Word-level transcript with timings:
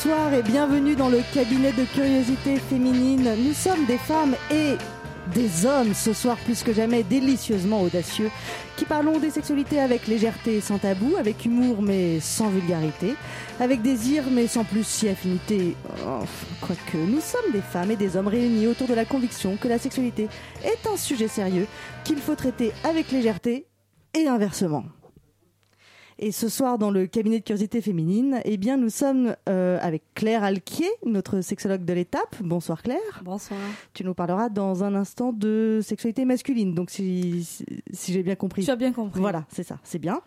Bonsoir 0.00 0.32
et 0.32 0.42
bienvenue 0.44 0.94
dans 0.94 1.08
le 1.08 1.18
cabinet 1.34 1.72
de 1.72 1.82
curiosité 1.82 2.54
féminine. 2.54 3.28
Nous 3.36 3.52
sommes 3.52 3.84
des 3.86 3.98
femmes 3.98 4.36
et 4.48 4.76
des 5.34 5.66
hommes 5.66 5.92
ce 5.92 6.12
soir 6.12 6.36
plus 6.36 6.62
que 6.62 6.72
jamais 6.72 7.02
délicieusement 7.02 7.82
audacieux 7.82 8.30
qui 8.76 8.84
parlons 8.84 9.18
des 9.18 9.30
sexualités 9.30 9.80
avec 9.80 10.06
légèreté 10.06 10.58
et 10.58 10.60
sans 10.60 10.78
tabou, 10.78 11.16
avec 11.18 11.44
humour 11.44 11.82
mais 11.82 12.20
sans 12.20 12.48
vulgarité, 12.48 13.16
avec 13.58 13.82
désir 13.82 14.22
mais 14.30 14.46
sans 14.46 14.62
plus 14.62 14.86
si 14.86 15.08
affinité. 15.08 15.74
Quoique, 16.60 16.96
nous 16.96 17.20
sommes 17.20 17.50
des 17.52 17.60
femmes 17.60 17.90
et 17.90 17.96
des 17.96 18.16
hommes 18.16 18.28
réunis 18.28 18.68
autour 18.68 18.86
de 18.86 18.94
la 18.94 19.04
conviction 19.04 19.56
que 19.56 19.66
la 19.66 19.80
sexualité 19.80 20.28
est 20.62 20.86
un 20.86 20.96
sujet 20.96 21.26
sérieux 21.26 21.66
qu'il 22.04 22.18
faut 22.18 22.36
traiter 22.36 22.72
avec 22.84 23.10
légèreté 23.10 23.66
et 24.14 24.28
inversement. 24.28 24.84
Et 26.20 26.32
ce 26.32 26.48
soir, 26.48 26.78
dans 26.78 26.90
le 26.90 27.06
cabinet 27.06 27.38
de 27.38 27.44
curiosité 27.44 27.80
féminine, 27.80 28.40
eh 28.44 28.56
bien, 28.56 28.76
nous 28.76 28.90
sommes 28.90 29.36
euh, 29.48 29.78
avec 29.80 30.02
Claire 30.14 30.42
Alquier, 30.42 30.88
notre 31.06 31.42
sexologue 31.42 31.84
de 31.84 31.92
l'étape. 31.92 32.34
Bonsoir 32.40 32.82
Claire. 32.82 33.22
Bonsoir. 33.22 33.60
Tu 33.94 34.02
nous 34.02 34.14
parleras 34.14 34.48
dans 34.48 34.82
un 34.82 34.96
instant 34.96 35.32
de 35.32 35.78
sexualité 35.80 36.24
masculine. 36.24 36.74
Donc, 36.74 36.90
si, 36.90 37.62
si, 37.92 38.12
j'ai 38.12 38.24
bien 38.24 38.34
compris. 38.34 38.64
Tu 38.64 38.70
as 38.72 38.76
bien 38.76 38.92
compris. 38.92 39.20
Voilà, 39.20 39.46
c'est 39.48 39.62
ça, 39.62 39.78
c'est 39.84 40.00
bien. 40.00 40.20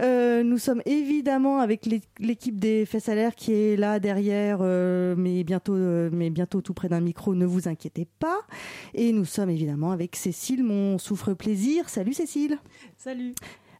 Euh, 0.00 0.44
nous 0.44 0.58
sommes 0.58 0.82
évidemment 0.86 1.58
avec 1.58 1.88
l'équipe 2.20 2.60
des 2.60 2.86
Faits 2.86 3.02
Salaires 3.02 3.34
qui 3.34 3.52
est 3.52 3.76
là 3.76 3.98
derrière, 3.98 4.58
euh, 4.60 5.16
mais 5.18 5.42
bientôt, 5.42 5.74
mais 5.74 6.30
bientôt 6.30 6.60
tout 6.60 6.74
près 6.74 6.88
d'un 6.88 7.00
micro. 7.00 7.34
Ne 7.34 7.46
vous 7.46 7.66
inquiétez 7.66 8.06
pas. 8.20 8.42
Et 8.94 9.10
nous 9.10 9.24
sommes 9.24 9.50
évidemment 9.50 9.90
avec 9.90 10.14
Cécile, 10.14 10.62
mon 10.62 10.98
souffre 10.98 11.34
plaisir. 11.34 11.88
Salut 11.88 12.12
Cécile. 12.12 12.58
Salut. 12.96 13.34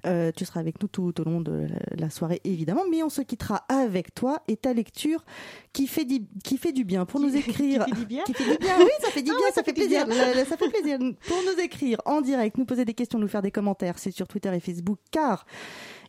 Euh, 0.05 0.30
tu 0.34 0.44
seras 0.44 0.61
avec 0.61 0.80
nous 0.83 0.89
tout 0.89 1.20
au 1.20 1.25
long 1.25 1.41
de 1.41 1.66
la 1.97 2.11
soirée, 2.11 2.41
évidemment, 2.44 2.83
mais 2.91 3.02
on 3.02 3.08
se 3.08 3.22
quittera 3.22 3.64
avec 3.69 4.14
toi 4.14 4.42
et 4.48 4.56
ta 4.56 4.72
lecture 4.72 5.25
qui 5.72 5.86
fait, 5.86 6.05
du, 6.05 6.20
qui 6.44 6.58
fait 6.58 6.72
du 6.72 6.84
bien 6.84 7.05
pour 7.05 7.20
nous 7.20 7.34
écrire. 7.34 7.84
qui 7.84 7.91
fait 7.92 8.00
du 8.00 8.06
bien 8.06 8.24
Qui 8.24 8.34
fait 8.34 8.50
du 8.52 8.58
bien, 8.58 8.77
oui, 8.78 8.91
ça 9.00 9.11
fait 9.11 9.22
du 9.22 9.30
bien, 9.30 9.50
ça, 9.55 9.62
fait, 9.62 9.72
plaisir. 9.72 10.06
ça 10.06 10.56
fait 10.56 10.69
plaisir. 10.69 10.98
Pour 11.27 11.39
nous 11.42 11.62
écrire 11.62 12.00
en 12.05 12.20
direct, 12.20 12.58
nous 12.58 12.64
poser 12.64 12.84
des 12.84 12.94
questions, 12.94 13.19
nous 13.19 13.28
faire 13.28 13.42
des 13.42 13.50
commentaires, 13.50 13.98
c'est 13.98 14.11
sur 14.11 14.28
Twitter 14.28 14.55
et 14.55 14.61
Facebook, 14.61 14.98
car 15.11 15.47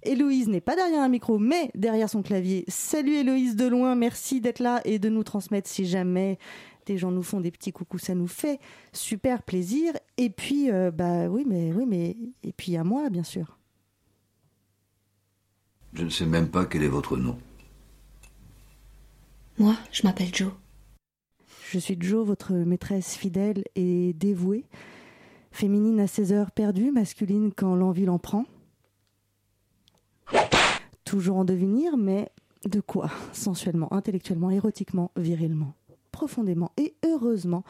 Héloïse 0.04 0.48
n'est 0.48 0.62
pas 0.62 0.76
derrière 0.76 1.02
un 1.02 1.10
micro, 1.10 1.40
mais 1.40 1.72
derrière 1.76 2.10
son 2.10 2.22
clavier. 2.22 2.66
Salut 2.68 3.16
Héloïse 3.16 3.56
de 3.56 3.68
loin, 3.68 3.96
merci 3.96 4.42
d'être 4.42 4.60
là 4.60 4.82
et 4.86 5.00
de 5.00 5.10
nous 5.10 5.24
transmettre 5.24 5.70
si 5.70 5.86
jamais 5.86 6.38
des 6.86 6.98
gens 6.98 7.12
nous 7.12 7.24
font 7.24 7.42
des 7.42 7.52
petits 7.52 7.74
coucous, 7.74 8.00
ça 8.00 8.16
nous 8.16 8.28
fait 8.28 8.60
super 8.94 9.44
plaisir. 9.44 9.94
Et 10.18 10.30
puis, 10.30 10.72
euh, 10.72 10.90
bah 10.90 11.28
oui, 11.28 11.44
mais 11.46 11.74
oui, 11.74 11.86
mais 11.86 12.16
et 12.44 12.54
puis 12.54 12.78
à 12.78 12.84
moi, 12.84 13.10
bien 13.10 13.24
sûr. 13.24 13.57
Je 15.94 16.04
ne 16.04 16.10
sais 16.10 16.26
même 16.26 16.50
pas 16.50 16.66
quel 16.66 16.84
est 16.84 16.88
votre 16.88 17.18
nom. 17.18 17.38
Moi, 19.58 19.76
je 19.92 20.04
m'appelle 20.04 20.34
Joe. 20.34 20.52
Je 21.72 21.80
suis 21.80 21.98
Joe, 22.00 22.26
votre 22.26 22.54
maîtresse 22.54 23.16
fidèle 23.16 23.64
et 23.76 24.14
dévouée, 24.14 24.66
féminine 25.52 26.00
à 26.00 26.08
ses 26.08 26.32
heures 26.32 26.52
perdues, 26.52 26.92
masculine 26.92 27.52
quand 27.56 27.76
l'envie 27.76 28.06
l'en 28.06 28.20
prend. 28.20 28.46
Toujours 31.04 31.38
en 31.38 31.46
devenir, 31.46 31.98
mais 31.98 32.30
de 32.66 32.80
quoi 32.80 33.10
Sensuellement, 33.34 33.92
intellectuellement, 33.92 34.52
érotiquement, 34.52 35.12
virilement, 35.18 35.74
profondément 36.12 36.72
et 36.78 36.96
heureusement, 37.06 37.64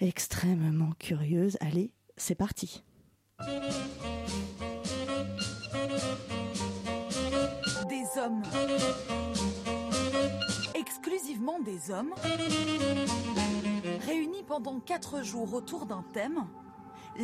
extrêmement 0.00 0.92
curieuse. 0.98 1.56
Allez, 1.60 1.90
c'est 2.16 2.34
parti. 2.34 2.82
Hommes. 8.18 8.42
Exclusivement 10.74 11.60
des 11.60 11.90
hommes, 11.90 12.14
réunis 14.06 14.42
pendant 14.46 14.80
quatre 14.80 15.22
jours 15.22 15.54
autour 15.54 15.86
d'un 15.86 16.04
thème, 16.12 16.46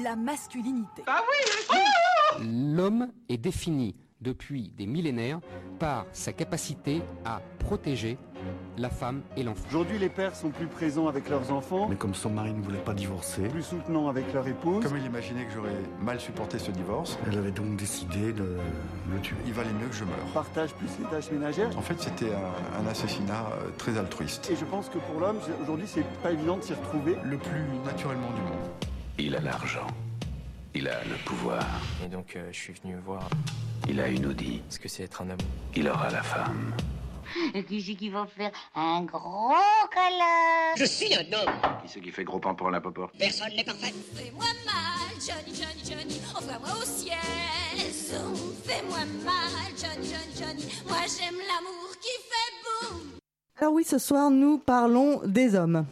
la 0.03 0.17
masculinité. 0.17 1.03
Ah 1.07 1.21
oui 1.29 1.79
L'homme 2.47 3.13
est 3.29 3.37
défini 3.37 3.95
depuis 4.25 4.73
des 4.77 4.87
millénaires 4.87 5.39
par 5.79 6.07
sa 6.13 6.33
capacité 6.33 7.03
à 7.25 7.41
protéger 7.61 8.19
la 8.77 8.91
femme 8.91 9.23
et 9.37 9.43
l'enfant. 9.43 9.65
Aujourd'hui, 9.69 9.99
les 9.99 10.09
pères 10.09 10.35
sont 10.35 10.51
plus 10.51 10.67
présents 10.67 11.07
avec 11.07 11.29
leurs 11.29 11.53
enfants. 11.53 11.87
Mais 11.89 11.97
comme 11.97 12.15
son 12.15 12.31
mari 12.31 12.53
ne 12.53 12.61
voulait 12.61 12.79
pas 12.79 12.95
divorcer. 12.95 13.43
Plus 13.49 13.63
soutenants 13.63 14.09
avec 14.09 14.33
leur 14.33 14.47
épouse. 14.47 14.85
Comme 14.85 14.97
il 14.97 15.05
imaginait 15.05 15.45
que 15.45 15.53
j'aurais 15.53 15.77
mal 16.01 16.21
supporté 16.21 16.59
ce 16.59 16.71
divorce. 16.71 17.19
Elle 17.27 17.39
avait 17.39 17.53
donc 17.53 17.77
décidé 17.77 18.33
de 18.33 18.57
le 19.13 19.21
tuer. 19.21 19.37
Il 19.47 19.53
valait 19.53 19.73
mieux 19.73 19.87
que 19.87 19.95
je 19.95 20.05
meure. 20.05 20.27
Partage 20.33 20.75
plus 20.75 20.89
les 20.99 21.07
tâches 21.07 21.31
ménagères. 21.31 21.77
En 21.79 21.83
fait, 21.83 22.01
c'était 22.01 22.33
un, 22.33 22.87
assassinat 22.87 23.47
euh, 23.53 23.71
très 23.79 23.97
altruiste. 23.97 24.51
Et 24.51 24.57
je 24.57 24.65
pense 24.65 24.89
que 24.89 24.99
pour 24.99 25.21
l'homme, 25.21 25.39
aujourd'hui, 25.63 25.87
c'est 25.87 26.05
pas 26.23 26.33
évident 26.33 26.57
de 26.57 26.63
s'y 26.63 26.75
retrouver. 26.75 27.17
Le 27.25 27.39
plus 27.39 27.63
naturellement 27.85 28.31
du 28.33 28.41
monde. 28.43 28.69
Il 29.19 29.37
a 29.37 29.41
l'argent. 29.41 29.87
Il 30.75 30.89
a 30.89 31.03
le 31.05 31.17
pouvoir. 31.25 31.65
Et 32.05 32.09
donc, 32.09 32.35
euh, 32.35 32.49
je 32.51 32.59
suis 32.59 32.73
venu 32.73 32.97
voir. 33.05 33.29
Il 33.89 34.01
a 34.01 34.09
une 34.09 34.27
Audi. 34.27 34.63
Ce 34.71 34.79
que 34.79 34.89
c'est 34.89 35.05
être 35.05 35.23
un 35.23 35.31
homme. 35.31 35.39
Il 35.77 35.89
aura 35.89 36.11
la 36.11 36.23
femme. 36.23 36.73
Et 37.55 37.65
qui 37.65 37.83
c'est 37.83 37.95
qui 37.95 38.11
va 38.11 38.27
faire 38.27 38.53
un 38.75 39.03
gros 39.03 39.51
câlin 39.93 40.75
Je 40.77 40.85
suis 40.85 41.13
un 41.15 41.21
homme 41.33 41.55
Qui 41.83 41.89
c'est 41.89 42.01
qui 42.01 42.11
fait 42.13 42.23
gros 42.23 42.39
pan 42.39 42.55
pour 42.55 42.71
la 42.71 42.81
popo 42.81 43.09
Personne 43.19 43.49
n'est 43.57 43.65
parfait 43.65 43.93
Fais-moi 44.15 44.45
mal, 44.65 45.15
Johnny, 45.19 45.57
Johnny, 45.57 45.83
Johnny 45.85 46.21
Envoie-moi 46.37 46.69
au 46.81 46.85
ciel 46.85 47.17
Fais-moi 48.65 48.99
mal, 49.25 49.73
Johnny, 49.77 50.09
Johnny, 50.09 50.35
Johnny 50.39 50.65
Moi 50.87 50.99
j'aime 51.09 51.35
l'amour 51.35 51.91
qui 52.01 52.09
fait 52.23 52.93
boum 52.93 53.01
Alors 53.59 53.73
oui, 53.73 53.85
ce 53.85 53.99
soir 53.99 54.31
nous 54.31 54.59
parlons 54.59 55.21
des 55.25 55.57
hommes 55.57 55.87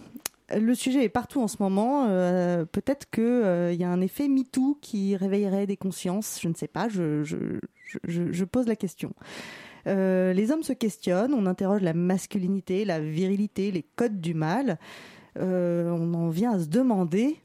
le 0.59 0.75
sujet 0.75 1.05
est 1.05 1.09
partout 1.09 1.41
en 1.41 1.49
ce 1.49 1.57
moment. 1.61 2.07
Euh, 2.09 2.65
peut-être 2.65 3.11
qu'il 3.11 3.25
euh, 3.25 3.73
y 3.73 3.85
a 3.85 3.89
un 3.89 4.01
effet 4.01 4.29
MeToo 4.29 4.79
qui 4.81 5.17
réveillerait 5.17 5.67
des 5.67 5.77
consciences. 5.77 6.39
Je 6.41 6.49
ne 6.49 6.55
sais 6.55 6.69
pas. 6.69 6.89
Je, 6.89 8.45
pose 8.45 8.67
la 8.67 8.77
question. 8.77 9.13
Euh, 9.87 10.33
les 10.33 10.51
hommes 10.53 10.63
se 10.63 10.73
questionnent, 10.73 11.35
on 11.35 11.47
interroge 11.47 11.83
la 11.83 11.95
masculinité, 11.95 12.85
la 12.85 13.01
virilité, 13.01 13.71
les 13.71 13.83
codes 13.83 14.21
du 14.21 14.35
mal. 14.35 14.79
On 15.37 16.15
en 16.15 16.29
vient 16.29 16.53
à 16.53 16.59
se 16.59 16.67
demander 16.67 17.39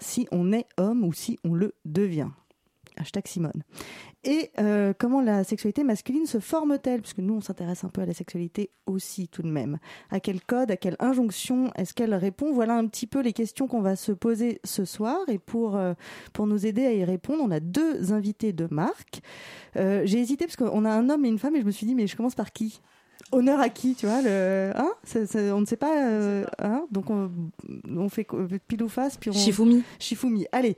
si 0.00 0.26
on 0.32 0.52
est 0.52 0.66
homme 0.78 1.04
ou 1.04 1.12
si 1.12 1.38
on 1.44 1.54
le 1.54 1.74
devient. 1.84 2.28
Hashtag 2.96 3.26
Simone. 3.26 3.62
Et 4.22 4.50
euh, 4.58 4.92
comment 4.98 5.22
la 5.22 5.44
sexualité 5.44 5.82
masculine 5.82 6.26
se 6.26 6.40
forme-t-elle? 6.40 7.00
Puisque 7.00 7.20
nous, 7.20 7.34
on 7.34 7.40
s'intéresse 7.40 7.84
un 7.84 7.88
peu 7.88 8.02
à 8.02 8.06
la 8.06 8.12
sexualité 8.12 8.70
aussi 8.86 9.28
tout 9.28 9.42
de 9.42 9.48
même. 9.48 9.78
À 10.10 10.20
quel 10.20 10.42
code, 10.42 10.70
à 10.70 10.76
quelle 10.76 10.96
injonction 10.98 11.72
est-ce 11.74 11.94
qu'elle 11.94 12.14
répond? 12.14 12.52
Voilà 12.52 12.76
un 12.76 12.86
petit 12.86 13.06
peu 13.06 13.20
les 13.20 13.32
questions 13.32 13.66
qu'on 13.66 13.80
va 13.80 13.96
se 13.96 14.12
poser 14.12 14.60
ce 14.62 14.84
soir. 14.84 15.18
Et 15.28 15.38
pour, 15.38 15.76
euh, 15.76 15.94
pour 16.34 16.46
nous 16.46 16.66
aider 16.66 16.84
à 16.84 16.92
y 16.92 17.04
répondre, 17.04 17.42
on 17.42 17.50
a 17.50 17.60
deux 17.60 18.12
invités 18.12 18.52
de 18.52 18.68
marque. 18.70 19.20
Euh, 19.76 20.02
J'ai 20.04 20.18
hésité 20.18 20.44
parce 20.44 20.56
qu'on 20.56 20.84
a 20.84 20.90
un 20.90 21.08
homme 21.08 21.24
et 21.24 21.28
une 21.28 21.38
femme 21.38 21.56
et 21.56 21.60
je 21.60 21.66
me 21.66 21.70
suis 21.70 21.86
dit, 21.86 21.94
mais 21.94 22.06
je 22.06 22.16
commence 22.16 22.34
par 22.34 22.52
qui? 22.52 22.82
Honneur 23.32 23.60
à 23.60 23.68
qui, 23.68 23.94
tu 23.94 24.06
vois 24.06 24.22
le, 24.22 24.72
hein 24.74 24.90
On 25.52 25.60
ne 25.60 25.66
sait 25.66 25.76
pas, 25.76 26.04
euh, 26.04 26.44
hein 26.58 26.84
donc 26.90 27.10
on, 27.10 27.30
on, 27.88 28.08
fait 28.08 28.26
pile 28.66 28.82
ou 28.82 28.88
face, 28.88 29.16
puis 29.16 29.30
on... 29.30 29.32
Shifumi. 29.32 29.82
Shifumi. 29.98 30.46
Allez, 30.52 30.76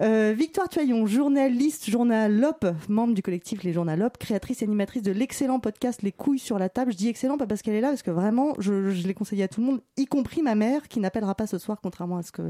euh, 0.00 0.34
Victoire 0.36 0.68
Tuaillon, 0.68 1.06
journaliste, 1.06 1.90
journalope, 1.90 2.66
membre 2.88 3.14
du 3.14 3.22
collectif 3.22 3.62
Les 3.62 3.72
Journalopes, 3.72 4.18
créatrice 4.18 4.62
et 4.62 4.64
animatrice 4.64 5.02
de 5.02 5.12
l'excellent 5.12 5.60
podcast 5.60 6.02
Les 6.02 6.12
couilles 6.12 6.38
sur 6.38 6.58
la 6.58 6.68
table. 6.68 6.92
Je 6.92 6.96
dis 6.96 7.08
excellent 7.08 7.38
pas 7.38 7.46
parce 7.46 7.62
qu'elle 7.62 7.74
est 7.74 7.80
là, 7.80 7.88
parce 7.88 8.02
que 8.02 8.10
vraiment, 8.10 8.54
je, 8.58 8.90
je 8.90 9.06
l'ai 9.06 9.14
conseillé 9.14 9.44
à 9.44 9.48
tout 9.48 9.60
le 9.60 9.66
monde, 9.66 9.80
y 9.96 10.06
compris 10.06 10.42
ma 10.42 10.54
mère, 10.54 10.88
qui 10.88 11.00
n'appellera 11.00 11.34
pas 11.34 11.46
ce 11.46 11.58
soir, 11.58 11.78
contrairement 11.82 12.18
à 12.18 12.22
ce 12.22 12.32
que 12.32 12.42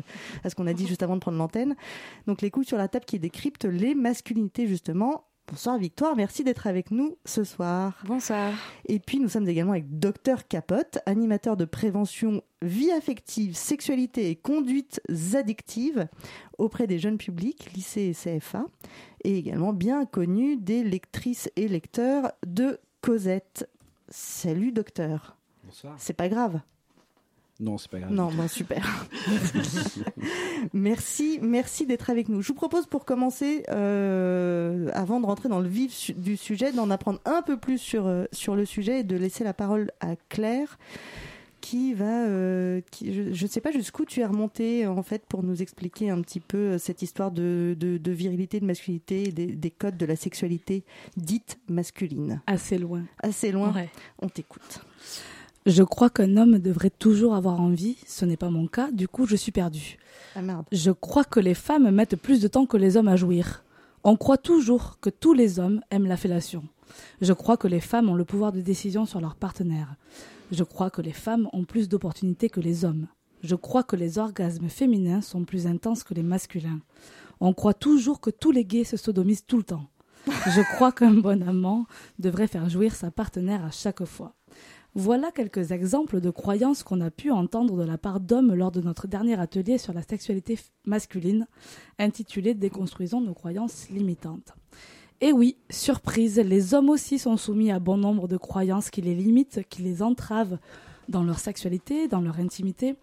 à 0.45 0.51
ce 0.51 0.55
qu'on 0.55 0.67
a 0.67 0.73
dit 0.73 0.87
juste 0.87 1.03
avant 1.03 1.15
de 1.15 1.21
prendre 1.21 1.39
l'antenne. 1.39 1.75
Donc 2.27 2.43
Les 2.43 2.51
couilles 2.51 2.65
sur 2.65 2.79
la 2.79 2.89
table 2.89 3.05
qui 3.05 3.19
décrypte 3.19 3.65
les 3.65 3.95
masculinités 3.95 4.67
justement 4.67 5.25
Bonsoir 5.51 5.79
Victoire, 5.79 6.15
merci 6.15 6.45
d'être 6.45 6.69
avec 6.69 6.93
nous 6.93 7.19
ce 7.25 7.43
soir. 7.43 7.99
Bonsoir. 8.05 8.53
Et 8.87 9.01
puis 9.01 9.19
nous 9.19 9.29
sommes 9.29 9.49
également 9.49 9.73
avec 9.73 9.99
Docteur 9.99 10.47
Capote, 10.47 10.99
animateur 11.07 11.57
de 11.57 11.65
prévention 11.65 12.45
vie 12.63 12.93
affective, 12.93 13.57
sexualité 13.57 14.31
et 14.31 14.37
conduites 14.37 15.03
addictives 15.35 16.07
auprès 16.59 16.87
des 16.87 17.01
jeunes 17.01 17.19
publics, 17.19 17.73
lycée 17.75 18.15
et 18.15 18.39
CFA, 18.39 18.65
et 19.25 19.37
également 19.37 19.73
bien 19.73 20.05
connu 20.07 20.57
des 20.57 20.85
lectrices 20.85 21.51
et 21.57 21.67
lecteurs 21.67 22.31
de 22.47 22.79
Cosette. 23.01 23.69
Salut 24.09 24.71
docteur. 24.71 25.37
Bonsoir. 25.65 25.97
C'est 25.99 26.13
pas 26.13 26.29
grave. 26.29 26.61
Non, 27.61 27.77
c'est 27.77 27.91
pas 27.91 28.01
grave. 28.01 28.13
Non, 28.13 28.31
bon, 28.33 28.49
super. 28.49 29.07
merci, 30.73 31.39
merci 31.43 31.85
d'être 31.85 32.09
avec 32.09 32.31
nous. 32.31 32.41
Je 32.41 32.49
vous 32.49 32.55
propose 32.55 32.87
pour 32.87 33.05
commencer, 33.05 33.65
euh, 33.69 34.89
avant 34.95 35.21
de 35.21 35.27
rentrer 35.27 35.51
dans 35.51 35.61
le 35.61 35.69
vif 35.69 36.11
du 36.19 36.39
sujet, 36.39 36.73
d'en 36.73 36.89
apprendre 36.91 37.21
un 37.27 37.43
peu 37.43 37.59
plus 37.59 37.79
sur, 37.79 38.07
euh, 38.07 38.25
sur 38.33 38.57
le 38.57 38.65
sujet 38.65 39.01
et 39.01 39.05
de 39.05 39.15
laisser 39.15 39.45
la 39.45 39.53
parole 39.53 39.91
à 40.01 40.17
Claire 40.31 40.79
qui 41.61 41.93
va, 41.93 42.25
euh, 42.25 42.81
qui, 42.91 43.35
je 43.35 43.45
ne 43.45 43.49
sais 43.49 43.61
pas 43.61 43.71
jusqu'où 43.71 44.07
tu 44.07 44.21
es 44.21 44.25
remonté 44.25 44.87
en 44.87 45.03
fait 45.03 45.27
pour 45.27 45.43
nous 45.43 45.61
expliquer 45.61 46.09
un 46.09 46.23
petit 46.23 46.41
peu 46.41 46.79
cette 46.79 47.03
histoire 47.03 47.31
de, 47.31 47.77
de, 47.79 47.99
de 47.99 48.13
virilité, 48.13 48.61
de 48.61 48.65
masculinité, 48.65 49.25
des, 49.31 49.47
des, 49.47 49.71
codes 49.71 49.99
de 49.99 50.07
la 50.07 50.17
sexualité 50.17 50.85
dite 51.19 51.59
masculine. 51.69 52.41
Assez 52.47 52.79
loin. 52.79 53.05
Assez 53.23 53.53
loin. 53.53 53.75
On 54.21 54.31
t'écoute. 54.31 54.81
Je 55.67 55.83
crois 55.83 56.09
qu'un 56.09 56.39
homme 56.39 56.59
devrait 56.59 56.91
toujours 56.91 57.35
avoir 57.35 57.61
envie, 57.61 57.99
ce 58.07 58.25
n'est 58.25 58.39
pas 58.39 58.49
mon 58.49 58.67
cas, 58.67 58.91
du 58.91 59.09
coup 59.09 59.27
je 59.27 59.37
suis 59.37 59.53
perdue. 59.53 59.99
Ah 60.35 60.41
merde. 60.41 60.65
Je 60.73 60.91
crois 60.91 61.25
que 61.25 61.39
les 61.39 61.55
femmes 61.55 61.91
mettent 61.91 62.17
plus 62.17 62.41
de 62.41 62.49
temps 62.49 62.65
que 62.65 62.79
les 62.79 62.97
hommes 62.97 63.09
à 63.09 63.17
jouir. 63.17 63.63
On 64.03 64.17
croit 64.17 64.39
toujours 64.39 64.99
que 65.01 65.11
tous 65.11 65.35
les 65.35 65.59
hommes 65.61 65.83
aiment 65.91 66.07
la 66.07 66.17
fellation. 66.17 66.65
Je 67.21 67.35
crois 67.35 67.59
que 67.59 67.69
les 67.69 67.81
femmes 67.81 68.09
ont 68.09 68.15
le 68.15 68.25
pouvoir 68.25 68.53
de 68.53 68.63
décision 68.63 69.05
sur 69.05 69.21
leur 69.21 69.37
partenaire. 69.37 69.97
Je 70.51 70.65
crois 70.65 70.89
que 70.89 71.03
les 71.03 71.13
femmes 71.13 71.49
ont 71.53 71.65
plus 71.65 71.89
d'opportunités 71.89 72.49
que 72.49 72.61
les 72.61 72.87
hommes. 72.87 73.07
Je 73.43 73.55
crois 73.55 73.83
que 73.83 73.97
les 73.97 74.19
orgasmes 74.19 74.69
féminins 74.69 75.21
sont 75.21 75.45
plus 75.45 75.67
intenses 75.67 76.05
que 76.05 76.15
les 76.15 76.23
masculins. 76.23 76.81
On 77.41 77.53
croit 77.53 77.75
toujours 77.75 78.21
que 78.21 78.31
tous 78.31 78.51
les 78.51 78.65
gays 78.65 78.85
se 78.85 78.97
sodomisent 78.97 79.47
tout 79.47 79.59
le 79.59 79.65
temps. 79.65 79.87
Je 80.27 80.75
crois 80.75 80.93
qu'un 80.93 81.13
bon 81.15 81.43
amant 81.47 81.87
devrait 82.19 82.47
faire 82.47 82.69
jouir 82.69 82.95
sa 82.95 83.11
partenaire 83.11 83.65
à 83.65 83.71
chaque 83.71 84.05
fois. 84.05 84.35
Voilà 84.97 85.31
quelques 85.31 85.71
exemples 85.71 86.21
de 86.21 86.31
croyances 86.31 86.83
qu'on 86.83 87.01
a 87.01 87.13
pu 87.13 87.31
entendre 87.31 87.77
de 87.77 87.85
la 87.85 87.97
part 87.97 88.19
d'hommes 88.19 88.55
lors 88.55 88.73
de 88.73 88.81
notre 88.81 89.07
dernier 89.07 89.39
atelier 89.39 89.79
sur 89.79 89.93
la 89.93 90.03
sexualité 90.03 90.59
masculine, 90.85 91.47
intitulé 92.01 92.55
Déconstruisons 92.55 93.21
nos 93.21 93.35
croyances 93.35 93.89
limitantes. 93.91 94.53
Et 95.21 95.33
oui, 95.33 95.59
surprise, 95.69 96.39
les 96.39 96.75
hommes 96.75 96.91
aussi 96.91 97.19
sont 97.19 97.37
soumis 97.37 97.71
à 97.71 97.79
bon 97.79 97.99
nombre 97.99 98.27
de 98.27 98.37
croyances 98.37 98.91
qui 98.91 99.01
les 99.01 99.15
limitent, 99.15 99.61
qui 99.69 99.83
les 99.83 100.03
entravent 100.03 100.59
dans 101.11 101.23
leur 101.23 101.39
sexualité, 101.39 102.09
dans 102.09 102.21
leur 102.21 102.39
intimité. 102.39 102.95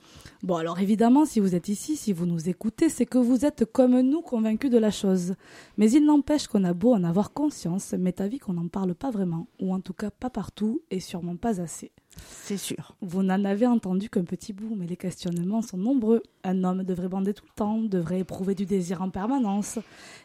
Bon, 0.42 0.56
alors 0.56 0.80
évidemment, 0.80 1.25
si 1.25 1.39
vous 1.39 1.56
êtes 1.56 1.69
ici, 1.69 1.95
si 1.95 2.13
vous 2.13 2.25
nous 2.25 2.50
écoutez, 2.50 2.89
c'est 2.89 3.06
que 3.06 3.18
vous 3.18 3.45
êtes 3.45 3.65
comme 3.65 4.00
nous 4.00 4.21
convaincus 4.21 4.71
de 4.71 4.77
la 4.77 4.92
chose. 4.92 5.36
Mais 5.77 5.92
il 5.92 6.06
n'empêche 6.06 6.48
qu'on 6.48 6.63
a 6.63 6.74
beau 6.74 6.94
en 6.94 7.04
avoir 7.04 7.33
conscience, 7.33 7.94
m'est 7.94 8.21
avis 8.21 8.39
qu'on 8.39 8.54
n'en 8.54 8.68
parle 8.68 8.95
pas 8.95 9.12
vraiment, 9.12 9.48
ou 9.62 9.74
en 9.74 9.81
tout 9.81 9.94
cas 9.94 10.09
pas 10.09 10.30
partout, 10.30 10.81
et 10.89 11.00
sûrement 11.00 11.36
pas 11.36 11.62
assez. 11.62 11.92
C'est 12.18 12.58
sûr. 12.58 12.96
Vous 13.02 13.24
n'en 13.24 13.44
avez 13.44 13.68
entendu 13.68 14.10
qu'un 14.10 14.24
petit 14.24 14.54
bout, 14.54 14.74
mais 14.75 14.88
les 14.88 14.96
questionnements 14.96 15.62
sont 15.62 15.78
nombreux. 15.78 16.24
Un 16.44 16.64
homme 16.64 16.84
devrait 16.84 17.10
bander 17.10 17.34
tout 17.34 17.46
le 17.46 17.56
temps, 17.56 17.81
devrait 17.81 18.22
éprouver 18.22 18.56
du 18.56 18.66
désir 18.66 19.02
en 19.02 19.10
permanence, 19.10 19.80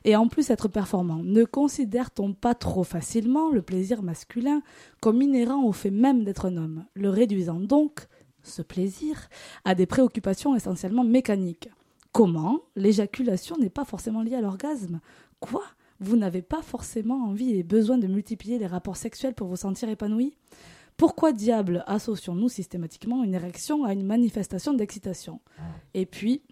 et 0.05 0.15
en 0.17 0.29
plus 0.29 0.50
être 0.50 0.69
performant. 0.69 1.21
Ne 1.23 1.44
considère-t-on 1.44 2.33
pas 2.33 2.55
trop 2.55 2.85
facilement 2.85 3.50
le 3.50 3.62
plaisir 3.62 4.03
masculin 4.03 4.62
comme 5.00 5.21
inhérent 5.21 5.65
au 5.65 5.73
fait 5.73 5.91
même 5.91 6.25
d'être 6.25 6.47
un 6.47 6.56
homme, 6.56 6.85
le 6.94 7.09
réduisant 7.09 7.61
donc, 7.61 8.06
ce 8.43 8.62
plaisir, 8.62 9.29
à 9.65 9.75
des 9.75 9.87
préoccupations 9.87 10.55
essentiellement 10.55 11.05
mécaniques. 11.05 11.69
Comment? 12.12 12.61
L'éjaculation 12.77 13.56
n'est 13.56 13.71
pas 13.71 13.85
forcément 13.85 14.23
liée 14.23 14.35
à 14.35 14.41
l'orgasme? 14.41 15.00
Quoi? 15.41 15.62
Vous 15.99 16.17
n'avez 16.17 16.43
pas 16.43 16.62
forcément 16.62 17.25
envie 17.25 17.55
et 17.55 17.62
besoin 17.62 17.97
de 17.97 18.06
multiplier 18.06 18.59
les 18.59 18.67
rapports 18.67 18.97
sexuels 18.97 19.35
pour 19.35 19.47
vous 19.47 19.56
sentir 19.56 19.88
épanoui? 19.88 20.35
Pourquoi 20.97 21.33
diable 21.33 21.85
associons-nous 21.87 22.49
systématiquement 22.49 23.25
une 23.25 23.35
érection 23.35 23.85
à 23.85 23.93
une 23.93 24.06
manifestation 24.06 24.75
d'excitation 24.75 25.41
Et 25.94 26.06
puis, 26.06 26.43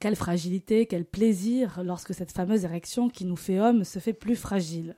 quelle 0.00 0.16
fragilité, 0.16 0.86
quel 0.86 1.04
plaisir 1.04 1.82
lorsque 1.84 2.14
cette 2.14 2.32
fameuse 2.32 2.64
érection 2.64 3.08
qui 3.08 3.24
nous 3.24 3.36
fait 3.36 3.60
homme 3.60 3.84
se 3.84 3.98
fait 3.98 4.12
plus 4.12 4.36
fragile. 4.36 4.96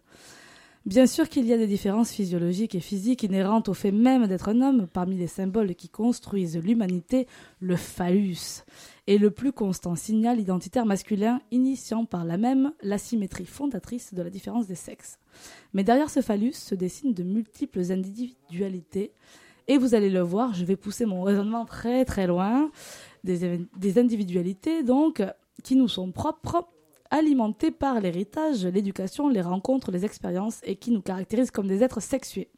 Bien 0.86 1.06
sûr 1.06 1.28
qu'il 1.28 1.44
y 1.44 1.52
a 1.52 1.58
des 1.58 1.66
différences 1.66 2.12
physiologiques 2.12 2.74
et 2.74 2.80
physiques 2.80 3.22
inhérentes 3.22 3.68
au 3.68 3.74
fait 3.74 3.90
même 3.90 4.26
d'être 4.26 4.48
un 4.48 4.62
homme, 4.62 4.86
parmi 4.86 5.16
les 5.16 5.26
symboles 5.26 5.74
qui 5.74 5.88
construisent 5.88 6.56
l'humanité, 6.56 7.26
le 7.60 7.76
phallus 7.76 8.62
est 9.06 9.18
le 9.18 9.30
plus 9.30 9.52
constant 9.52 9.96
signal 9.96 10.40
identitaire 10.40 10.86
masculin, 10.86 11.40
initiant 11.50 12.04
par 12.04 12.24
là 12.24 12.38
même 12.38 12.72
l'asymétrie 12.82 13.44
fondatrice 13.44 14.14
de 14.14 14.22
la 14.22 14.30
différence 14.30 14.66
des 14.66 14.76
sexes. 14.76 15.18
Mais 15.74 15.84
derrière 15.84 16.10
ce 16.10 16.22
phallus 16.22 16.54
se 16.54 16.74
dessinent 16.74 17.14
de 17.14 17.22
multiples 17.22 17.90
individualités, 17.90 19.12
et 19.66 19.76
vous 19.76 19.94
allez 19.94 20.10
le 20.10 20.20
voir, 20.20 20.54
je 20.54 20.64
vais 20.64 20.76
pousser 20.76 21.04
mon 21.04 21.22
raisonnement 21.22 21.66
très 21.66 22.06
très 22.06 22.26
loin, 22.26 22.70
des, 23.24 23.60
des 23.76 23.98
individualités 23.98 24.82
donc 24.82 25.22
qui 25.62 25.76
nous 25.76 25.88
sont 25.88 26.12
propres, 26.12 26.68
alimentées 27.10 27.70
par 27.70 28.00
l'héritage, 28.00 28.66
l'éducation, 28.66 29.28
les 29.28 29.42
rencontres, 29.42 29.90
les 29.90 30.04
expériences, 30.04 30.60
et 30.64 30.76
qui 30.76 30.90
nous 30.90 31.02
caractérisent 31.02 31.50
comme 31.50 31.68
des 31.68 31.82
êtres 31.82 32.00
sexués. 32.00 32.50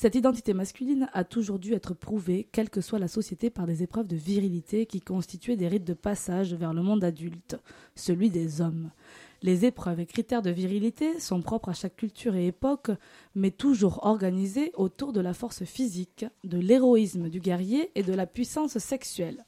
Cette 0.00 0.14
identité 0.14 0.54
masculine 0.54 1.08
a 1.12 1.24
toujours 1.24 1.58
dû 1.58 1.74
être 1.74 1.92
prouvée, 1.92 2.48
quelle 2.52 2.70
que 2.70 2.80
soit 2.80 3.00
la 3.00 3.08
société, 3.08 3.50
par 3.50 3.66
des 3.66 3.82
épreuves 3.82 4.06
de 4.06 4.14
virilité 4.14 4.86
qui 4.86 5.00
constituaient 5.00 5.56
des 5.56 5.66
rites 5.66 5.82
de 5.82 5.92
passage 5.92 6.54
vers 6.54 6.72
le 6.72 6.82
monde 6.82 7.02
adulte, 7.02 7.56
celui 7.96 8.30
des 8.30 8.60
hommes. 8.60 8.92
Les 9.42 9.64
épreuves 9.64 9.98
et 9.98 10.06
critères 10.06 10.42
de 10.42 10.50
virilité 10.50 11.18
sont 11.18 11.42
propres 11.42 11.70
à 11.70 11.72
chaque 11.72 11.96
culture 11.96 12.36
et 12.36 12.46
époque, 12.46 12.92
mais 13.34 13.50
toujours 13.50 14.04
organisés 14.04 14.70
autour 14.74 15.12
de 15.12 15.20
la 15.20 15.34
force 15.34 15.64
physique, 15.64 16.26
de 16.44 16.58
l'héroïsme 16.58 17.28
du 17.28 17.40
guerrier 17.40 17.90
et 17.96 18.04
de 18.04 18.12
la 18.12 18.26
puissance 18.26 18.78
sexuelle. 18.78 19.44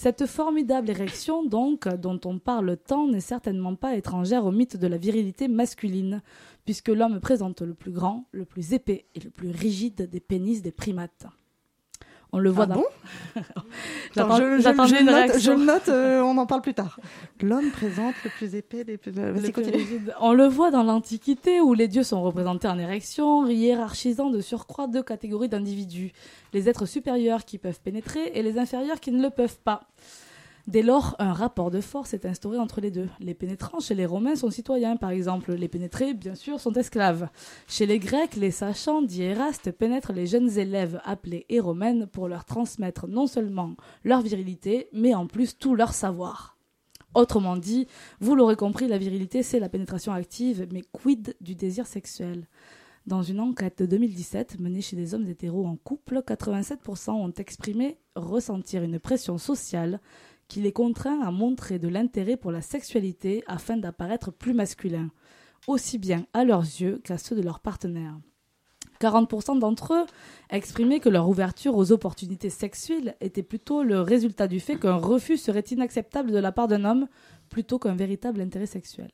Cette 0.00 0.26
formidable 0.26 0.90
érection, 0.90 1.44
donc, 1.44 1.88
dont 1.88 2.20
on 2.24 2.38
parle 2.38 2.76
tant, 2.76 3.08
n'est 3.08 3.18
certainement 3.18 3.74
pas 3.74 3.96
étrangère 3.96 4.44
au 4.44 4.52
mythe 4.52 4.76
de 4.76 4.86
la 4.86 4.96
virilité 4.96 5.48
masculine, 5.48 6.22
puisque 6.64 6.90
l'homme 6.90 7.18
présente 7.18 7.62
le 7.62 7.74
plus 7.74 7.90
grand, 7.90 8.28
le 8.30 8.44
plus 8.44 8.74
épais 8.74 9.06
et 9.16 9.18
le 9.18 9.30
plus 9.30 9.50
rigide 9.50 10.08
des 10.08 10.20
pénis 10.20 10.62
des 10.62 10.70
primates. 10.70 11.26
On 12.32 12.38
le 12.38 12.50
voit 12.50 12.64
Ah 12.64 12.74
dans... 12.74 12.80
bon 12.80 12.84
Attends, 14.16 14.36
je, 14.36 15.62
note, 15.64 15.84
je 15.84 15.90
euh, 15.90 16.22
on 16.22 16.36
en 16.36 16.46
parle 16.46 16.60
plus 16.60 16.74
tard. 16.74 16.98
L'homme 17.40 17.70
présente 17.70 18.14
le 18.24 18.30
plus 18.30 18.54
épais, 18.54 18.84
les 18.84 18.98
plus... 18.98 19.12
Le 19.12 19.32
plus. 19.32 20.00
On 20.20 20.32
le 20.32 20.46
voit 20.46 20.70
dans 20.70 20.82
l'Antiquité 20.82 21.60
où 21.60 21.72
les 21.72 21.88
dieux 21.88 22.02
sont 22.02 22.22
représentés 22.22 22.68
en 22.68 22.78
érection, 22.78 23.46
hiérarchisant 23.46 24.30
de 24.30 24.40
surcroît 24.40 24.88
deux 24.88 25.02
catégories 25.02 25.48
d'individus, 25.48 26.12
les 26.52 26.68
êtres 26.68 26.86
supérieurs 26.86 27.44
qui 27.44 27.58
peuvent 27.58 27.80
pénétrer 27.80 28.32
et 28.34 28.42
les 28.42 28.58
inférieurs 28.58 29.00
qui 29.00 29.12
ne 29.12 29.22
le 29.22 29.30
peuvent 29.30 29.58
pas. 29.64 29.82
Dès 30.68 30.82
lors, 30.82 31.16
un 31.18 31.32
rapport 31.32 31.70
de 31.70 31.80
force 31.80 32.12
est 32.12 32.26
instauré 32.26 32.58
entre 32.58 32.82
les 32.82 32.90
deux. 32.90 33.08
Les 33.20 33.32
pénétrants 33.32 33.80
chez 33.80 33.94
les 33.94 34.04
Romains 34.04 34.36
sont 34.36 34.50
citoyens, 34.50 34.98
par 34.98 35.08
exemple. 35.08 35.54
Les 35.54 35.66
pénétrés, 35.66 36.12
bien 36.12 36.34
sûr, 36.34 36.60
sont 36.60 36.74
esclaves. 36.74 37.30
Chez 37.66 37.86
les 37.86 37.98
Grecs, 37.98 38.36
les 38.36 38.50
sachants, 38.50 39.00
dit 39.00 39.22
Eraste, 39.22 39.72
pénètrent 39.72 40.12
les 40.12 40.26
jeunes 40.26 40.58
élèves 40.58 41.00
appelés 41.06 41.46
héromènes 41.48 42.06
pour 42.06 42.28
leur 42.28 42.44
transmettre 42.44 43.08
non 43.08 43.26
seulement 43.26 43.76
leur 44.04 44.20
virilité, 44.20 44.90
mais 44.92 45.14
en 45.14 45.26
plus 45.26 45.56
tout 45.56 45.74
leur 45.74 45.94
savoir. 45.94 46.58
Autrement 47.14 47.56
dit, 47.56 47.86
vous 48.20 48.34
l'aurez 48.34 48.56
compris, 48.56 48.88
la 48.88 48.98
virilité, 48.98 49.42
c'est 49.42 49.60
la 49.60 49.70
pénétration 49.70 50.12
active, 50.12 50.68
mais 50.70 50.82
quid 50.92 51.34
du 51.40 51.54
désir 51.54 51.86
sexuel? 51.86 52.46
Dans 53.06 53.22
une 53.22 53.40
enquête 53.40 53.78
de 53.78 53.86
2017 53.86 54.60
menée 54.60 54.82
chez 54.82 54.94
des 54.94 55.14
hommes 55.14 55.26
hétéros 55.26 55.66
en 55.66 55.76
couple, 55.76 56.18
87% 56.18 57.12
ont 57.12 57.32
exprimé 57.32 57.96
ressentir 58.16 58.82
une 58.82 58.98
pression 58.98 59.38
sociale 59.38 60.02
qui 60.48 60.60
les 60.60 60.72
contraint 60.72 61.20
à 61.20 61.30
montrer 61.30 61.78
de 61.78 61.88
l'intérêt 61.88 62.36
pour 62.36 62.50
la 62.50 62.62
sexualité 62.62 63.44
afin 63.46 63.76
d'apparaître 63.76 64.32
plus 64.32 64.54
masculins, 64.54 65.10
aussi 65.66 65.98
bien 65.98 66.26
à 66.32 66.44
leurs 66.44 66.62
yeux 66.62 67.00
qu'à 67.04 67.18
ceux 67.18 67.36
de 67.36 67.42
leurs 67.42 67.60
partenaires. 67.60 68.18
40% 69.00 69.58
d'entre 69.58 69.94
eux 69.94 70.06
exprimaient 70.50 71.00
que 71.00 71.08
leur 71.08 71.28
ouverture 71.28 71.76
aux 71.76 71.92
opportunités 71.92 72.50
sexuelles 72.50 73.14
était 73.20 73.42
plutôt 73.42 73.82
le 73.82 74.00
résultat 74.00 74.48
du 74.48 74.58
fait 74.58 74.76
qu'un 74.76 74.96
refus 74.96 75.36
serait 75.36 75.60
inacceptable 75.60 76.32
de 76.32 76.38
la 76.38 76.50
part 76.50 76.68
d'un 76.68 76.84
homme 76.84 77.06
plutôt 77.48 77.78
qu'un 77.78 77.94
véritable 77.94 78.40
intérêt 78.40 78.66
sexuel. 78.66 79.10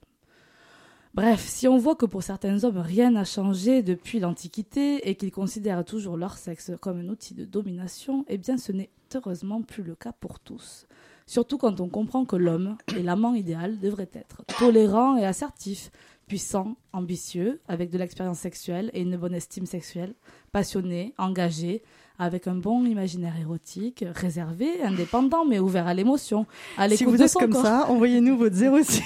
Bref, 1.14 1.46
si 1.46 1.68
on 1.68 1.78
voit 1.78 1.94
que 1.94 2.06
pour 2.06 2.24
certains 2.24 2.64
hommes 2.64 2.78
rien 2.78 3.12
n'a 3.12 3.24
changé 3.24 3.82
depuis 3.82 4.18
l'Antiquité 4.18 5.08
et 5.08 5.14
qu'ils 5.14 5.30
considèrent 5.30 5.84
toujours 5.84 6.16
leur 6.16 6.36
sexe 6.36 6.72
comme 6.80 6.98
un 6.98 7.08
outil 7.08 7.34
de 7.34 7.44
domination, 7.44 8.24
eh 8.26 8.36
bien 8.36 8.56
ce 8.56 8.72
n'est 8.72 8.90
heureusement 9.14 9.62
plus 9.62 9.84
le 9.84 9.94
cas 9.94 10.12
pour 10.12 10.40
tous. 10.40 10.86
Surtout 11.26 11.58
quand 11.58 11.80
on 11.80 11.88
comprend 11.88 12.24
que 12.24 12.36
l'homme 12.36 12.76
et 12.96 13.02
l'amant 13.02 13.34
idéal 13.34 13.78
devrait 13.78 14.10
être 14.12 14.42
tolérant 14.58 15.16
et 15.16 15.24
assertif, 15.24 15.90
puissant, 16.26 16.76
ambitieux, 16.92 17.60
avec 17.68 17.90
de 17.90 17.98
l'expérience 17.98 18.38
sexuelle 18.38 18.90
et 18.94 19.02
une 19.02 19.16
bonne 19.16 19.34
estime 19.34 19.66
sexuelle, 19.66 20.14
passionné, 20.52 21.14
engagé, 21.18 21.82
avec 22.18 22.46
un 22.46 22.54
bon 22.54 22.84
imaginaire 22.84 23.36
érotique, 23.38 24.04
réservé, 24.14 24.82
indépendant 24.82 25.44
mais 25.44 25.58
ouvert 25.58 25.86
à 25.86 25.94
l'émotion, 25.94 26.46
à 26.78 26.84
Si 26.88 26.90
l'écoute 26.98 27.08
vous 27.08 27.18
de 27.18 27.22
êtes 27.24 27.30
son 27.30 27.40
comme 27.40 27.52
corps. 27.52 27.62
ça, 27.62 27.90
envoyez-nous 27.90 28.36
votre 28.36 28.54
06. 28.84 29.02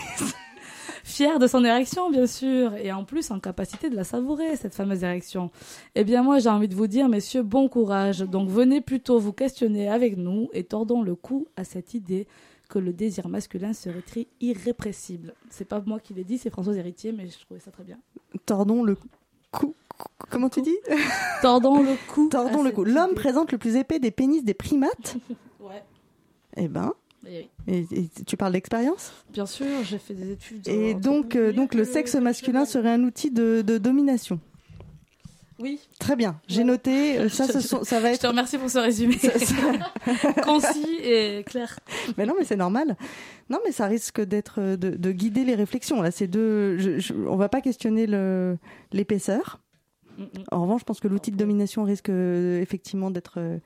Fier 1.08 1.38
de 1.38 1.46
son 1.46 1.64
érection, 1.64 2.10
bien 2.10 2.26
sûr, 2.26 2.74
et 2.74 2.92
en 2.92 3.02
plus 3.02 3.30
en 3.30 3.40
capacité 3.40 3.88
de 3.88 3.96
la 3.96 4.04
savourer, 4.04 4.56
cette 4.56 4.74
fameuse 4.74 5.02
érection. 5.02 5.50
Eh 5.94 6.04
bien, 6.04 6.22
moi, 6.22 6.38
j'ai 6.38 6.50
envie 6.50 6.68
de 6.68 6.74
vous 6.74 6.86
dire, 6.86 7.08
messieurs, 7.08 7.42
bon 7.42 7.66
courage. 7.70 8.18
Donc, 8.20 8.50
venez 8.50 8.82
plutôt 8.82 9.18
vous 9.18 9.32
questionner 9.32 9.88
avec 9.88 10.18
nous 10.18 10.50
et 10.52 10.64
tordons 10.64 11.00
le 11.00 11.14
cou 11.14 11.46
à 11.56 11.64
cette 11.64 11.94
idée 11.94 12.28
que 12.68 12.78
le 12.78 12.92
désir 12.92 13.26
masculin 13.30 13.72
serait 13.72 14.26
irrépressible. 14.42 15.32
C'est 15.48 15.64
pas 15.64 15.80
moi 15.86 15.98
qui 15.98 16.12
l'ai 16.12 16.24
dit, 16.24 16.36
c'est 16.36 16.50
Françoise 16.50 16.76
Héritier, 16.76 17.10
mais 17.12 17.26
je 17.26 17.38
trouvais 17.40 17.60
ça 17.60 17.70
très 17.70 17.84
bien. 17.84 17.96
Tordons 18.44 18.82
le 18.82 18.94
cou. 19.50 19.74
Comment 20.28 20.50
tu 20.50 20.60
dis? 20.60 20.76
Tordons 21.40 21.82
le 21.82 21.96
cou. 22.12 22.28
Tordons 22.28 22.62
le 22.62 22.70
cou. 22.70 22.84
L'homme 22.84 23.14
présente 23.14 23.50
le 23.50 23.56
plus 23.56 23.76
épais 23.76 23.98
des 23.98 24.10
pénis 24.10 24.44
des 24.44 24.52
primates? 24.52 25.16
Ouais. 25.58 25.82
Eh 26.58 26.68
ben. 26.68 26.92
Et 27.28 27.48
Et, 27.66 27.86
tu 28.26 28.36
parles 28.36 28.52
d'expérience? 28.52 29.12
Bien 29.32 29.46
sûr, 29.46 29.66
j'ai 29.84 29.98
fait 29.98 30.14
des 30.14 30.32
études. 30.32 30.66
Et 30.68 30.94
donc, 30.94 31.36
euh, 31.36 31.52
donc 31.52 31.74
le 31.74 31.84
sexe 31.84 32.14
masculin 32.14 32.64
serait 32.64 32.90
un 32.92 33.02
outil 33.04 33.30
de, 33.30 33.62
de 33.62 33.78
domination? 33.78 34.40
Oui. 35.60 35.80
Très 35.98 36.14
bien, 36.14 36.40
j'ai 36.46 36.62
noté. 36.62 37.18
euh, 37.18 37.28
Ça, 37.28 37.46
ce 37.48 37.58
sont- 37.60 37.82
ça 37.82 37.98
va 37.98 38.10
Je 38.10 38.14
être. 38.14 38.20
te 38.22 38.26
remercie 38.28 38.58
pour 38.58 38.70
ce 38.70 38.78
résumé. 38.78 39.16
Concis 40.44 40.96
et 41.02 41.42
clair. 41.44 41.78
Mais 42.16 42.26
non, 42.26 42.34
mais 42.38 42.44
c'est 42.44 42.56
normal. 42.56 42.96
Non, 43.50 43.58
mais 43.64 43.72
ça 43.72 43.86
risque 43.86 44.20
d'être 44.20 44.60
euh, 44.60 44.76
de, 44.76 44.90
de 44.90 45.12
guider 45.12 45.44
les 45.44 45.56
réflexions. 45.56 46.00
Là, 46.00 46.10
c'est 46.12 46.28
deux. 46.28 46.78
Je, 46.78 46.98
je- 47.00 47.12
on 47.14 47.36
va 47.36 47.48
pas 47.48 47.60
questionner 47.60 48.06
l'épaisseur. 48.92 49.60
En 50.52 50.62
revanche, 50.62 50.80
je 50.80 50.84
pense 50.84 51.00
que 51.00 51.08
l'outil 51.08 51.30
de 51.32 51.36
domination 51.36 51.84
risque 51.84 52.08
euh, 52.08 52.60
effectivement 52.60 53.10
d'être 53.10 53.34
euh, 53.38 53.58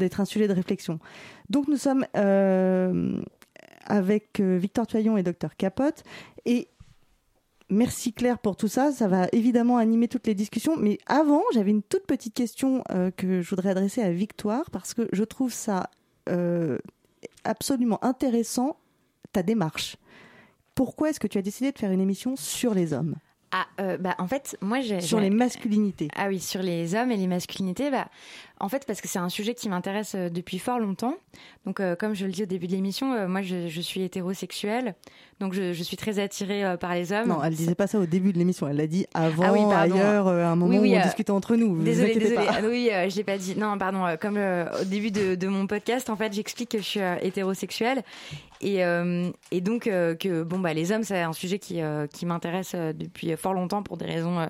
d'être 0.00 0.20
un 0.20 0.24
sujet 0.24 0.48
de 0.48 0.52
réflexion. 0.52 0.98
Donc, 1.48 1.68
nous 1.68 1.76
sommes 1.76 2.04
euh, 2.16 3.22
avec 3.86 4.40
euh, 4.40 4.58
Victor 4.58 4.86
Tuaillon 4.86 5.16
et 5.16 5.22
Dr 5.22 5.54
Capote 5.56 6.02
et 6.44 6.68
Merci 7.70 8.12
Claire 8.12 8.40
pour 8.40 8.56
tout 8.56 8.66
ça. 8.66 8.90
Ça 8.90 9.06
va 9.06 9.28
évidemment 9.32 9.78
animer 9.78 10.08
toutes 10.08 10.26
les 10.26 10.34
discussions. 10.34 10.76
Mais 10.76 10.98
avant, 11.06 11.42
j'avais 11.54 11.70
une 11.70 11.82
toute 11.82 12.04
petite 12.04 12.34
question 12.34 12.82
euh, 12.90 13.12
que 13.12 13.40
je 13.40 13.48
voudrais 13.48 13.70
adresser 13.70 14.02
à 14.02 14.10
Victoire 14.10 14.68
parce 14.72 14.92
que 14.92 15.08
je 15.12 15.22
trouve 15.22 15.52
ça 15.52 15.88
euh, 16.28 16.78
absolument 17.44 18.04
intéressant, 18.04 18.76
ta 19.32 19.44
démarche. 19.44 19.96
Pourquoi 20.74 21.10
est-ce 21.10 21.20
que 21.20 21.28
tu 21.28 21.38
as 21.38 21.42
décidé 21.42 21.70
de 21.70 21.78
faire 21.78 21.92
une 21.92 22.00
émission 22.00 22.34
sur 22.34 22.74
les 22.74 22.92
hommes? 22.92 23.14
Ah, 23.52 23.66
euh, 23.80 23.96
bah, 23.98 24.14
en 24.18 24.26
fait, 24.26 24.56
moi, 24.60 24.80
j'ai. 24.80 25.00
Sur 25.00 25.20
les 25.20 25.30
masculinités 25.30 26.08
Ah 26.16 26.28
oui, 26.28 26.40
sur 26.40 26.62
les 26.62 26.94
hommes 26.94 27.10
et 27.10 27.16
les 27.16 27.26
masculinités, 27.26 27.90
bah, 27.90 28.08
en 28.60 28.68
fait, 28.68 28.84
parce 28.86 29.00
que 29.00 29.08
c'est 29.08 29.18
un 29.18 29.28
sujet 29.30 29.54
qui 29.54 29.68
m'intéresse 29.68 30.14
euh, 30.14 30.28
depuis 30.28 30.58
fort 30.58 30.78
longtemps. 30.78 31.14
Donc, 31.66 31.80
euh, 31.80 31.96
comme 31.96 32.14
je 32.14 32.26
le 32.26 32.32
dis 32.32 32.42
au 32.42 32.46
début 32.46 32.66
de 32.66 32.72
l'émission, 32.72 33.12
euh, 33.14 33.26
moi, 33.26 33.42
je, 33.42 33.68
je 33.68 33.80
suis 33.80 34.02
hétérosexuelle. 34.02 34.94
Donc, 35.40 35.54
je, 35.54 35.72
je 35.72 35.82
suis 35.82 35.96
très 35.96 36.18
attirée 36.18 36.64
euh, 36.64 36.76
par 36.76 36.94
les 36.94 37.12
hommes. 37.12 37.28
Non, 37.28 37.42
elle 37.42 37.54
disait 37.54 37.74
pas 37.74 37.86
ça 37.86 37.98
au 37.98 38.06
début 38.06 38.32
de 38.32 38.38
l'émission. 38.38 38.68
Elle 38.68 38.76
l'a 38.76 38.86
dit 38.86 39.06
avant, 39.14 39.44
Ah 39.46 39.52
oui, 39.52 39.60
pardon. 39.68 39.94
ailleurs, 39.94 40.28
à 40.28 40.48
un 40.50 40.56
moment 40.56 40.70
Oui, 40.70 40.78
oui, 40.78 40.94
où 40.94 40.98
on 40.98 41.02
discutait 41.02 41.30
entre 41.30 41.56
nous. 41.56 41.74
Vous 41.74 41.82
Désolée, 41.82 42.14
désolée. 42.14 42.34
pas. 42.36 42.54
Ah 42.58 42.60
oui, 42.62 42.90
je 43.08 43.16
l'ai 43.16 43.24
pas 43.24 43.38
dit. 43.38 43.56
Non, 43.56 43.76
pardon. 43.78 44.04
Comme 44.20 44.36
au 44.38 44.84
début 44.84 45.10
de, 45.10 45.34
de 45.34 45.46
mon 45.48 45.66
podcast, 45.66 46.10
en 46.10 46.16
fait, 46.16 46.32
j'explique 46.32 46.68
que 46.70 46.78
je 46.78 46.82
suis 46.84 47.00
hétérosexuelle 47.22 48.02
et, 48.60 48.80
et 49.50 49.60
donc 49.62 49.84
que 49.84 50.42
bon 50.42 50.58
bah 50.58 50.74
les 50.74 50.92
hommes, 50.92 51.02
c'est 51.04 51.20
un 51.22 51.32
sujet 51.32 51.58
qui 51.58 51.80
qui 52.12 52.26
m'intéresse 52.26 52.74
depuis 52.74 53.34
fort 53.36 53.54
longtemps 53.54 53.82
pour 53.82 53.96
des 53.96 54.04
raisons 54.04 54.46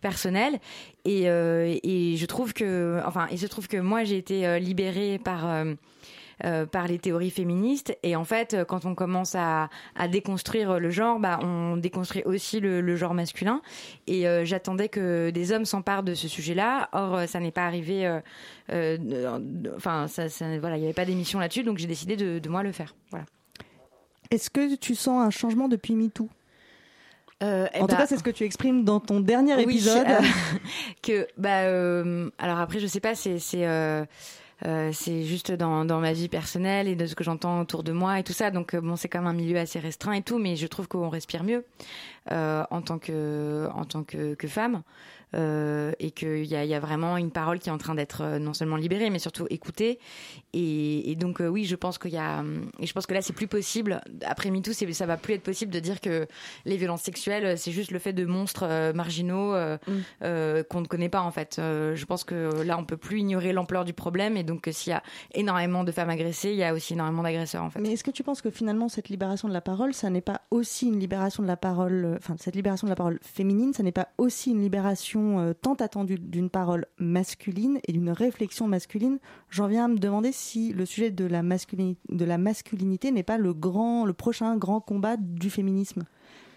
personnelles 0.00 0.58
et 1.04 1.28
euh, 1.28 1.78
et 1.82 2.16
je 2.16 2.26
trouve 2.26 2.52
que 2.52 3.00
enfin 3.04 3.26
il 3.30 3.38
se 3.38 3.46
trouve 3.46 3.68
que 3.68 3.76
moi 3.76 4.04
j'ai 4.04 4.16
été 4.16 4.46
euh, 4.46 4.58
libérée 4.58 5.18
par 5.18 5.46
euh, 5.46 5.74
par 6.66 6.88
les 6.88 6.98
théories 6.98 7.30
féministes. 7.30 7.96
Et 8.02 8.16
en 8.16 8.24
fait 8.24 8.56
quand 8.66 8.84
on 8.84 8.94
commence 8.94 9.34
à, 9.36 9.68
déconstruire 10.10 10.80
le 10.80 10.90
genre 10.90 11.20
bah 11.20 11.38
on 11.42 11.76
déconstruit 11.76 12.22
aussi 12.24 12.60
le, 12.60 12.96
genre 12.96 13.14
masculin. 13.14 13.62
Et 14.06 14.24
j'attendais 14.44 14.88
que 14.88 15.30
des 15.30 15.52
hommes 15.52 15.64
s'emparent 15.64 16.02
de 16.02 16.14
ce 16.14 16.26
sujet-là. 16.26 16.88
Or 16.92 17.28
ça 17.28 17.38
n'est 17.38 17.52
pas 17.52 17.64
arrivé 17.66 18.08
enfin 19.76 20.06
voilà 20.60 20.76
il 20.76 20.80
n'y 20.80 20.86
avait 20.86 20.92
pas 20.92 21.04
d'émission 21.04 21.38
là-dessus. 21.38 21.62
Donc 21.62 21.78
j'ai 21.78 21.86
décidé 21.86 22.16
de, 22.16 22.40
de 22.40 22.48
moi 22.48 22.64
le 22.64 22.72
faire. 22.72 22.96
Voilà. 23.10 23.26
Est-ce 24.32 24.50
que 24.50 24.74
tu 24.76 24.94
sens 24.94 25.22
un 25.22 25.30
changement 25.30 25.68
depuis 25.68 25.94
MeToo? 25.94 26.28
Euh, 27.42 27.66
eh 27.74 27.78
En 27.78 27.86
tout 27.86 27.94
bah, 27.94 27.98
cas, 28.02 28.06
c'est 28.06 28.16
ce 28.16 28.22
que 28.22 28.30
tu 28.30 28.44
exprimes 28.44 28.84
dans 28.84 29.00
ton 29.00 29.20
dernier 29.20 29.54
Oui, 29.56 29.62
épisode. 29.64 30.06
euh, 30.06 30.20
que 31.02 31.26
bah 31.36 31.62
euh, 31.62 32.30
alors 32.38 32.58
après 32.58 32.78
je 32.78 32.86
sais 32.86 33.00
pas 33.00 33.14
c'est 33.14 33.38
c'est 33.38 33.66
euh, 33.66 34.04
euh, 34.64 34.90
c'est 34.92 35.24
juste 35.24 35.50
dans, 35.50 35.84
dans 35.84 35.98
ma 35.98 36.12
vie 36.12 36.28
personnelle 36.28 36.86
et 36.86 36.94
de 36.94 37.06
ce 37.06 37.16
que 37.16 37.24
j'entends 37.24 37.60
autour 37.60 37.82
de 37.82 37.90
moi 37.90 38.20
et 38.20 38.22
tout 38.22 38.32
ça 38.32 38.50
donc 38.52 38.76
bon 38.76 38.94
c'est 38.94 39.08
quand 39.08 39.18
même 39.18 39.26
un 39.28 39.32
milieu 39.32 39.58
assez 39.58 39.80
restreint 39.80 40.12
et 40.12 40.22
tout 40.22 40.38
mais 40.38 40.54
je 40.54 40.66
trouve 40.68 40.86
qu'on 40.86 41.08
respire 41.08 41.42
mieux 41.42 41.64
euh, 42.30 42.62
en 42.70 42.80
tant 42.80 42.98
que 42.98 43.68
en 43.74 43.84
tant 43.84 44.04
que, 44.04 44.34
que 44.34 44.46
femme 44.46 44.82
euh, 45.34 45.92
et 45.98 46.10
qu'il 46.10 46.44
y 46.44 46.54
a, 46.54 46.64
y 46.64 46.74
a 46.74 46.80
vraiment 46.80 47.16
une 47.16 47.30
parole 47.30 47.58
qui 47.58 47.68
est 47.68 47.72
en 47.72 47.78
train 47.78 47.94
d'être 47.94 48.22
euh, 48.22 48.38
non 48.38 48.52
seulement 48.52 48.76
libérée 48.76 49.10
mais 49.10 49.18
surtout 49.18 49.46
écoutée. 49.50 49.98
Et, 50.52 51.10
et 51.10 51.16
donc 51.16 51.40
euh, 51.40 51.48
oui 51.48 51.64
je 51.64 51.76
pense 51.76 51.98
qu'il 51.98 52.12
y 52.12 52.18
a 52.18 52.44
et 52.78 52.86
je 52.86 52.92
pense 52.92 53.06
que 53.06 53.14
là 53.14 53.22
c'est 53.22 53.32
plus 53.32 53.46
possible. 53.46 54.00
Après 54.24 54.50
MeToo 54.50 54.72
ça 54.72 55.06
va 55.06 55.16
plus 55.16 55.34
être 55.34 55.42
possible 55.42 55.72
de 55.72 55.80
dire 55.80 56.00
que 56.00 56.26
les 56.64 56.76
violences 56.76 57.02
sexuelles 57.02 57.56
c'est 57.58 57.72
juste 57.72 57.90
le 57.90 57.98
fait 57.98 58.12
de 58.12 58.24
monstres 58.24 58.92
marginaux 58.94 59.54
euh, 59.54 60.62
qu'on 60.64 60.80
ne 60.80 60.86
connaît 60.86 61.08
pas 61.08 61.22
en 61.22 61.30
fait. 61.30 61.54
Je 61.58 62.04
pense 62.04 62.24
que 62.24 62.62
là 62.62 62.78
on 62.78 62.84
peut 62.84 62.96
plus 62.96 63.20
ignorer 63.20 63.52
l'ampleur 63.52 63.84
du 63.84 63.92
problème. 63.92 64.36
Et 64.36 64.42
donc 64.42 64.68
s'il 64.70 64.90
y 64.92 64.94
a 64.94 65.02
énormément 65.34 65.84
de 65.84 65.92
femmes 65.92 66.10
agressées 66.10 66.50
il 66.50 66.56
y 66.56 66.64
a 66.64 66.74
aussi 66.74 66.92
énormément 66.92 67.22
d'agresseurs 67.22 67.64
en 67.64 67.70
fait. 67.70 67.80
Mais 67.80 67.92
est-ce 67.92 68.04
que 68.04 68.10
tu 68.10 68.22
penses 68.22 68.42
que 68.42 68.50
finalement 68.50 68.88
cette 68.88 69.08
libération 69.08 69.48
de 69.48 69.52
la 69.52 69.60
parole, 69.60 69.94
ça 69.94 70.10
n'est 70.10 70.20
pas 70.20 70.42
aussi 70.50 70.88
une 70.88 70.98
libération 70.98 71.42
de 71.42 71.48
la 71.48 71.56
parole, 71.56 72.16
enfin 72.18 72.36
cette 72.38 72.56
libération 72.56 72.86
de 72.86 72.90
la 72.90 72.96
parole 72.96 73.18
féminine, 73.22 73.72
ça 73.72 73.82
n'est 73.82 73.92
pas 73.92 74.08
aussi 74.18 74.50
une 74.50 74.60
libération 74.60 75.21
euh, 75.38 75.54
tant 75.54 75.74
attendue 75.74 76.18
d'une 76.18 76.50
parole 76.50 76.86
masculine 76.98 77.78
et 77.86 77.92
d'une 77.92 78.10
réflexion 78.10 78.68
masculine 78.68 79.18
J'en 79.50 79.66
viens 79.66 79.86
à 79.86 79.88
me 79.88 79.98
demander 79.98 80.32
si 80.32 80.72
le 80.72 80.86
sujet 80.86 81.10
de 81.10 81.24
la 81.24 81.42
masculinité, 81.42 82.00
masculinité 82.38 83.10
n'est 83.10 83.22
pas 83.22 83.38
grand, 83.54 84.04
le 84.04 84.12
prochain 84.12 84.56
grand 84.56 84.80
combat 84.80 85.16
du 85.16 85.50
féminisme. 85.50 86.04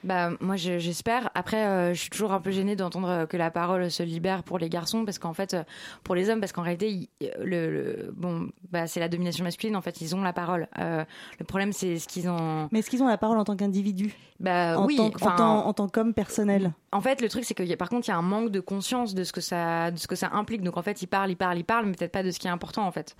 Bah 0.05 0.29
moi 0.39 0.55
je- 0.55 0.77
j'espère. 0.77 1.31
Après 1.33 1.65
euh, 1.65 1.93
je 1.93 1.99
suis 1.99 2.09
toujours 2.11 2.31
un 2.31 2.39
peu 2.39 2.51
gênée 2.51 2.75
d'entendre 2.75 3.09
euh, 3.09 3.25
que 3.25 3.37
la 3.37 3.49
parole 3.49 3.89
se 3.89 4.03
libère 4.03 4.43
pour 4.43 4.59
les 4.59 4.69
garçons 4.69 5.03
parce 5.03 5.17
qu'en 5.17 5.33
fait 5.33 5.55
euh, 5.55 5.63
pour 6.03 6.13
les 6.13 6.29
hommes 6.29 6.39
parce 6.39 6.51
qu'en 6.51 6.61
réalité 6.61 6.91
ils- 6.91 7.09
le, 7.43 7.71
le- 7.71 8.13
bon 8.15 8.49
bah 8.71 8.85
c'est 8.85 8.99
la 8.99 9.09
domination 9.09 9.43
masculine 9.43 9.75
en 9.75 9.81
fait 9.81 9.99
ils 10.01 10.15
ont 10.15 10.21
la 10.21 10.31
parole. 10.31 10.67
Euh, 10.79 11.03
le 11.39 11.45
problème 11.45 11.73
c'est 11.73 11.97
ce 11.97 12.07
qu'ils 12.07 12.29
ont. 12.29 12.69
Mais 12.71 12.79
est-ce 12.79 12.89
qu'ils 12.91 13.01
ont 13.01 13.07
la 13.07 13.17
parole 13.17 13.37
en 13.39 13.43
tant 13.45 13.55
qu'individu? 13.55 14.13
Bah 14.39 14.79
en 14.79 14.85
oui. 14.85 14.95
tant, 14.97 15.05
en 15.07 15.35
tant, 15.35 15.65
en 15.67 15.73
tant 15.73 15.87
qu'homme 15.89 16.13
personnel 16.13 16.71
En 16.91 17.01
fait, 17.01 17.21
le 17.21 17.29
truc, 17.29 17.43
c'est 17.45 17.53
que 17.53 17.63
y 17.63 17.73
a- 17.73 17.77
par 17.77 17.89
contre, 17.89 18.07
il 18.07 18.11
y 18.11 18.13
a 18.13 18.17
un 18.17 18.21
manque 18.21 18.51
de 18.51 18.59
conscience 18.59 19.15
de 19.15 19.23
ce 19.23 19.31
que 19.33 19.39
ça, 19.41 19.91
de 19.91 19.97
ce 19.97 20.07
que 20.07 20.15
ça 20.15 20.29
implique. 20.33 20.61
Donc, 20.61 20.75
en 20.77 20.81
fait, 20.81 21.01
ils 21.01 21.07
parlent, 21.07 21.31
ils 21.31 21.37
parlent, 21.37 21.57
ils 21.57 21.63
parlent, 21.63 21.85
mais 21.85 21.93
peut-être 21.93 22.11
pas 22.11 22.21
de 22.21 22.31
ce 22.31 22.37
qui 22.39 22.47
est 22.47 22.51
important, 22.51 22.85
en 22.85 22.91
fait. 22.91 23.15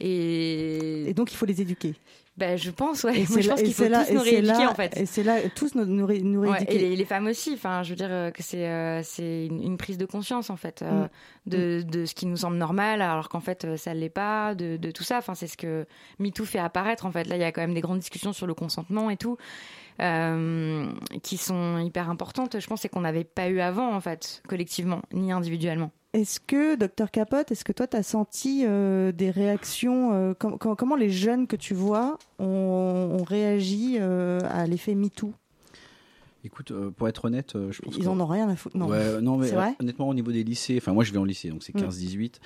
Et, 0.00 1.08
Et 1.10 1.14
donc 1.14 1.32
il 1.32 1.36
faut 1.36 1.46
les 1.46 1.60
éduquer. 1.60 1.94
Ben, 2.38 2.56
je 2.56 2.70
pense, 2.70 3.04
ouais. 3.04 3.20
Et 3.20 3.26
Moi, 3.28 3.40
je 3.42 3.48
là- 3.48 3.54
pense 3.54 3.62
qu'il 3.62 3.74
faut 3.74 3.86
là- 3.88 4.04
tous 4.06 4.14
nous 4.14 4.20
rééduquer, 4.22 4.42
là- 4.46 4.70
en 4.70 4.74
fait. 4.74 4.96
Et 4.96 5.04
c'est 5.06 5.22
là 5.22 5.36
tous 5.54 5.74
nous, 5.74 5.84
nous, 5.84 6.06
ré- 6.06 6.20
nous 6.22 6.40
Ouais, 6.40 6.50
rééduquer. 6.52 6.74
et 6.74 6.78
les, 6.78 6.96
les 6.96 7.04
femmes 7.04 7.26
aussi. 7.26 7.52
Enfin, 7.54 7.82
je 7.82 7.90
veux 7.90 7.96
dire 7.96 8.08
euh, 8.10 8.30
que 8.30 8.42
c'est 8.42 8.66
euh, 8.66 9.02
c'est 9.02 9.46
une, 9.46 9.62
une 9.62 9.76
prise 9.76 9.98
de 9.98 10.06
conscience 10.06 10.48
en 10.48 10.56
fait 10.56 10.80
euh, 10.82 11.04
Mm. 11.04 11.08
de, 11.50 11.82
de 11.82 12.04
ce 12.06 12.14
qui 12.14 12.24
nous 12.26 12.38
semble 12.38 12.56
normal, 12.56 13.02
alors 13.02 13.28
qu'en 13.28 13.40
fait 13.40 13.64
euh, 13.64 13.76
ça 13.76 13.92
l'est 13.92 14.08
pas, 14.08 14.54
de, 14.54 14.76
de 14.78 14.90
tout 14.90 15.02
ça. 15.04 15.18
Enfin, 15.18 15.34
c'est 15.34 15.46
ce 15.46 15.56
que 15.58 15.86
MeToo 16.20 16.44
fait 16.46 16.58
apparaître. 16.58 17.04
En 17.04 17.12
fait, 17.12 17.24
là, 17.28 17.36
il 17.36 17.40
y 17.42 17.44
a 17.44 17.52
quand 17.52 17.60
même 17.60 17.74
des 17.74 17.80
grandes 17.82 17.98
discussions 17.98 18.32
sur 18.32 18.46
le 18.46 18.54
consentement 18.54 19.10
et 19.10 19.16
tout. 19.18 19.36
Euh, 20.00 20.86
qui 21.22 21.36
sont 21.36 21.78
hyper 21.78 22.08
importantes, 22.10 22.58
je 22.60 22.66
pense, 22.66 22.84
et 22.84 22.88
qu'on 22.88 23.00
n'avait 23.02 23.24
pas 23.24 23.48
eu 23.48 23.60
avant, 23.60 23.94
en 23.94 24.00
fait, 24.00 24.42
collectivement, 24.48 25.02
ni 25.12 25.32
individuellement. 25.32 25.90
Est-ce 26.14 26.40
que, 26.40 26.74
docteur 26.76 27.10
Capote, 27.10 27.50
est-ce 27.52 27.64
que 27.64 27.72
toi, 27.72 27.86
tu 27.86 27.96
as 27.96 28.02
senti 28.02 28.64
euh, 28.66 29.12
des 29.12 29.30
réactions 29.30 30.12
euh, 30.12 30.34
com- 30.34 30.58
com- 30.58 30.76
Comment 30.76 30.96
les 30.96 31.08
jeunes 31.08 31.46
que 31.46 31.56
tu 31.56 31.72
vois 31.72 32.18
ont, 32.38 33.16
ont 33.18 33.24
réagi 33.24 33.96
euh, 33.98 34.38
à 34.50 34.66
l'effet 34.66 34.94
MeToo? 34.94 35.32
Écoute, 36.44 36.72
euh, 36.72 36.90
pour 36.90 37.08
être 37.08 37.24
honnête, 37.26 37.54
euh, 37.54 37.70
je 37.70 37.80
pense 37.80 37.96
Ils 37.96 38.04
que- 38.04 38.08
en 38.08 38.18
ont 38.18 38.26
rien 38.26 38.48
à 38.48 38.56
foutre. 38.56 38.76
Non, 38.76 38.88
Ouais, 38.88 39.20
non 39.22 39.36
mais 39.38 39.46
c'est 39.46 39.54
vrai? 39.54 39.74
honnêtement, 39.80 40.08
au 40.08 40.14
niveau 40.14 40.32
des 40.32 40.42
lycées, 40.42 40.76
enfin 40.76 40.92
moi 40.92 41.04
je 41.04 41.12
vais 41.12 41.18
en 41.18 41.24
lycée, 41.24 41.48
donc 41.50 41.62
c'est 41.62 41.74
Mm. 41.74 41.82
15-18. 41.84 42.40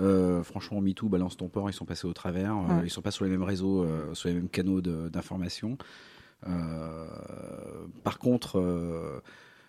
Euh, 0.00 0.42
franchement, 0.42 0.80
MeToo, 0.80 1.08
balance 1.10 1.36
ton 1.36 1.48
port, 1.48 1.68
ils 1.68 1.74
sont 1.74 1.84
passés 1.84 2.06
au 2.06 2.14
travers. 2.14 2.56
euh, 2.56 2.78
Ouais. 2.78 2.86
ils 2.86 2.90
sont 2.90 3.02
pas 3.02 3.10
sur 3.10 3.24
les 3.26 3.30
mêmes 3.30 3.42
réseaux, 3.42 3.82
euh, 3.84 4.14
sur 4.14 4.30
les 4.30 4.34
mêmes 4.34 4.48
canaux 4.48 4.80
d'information. 4.80 5.76
Euh, 6.48 7.06
par 8.04 8.18
contre, 8.18 8.58
euh, 8.58 9.20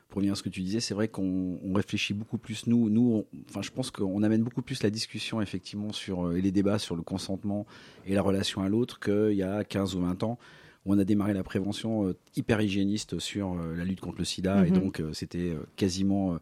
pour 0.09 0.17
revenir 0.17 0.33
à 0.33 0.35
ce 0.35 0.43
que 0.43 0.49
tu 0.49 0.61
disais, 0.61 0.79
c'est 0.79 0.93
vrai 0.93 1.07
qu'on 1.07 1.59
on 1.63 1.73
réfléchit 1.73 2.13
beaucoup 2.13 2.37
plus 2.37 2.67
nous. 2.67 2.89
Nous, 2.89 3.25
on- 3.33 3.37
enfin, 3.49 3.61
je 3.61 3.71
pense 3.71 3.89
qu'on 3.91 4.21
amène 4.23 4.43
beaucoup 4.43 4.61
plus 4.61 4.83
la 4.83 4.89
discussion 4.89 5.41
effectivement 5.41 5.91
sur 5.91 6.27
euh, 6.27 6.35
et 6.35 6.41
les 6.41 6.51
débats 6.51 6.79
sur 6.79 6.95
le 6.95 7.01
consentement 7.01 7.65
et 8.05 8.13
la 8.13 8.21
relation 8.21 8.61
à 8.61 8.69
l'autre 8.69 8.99
qu'il 8.99 9.33
y 9.37 9.43
a 9.43 9.63
15 9.63 9.95
ou 9.95 10.01
20 10.01 10.21
ans 10.23 10.37
où 10.85 10.93
on 10.93 10.99
a 10.99 11.03
démarré 11.05 11.33
la 11.33 11.43
prévention 11.43 12.13
hyper 12.35 12.59
hygiéniste 12.61 13.17
sur 13.17 13.55
la 13.55 13.85
lutte 13.85 14.01
contre 14.01 14.17
le 14.19 14.25
sida 14.25 14.67
et 14.67 14.71
Mhm. 14.71 14.79
donc 14.81 15.01
c'était 15.13 15.55
quasiment 15.77 16.37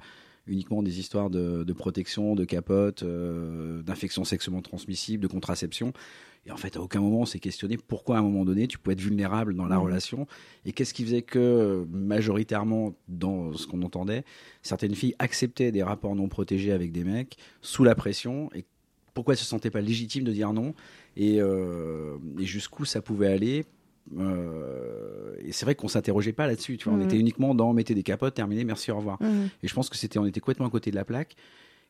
uniquement 0.47 0.81
des 0.81 0.99
histoires 0.99 1.29
de, 1.29 1.63
de 1.63 1.73
protection, 1.73 2.33
de 2.33 2.43
capote, 2.43 3.03
euh, 3.03 3.83
d'infections 3.83 4.23
sexuellement 4.23 4.63
transmissibles, 4.63 5.21
de 5.21 5.27
contraception. 5.27 5.93
Et 6.47 6.51
en 6.51 6.57
fait, 6.57 6.75
à 6.75 6.81
aucun 6.81 7.01
moment 7.01 7.19
on 7.19 7.25
s'est 7.25 7.39
questionné 7.39 7.77
pourquoi 7.77 8.15
à 8.17 8.19
un 8.19 8.23
moment 8.23 8.45
donné 8.45 8.67
tu 8.67 8.79
pouvais 8.79 8.93
être 8.93 9.01
vulnérable 9.01 9.53
dans 9.53 9.67
la 9.67 9.75
Mhm. 9.77 9.83
relation 9.83 10.27
et 10.65 10.71
qu'est-ce 10.71 10.93
qui 10.93 11.03
faisait 11.03 11.21
que 11.21 11.85
majoritairement 11.91 12.95
dans 13.07 13.53
ce 13.53 13.67
qu'on 13.67 13.81
entendait, 13.83 14.23
certaines 14.63 14.95
filles 14.95 15.15
acceptaient 15.19 15.71
des 15.71 15.83
rapports 15.83 16.15
non 16.15 16.27
protégés 16.29 16.71
avec 16.71 16.91
des 16.91 17.03
mecs 17.03 17.37
sous 17.61 17.83
la 17.83 17.93
pression 17.93 18.49
et 18.55 18.65
pourquoi 19.13 19.33
elles 19.35 19.39
se 19.39 19.45
sentaient 19.45 19.69
pas 19.69 19.81
légitimes 19.81 20.23
de 20.23 20.31
dire 20.31 20.51
non 20.53 20.73
et, 21.15 21.39
euh, 21.41 22.17
et 22.39 22.45
jusqu'où 22.45 22.85
ça 22.85 23.01
pouvait 23.01 23.27
aller. 23.27 23.65
Euh, 24.17 25.35
et 25.45 25.51
c'est 25.51 25.65
vrai 25.65 25.75
qu'on 25.75 25.87
s'interrogeait 25.87 26.33
pas 26.33 26.47
là-dessus. 26.47 26.77
Tu 26.77 26.85
vois, 26.85 26.93
on 26.93 26.97
Mhm. 26.97 27.03
était 27.05 27.19
uniquement 27.19 27.53
dans 27.55 27.73
mettez 27.73 27.93
des 27.93 28.03
capotes, 28.03 28.33
terminé, 28.33 28.63
merci, 28.63 28.91
au 28.91 28.97
revoir. 28.97 29.21
Mhm. 29.21 29.49
Et 29.63 29.67
je 29.67 29.73
pense 29.73 29.89
que 29.89 29.97
c'était, 29.97 30.17
on 30.19 30.25
était 30.25 30.39
complètement 30.39 30.65
à 30.67 30.69
côté 30.69 30.91
de 30.91 30.95
la 30.95 31.05
plaque. 31.05 31.35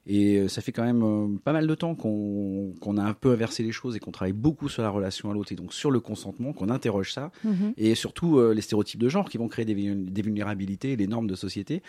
Et 0.08 0.38
euh, 0.38 0.48
ça 0.48 0.62
fait 0.62 0.72
quand 0.72 0.84
même 0.84 1.04
euh, 1.04 1.28
pas 1.44 1.54
mal 1.54 1.68
de 1.68 1.76
temps 1.76 1.94
qu'on 1.94 2.98
a 2.98 3.04
un 3.04 3.14
peu 3.14 3.32
inversé 3.32 3.62
les 3.64 3.72
choses 3.72 3.96
et 3.96 4.00
qu'on 4.00 4.12
travaille 4.12 4.34
beaucoup 4.34 4.68
sur 4.68 4.82
la 4.82 4.90
relation 4.90 5.30
à 5.30 5.34
l'autre 5.34 5.52
et 5.52 5.56
donc 5.56 5.74
sur 5.74 5.92
le 5.92 6.00
consentement, 6.00 6.54
qu'on 6.54 6.70
interroge 6.70 7.14
ça 7.14 7.32
Mhm. 7.44 7.74
et 7.78 7.94
surtout 7.96 8.38
euh, 8.40 8.54
les 8.54 8.62
stéréotypes 8.62 9.00
de 9.00 9.10
genre 9.10 9.30
qui 9.30 9.38
vont 9.38 9.48
créer 9.48 9.66
des, 9.66 9.76
vul- 9.76 10.12
des 10.12 10.22
vulnérabilités, 10.22 10.96
les 10.96 11.08
normes 11.08 11.28
de 11.28 11.36
société. 11.36 11.84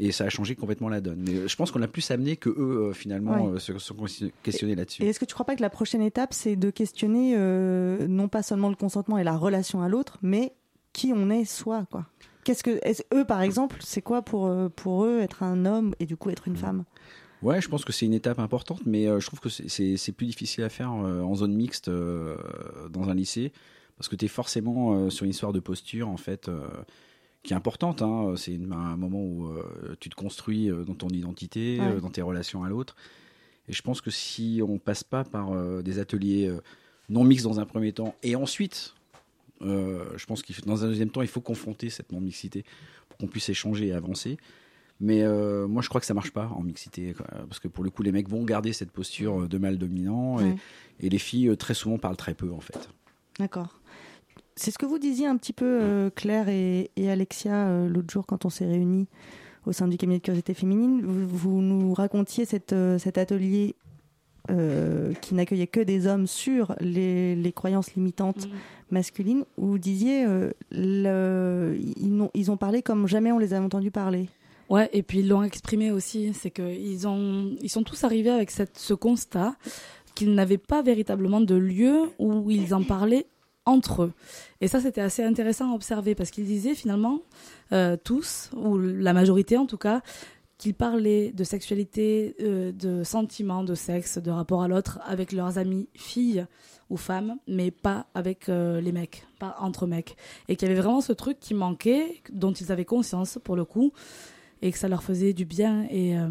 Et 0.00 0.10
ça 0.10 0.24
a 0.24 0.28
changé 0.30 0.56
complètement 0.56 0.88
la 0.88 1.02
donne. 1.02 1.22
Mais 1.28 1.46
je 1.46 1.54
pense 1.54 1.70
qu'on 1.70 1.82
a 1.82 1.86
plus 1.86 2.10
amené 2.10 2.36
que 2.36 2.48
eux, 2.48 2.88
euh, 2.88 2.92
finalement, 2.94 3.44
Ouais. 3.44 3.56
euh, 3.56 3.58
se 3.58 3.78
sont 3.78 3.94
questionnés 4.42 4.74
là-dessus. 4.74 5.02
Et 5.02 5.08
est-ce 5.08 5.20
que 5.20 5.26
tu 5.26 5.34
crois 5.34 5.44
pas 5.44 5.54
que 5.54 5.60
la 5.60 5.68
prochaine 5.68 6.00
étape, 6.00 6.32
c'est 6.32 6.56
de 6.56 6.70
questionner 6.70 7.34
euh, 7.36 8.08
non 8.08 8.26
pas 8.28 8.42
seulement 8.42 8.70
le 8.70 8.74
consentement 8.74 9.18
et 9.18 9.24
la 9.24 9.36
relation 9.36 9.82
à 9.82 9.88
l'autre, 9.90 10.16
mais 10.22 10.54
qui 10.94 11.12
on 11.14 11.28
est 11.28 11.44
soi, 11.44 11.86
quoi? 11.90 12.06
Qu'est-ce 12.44 12.64
que 12.64 12.80
eux, 13.14 13.24
par 13.26 13.42
exemple, 13.42 13.76
c'est 13.80 14.00
quoi 14.02 14.22
pour 14.22 14.50
pour 14.74 15.04
eux 15.04 15.20
être 15.20 15.42
un 15.44 15.64
homme 15.66 15.94
et 16.00 16.06
du 16.06 16.16
coup 16.16 16.30
être 16.30 16.48
une 16.48 16.56
femme? 16.56 16.84
Ouais, 17.42 17.60
je 17.60 17.68
pense 17.68 17.84
que 17.84 17.92
c'est 17.92 18.06
une 18.06 18.14
étape 18.14 18.38
importante, 18.38 18.82
mais 18.86 19.06
euh, 19.08 19.18
je 19.20 19.26
trouve 19.26 19.40
que 19.40 19.48
c'est- 19.48 20.12
plus 20.12 20.26
difficile 20.26 20.62
à 20.64 20.68
faire 20.68 20.92
euh, 20.92 21.22
en 21.22 21.34
zone 21.34 21.54
mixte 21.54 21.88
euh, 21.88 22.36
dans 22.90 23.08
un 23.08 23.14
lycée, 23.14 23.52
parce 23.96 24.08
que 24.08 24.16
tu 24.16 24.26
es 24.26 24.28
forcément 24.28 25.10
sur 25.10 25.24
une 25.24 25.30
histoire 25.30 25.52
de 25.52 25.60
posture, 25.60 26.08
en 26.08 26.16
fait, 26.16 26.48
qui 27.42 27.52
est 27.52 27.56
importante. 27.56 28.02
hein. 28.02 28.34
C'est 28.36 28.54
un 28.70 28.96
moment 28.96 29.22
où 29.22 29.48
tu 30.00 30.08
te 30.08 30.14
construis 30.14 30.70
dans 30.86 30.94
ton 30.94 31.08
identité, 31.08 31.78
Ouais. 31.80 32.00
dans 32.00 32.10
tes 32.10 32.22
relations 32.22 32.64
à 32.64 32.68
l'autre. 32.68 32.96
Et 33.68 33.72
je 33.72 33.82
pense 33.82 34.00
que 34.00 34.10
si 34.10 34.60
on 34.66 34.78
passe 34.78 35.04
pas 35.04 35.22
par 35.24 35.52
euh, 35.52 35.82
des 35.82 35.98
ateliers 36.00 36.48
euh, 36.48 36.60
non 37.08 37.22
mixtes 37.22 37.44
dans 37.44 37.60
un 37.60 37.66
premier 37.66 37.92
temps, 37.92 38.14
et 38.24 38.34
ensuite, 38.34 38.94
euh, 39.62 40.04
je 40.16 40.26
pense 40.26 40.42
que 40.42 40.52
dans 40.66 40.84
un 40.84 40.88
deuxième 40.88 41.10
temps, 41.10 41.22
il 41.22 41.28
faut 41.28 41.40
confronter 41.40 41.88
cette 41.88 42.10
non-mixité 42.10 42.64
pour 43.08 43.18
qu'on 43.18 43.28
puisse 43.28 43.48
échanger 43.50 43.88
et 43.88 43.92
avancer. 43.92 44.36
Mais 45.04 45.22
euh, 45.22 45.66
moi, 45.66 45.82
je 45.82 45.88
crois 45.88 46.00
que 46.00 46.06
ça 46.06 46.14
marche 46.14 46.30
pas 46.30 46.46
en 46.56 46.62
mixité, 46.62 47.12
quoi. 47.12 47.26
parce 47.48 47.58
que 47.58 47.66
pour 47.66 47.82
le 47.82 47.90
coup, 47.90 48.02
les 48.04 48.12
mecs 48.12 48.28
vont 48.28 48.44
garder 48.44 48.72
cette 48.72 48.92
posture 48.92 49.42
euh, 49.42 49.48
de 49.48 49.58
mâle 49.58 49.76
dominant, 49.76 50.36
Ouais. 50.36 50.54
et, 51.00 51.08
les 51.08 51.18
filles 51.18 51.48
euh, 51.48 51.56
très 51.56 51.74
souvent 51.74 51.98
parlent 51.98 52.16
très 52.16 52.34
peu, 52.34 52.52
en 52.52 52.60
fait. 52.60 52.88
D'accord. 53.40 53.80
C'est 54.54 54.70
ce 54.70 54.78
que 54.78 54.86
vous 54.86 54.98
disiez 55.00 55.26
un 55.26 55.36
petit 55.36 55.52
peu, 55.52 55.78
euh, 55.82 56.10
Claire 56.10 56.48
et, 56.48 56.90
et 56.96 57.10
Alexia, 57.10 57.66
euh, 57.66 57.88
l'autre 57.88 58.12
jour 58.12 58.26
quand 58.26 58.44
on 58.44 58.50
s'est 58.50 58.66
réunis 58.66 59.08
au 59.66 59.72
sein 59.72 59.88
du 59.88 59.96
cabinet 59.96 60.18
de 60.18 60.22
curiosité 60.22 60.54
féminine. 60.54 61.02
Vous, 61.04 61.26
vous 61.26 61.60
nous 61.62 61.94
racontiez 61.94 62.44
cette, 62.44 62.72
euh, 62.72 62.96
cet 62.98 63.18
atelier 63.18 63.74
euh, 64.50 65.12
qui 65.14 65.34
n'accueillait 65.34 65.66
que 65.68 65.80
des 65.80 66.06
hommes 66.06 66.26
sur 66.26 66.74
les, 66.80 67.34
les 67.34 67.52
croyances 67.52 67.94
limitantes 67.94 68.48
masculines, 68.90 69.44
où 69.56 69.66
vous 69.68 69.78
disiez 69.78 70.26
euh, 70.26 70.50
le- 70.70 71.76
ils, 71.80 72.28
ils 72.34 72.50
ont 72.50 72.56
parlé 72.56 72.82
comme 72.82 73.06
jamais 73.08 73.32
on 73.32 73.38
les 73.38 73.54
a 73.54 73.60
entendus 73.60 73.90
parler. 73.90 74.28
Ouais, 74.72 74.88
et 74.94 75.02
puis 75.02 75.18
ils 75.18 75.28
l'ont 75.28 75.42
exprimé 75.42 75.90
aussi, 75.90 76.32
c'est 76.32 76.50
qu'ils 76.50 77.06
ont, 77.06 77.54
ils 77.60 77.68
sont 77.68 77.82
tous 77.82 78.04
arrivés 78.04 78.30
avec 78.30 78.50
ce 78.50 78.94
constat 78.94 79.54
qu'ils 80.14 80.32
n'avaient 80.32 80.56
pas 80.56 80.80
véritablement 80.80 81.42
de 81.42 81.54
lieu 81.54 82.08
où 82.18 82.50
ils 82.50 82.72
en 82.72 82.82
parlaient 82.82 83.26
entre 83.66 84.04
eux. 84.04 84.12
Et 84.62 84.68
ça, 84.68 84.80
c'était 84.80 85.02
assez 85.02 85.22
intéressant 85.22 85.72
à 85.72 85.74
observer 85.74 86.14
parce 86.14 86.30
qu'ils 86.30 86.46
disaient 86.46 86.74
finalement, 86.74 87.20
euh, 87.72 87.98
tous, 88.02 88.48
ou 88.56 88.78
la 88.78 89.12
majorité 89.12 89.58
en 89.58 89.66
tout 89.66 89.76
cas, 89.76 90.00
qu'ils 90.56 90.72
parlaient 90.72 91.32
de 91.32 91.44
sexualité, 91.44 92.34
euh, 92.40 92.72
de 92.72 93.04
sentiments, 93.04 93.64
de 93.64 93.74
sexe, 93.74 94.16
de 94.16 94.30
rapport 94.30 94.62
à 94.62 94.68
l'autre 94.68 95.00
avec 95.04 95.32
leurs 95.32 95.58
amis 95.58 95.90
filles 95.92 96.46
ou 96.88 96.96
femmes, 96.96 97.36
mais 97.46 97.70
pas 97.70 98.06
avec 98.14 98.48
euh, 98.48 98.80
les 98.80 98.92
mecs, 98.92 99.26
pas 99.38 99.54
entre 99.60 99.86
mecs. 99.86 100.16
Et 100.48 100.56
qu'il 100.56 100.68
y 100.68 100.70
avait 100.70 100.80
vraiment 100.80 101.02
ce 101.02 101.12
truc 101.12 101.38
qui 101.40 101.52
manquait, 101.52 102.22
dont 102.32 102.52
ils 102.52 102.72
avaient 102.72 102.86
conscience 102.86 103.38
pour 103.44 103.54
le 103.54 103.66
coup, 103.66 103.92
et 104.62 104.70
que 104.70 104.78
ça 104.78 104.88
leur 104.88 105.02
faisait 105.02 105.32
du 105.32 105.44
bien 105.44 105.86
et, 105.90 106.16
euh, 106.16 106.28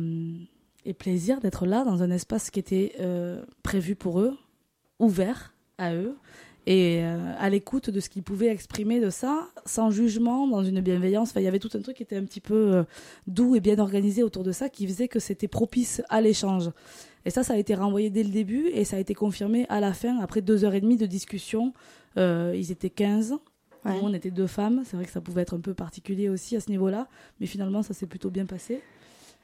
et 0.86 0.94
plaisir 0.94 1.40
d'être 1.42 1.66
là 1.66 1.84
dans 1.84 2.02
un 2.02 2.10
espace 2.10 2.50
qui 2.50 2.60
était 2.60 2.94
euh, 3.02 3.44
prévu 3.62 3.96
pour 3.96 4.22
eux, 4.22 4.38
ouvert 5.00 5.54
à 5.78 5.94
eux, 5.94 6.16
et 6.66 7.02
euh, 7.04 7.34
à 7.38 7.50
l'écoute 7.50 7.90
de 7.90 8.00
ce 8.00 8.08
qu'ils 8.08 8.24
pouvaient 8.24 8.48
exprimer 8.48 9.02
de 9.02 9.10
ça, 9.10 9.50
sans 9.66 9.92
jugement, 9.92 10.48
dans 10.48 10.64
une 10.64 10.80
bienveillance. 10.80 11.34
Il 11.36 11.42
y 11.42 11.48
avait 11.48 11.60
tout 11.60 11.72
un 11.74 11.82
truc 11.82 11.98
qui 11.98 12.04
était 12.04 12.16
un 12.16 12.24
petit 12.24 12.40
peu 12.40 12.86
doux 13.28 13.56
et 13.56 13.60
bien 13.60 13.80
organisé 13.80 14.24
autour 14.24 14.44
de 14.44 14.52
ça, 14.52 14.70
qui 14.70 14.88
faisait 14.88 15.08
que 15.08 15.20
c'était 15.20 15.48
propice 15.48 16.02
à 16.10 16.22
l'échange. 16.22 16.70
Et 17.26 17.32
ça, 17.32 17.44
ça 17.44 17.54
a 17.54 17.58
été 17.58 17.76
renvoyé 17.76 18.10
dès 18.10 18.24
le 18.24 18.30
début 18.30 18.68
et 18.68 18.86
ça 18.86 18.96
a 18.96 19.00
été 19.00 19.14
confirmé 19.14 19.66
à 19.70 19.80
la 19.80 19.92
fin, 19.94 20.20
après 20.20 20.42
deux 20.42 20.64
heures 20.64 20.76
et 20.76 20.82
demie 20.82 20.98
de 20.98 21.08
discussion. 21.08 21.74
Ils 22.16 22.72
étaient 22.72 22.92
15. 22.92 23.40
Nous, 23.86 23.92
on 24.02 24.14
était 24.14 24.32
deux 24.32 24.48
femmes. 24.48 24.84
C'est 24.86 24.96
vrai 24.96 25.06
que 25.06 25.12
ça 25.12 25.22
pouvait 25.22 25.42
être 25.42 25.56
un 25.56 25.60
peu 25.60 25.74
particulier 25.74 26.30
aussi 26.30 26.56
à 26.56 26.60
ce 26.60 26.70
niveau-là. 26.70 27.08
Mais 27.40 27.46
finalement, 27.48 27.82
ça 27.84 27.94
s'est 27.94 28.06
plutôt 28.08 28.30
bien 28.30 28.46
passé. 28.46 28.82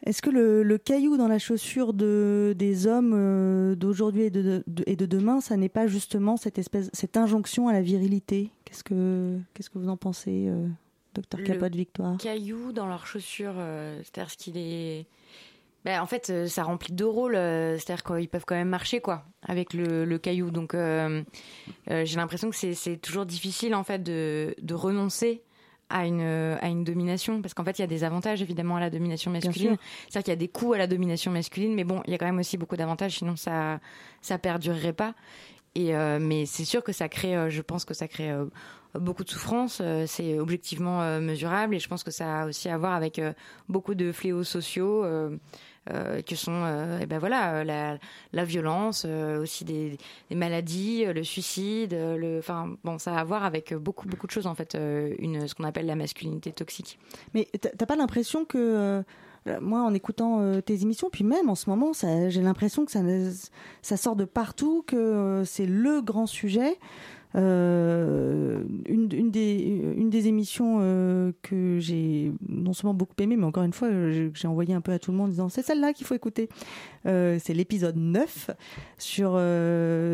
Est-ce 0.05 0.21
que 0.21 0.29
le, 0.29 0.61
le 0.61 0.77
caillou 0.77 1.17
dans 1.17 1.27
la 1.27 1.39
chaussure 1.39 1.91
de, 1.91 2.53
des 2.55 2.85
hommes 2.85 3.13
euh, 3.15 3.73
d'aujourd'hui 3.75 4.23
et 4.23 4.29
de, 4.29 4.63
de- 4.67 4.83
et 4.85 4.95
de 4.95 5.05
demain, 5.07 5.41
ça 5.41 5.57
n'est 5.57 5.69
pas 5.69 5.87
justement 5.87 6.37
cette 6.37 6.59
espèce, 6.59 6.91
cette 6.93 7.17
injonction 7.17 7.67
à 7.67 7.73
la 7.73 7.81
virilité? 7.81 8.51
Qu'est-ce 8.65 8.83
que, 8.83 9.39
qu'est-ce 9.55 9.71
que 9.71 9.79
vous 9.79 9.89
en 9.89 9.97
pensez, 9.97 10.45
euh, 10.49 10.67
docteur 11.15 11.39
Le 11.39 11.45
Capote 11.47 11.75
Victoire? 11.75 12.17
caillou 12.17 12.71
dans 12.73 12.85
leurs 12.85 13.07
chaussures, 13.07 13.55
euh, 13.57 13.99
c'est-à-dire 14.03 14.29
ce 14.29 14.37
qu'il 14.37 14.57
est. 14.57 15.07
Ben, 15.87 16.01
en 16.01 16.05
fait, 16.05 16.29
euh, 16.29 16.47
ça 16.47 16.63
remplit 16.63 16.91
deux 16.91 17.05
rôles, 17.07 17.35
euh, 17.37 17.77
c'est-à-dire 17.77 18.03
qu'ils 18.03 18.27
peuvent 18.27 18.43
quand 18.45 18.55
même 18.55 18.67
marcher 18.67 18.99
quoi 18.99 19.23
avec 19.41 19.73
le, 19.73 20.03
le 20.03 20.17
caillou. 20.17 20.51
Donc, 20.51 20.73
euh, 20.73 21.23
euh, 21.89 22.03
j'ai 22.03 22.17
l'impression 22.17 22.49
que 22.49 22.57
c'est- 22.57 22.97
toujours 23.01 23.25
difficile 23.25 23.73
en 23.73 23.85
fait 23.85 24.03
de, 24.03 24.53
de 24.61 24.73
renoncer 24.73 25.43
à 25.89 26.05
une 26.05 26.19
à 26.61 26.67
une 26.67 26.83
domination 26.83 27.41
parce 27.41 27.53
qu'en 27.53 27.63
fait 27.63 27.79
il 27.79 27.81
y 27.81 27.83
a 27.85 27.87
des 27.87 28.03
avantages 28.03 28.41
évidemment 28.41 28.75
à 28.75 28.81
la 28.81 28.89
domination 28.89 29.31
masculine. 29.31 29.77
C'est-à-dire 30.09 30.23
qu'il 30.25 30.31
y 30.31 30.33
a 30.33 30.35
des 30.35 30.49
coûts 30.49 30.73
à 30.73 30.77
la 30.77 30.87
domination 30.87 31.31
masculine, 31.31 31.73
mais 31.73 31.85
bon, 31.85 32.01
il 32.05 32.11
y 32.11 32.15
a 32.15 32.17
quand 32.17 32.25
même 32.25 32.39
aussi 32.39 32.57
beaucoup 32.57 32.75
d'avantages, 32.75 33.19
sinon 33.19 33.37
ça 33.37 33.79
ça 34.21 34.37
perdurerait 34.37 34.91
pas. 34.91 35.15
Et 35.75 35.95
euh, 35.95 36.19
mais 36.19 36.45
c'est 36.45 36.65
sûr 36.65 36.83
que 36.83 36.91
ça 36.91 37.07
crée, 37.07 37.49
je 37.49 37.61
pense 37.61 37.85
que 37.85 37.93
ça 37.93 38.09
crée 38.09 38.35
beaucoup 38.95 39.23
de 39.23 39.29
souffrance. 39.29 39.81
c'est 40.07 40.37
objectivement 40.39 41.21
mesurable 41.21 41.75
et 41.75 41.79
je 41.79 41.87
pense 41.87 42.03
que 42.03 42.11
ça 42.11 42.41
a 42.41 42.45
aussi 42.47 42.67
à 42.67 42.77
voir 42.77 42.93
avec 42.93 43.21
beaucoup 43.69 43.95
de 43.95 44.11
fléaux 44.11 44.43
sociaux. 44.43 45.05
Euh, 45.93 46.21
que 46.21 46.35
sont 46.35 46.63
euh, 46.65 46.99
eh 47.01 47.05
ben 47.05 47.19
voilà 47.19 47.55
euh, 47.55 47.63
la, 47.63 47.97
la 48.33 48.45
violence 48.45 49.05
aussi 49.05 49.63
des, 49.63 49.97
maladies 50.31 51.05
le 51.05 51.23
suicide 51.23 51.93
le 51.93 52.39
enfin 52.39 52.75
bon 52.83 52.97
ça 52.97 53.15
a 53.15 53.19
à 53.19 53.23
voir 53.23 53.43
avec 53.43 53.73
beaucoup 53.73 54.07
beaucoup 54.07 54.27
de 54.27 54.31
choses 54.31 54.47
en 54.47 54.55
fait 54.55 54.77
une 55.19 55.47
ce 55.47 55.55
qu'on 55.55 55.63
appelle 55.63 55.85
la 55.85 55.95
masculinité 55.95 56.51
toxique 56.51 56.99
Mais 57.33 57.47
t'as 57.59 57.85
pas 57.85 57.95
l'impression 57.95 58.45
que 58.45 59.03
moi, 59.61 59.79
en 59.79 59.93
écoutant 59.93 60.59
tes 60.61 60.81
émissions, 60.81 61.09
puis 61.09 61.23
même 61.23 61.49
en 61.49 61.55
ce 61.55 61.69
moment, 61.69 61.93
j'ai 61.93 62.41
l'impression 62.41 62.83
que 62.83 62.91
ça, 62.91 62.99
ça 63.81 63.95
sort 63.95 64.17
de 64.17 64.25
partout, 64.25 64.83
que 64.85 65.43
c'est 65.45 65.65
le 65.65 66.01
grand 66.01 66.27
sujet. 66.27 66.77
Euh, 67.37 68.63
une, 68.87 69.09
une 69.13 69.29
des, 69.29 69.61
une 69.95 70.09
des 70.09 70.27
émissions 70.27 70.79
euh, 70.81 71.31
que 71.43 71.77
j'ai 71.79 72.31
non 72.49 72.73
seulement 72.73 72.95
beaucoup 72.95 73.13
aimé, 73.19 73.37
mais 73.37 73.45
encore 73.45 73.63
une 73.63 73.73
fois, 73.73 73.89
euh, 73.89 74.29
j'ai 74.33 74.47
envoyé 74.47 74.73
un 74.73 74.81
peu 74.81 74.91
à 74.91 74.99
tout 74.99 75.11
le 75.11 75.17
monde 75.17 75.27
en 75.27 75.31
disant 75.31 75.49
c'est 75.49 75.61
celle-là 75.61 75.93
qu'il 75.93 76.07
faut 76.07 76.15
écouter. 76.15 76.49
Euh, 77.05 77.37
c'est 77.43 77.53
l'épisode 77.53 77.97
9 77.97 78.51
sur, 78.97 79.39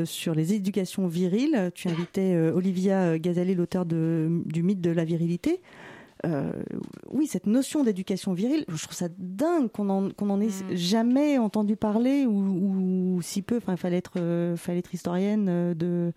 sur 0.05 0.36
les 0.36 0.53
éducations 0.53 1.07
viriles. 1.07 1.71
Tu 1.73 1.88
invitais 1.88 2.38
Olivia 2.38 3.17
Gazalet, 3.17 3.53
l'auteur 3.53 3.86
du 3.86 4.63
mythe 4.63 4.81
de 4.81 4.91
la 4.91 5.05
virilité. 5.05 5.62
Euh, 6.25 6.53
oui, 7.09 7.27
cette 7.27 7.47
notion 7.47 7.83
d'éducation 7.83 8.33
virile, 8.33 8.63
je 8.69 8.81
trouve 8.81 8.95
ça 8.95 9.09
dingue 9.17 9.69
qu'on 9.69 9.89
en, 9.89 10.09
qu'on 10.09 10.29
en 10.29 10.39
ait 10.39 10.49
jamais 10.71 11.38
entendu 11.38 11.75
parler 11.75 12.25
ou, 12.25 13.17
ou 13.17 13.21
si 13.21 13.41
peu. 13.41 13.57
Enfin, 13.57 13.73
il 13.73 13.77
fallait 13.77 13.97
être, 13.97 14.13
euh, 14.17 14.55
fallait 14.55 14.79
être 14.79 14.93
historienne 14.93 15.73
de, 15.73 16.13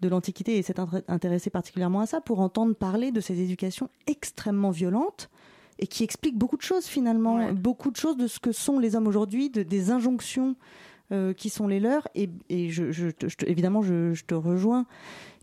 de 0.00 0.08
l'Antiquité 0.08 0.56
et 0.58 0.62
s'être 0.62 0.80
intré- 0.80 1.04
intéressée 1.08 1.50
particulièrement 1.50 2.00
à 2.00 2.06
ça 2.06 2.20
pour 2.20 2.40
entendre 2.40 2.74
parler 2.74 3.10
de 3.12 3.20
ces 3.20 3.40
éducations 3.40 3.88
extrêmement 4.06 4.70
violentes 4.70 5.28
et 5.78 5.86
qui 5.86 6.04
expliquent 6.04 6.38
beaucoup 6.38 6.56
de 6.56 6.62
choses 6.62 6.86
finalement, 6.86 7.52
beaucoup 7.52 7.90
de 7.90 7.96
choses 7.96 8.16
de 8.16 8.26
ce 8.26 8.40
que 8.40 8.52
sont 8.52 8.78
les 8.78 8.96
hommes 8.96 9.06
aujourd'hui, 9.06 9.50
de, 9.50 9.62
des 9.62 9.90
injonctions 9.90 10.56
euh, 11.12 11.32
qui 11.32 11.50
sont 11.50 11.66
les 11.68 11.80
leurs. 11.80 12.06
Et, 12.14 12.28
et 12.48 12.68
je, 12.70 13.10
évidemment, 13.46 13.82
je 13.82 14.24
te 14.24 14.34
rejoins. 14.34 14.86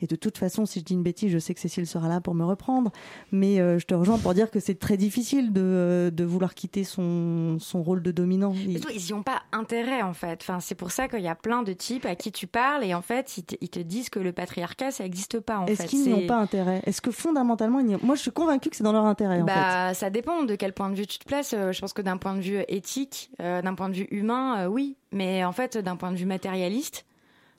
Et 0.02 0.08
de 0.08 0.16
toute 0.16 0.38
façon, 0.38 0.66
si 0.66 0.80
je 0.80 0.86
dis 0.86 0.94
une 0.94 1.04
bêtise, 1.04 1.32
je 1.32 1.40
sais 1.40 1.54
que 1.54 1.60
Cécile 1.60 1.88
sera 1.88 2.08
là 2.08 2.22
pour 2.22 2.34
me 2.36 2.44
reprendre. 2.44 2.92
Mais 3.32 3.60
euh, 3.60 3.80
je 3.80 3.86
te 3.86 3.94
rejoins 3.94 4.18
pour 4.18 4.34
dire 4.34 4.52
que 4.52 4.60
c'est 4.60 4.76
très 4.76 4.98
difficile 4.98 5.54
de, 5.54 5.62
euh, 5.64 6.12
de 6.12 6.24
vouloir 6.24 6.54
quitter 6.54 6.84
son, 6.84 7.58
son 7.60 7.82
rôle 7.84 8.02
de 8.04 8.12
dominant. 8.12 8.54
Surtout, 8.54 8.90
ils 8.94 9.04
n'y 9.06 9.14
ont 9.14 9.24
pas 9.24 9.42
intérêt 9.52 10.02
en 10.02 10.14
fait. 10.14 10.40
Enfin, 10.42 10.60
c'est 10.60 10.76
pour 10.76 10.92
ça 10.92 11.08
qu'il 11.08 11.22
y 11.22 11.28
a 11.28 11.36
plein 11.36 11.64
de 11.64 11.74
types 11.74 12.06
à 12.06 12.16
qui 12.16 12.32
tu 12.32 12.48
parles 12.48 12.84
et 12.84 12.94
en 12.94 13.02
fait, 13.02 13.38
ils 13.38 13.44
te, 13.44 13.56
ils 13.62 13.70
te 13.70 13.80
disent 13.80 14.10
que 14.10 14.20
le 14.20 14.32
patriarcat, 14.34 14.92
ça 14.92 15.04
n'existe 15.04 15.40
pas 15.40 15.60
en 15.60 15.66
Est-ce 15.66 15.84
fait. 15.84 15.88
qu'ils 15.88 16.02
n'y 16.04 16.14
ont 16.14 16.28
pas 16.28 16.38
intérêt? 16.38 16.82
Est-ce 16.86 17.02
que 17.02 17.12
fondamentalement, 17.12 17.80
ils 17.80 17.98
moi 18.04 18.16
je 18.16 18.22
suis 18.22 18.32
convaincue 18.32 18.70
que 18.70 18.76
c'est 18.76 18.84
dans 18.84 18.92
leur 18.94 19.06
intérêt 19.06 19.42
en 19.42 19.48
fait. 19.48 19.54
Bah, 19.54 19.94
ça 19.94 20.10
dépend 20.10 20.44
de 20.44 20.56
quel 20.56 20.74
point 20.74 20.90
de 20.90 20.96
vue 20.96 21.08
tu 21.08 21.20
te 21.20 21.26
places. 21.26 21.54
Euh, 21.54 21.72
Je 21.72 21.80
pense 21.82 21.94
que 21.94 22.02
d'un 22.02 22.18
point 22.18 22.36
de 22.36 22.42
vue 22.42 22.60
éthique, 22.68 23.32
euh, 23.42 23.62
d'un 23.62 23.76
point 23.76 23.90
de 23.90 23.96
vue 23.96 24.08
humain, 24.12 24.60
euh, 24.60 24.68
oui. 24.68 24.98
Mais 25.12 25.44
en 25.46 25.52
fait, 25.54 25.78
d'un 25.78 25.96
point 25.96 26.12
de 26.12 26.18
vue 26.18 26.26
matérialiste, 26.26 27.06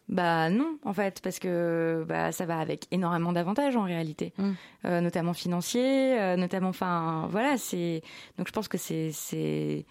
bah 0.09 0.51
non, 0.51 0.79
en 0.85 0.93
fait, 0.93 1.21
parce 1.21 1.39
que 1.41 2.05
bah 2.09 2.31
ça 2.33 2.47
va 2.47 2.59
avec 2.61 2.87
énormément 2.93 3.33
d'avantages 3.33 3.77
en 3.77 3.83
réalité, 3.83 4.33
Mm. 4.39 4.53
Euh, 4.85 5.01
notamment 5.01 5.33
financiers, 5.35 6.21
euh, 6.21 6.37
notamment, 6.37 6.69
enfin, 6.69 7.27
voilà, 7.31 7.57
c'est. 7.59 8.03
Donc 8.39 8.47
je 8.47 8.53
pense 8.53 8.69
que 8.69 8.79
c'est 8.79 9.11
c'est. 9.13 9.85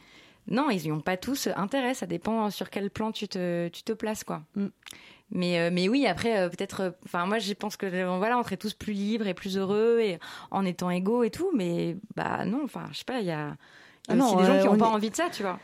Non, 0.48 0.70
ils 0.70 0.84
n'y 0.84 0.92
ont 0.92 1.02
pas 1.02 1.18
tous 1.18 1.50
intérêt. 1.56 1.94
Ça 1.96 2.06
dépend 2.06 2.50
sur 2.50 2.70
quel 2.70 2.90
plan 2.92 3.12
tu 3.12 3.28
te 3.28 3.68
tu 3.70 3.84
te 3.84 3.92
places, 3.94 4.24
quoi. 4.24 4.44
Mm. 4.56 4.68
Mais, 5.32 5.60
euh, 5.60 5.70
mais 5.74 5.90
oui, 5.90 6.06
après, 6.06 6.38
euh, 6.38 6.50
peut-être. 6.50 6.82
euh, 6.82 6.92
Enfin, 7.06 7.26
moi, 7.26 7.40
je 7.40 7.52
pense 7.54 7.76
que 7.78 7.88
voilà, 8.18 8.38
on 8.38 8.44
serait 8.44 8.58
tous 8.58 8.74
plus 8.76 8.94
libres 8.94 9.26
et 9.28 9.34
plus 9.34 9.58
heureux 9.58 10.00
et 10.00 10.20
en 10.52 10.64
étant 10.66 10.92
égaux 10.92 11.24
et 11.24 11.32
tout. 11.32 11.50
Mais 11.56 11.98
bah 12.16 12.46
non, 12.46 12.62
enfin, 12.64 12.86
je 12.92 13.00
sais 13.00 13.06
pas, 13.06 13.20
il 13.22 13.26
y 13.26 13.32
a, 13.32 13.56
Il 14.08 14.16
y 14.16 14.20
a 14.20 14.24
Ah 14.24 14.24
aussi 14.24 14.36
non, 14.36 14.40
des 14.42 14.46
gens 14.46 14.60
qui 14.62 14.68
on 14.68 14.74
n'ont 14.74 14.78
pas 14.78 14.88
envie 14.88 15.10
de 15.10 15.16
ça, 15.16 15.30
tu 15.32 15.42
vois. 15.42 15.60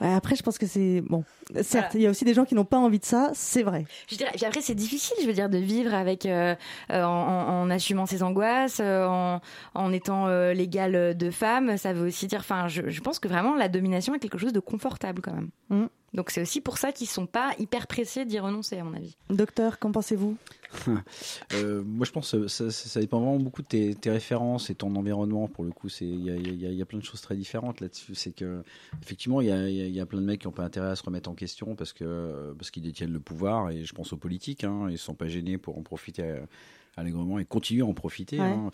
Ouais, 0.00 0.12
après, 0.12 0.36
je 0.36 0.42
pense 0.42 0.58
que 0.58 0.66
c'est 0.66 1.00
bon. 1.00 1.24
Certes, 1.54 1.66
Voilà. 1.72 1.88
il 1.94 2.00
y 2.02 2.06
a 2.06 2.10
aussi 2.10 2.24
des 2.26 2.34
gens 2.34 2.44
qui 2.44 2.54
n'ont 2.54 2.64
pas 2.66 2.76
envie 2.76 2.98
de 2.98 3.04
ça, 3.04 3.30
c'est 3.34 3.62
vrai. 3.62 3.86
Je 4.10 4.16
dirais, 4.16 4.30
puis 4.34 4.44
après, 4.44 4.60
c'est 4.60 4.74
difficile, 4.74 5.16
je 5.22 5.26
veux 5.26 5.32
dire, 5.32 5.48
de 5.48 5.58
vivre 5.58 5.94
avec 5.94 6.26
euh, 6.26 6.54
euh, 6.90 7.02
en, 7.04 7.62
en- 7.62 7.70
assumant 7.70 8.04
ses 8.06 8.22
angoisses, 8.22 8.78
euh, 8.80 9.06
en, 9.06 9.40
en 9.74 9.92
étant 9.92 10.26
euh, 10.28 10.52
l'égal 10.52 11.16
de 11.16 11.30
femme. 11.30 11.76
Ça 11.78 11.92
veut 11.94 12.08
aussi 12.08 12.26
dire, 12.26 12.40
enfin, 12.40 12.68
je, 12.68 12.88
je 12.90 13.00
pense 13.00 13.18
que 13.18 13.28
vraiment 13.28 13.54
la 13.54 13.68
domination 13.68 14.14
est 14.14 14.18
quelque 14.18 14.38
chose 14.38 14.52
de 14.52 14.60
confortable 14.60 15.22
quand 15.22 15.32
même. 15.32 15.48
Mm. 15.70 15.86
Donc 16.16 16.30
c'est 16.30 16.40
aussi 16.42 16.60
pour 16.60 16.78
ça 16.78 16.90
qu'ils 16.92 17.06
sont 17.06 17.26
pas 17.26 17.52
hyper 17.58 17.86
pressés 17.86 18.24
d'y 18.24 18.38
renoncer, 18.40 18.78
à 18.78 18.84
mon 18.84 18.94
avis. 18.94 19.14
Docteur, 19.30 19.78
qu'en 19.78 19.92
pensez-vous? 19.92 20.36
Euh, 21.54 21.82
moi, 21.84 22.04
je 22.04 22.10
pense 22.10 22.32
que 22.32 22.48
ça, 22.48 22.70
ça- 22.70 22.88
ça 22.88 23.00
dépend 23.00 23.20
vraiment 23.20 23.38
beaucoup 23.38 23.62
de 23.62 23.66
tes, 23.68 23.94
tes 23.94 24.10
références 24.10 24.68
et 24.70 24.74
ton 24.74 24.94
environnement. 24.96 25.46
Pour 25.48 25.64
le 25.64 25.70
coup, 25.70 25.88
c'est 25.88 26.04
il 26.06 26.24
y 26.24 26.30
a, 26.30 26.34
il 26.36 26.60
y 26.60 26.66
a- 26.66 26.70
il 26.70 26.74
y 26.76 26.82
a 26.82 26.86
plein 26.86 26.98
de 26.98 27.04
choses 27.04 27.20
très 27.20 27.36
différentes 27.36 27.80
là-dessus. 27.80 28.14
C'est 28.14 28.32
que 28.32 28.62
effectivement, 29.02 29.40
il 29.40 29.46
y 29.48 29.50
a, 29.52 29.68
il 29.68 29.74
y 29.76 29.80
a- 29.82 29.86
il 29.86 29.94
y 29.94 30.00
a 30.00 30.06
plein 30.06 30.20
de 30.20 30.26
mecs 30.26 30.40
qui 30.40 30.46
n'ont 30.48 30.52
pas 30.52 30.64
intérêt 30.64 30.88
à 30.88 30.96
se 30.96 31.02
remettre 31.04 31.30
en 31.30 31.34
question 31.34 31.76
parce 31.76 31.92
que 31.92 32.52
parce 32.58 32.70
qu'ils 32.70 32.82
détiennent 32.82 33.12
le 33.12 33.20
pouvoir. 33.20 33.70
Et 33.70 33.84
je 33.84 33.92
pense 33.94 34.12
aux 34.12 34.16
politiques. 34.16 34.64
Hein, 34.64 34.88
ils 34.90 34.98
sont 34.98 35.14
pas 35.14 35.28
gênés 35.28 35.56
pour 35.58 35.78
en 35.78 35.82
profiter 35.82 36.40
allègrement 36.96 37.38
et 37.38 37.44
continuer 37.44 37.82
à 37.82 37.86
en 37.86 37.94
profiter. 37.94 38.38
Ouais. 38.40 38.44
hein. 38.46 38.70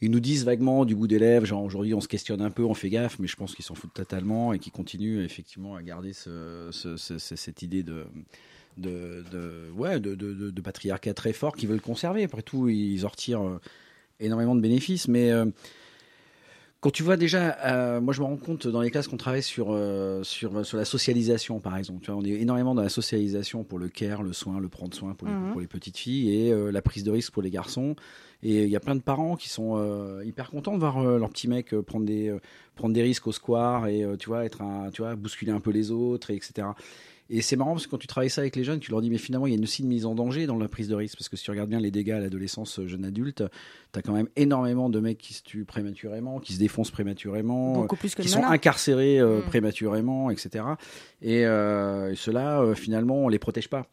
Ils 0.00 0.10
nous 0.10 0.20
disent 0.20 0.44
vaguement 0.44 0.84
du 0.84 0.94
bout 0.94 1.06
des 1.06 1.18
lèvres, 1.18 1.50
aujourd'hui 1.56 1.94
on 1.94 2.00
se 2.00 2.08
questionne 2.08 2.40
un 2.42 2.50
peu, 2.50 2.64
on 2.64 2.74
fait 2.74 2.90
gaffe, 2.90 3.18
mais 3.18 3.26
je 3.28 3.36
pense 3.36 3.54
qu'ils 3.54 3.64
s'en 3.64 3.74
foutent 3.74 3.94
totalement 3.94 4.52
et 4.52 4.58
qu'ils 4.58 4.72
continuent 4.72 5.20
effectivement 5.24 5.74
à 5.74 5.82
garder 5.82 6.12
ce- 6.12 6.68
ce- 6.70 6.96
ce- 6.96 7.18
ce- 7.18 7.36
cette 7.36 7.62
idée 7.62 7.82
de 7.82 8.04
patriarcat 10.62 11.14
très 11.14 11.32
fort 11.32 11.56
qu'ils 11.56 11.68
veulent 11.68 11.80
conserver. 11.80 12.24
Après 12.24 12.42
tout, 12.42 12.68
ils 12.68 13.04
en 13.04 13.08
retirent 13.08 13.42
euh, 13.46 13.60
énormément 14.20 14.54
de 14.54 14.60
bénéfices, 14.60 15.08
mais 15.08 15.30
euh, 15.30 15.46
quand 16.80 16.90
tu 16.90 17.02
vois 17.02 17.16
déjà, 17.16 17.56
euh, 17.64 18.00
moi 18.00 18.12
je 18.14 18.20
me 18.20 18.26
rends 18.26 18.36
compte 18.36 18.66
dans 18.68 18.80
les 18.80 18.90
classes 18.90 19.08
qu'on 19.08 19.16
travaille 19.16 19.42
sur, 19.42 19.68
euh, 19.70 20.22
sur, 20.22 20.64
sur 20.64 20.76
la 20.76 20.84
socialisation 20.84 21.58
par 21.58 21.76
exemple. 21.76 22.00
Tu 22.04 22.10
vois, 22.10 22.20
on 22.20 22.24
est 22.24 22.30
énormément 22.30 22.74
dans 22.74 22.82
la 22.82 22.88
socialisation 22.90 23.64
pour 23.64 23.78
le 23.78 23.88
care, 23.88 24.22
le 24.22 24.32
soin, 24.32 24.60
le 24.60 24.68
prendre 24.68 24.94
soin 24.94 25.14
pour 25.14 25.26
les, 25.26 25.34
Mhm. 25.34 25.52
pour 25.52 25.60
les 25.60 25.66
petites 25.66 25.96
filles 25.96 26.32
et 26.34 26.52
euh, 26.52 26.70
la 26.70 26.82
prise 26.82 27.02
de 27.02 27.10
risque 27.10 27.32
pour 27.32 27.42
les 27.42 27.50
garçons. 27.50 27.96
Et 28.42 28.64
il 28.64 28.70
y 28.70 28.76
a 28.76 28.80
plein 28.80 28.94
de 28.94 29.00
parents 29.00 29.34
qui 29.36 29.48
sont 29.48 29.76
euh, 29.78 30.22
hyper 30.24 30.50
contents 30.50 30.74
de 30.74 30.78
voir 30.78 30.98
euh, 30.98 31.18
leur 31.18 31.30
petit 31.30 31.48
mec 31.48 31.72
euh, 31.72 31.82
prendre, 31.82 32.04
des, 32.04 32.28
euh, 32.28 32.38
prendre 32.74 32.92
des 32.94 33.02
risques 33.02 33.26
au 33.26 33.32
square 33.32 33.86
et 33.88 34.04
euh, 34.04 34.16
tu 34.16 34.28
vois, 34.28 34.44
être 34.44 34.60
un, 34.62 34.90
tu 34.90 35.00
vois, 35.02 35.16
bousculer 35.16 35.52
un 35.52 35.60
peu 35.60 35.70
les 35.70 35.90
autres, 35.90 36.30
et 36.30 36.36
etc. 36.36 36.68
Et 37.28 37.42
c'est 37.42 37.56
marrant 37.56 37.72
parce 37.72 37.86
que 37.86 37.90
quand 37.90 37.98
tu 37.98 38.06
travailles 38.06 38.30
ça 38.30 38.40
avec 38.40 38.54
les 38.56 38.62
jeunes, 38.64 38.78
tu 38.78 38.90
leur 38.90 39.00
dis 39.02 39.10
mais 39.10 39.18
finalement 39.18 39.46
il 39.46 39.54
y 39.54 39.58
a 39.58 39.60
aussi 39.62 39.82
une 39.82 39.88
mise 39.88 40.06
en 40.06 40.14
danger 40.14 40.46
dans 40.46 40.58
la 40.58 40.68
prise 40.68 40.88
de 40.88 40.94
risque 40.94 41.16
parce 41.18 41.28
que 41.28 41.36
si 41.36 41.44
tu 41.44 41.50
regardes 41.50 41.68
bien 41.68 41.80
les 41.80 41.90
dégâts 41.90 42.12
à 42.12 42.20
l'adolescence 42.20 42.78
euh, 42.78 42.86
jeune 42.86 43.04
adulte, 43.04 43.42
tu 43.92 43.98
as 43.98 44.02
quand 44.02 44.12
même 44.12 44.28
énormément 44.36 44.88
de 44.90 45.00
mecs 45.00 45.18
qui 45.18 45.34
se 45.34 45.42
tuent 45.42 45.64
prématurément, 45.64 46.38
qui 46.38 46.52
se 46.52 46.58
défoncent 46.58 46.90
prématurément, 46.90 47.72
Beaucoup 47.72 47.96
euh, 47.96 47.98
plus 47.98 48.14
que 48.14 48.22
qui 48.22 48.28
sont 48.28 48.44
incarcérés 48.44 49.18
euh, 49.18 49.40
Mm. 49.40 49.42
prématurément, 49.42 50.30
etc. 50.30 50.64
Et, 51.22 51.44
euh, 51.46 52.12
et 52.12 52.16
ceux-là, 52.16 52.60
euh, 52.60 52.74
finalement, 52.74 53.16
on 53.24 53.28
les 53.28 53.38
protège 53.38 53.68
pas 53.68 53.86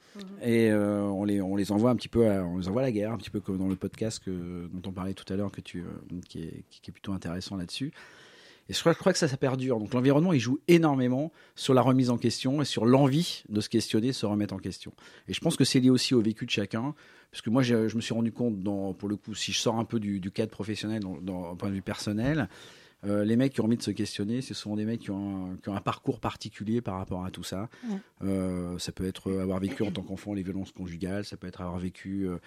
et 0.44 0.70
euh, 0.72 1.02
on 1.04 1.24
les 1.24 1.42
on 1.42 1.56
les 1.56 1.72
envoie 1.72 1.90
un 1.92 1.96
petit 1.96 2.10
peu, 2.10 2.30
à, 2.30 2.44
on 2.44 2.58
les 2.58 2.68
envoie 2.68 2.82
à 2.82 2.86
la 2.86 2.92
guerre, 2.92 3.12
un 3.12 3.18
petit 3.18 3.30
peu 3.30 3.40
comme 3.40 3.58
dans 3.58 3.68
le 3.68 3.76
podcast 3.76 4.22
que, 4.24 4.68
dont 4.72 4.90
on 4.90 4.92
parlait 4.92 5.14
tout 5.14 5.32
à 5.32 5.36
l'heure, 5.38 5.52
que 5.52 5.62
tu 5.62 5.84
qui 6.28 6.44
est 6.44 6.64
qui 6.70 6.82
est 6.90 6.92
plutôt 6.92 7.14
intéressant 7.14 7.56
là-dessus. 7.56 7.92
Et 8.70 8.74
je 8.74 8.80
crois, 8.80 8.94
je 8.94 8.98
crois 8.98 9.12
que 9.12 9.20
ça, 9.20 9.28
ça 9.28 9.38
perdure. 9.38 9.80
Donc 9.80 9.94
l'environnement, 9.94 10.34
il 10.34 10.40
joue 10.40 10.60
énormément 10.68 11.32
sur 11.56 11.74
la 11.74 11.82
remise 11.82 12.10
en 12.10 12.18
question 12.18 12.62
et 12.62 12.66
sur 12.66 12.86
l'envie 12.86 13.44
de 13.50 13.60
se 13.60 13.70
questionner, 13.70 14.08
de 14.08 14.14
se 14.14 14.26
remettre 14.26 14.54
en 14.54 14.60
question. 14.60 14.94
Et 15.28 15.34
je 15.34 15.40
pense 15.42 15.58
que 15.58 15.66
c'est 15.66 15.80
lié 15.80 15.90
aussi 15.90 16.14
au 16.14 16.22
vécu 16.22 16.46
de 16.46 16.52
chacun. 16.52 16.96
Parce 17.32 17.42
que 17.42 17.50
moi, 17.50 17.64
je, 17.64 17.88
je 17.88 17.96
me 17.96 18.02
suis 18.02 18.14
rendu 18.14 18.32
compte, 18.32 18.62
dans, 18.62 18.94
pour 18.94 19.10
le 19.10 19.16
coup, 19.16 19.34
si 19.34 19.52
je 19.52 19.60
sors 19.60 19.80
un 19.80 19.86
peu 19.86 20.00
du, 20.00 20.20
du 20.20 20.30
cadre 20.32 20.52
professionnel, 20.52 21.02
dans, 21.02 21.18
dans, 21.20 21.50
d'un 21.50 21.56
point 21.56 21.70
de 21.70 21.74
vue 21.74 21.82
personnel, 21.82 22.48
euh, 23.06 23.26
les 23.26 23.36
mecs 23.36 23.54
qui 23.54 23.62
ont 23.62 23.66
envie 23.66 23.76
de 23.76 23.82
se 23.82 23.92
questionner, 23.92 24.42
ce 24.42 24.54
sont 24.54 24.76
des 24.76 24.86
mecs 24.86 25.02
qui 25.02 25.12
ont, 25.12 25.52
un, 25.52 25.58
qui 25.58 25.70
ont 25.70 25.76
un 25.76 25.82
parcours 25.82 26.20
particulier 26.20 26.80
par 26.80 26.98
rapport 26.98 27.26
à 27.26 27.32
tout 27.32 27.44
ça. 27.44 27.70
Ouais. 27.90 27.98
Euh, 28.24 28.78
ça 28.78 28.92
peut 28.92 29.06
être 29.06 29.32
avoir 29.42 29.60
vécu 29.60 29.84
en 29.84 29.92
tant 29.92 30.04
qu'enfant 30.04 30.34
les 30.34 30.44
violences 30.44 30.72
conjugales, 30.72 31.26
ça 31.26 31.36
peut 31.36 31.48
être 31.48 31.62
avoir 31.62 31.80
vécu 31.80 32.28
euh, 32.28 32.38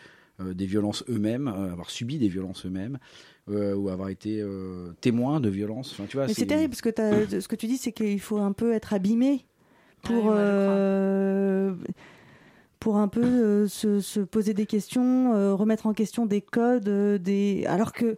euh, 0.40 0.54
des 0.54 0.66
violences 0.66 1.04
eux-mêmes, 1.08 1.48
euh, 1.48 1.72
avoir 1.72 1.90
subi 1.90 2.18
des 2.18 2.28
violences 2.28 2.64
eux-mêmes, 2.64 2.98
euh, 3.50 3.74
ou 3.74 3.88
avoir 3.88 4.08
été 4.08 4.40
euh, 4.40 4.92
témoin 5.00 5.40
de 5.40 5.48
violences. 5.48 5.92
Enfin, 5.92 6.04
tu 6.08 6.16
vois, 6.16 6.26
Mais 6.26 6.34
c'est 6.34 6.46
terrible 6.46 6.70
parce 6.70 6.82
que 6.82 6.90
ce 7.40 7.48
que 7.48 7.56
tu 7.56 7.66
dis, 7.66 7.78
c'est 7.78 7.92
qu'il 7.92 8.20
faut 8.20 8.38
un 8.38 8.52
peu 8.52 8.72
être 8.72 8.92
abîmé 8.92 9.46
pour. 10.02 10.26
Ouais, 10.26 10.32
je 10.32 10.36
euh, 10.38 11.74
pour 12.86 12.98
un 12.98 13.08
peu 13.08 13.24
euh, 13.24 13.66
se, 13.66 14.00
se 14.00 14.20
poser 14.20 14.54
des 14.54 14.66
questions, 14.66 15.34
euh, 15.34 15.54
remettre 15.54 15.88
en 15.88 15.92
question 15.92 16.24
des 16.24 16.40
codes, 16.40 16.88
euh, 16.88 17.18
des 17.18 17.64
alors 17.66 17.92
que 17.92 18.16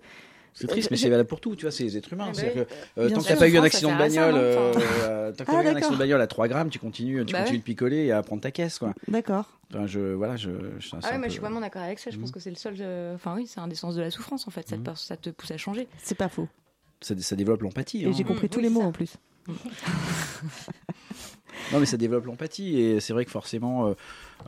C'est 0.60 0.66
triste, 0.66 0.90
mais 0.90 0.96
c'est 0.96 1.08
valable 1.08 1.28
pour 1.28 1.40
tout, 1.40 1.54
tu 1.56 1.62
vois, 1.62 1.70
c'est 1.70 1.84
les 1.84 1.96
êtres 1.96 2.12
humains. 2.12 2.32
Eh 2.32 2.36
ben 2.40 2.52
que, 2.54 2.58
euh, 3.00 3.08
tant 3.10 3.16
que 3.16 3.20
sûr. 3.22 3.34
t'as 3.34 3.36
pas 3.36 3.48
eu 3.48 3.56
un 3.56 3.62
accident 3.62 3.92
de 3.92 3.98
bagnole, 3.98 4.34
euh, 4.34 4.72
euh, 4.76 5.32
tant 5.32 5.44
Ah, 5.44 5.44
pas 5.44 5.52
eu 5.52 5.56
un 5.56 5.62
d'accord. 5.62 5.76
accident 5.76 5.94
de 5.94 5.98
bagnole 5.98 6.20
à 6.20 6.26
3 6.26 6.48
grammes, 6.48 6.68
tu 6.70 6.78
continues, 6.78 7.24
tu 7.24 7.32
Bah 7.32 7.38
continues 7.40 7.56
ouais. 7.56 7.60
de 7.60 7.64
picoler 7.64 7.96
et 8.06 8.12
à 8.12 8.22
prendre 8.22 8.42
ta 8.42 8.50
caisse, 8.50 8.78
quoi. 8.78 8.92
d'accord. 9.06 9.44
Enfin, 9.72 9.86
je, 9.86 10.00
voilà, 10.14 10.36
je, 10.36 10.50
Ah 10.50 10.96
ouais, 11.12 11.18
peu- 11.18 11.24
je 11.24 11.30
suis 11.30 11.40
vraiment 11.40 11.60
d'accord 11.60 11.82
avec 11.82 11.98
ça. 11.98 12.10
Je 12.10 12.18
pense 12.18 12.28
Mhm. 12.30 12.34
que 12.34 12.40
c'est 12.40 12.50
le 12.50 12.56
seul. 12.56 12.74
euh, 12.80 13.14
Enfin 13.14 13.34
oui, 13.36 13.46
c'est 13.46 13.60
un 13.60 13.68
des 13.68 13.74
sens 13.74 13.94
de 13.94 14.00
la 14.00 14.10
souffrance 14.10 14.48
en 14.48 14.50
fait. 14.50 14.66
Ça, 14.68 14.76
te, 14.78 14.90
ça 14.96 15.16
te 15.16 15.30
pousse 15.30 15.50
à 15.50 15.56
changer. 15.58 15.86
C'est 16.02 16.14
pas 16.16 16.28
faux. 16.28 16.48
ça, 17.00 17.14
ça 17.20 17.36
développe 17.36 17.62
l'empathie. 17.62 18.02
Et 18.02 18.06
hein. 18.06 18.12
j'ai 18.16 18.24
compris 18.24 18.46
Mm, 18.46 18.50
tous 18.50 18.58
oui, 18.58 18.64
les 18.64 18.70
mots 18.70 18.80
ça. 18.80 18.86
en 18.86 18.92
plus. 18.92 19.14
Non, 21.72 21.80
mais 21.80 21.86
ça 21.86 21.96
développe 21.96 22.24
l'empathie 22.26 22.78
et 22.80 23.00
c'est 23.00 23.12
vrai 23.12 23.24
que 23.24 23.30
forcément, 23.30 23.88
euh, 23.88 23.94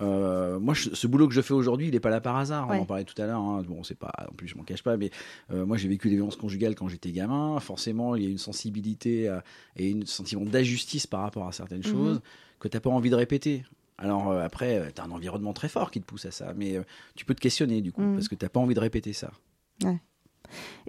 euh, 0.01 0.59
moi, 0.59 0.73
je- 0.75 0.91
ce 0.95 1.07
boulot 1.07 1.29
que 1.29 1.35
je 1.35 1.41
fais 1.43 1.53
aujourd'hui, 1.55 1.89
il 1.89 1.95
est 1.95 2.01
pas 2.01 2.09
là 2.11 2.21
par 2.21 2.37
hasard. 2.37 2.69
Ouais. 2.71 2.79
On 2.79 2.83
en 2.83 2.87
parlait 2.87 3.05
tout 3.05 3.21
à 3.21 3.27
l'heure. 3.27 3.41
hein. 3.41 3.63
Bon, 3.69 3.83
c'est 3.85 3.95
pas, 3.99 4.13
en 4.31 4.33
plus, 4.35 4.49
je 4.49 4.57
m'en 4.57 4.63
cache 4.63 4.83
pas, 4.83 4.97
mais 4.97 5.11
euh, 5.53 5.67
moi, 5.67 5.77
j'ai 5.77 5.89
vécu 5.89 6.09
des 6.09 6.15
violences 6.17 6.37
conjugales 6.37 6.75
quand 6.75 6.89
j'étais 6.89 7.13
gamin. 7.13 7.59
Forcément, 7.61 8.15
il 8.17 8.23
y 8.23 8.27
a 8.27 8.31
une 8.31 8.39
sensibilité 8.39 9.29
à- 9.29 9.45
et 9.77 9.93
un 9.93 10.07
sentiment 10.07 10.45
d'injustice 10.45 11.07
par 11.07 11.21
rapport 11.23 11.47
à 11.47 11.53
certaines 11.53 11.79
Mhm. 11.79 11.85
choses 11.85 12.21
que 12.59 12.69
t'as 12.69 12.81
pas 12.81 12.91
envie 12.91 13.11
de 13.11 13.17
répéter. 13.17 13.65
Alors 13.99 14.31
euh, 14.31 14.43
après, 14.43 14.91
tu 14.95 15.01
as 15.03 15.05
un 15.05 15.11
environnement 15.11 15.53
très 15.53 15.69
fort 15.69 15.91
qui 15.91 16.01
te 16.01 16.07
pousse 16.07 16.25
à 16.25 16.31
ça, 16.31 16.55
mais 16.57 16.77
euh, 16.79 16.83
tu 17.17 17.27
peux 17.27 17.35
te 17.35 17.41
questionner 17.41 17.83
du 17.83 17.93
coup 17.93 18.01
Mhm. 18.01 18.15
parce 18.15 18.29
que 18.29 18.35
t'as 18.35 18.49
pas 18.49 18.61
envie 18.61 18.75
de 18.75 18.81
répéter 18.81 19.13
ça. 19.13 19.31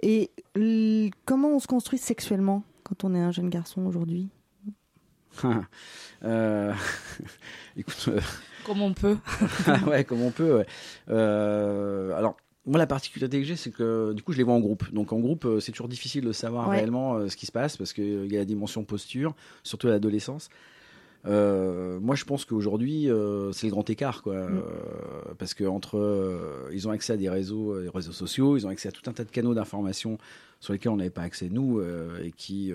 Et 0.02 0.30
l- 0.56 1.10
comment 1.24 1.48
on 1.54 1.58
se 1.60 1.66
construit 1.66 1.98
sexuellement 1.98 2.64
quand 2.84 3.04
on 3.04 3.14
est 3.14 3.20
un 3.20 3.30
jeune 3.32 3.48
garçon 3.50 3.84
aujourd'hui? 3.86 4.28
Euh, 6.24 6.72
Écoute, 7.76 8.04
euh, 8.08 8.20
Comme 8.64 8.80
on 8.80 8.92
peut. 8.92 9.16
ouais, 9.88 10.04
comme 10.04 10.22
on 10.22 10.30
peut. 10.30 10.58
ouais. 10.58 10.66
Euh, 11.10 12.16
alors, 12.16 12.36
moi, 12.64 12.78
la 12.78 12.86
particularité 12.86 13.40
que 13.40 13.44
j'ai, 13.44 13.56
c'est 13.56 13.72
que 13.72 14.12
du 14.12 14.22
coup, 14.22 14.30
je 14.32 14.38
les 14.38 14.44
vois 14.44 14.54
en 14.54 14.60
groupe. 14.60 14.92
Donc, 14.92 15.12
en 15.12 15.18
groupe, 15.18 15.46
euh, 15.46 15.58
c'est 15.58 15.72
toujours 15.72 15.88
difficile 15.88 16.24
de 16.24 16.30
savoir 16.30 16.68
Ouais. 16.68 16.76
réellement 16.76 17.16
euh, 17.16 17.28
ce 17.28 17.36
qui 17.36 17.46
se 17.46 17.50
passe 17.50 17.76
parce 17.76 17.92
qu'il 17.92 18.30
y 18.32 18.36
a 18.36 18.38
la 18.38 18.44
dimension 18.44 18.84
posture, 18.84 19.34
surtout 19.64 19.88
à 19.88 19.90
l'adolescence. 19.90 20.48
Euh, 21.26 21.98
moi, 21.98 22.14
je 22.14 22.24
pense 22.24 22.44
qu'aujourd'hui, 22.44 23.10
euh, 23.10 23.50
c'est 23.50 23.66
le 23.66 23.72
grand 23.72 23.88
écart, 23.90 24.22
quoi. 24.22 24.36
Mm. 24.36 24.58
Euh, 24.58 25.34
parce 25.38 25.54
que 25.54 25.64
entre, 25.64 26.68
ils 26.72 26.86
ont 26.86 26.92
accès 26.92 27.14
à 27.14 27.16
des 27.16 27.28
réseaux, 27.30 27.80
des 27.80 27.88
réseaux 27.88 28.12
sociaux, 28.12 28.56
ils 28.56 28.64
ont 28.64 28.70
accès 28.70 28.88
à 28.90 28.92
tout 28.92 29.10
un 29.10 29.12
tas 29.12 29.24
de 29.24 29.30
canaux 29.30 29.54
d'information 29.54 30.18
sur 30.60 30.72
lesquels 30.72 30.92
on 30.92 30.96
n'avait 30.98 31.10
pas 31.10 31.22
accès 31.22 31.48
nous, 31.50 31.80
et 32.22 32.30
qui, 32.30 32.72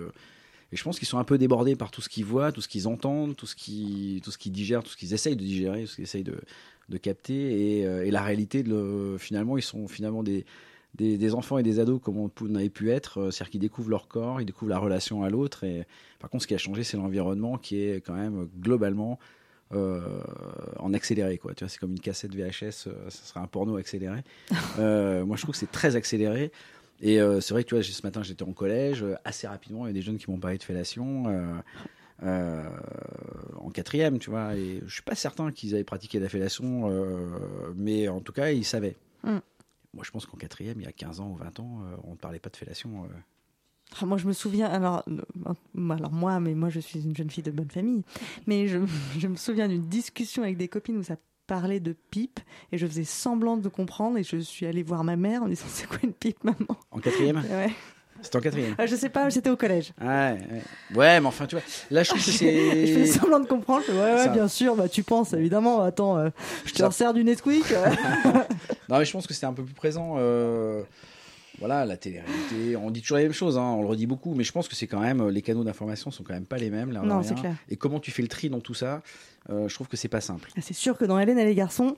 et 0.71 0.75
je 0.75 0.83
pense 0.83 0.99
qu'ils 0.99 1.07
sont 1.07 1.17
un 1.17 1.23
peu 1.23 1.37
débordés 1.37 1.75
par 1.75 1.91
tout 1.91 2.01
ce 2.01 2.09
qu'ils 2.09 2.25
voient, 2.25 2.51
tout 2.51 2.61
ce 2.61 2.67
qu'ils 2.67 2.87
entendent, 2.87 3.35
tout 3.35 3.47
ce 3.47 3.55
qu'ils, 3.55 4.21
tout 4.21 4.31
ce 4.31 4.37
qu'ils 4.37 4.51
digèrent, 4.51 4.83
tout 4.83 4.91
ce 4.91 4.97
qu'ils 4.97 5.13
essayent 5.13 5.35
de 5.35 5.43
digérer, 5.43 5.83
tout 5.83 5.87
ce 5.87 5.95
qu'ils 5.95 6.03
essayent 6.03 6.23
de, 6.23 6.97
capter, 6.97 7.79
et, 7.79 7.85
euh, 7.85 8.05
et 8.05 8.11
la 8.11 8.21
réalité, 8.21 8.63
finalement, 9.17 9.57
ils 9.57 9.63
sont 9.63 9.87
finalement 9.87 10.23
des 10.23 10.45
des, 10.95 11.35
enfants 11.35 11.57
et 11.57 11.63
des 11.63 11.79
ados 11.79 12.01
comme 12.01 12.17
on 12.17 12.31
n'avait 12.41 12.69
pu 12.69 12.89
être, 12.91 13.19
euh, 13.19 13.31
c'est-à-dire 13.31 13.51
qu'ils 13.51 13.61
découvrent 13.61 13.89
leur 13.89 14.07
corps, 14.07 14.41
ils 14.41 14.45
découvrent 14.45 14.71
la 14.71 14.79
relation 14.79 15.23
à 15.23 15.29
l'autre. 15.29 15.63
Et 15.63 15.85
par 16.19 16.29
contre, 16.29 16.43
ce 16.43 16.47
qui 16.47 16.55
a 16.55 16.57
changé, 16.57 16.83
c'est 16.83 16.97
l'environnement 16.97 17.57
qui 17.57 17.81
est 17.81 18.01
quand 18.03 18.15
même 18.15 18.47
globalement 18.59 19.19
euh, 19.73 20.01
en 20.79 20.93
accéléré. 20.93 21.39
Tu 21.55 21.63
vois, 21.63 21.69
c'est 21.69 21.77
comme 21.77 21.91
une 21.91 21.99
cassette 21.99 22.33
VHS, 22.33 22.71
ça 22.71 22.89
serait 23.09 23.39
un 23.39 23.47
porno 23.47 23.77
accéléré. 23.77 24.23
Moi, 24.77 25.35
je 25.35 25.41
trouve 25.41 25.51
que 25.51 25.57
c'est 25.57 25.71
très 25.71 25.95
accéléré. 25.95 26.51
Et 27.01 27.19
euh, 27.21 27.41
c'est 27.41 27.53
vrai 27.53 27.63
que 27.63 27.69
tu 27.69 27.75
vois, 27.75 27.83
ce 27.83 28.01
matin, 28.03 28.23
j'étais 28.23 28.43
en 28.43 28.53
collège, 28.53 29.03
euh, 29.03 29.15
assez 29.23 29.47
rapidement, 29.47 29.85
il 29.85 29.89
y 29.89 29.91
a 29.91 29.93
des 29.93 30.01
jeunes 30.01 30.17
qui 30.17 30.29
m'ont 30.31 30.39
parlé 30.39 30.57
de 30.57 30.63
fellation. 30.63 31.25
euh, 32.23 32.63
en 33.57 33.69
quatrième, 33.69 34.17
tu 34.17 34.31
vois, 34.31 34.55
et 34.55 34.81
je 34.87 34.91
suis 34.91 35.03
pas 35.03 35.13
certain 35.13 35.51
qu'ils 35.51 35.75
avaient 35.75 35.83
pratiqué 35.83 36.19
la 36.19 36.29
fellation, 36.29 36.89
mais 37.75 38.07
en 38.07 38.21
tout 38.21 38.33
cas, 38.33 38.49
ils 38.51 38.65
savaient. 38.65 38.95
Mm. 39.23 39.37
Moi, 39.93 40.03
je 40.03 40.11
pense 40.11 40.25
qu'en 40.25 40.37
quatrième, 40.37 40.79
il 40.81 40.85
y 40.85 40.87
a 40.87 40.91
15 40.91 41.19
ans 41.19 41.29
ou 41.29 41.35
20 41.35 41.59
ans, 41.59 41.81
on 42.05 42.11
ne 42.11 42.15
parlait 42.15 42.39
pas 42.39 42.49
de 42.49 42.57
fellation. 42.57 43.07
Ah, 44.01 44.05
Moi, 44.05 44.17
je 44.17 44.27
me 44.27 44.33
souviens. 44.33 44.67
Alors, 44.67 45.03
alors 45.75 46.11
moi, 46.11 46.39
mais 46.39 46.55
moi, 46.55 46.69
je 46.69 46.79
suis 46.79 47.03
une 47.03 47.15
jeune 47.15 47.29
fille 47.29 47.43
de 47.43 47.51
bonne 47.51 47.69
famille. 47.69 48.03
Mais 48.47 48.67
je, 48.67 48.79
je 49.19 49.27
me 49.27 49.35
souviens 49.35 49.67
d'une 49.67 49.87
discussion 49.87 50.41
avec 50.41 50.57
des 50.57 50.67
copines 50.67 50.97
où 50.97 51.03
ça 51.03 51.17
parlait 51.47 51.79
de 51.79 51.95
pipe 52.11 52.39
et 52.71 52.77
je 52.77 52.85
faisais 52.85 53.03
semblant 53.05 53.57
de 53.57 53.69
comprendre 53.69 54.17
et 54.17 54.23
je 54.23 54.37
suis 54.37 54.65
allée 54.65 54.83
voir 54.83 55.03
ma 55.03 55.15
mère 55.15 55.43
en 55.43 55.47
disant 55.47 55.65
c'est 55.69 55.87
quoi 55.87 55.99
une 56.03 56.13
pipe, 56.13 56.43
maman? 56.43 56.57
En 56.91 56.99
quatrième? 56.99 57.37
Ouais. 57.49 57.71
C'était 58.21 58.37
en 58.37 58.41
quatrième 58.41 58.73
Ah, 58.79 58.87
Je 58.87 58.95
sais 58.95 59.09
pas, 59.09 59.29
c'était 59.29 59.51
au 59.51 59.55
collège. 59.57 59.93
Ouais, 60.01 60.07
ouais. 60.07 60.61
ouais, 60.95 61.19
mais 61.21 61.27
enfin, 61.27 61.45
tu 61.45 61.55
vois, 61.55 61.63
là, 61.91 62.01
je 62.01 62.09
trouve 62.09 62.19
que 62.25 62.31
je 62.31 62.37
faisais 62.37 63.05
c'est. 63.05 63.19
semblant 63.19 63.39
de 63.39 63.45
comprendre. 63.45 63.83
Je 63.87 63.91
fais, 63.91 63.97
ouais, 63.97 64.13
ouais, 64.13 64.23
Ça- 64.23 64.29
bien 64.29 64.47
sûr. 64.47 64.75
Bah, 64.75 64.89
tu 64.89 65.03
penses 65.03 65.33
évidemment. 65.33 65.81
Attends, 65.83 66.17
euh, 66.17 66.29
je 66.65 66.71
te 66.73 66.77
Ça- 66.79 66.87
resserre 66.87 67.13
du 67.13 67.23
Nesquik. 67.23 67.63
Non, 68.89 68.99
mais 68.99 69.05
je 69.05 69.11
pense 69.11 69.27
que 69.27 69.33
c'était 69.35 69.45
un 69.45 69.53
peu 69.53 69.63
plus 69.63 69.73
présent. 69.75 70.15
euh, 70.17 70.81
voilà, 71.59 71.85
la 71.85 71.97
télé-réalité. 71.97 72.75
On 72.75 72.91
dit 72.91 73.01
toujours 73.01 73.17
les 73.17 73.23
mêmes 73.23 73.33
choses, 73.33 73.57
hein, 73.57 73.75
on 73.77 73.81
le 73.81 73.87
redit 73.87 74.07
beaucoup, 74.07 74.33
mais 74.35 74.43
je 74.43 74.51
pense 74.51 74.67
que 74.67 74.75
c'est 74.75 74.87
quand 74.87 74.99
même 74.99 75.27
les 75.29 75.41
canaux 75.41 75.63
d'information 75.63 76.11
sont 76.11 76.23
quand 76.23 76.33
même 76.33 76.45
pas 76.45 76.57
les 76.57 76.69
mêmes. 76.69 76.91
de 76.91 76.97
Non, 76.99 77.23
c'est 77.23 77.35
clair. 77.35 77.55
Et 77.69 77.75
comment 77.75 77.99
tu 77.99 78.11
fais 78.11 78.21
le 78.21 78.27
tri 78.27 78.49
dans 78.49 78.59
tout 78.59 78.73
ça 78.73 79.01
euh, 79.49 79.67
Je 79.67 79.73
trouve 79.73 79.87
que 79.87 79.97
c'est 79.97 80.07
pas 80.07 80.21
simple. 80.21 80.51
C'est 80.61 80.73
sûr 80.73 80.97
que 80.97 81.05
dans 81.05 81.17
Hélène 81.19 81.39
et 81.39 81.45
les 81.45 81.55
garçons, 81.55 81.95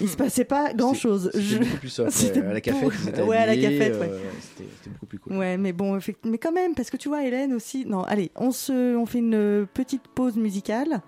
il 0.00 0.08
se 0.08 0.16
passait 0.16 0.44
pas 0.44 0.72
grand 0.72 0.94
chose. 0.94 1.30
C'était 1.34 1.64
beaucoup 1.64 1.76
plus 1.78 1.88
soft. 1.88 2.10
C'était 2.16 2.40
ouais. 2.40 2.46
À 2.46 2.52
la 2.52 2.60
cafette, 2.60 2.92
ils 3.16 3.22
Ouais, 3.22 3.36
à 3.36 3.46
la 3.46 3.56
cafette, 3.56 3.94
euh, 3.94 4.00
ouais. 4.00 4.10
C'était 4.40 4.70
c'était 4.76 4.90
beaucoup 4.90 5.06
plus 5.06 5.18
cool. 5.18 5.36
Ouais, 5.36 5.56
mais 5.56 5.72
bon, 5.72 5.98
mais 6.24 6.38
quand 6.38 6.52
même, 6.52 6.74
parce 6.74 6.90
que 6.90 6.96
tu 6.96 7.08
vois, 7.08 7.24
Hélène 7.24 7.52
aussi. 7.54 7.84
Non, 7.86 8.02
allez, 8.04 8.30
on 8.36 8.52
se, 8.52 8.96
on 8.96 9.06
fait 9.06 9.18
une 9.18 9.66
petite 9.74 10.06
pause 10.08 10.36
musicale 10.36 11.02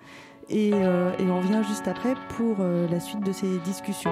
et, 0.49 0.71
euh, 0.73 1.11
et 1.17 1.23
on 1.23 1.39
revient 1.39 1.61
juste 1.67 1.87
après 1.87 2.15
pour 2.29 2.57
euh, 2.59 2.87
la 2.89 2.99
suite 2.99 3.21
de 3.21 3.31
ces 3.31 3.57
discussions. 3.59 4.11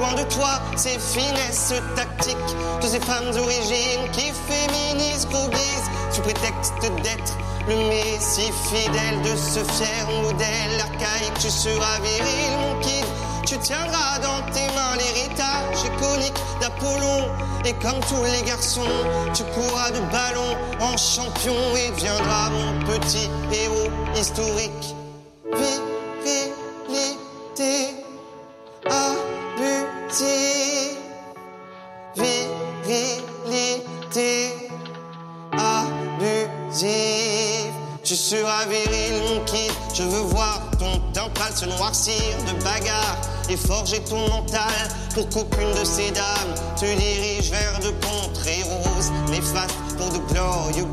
Loin 0.00 0.14
de 0.14 0.22
toi, 0.32 0.62
ces 0.76 0.98
finesses 0.98 1.74
tactiques 1.94 2.56
de 2.80 2.86
ces 2.86 3.00
femmes 3.00 3.32
d'origine 3.32 4.00
qui 4.12 4.32
féminisent, 4.48 5.28
gros 5.28 5.46
bise, 5.48 5.90
sous 6.10 6.22
prétexte 6.22 6.80
d'être 7.02 7.36
le 7.68 7.76
messie 7.76 8.50
fidèle 8.70 9.20
de 9.20 9.36
ce 9.36 9.60
fier 9.74 10.08
modèle 10.22 10.80
archaïque. 10.80 11.34
Tu 11.38 11.50
seras 11.50 12.00
viril, 12.00 12.50
mon 12.62 12.80
kid. 12.80 13.04
Tu 13.46 13.58
tiendras 13.58 14.18
dans 14.20 14.40
tes 14.52 14.66
mains 14.74 14.96
l'héritage 14.96 15.84
iconique 15.84 16.40
d'Apollon. 16.62 17.28
Et 17.66 17.74
comme 17.74 18.00
tous 18.08 18.24
les 18.24 18.42
garçons, 18.48 18.80
tu 19.34 19.44
courras 19.52 19.90
de 19.90 20.00
ballon 20.10 20.56
en 20.80 20.96
champion 20.96 21.76
et 21.76 21.90
deviendras 21.90 22.48
mon 22.48 22.86
petit 22.86 23.28
héros 23.52 23.90
historique. 24.18 24.96
Virilité 25.52 26.54
abusive. 28.86 29.29
Virilité 32.84 34.54
abusive. 35.52 36.88
Tu 38.02 38.16
seras 38.16 38.66
viril, 38.66 39.22
mon 39.28 39.44
kid. 39.44 39.70
Je 39.94 40.02
veux 40.02 40.22
voir 40.22 40.62
ton 40.80 40.98
teint 41.12 41.30
se 41.54 41.64
noircir 41.66 42.20
de 42.46 42.52
bagarre 42.64 43.18
et 43.48 43.56
forger 43.56 44.00
ton 44.00 44.28
mental 44.28 44.88
pour 45.14 45.28
qu'aucune 45.28 45.72
de 45.78 45.84
ces 45.84 46.10
dames 46.10 46.54
te 46.76 46.86
dirige 46.86 47.50
vers 47.52 47.78
de 47.78 47.90
contrées 48.04 48.64
roses. 48.64 49.12
Néfastes 49.30 49.76
pour 49.96 50.08
de 50.08 50.18
glorieux. 50.32 50.86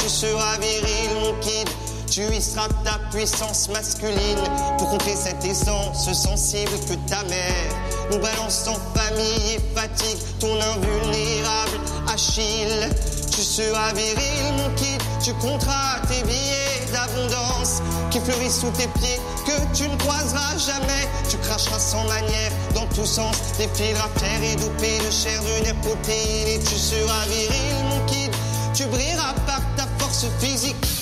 Tu 0.00 0.08
seras 0.08 0.58
viril, 0.58 1.10
mon 1.22 1.32
kid. 1.40 1.68
Tu 2.14 2.22
y 2.32 2.40
seras 2.40 2.68
ta 2.84 3.00
puissance 3.10 3.68
masculine 3.70 4.38
pour 4.78 4.88
contrer 4.88 5.16
cette 5.16 5.44
essence 5.44 6.12
sensible 6.12 6.70
que 6.88 6.94
ta 7.10 7.24
mère 7.24 7.74
nous 8.12 8.18
balance 8.20 8.68
en 8.68 8.78
famille 8.96 9.56
et 9.56 9.60
fatigue 9.74 10.18
ton 10.38 10.54
invulnérable 10.54 11.80
Achille. 12.06 12.88
Tu 13.32 13.42
seras 13.42 13.92
viril, 13.94 14.54
mon 14.58 14.72
kid, 14.76 15.02
tu 15.24 15.32
compteras 15.44 15.98
tes 16.06 16.22
billets 16.22 16.86
d'abondance 16.92 17.82
qui 18.12 18.20
fleurissent 18.20 18.60
sous 18.60 18.70
tes 18.70 18.86
pieds, 19.00 19.18
que 19.44 19.76
tu 19.76 19.88
ne 19.88 19.96
croiseras 19.96 20.56
jamais. 20.56 21.08
Tu 21.28 21.36
cracheras 21.38 21.80
sans 21.80 22.04
manière 22.04 22.52
dans 22.76 22.86
tous 22.94 23.06
sens, 23.06 23.34
défileras 23.58 24.08
fier 24.18 24.52
et 24.52 24.54
dopé 24.54 24.98
de 25.04 25.10
chair 25.10 25.40
d'une 25.40 25.66
air. 25.66 26.46
Et 26.46 26.60
tu 26.60 26.76
seras 26.76 27.26
viril, 27.26 27.84
mon 27.90 28.06
kid, 28.06 28.30
tu 28.72 28.84
brilleras 28.84 29.34
par 29.48 29.62
ta 29.76 29.88
force 29.98 30.26
physique. 30.38 30.93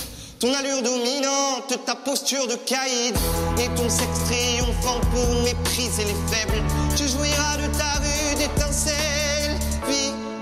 Ton 0.43 0.53
allure 0.55 0.81
dominante, 0.81 1.79
ta 1.85 1.95
posture 1.95 2.45
de 2.47 2.55
caïd 2.55 3.15
et 3.57 3.69
ton 3.77 3.87
sexe 3.87 4.25
triomphant 4.25 4.99
pour 5.13 5.41
mépriser 5.41 6.03
les 6.03 6.17
faibles. 6.27 6.61
Tu 6.97 7.07
jouiras 7.07 7.55
de 7.55 7.67
ta 7.77 7.93
rude 8.01 8.41
étincelle, 8.41 9.57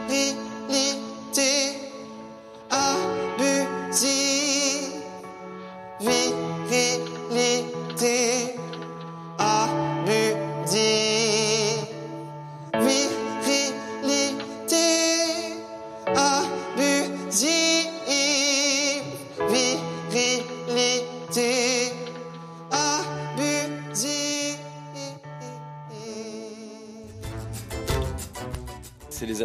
virilité 0.10 1.78
abusive, 2.72 4.08
virilité 6.00 7.76
abusive, 9.38 9.91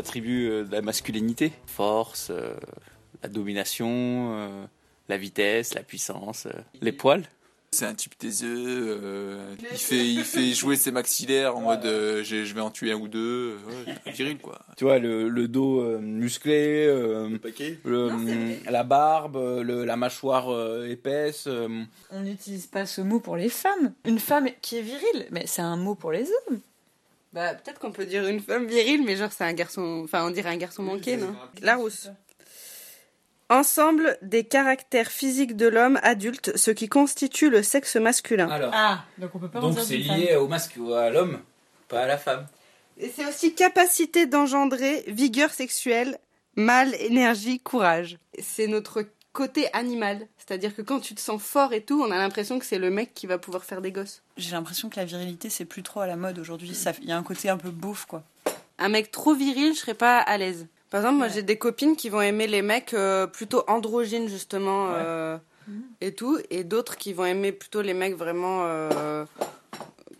attributs 0.06 0.48
euh, 0.48 0.64
de 0.64 0.70
la 0.72 0.82
masculinité. 0.82 1.52
Force, 1.66 2.28
euh, 2.30 2.54
la 3.22 3.28
domination, 3.28 3.88
euh, 3.90 4.64
la 5.08 5.16
vitesse, 5.18 5.74
la 5.74 5.82
puissance, 5.82 6.46
euh, 6.46 6.52
les 6.80 6.92
poils. 6.92 7.24
C'est 7.72 7.84
un 7.84 7.94
type 7.94 8.16
taiseux, 8.16 8.46
euh, 9.02 9.54
il, 9.72 9.76
fait, 9.76 10.06
il 10.08 10.22
fait 10.22 10.52
jouer 10.52 10.76
ses 10.76 10.92
maxillaires 10.92 11.56
en 11.56 11.60
mode 11.62 11.84
euh, 11.84 12.22
je 12.22 12.54
vais 12.54 12.60
en 12.60 12.70
tuer 12.70 12.92
un 12.92 12.96
ou 12.96 13.08
deux. 13.08 13.56
Ouais, 13.66 14.12
viril 14.12 14.38
quoi. 14.38 14.60
Tu 14.78 14.84
vois, 14.84 14.98
le, 15.00 15.28
le 15.28 15.48
dos 15.48 15.80
euh, 15.82 15.98
musclé, 15.98 16.86
euh, 16.86 17.28
le, 17.84 18.06
hum, 18.06 18.52
la 18.70 18.84
barbe, 18.84 19.36
le- 19.62 19.84
la 19.84 19.96
mâchoire 19.96 20.48
euh, 20.50 20.88
épaisse. 20.88 21.44
euh, 21.48 21.82
On 22.12 22.20
n'utilise 22.20 22.66
pas 22.66 22.86
ce 22.86 23.00
mot 23.02 23.18
pour 23.18 23.36
les 23.36 23.48
femmes. 23.50 23.92
Une 24.06 24.20
femme 24.20 24.48
qui 24.62 24.76
est 24.78 24.82
virile, 24.82 25.26
mais 25.32 25.46
c'est 25.46 25.62
un 25.62 25.76
mot 25.76 25.96
pour 25.96 26.12
les 26.12 26.28
hommes. 26.48 26.60
Bah, 27.36 27.52
peut-être 27.52 27.78
qu'on 27.78 27.92
peut 27.92 28.06
dire 28.06 28.26
une 28.26 28.40
femme 28.40 28.64
virile, 28.64 29.04
mais 29.04 29.14
genre, 29.14 29.30
c'est 29.30 29.44
un 29.44 29.52
garçon. 29.52 30.00
Enfin, 30.04 30.26
on 30.26 30.30
dirait 30.30 30.48
un 30.48 30.56
garçon 30.56 30.82
manqué, 30.82 31.18
non 31.18 31.36
Larousse. 31.60 32.08
Ensemble 33.50 34.16
des 34.22 34.44
caractères 34.44 35.10
physiques 35.10 35.54
de 35.54 35.66
l'homme 35.66 36.00
adulte, 36.02 36.56
ce 36.56 36.70
qui 36.70 36.88
constitue 36.88 37.50
le 37.50 37.62
sexe 37.62 37.96
masculin. 37.96 38.48
Alors. 38.48 38.70
Ah, 38.74 39.04
donc 39.18 39.34
on 39.34 39.38
peut 39.38 39.50
pas 39.50 39.58
en 39.58 39.68
donc 39.68 39.78
c'est 39.80 39.98
lié 39.98 40.34
au 40.36 40.48
masque, 40.48 40.78
à 40.96 41.10
l'homme, 41.10 41.38
pas 41.88 42.04
à 42.04 42.06
la 42.06 42.16
femme. 42.16 42.46
Et 42.96 43.12
c'est 43.14 43.26
aussi 43.26 43.54
capacité 43.54 44.24
d'engendrer 44.24 45.04
vigueur 45.06 45.50
sexuelle, 45.50 46.18
mâle, 46.54 46.94
énergie, 47.00 47.60
courage. 47.60 48.16
C'est 48.38 48.66
notre 48.66 49.04
côté 49.36 49.68
animal. 49.74 50.26
C'est-à-dire 50.38 50.74
que 50.74 50.82
quand 50.82 51.00
tu 51.00 51.14
te 51.14 51.20
sens 51.20 51.42
fort 51.42 51.72
et 51.72 51.82
tout, 51.82 52.00
on 52.02 52.10
a 52.10 52.16
l'impression 52.18 52.58
que 52.58 52.64
c'est 52.64 52.78
le 52.78 52.90
mec 52.90 53.12
qui 53.14 53.26
va 53.26 53.36
pouvoir 53.38 53.64
faire 53.64 53.80
des 53.82 53.92
gosses. 53.92 54.22
J'ai 54.36 54.52
l'impression 54.52 54.88
que 54.88 54.96
la 54.96 55.04
virilité, 55.04 55.50
c'est 55.50 55.64
plus 55.66 55.82
trop 55.82 56.00
à 56.00 56.06
la 56.06 56.16
mode 56.16 56.38
aujourd'hui. 56.38 56.74
Ça- 56.74 56.92
Il 57.02 57.08
y 57.08 57.12
a 57.12 57.16
un 57.18 57.22
côté 57.22 57.48
un 57.50 57.58
peu 57.58 57.70
beauf, 57.70 58.06
quoi. 58.06 58.22
Un 58.78 58.88
mec 58.88 59.10
trop 59.10 59.34
viril, 59.34 59.74
je 59.74 59.78
serais 59.80 59.94
pas 59.94 60.18
à 60.18 60.36
l'aise. 60.38 60.66
Par 60.90 61.00
exemple, 61.00 61.18
moi 61.18 61.28
j'ai 61.28 61.42
des 61.42 61.58
copines 61.58 61.96
qui 61.96 62.08
vont 62.08 62.20
aimer 62.22 62.46
les 62.46 62.62
mecs 62.62 62.94
euh, 62.94 63.26
plutôt 63.26 63.64
androgynes 63.68 64.28
justement 64.28 64.88
euh, 64.94 65.36
et 66.00 66.12
tout, 66.12 66.38
et 66.50 66.62
d'autres 66.64 66.96
qui 66.96 67.12
vont 67.12 67.24
aimer 67.24 67.52
plutôt 67.52 67.82
les 67.82 67.92
mecs 67.94 68.14
vraiment 68.16 68.60
euh, 68.66 69.24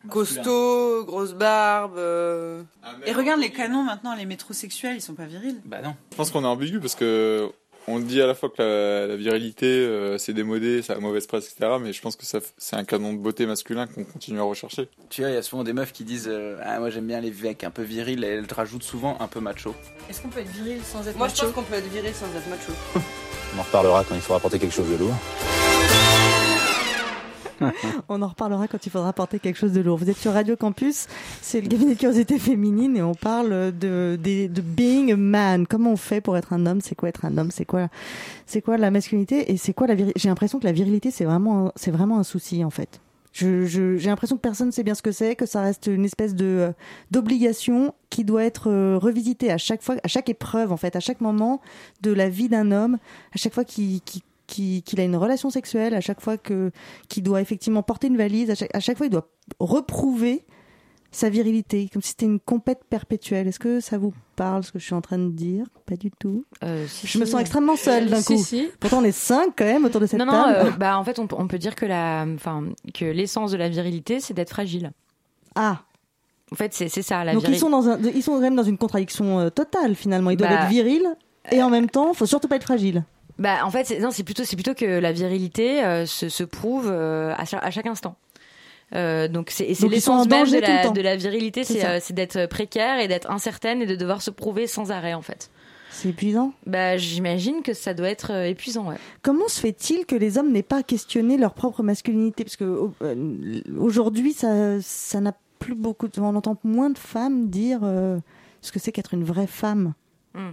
costauds, 0.09 1.05
grosse 1.05 1.35
barbe. 1.35 1.97
euh. 1.99 2.63
Et 3.07 3.13
regarde 3.13 3.41
les 3.41 3.51
canons 3.53 3.83
maintenant, 3.83 4.15
les 4.15 4.25
métrosexuels, 4.27 4.97
ils 4.97 5.01
sont 5.03 5.15
pas 5.15 5.27
virils. 5.27 5.61
Bah 5.65 5.81
non. 5.83 5.95
Je 6.13 6.17
pense 6.17 6.31
qu'on 6.31 6.43
est 6.43 6.47
ambigu 6.49 6.81
parce 6.81 6.95
que 6.95 7.51
on 7.89 7.99
dit 8.01 8.21
à 8.21 8.27
la 8.27 8.35
fois 8.35 8.49
que 8.49 8.61
la, 8.63 9.07
la 9.07 9.17
virilité 9.17 9.67
euh, 9.67 10.19
c'est 10.19 10.33
démodé, 10.33 10.83
ça 10.83 10.95
a 10.95 10.99
mauvaise 10.99 11.27
presse, 11.27 11.51
etc. 11.53 11.73
Mais 11.81 11.93
je 11.93 12.01
pense 12.03 12.17
que 12.17 12.25
ça 12.27 12.39
c'est 12.59 12.77
un 12.77 12.85
canon 12.85 13.13
de 13.13 13.19
beauté 13.19 13.47
masculin 13.47 13.87
qu'on 13.87 14.05
continue 14.05 14.41
à 14.41 14.43
rechercher. 14.43 14.89
Tu 15.11 15.21
vois, 15.23 15.31
il 15.31 15.35
y 15.35 15.39
a 15.39 15.43
souvent 15.43 15.65
des 15.65 15.73
meufs 15.73 15.93
qui 15.93 16.05
disent 16.05 16.29
euh, 16.31 16.57
Ah, 16.65 16.79
moi 16.81 16.91
j'aime 16.91 17.07
bien 17.07 17.21
les 17.21 17.31
mecs 17.31 17.65
un 17.65 17.71
peu 17.71 17.83
virils, 17.83 18.25
et 18.25 18.29
elles 18.29 18.47
te 18.47 18.55
rajoutent 18.55 18.83
souvent 18.83 19.17
un 19.21 19.27
peu 19.29 19.41
macho. 19.41 19.75
Est-ce 20.11 20.21
qu'on 20.23 20.29
peut 20.29 20.41
être 20.41 20.51
viril 20.51 20.81
sans 20.85 21.07
être 21.07 21.17
Moi 21.17 21.29
je 21.29 21.33
macho? 21.35 21.47
pense 21.47 21.55
qu'on 21.55 21.63
peut 21.63 21.75
être 21.79 21.91
viril 21.93 22.13
sans 22.15 22.27
être 22.27 22.49
macho. 22.49 22.73
On 23.57 23.61
en 23.61 23.63
reparlera 23.63 24.05
quand 24.05 24.15
il 24.15 24.21
faudra 24.21 24.41
porter 24.41 24.59
quelque 24.59 24.75
chose 24.75 24.91
de 24.91 24.97
lourd. 24.97 25.15
On 28.09 28.23
en 28.23 28.29
reparlera 28.29 28.69
quand 28.69 28.85
il 28.87 28.91
faudra 28.91 29.13
porter 29.13 29.39
quelque 29.39 29.57
chose 29.57 29.73
de 29.73 29.81
lourd. 29.81 29.99
Vous 29.99 30.11
êtes 30.11 30.17
sur 30.17 30.33
Radio 30.33 30.57
Campus, 30.57 31.07
c'est 31.43 31.61
le 31.61 31.69
cabinet 31.69 31.95
de 31.95 31.99
curiosité 31.99 32.39
féminine 32.39 32.97
et 32.97 33.03
on 33.03 33.15
parle 33.15 33.73
de, 33.79 34.19
de, 34.23 34.61
being 34.61 35.13
a 35.13 35.17
man. 35.17 35.67
Comment 35.67 35.93
on 35.93 35.97
fait 35.97 36.21
pour 36.21 36.37
être 36.37 36.53
un 36.53 36.67
homme? 36.67 36.81
C'est 36.81 36.95
quoi 36.95 37.09
être 37.09 37.25
un 37.25 37.37
homme? 37.39 37.51
C'est 37.51 37.65
quoi, 37.65 37.89
quoi 38.65 38.77
la 38.77 38.91
masculinité 38.91 39.53
Et 39.53 39.57
c'est 39.57 39.73
quoi 39.73 39.87
la 39.87 39.95
virilité 39.95 40.21
J'ai 40.21 40.29
l'impression 40.29 40.59
que 40.59 40.65
la 40.65 40.73
virilité, 40.73 41.11
c'est 41.11 41.25
vraiment, 41.25 41.73
vraiment 41.87 42.19
un 42.19 42.25
souci 42.25 42.65
en 42.65 42.71
fait. 42.71 43.01
J'ai 43.33 43.99
l'impression 44.07 44.37
que 44.37 44.41
personne 44.41 44.69
ne 44.69 44.73
sait 44.73 44.83
bien 44.83 44.95
ce 44.95 45.03
que 45.03 45.13
c'est, 45.13 45.37
que 45.37 45.45
ça 45.45 45.61
reste 45.61 45.89
une 45.89 46.07
espèce 46.07 46.35
de 46.35 46.47
euh, 46.47 46.73
d'obligation 47.11 47.95
qui 48.09 48.25
doit 48.25 48.45
être 48.45 48.71
euh, 48.71 48.97
revisitée 48.97 49.53
à 49.53 49.59
chaque 49.59 49.83
fois, 49.83 49.97
à 50.03 50.09
chaque 50.09 50.31
épreuve 50.31 50.73
en 50.73 50.79
fait, 50.79 50.97
à 50.97 51.01
chaque 51.01 51.21
moment 51.21 51.61
de 52.01 52.13
la 52.13 52.31
vie 52.31 52.49
d'un 52.49 52.73
homme, 52.73 52.97
à 53.35 53.37
chaque 53.37 53.53
fois 53.53 53.65
qu'il 53.65 54.01
qu'il- 54.01 54.23
qu'il- 54.47 54.83
a 55.01 55.05
une 55.05 55.17
relation 55.17 55.51
sexuelle, 55.51 55.95
à 55.95 56.01
chaque 56.01 56.21
fois 56.21 56.37
que 56.39 56.71
qu'il 57.09 57.23
doit 57.23 57.41
effectivement 57.41 57.83
porter 57.83 58.07
une 58.07 58.17
valise, 58.17 58.51
à 58.51 58.55
chaque, 58.55 58.75
à 58.75 58.81
chaque 58.81 58.97
fois 58.97 59.07
il 59.07 59.11
doit 59.11 59.29
reprouver 59.61 60.45
sa 61.13 61.31
virilité, 61.31 61.89
comme 61.91 62.03
si 62.03 62.11
c'était 62.11 62.27
une 62.27 62.41
compète 62.41 62.81
perpétuelle. 62.91 63.47
Est-ce 63.49 63.59
que 63.59 63.81
ça 63.81 63.97
vous 63.97 64.13
parle 64.35 64.65
ce 64.65 64.73
que 64.73 64.79
je 64.79 64.85
suis 64.85 64.95
en 64.95 65.01
train 65.01 65.19
de 65.19 65.31
dire? 65.31 65.67
Pas 65.87 65.97
du 65.97 66.11
tout. 66.11 66.45
je 66.63 67.19
me 67.19 67.25
sens 67.25 67.41
extrêmement 67.41 67.77
seule 67.77 68.07
d'un 68.11 68.21
Si, 68.21 68.35
coup. 68.35 68.43
si. 68.45 68.69
Pourtant 68.81 68.99
on 68.99 69.05
est 69.05 69.13
cinq 69.13 69.55
quand 69.57 69.65
même 69.65 69.85
autour 69.87 70.01
de 70.01 70.07
cette 70.07 70.19
non, 70.19 70.27
non, 70.27 70.33
table. 70.33 70.69
euh, 70.69 70.71
bah, 70.73 70.99
en 70.99 71.05
fait, 71.05 71.19
on, 71.19 71.27
peut- 71.27 71.37
on 71.39 71.47
peut 71.49 71.59
dire 71.59 71.75
que 71.75 71.87
la, 71.87 72.27
enfin, 72.35 72.65
que 72.93 73.05
l'essence 73.07 73.51
de 73.53 73.57
la 73.57 73.69
virilité, 73.71 74.21
c'est 74.21 74.35
d'être 74.35 74.51
fragile. 74.51 74.93
Ah. 75.55 75.83
En 76.53 76.57
fait, 76.57 76.75
c'est 76.75 76.89
ça, 76.89 77.25
la 77.25 77.33
Donc 77.33 77.43
ils 77.45 77.47
virilité. 77.47 77.61
sont 77.61 77.71
dans 77.71 77.89
un, 77.89 77.99
ils 78.03 78.23
sont 78.23 78.33
quand 78.33 78.41
même 78.41 78.55
dans 78.57 78.63
une 78.63 78.79
contradiction 78.79 79.41
euh, 79.41 79.49
totale 79.49 79.95
finalement. 79.95 80.31
Ils 80.31 80.37
doivent 80.37 80.51
Bah, 80.51 80.63
être 80.65 80.69
virils 80.71 81.09
et 81.51 81.63
en 81.63 81.71
même 81.71 81.89
temps, 81.89 82.13
faut 82.13 82.27
surtout 82.27 82.47
pas 82.49 82.57
être 82.57 82.65
fragile. 82.65 83.05
Bah, 83.39 83.65
en 83.65 83.71
fait, 83.71 83.85
c'est- 83.85 83.99
non, 84.01 84.11
c'est 84.11 84.25
plutôt, 84.25 84.45
c'est 84.45 84.57
plutôt 84.57 84.75
que 84.75 84.85
la 84.85 85.13
virilité 85.13 85.85
euh, 85.85 86.07
se, 86.07 86.29
se 86.29 86.45
prouve 86.45 86.89
euh, 86.91 87.35
à, 87.37 87.45
chaque, 87.45 87.65
à 87.65 87.71
chaque 87.71 87.87
instant. 87.87 88.17
Euh, 88.95 89.27
donc 89.27 89.51
c'est 89.51 89.75
c'est 89.75 89.89
l'essence 89.89 90.29
même 90.29 90.47
de 90.49 90.59
la, 90.61 90.89
de 90.91 91.01
la 91.01 91.17
virilité, 91.17 91.65
C'est 91.65 91.85
euh, 91.85 91.99
c'est 92.01 92.15
d'être 92.15 92.47
précaire 92.47 93.01
et 93.01 93.09
d'être 93.09 93.29
incertaine 93.33 93.83
et 93.83 93.87
de 93.87 93.97
devoir 93.97 94.23
se 94.23 94.31
prouver 94.31 94.69
sans 94.69 94.93
arrêt 94.93 95.13
en 95.13 95.23
fait. 95.23 95.51
C'est 95.91 96.11
épuisant. 96.11 96.53
Bah 96.67 96.97
j'imagine 96.97 97.63
que 97.63 97.75
ça 97.75 97.95
doit 97.95 98.09
être 98.09 98.33
euh, 98.33 98.45
épuisant, 98.49 98.89
ouais. 98.89 98.97
Comment 99.23 99.49
se 99.49 99.59
fait-il 99.59 100.07
que 100.07 100.15
les 100.15 100.39
hommes 100.39 100.53
n'aient 100.53 100.63
pas 100.63 100.85
questionné 100.85 101.37
leur 101.37 101.53
propre 101.53 101.83
masculinité? 101.83 102.45
Parce 102.45 102.55
que 102.57 102.91
euh, 103.03 103.61
aujourd'hui, 103.77 104.33
ça, 104.33 104.81
ça 104.81 105.21
n'a 105.21 105.33
plus 105.59 105.75
beaucoup. 105.75 106.07
De... 106.07 106.21
On 106.21 106.37
entend 106.37 106.57
moins 106.63 106.91
de 106.91 106.99
femmes 106.99 107.49
dire 107.49 107.81
euh, 107.83 108.19
ce 108.61 108.71
que 108.71 108.79
c'est 108.79 108.93
qu'être 108.93 109.15
une 109.15 109.25
vraie 109.25 109.49
femme. 109.49 109.95
Mm. 110.35 110.51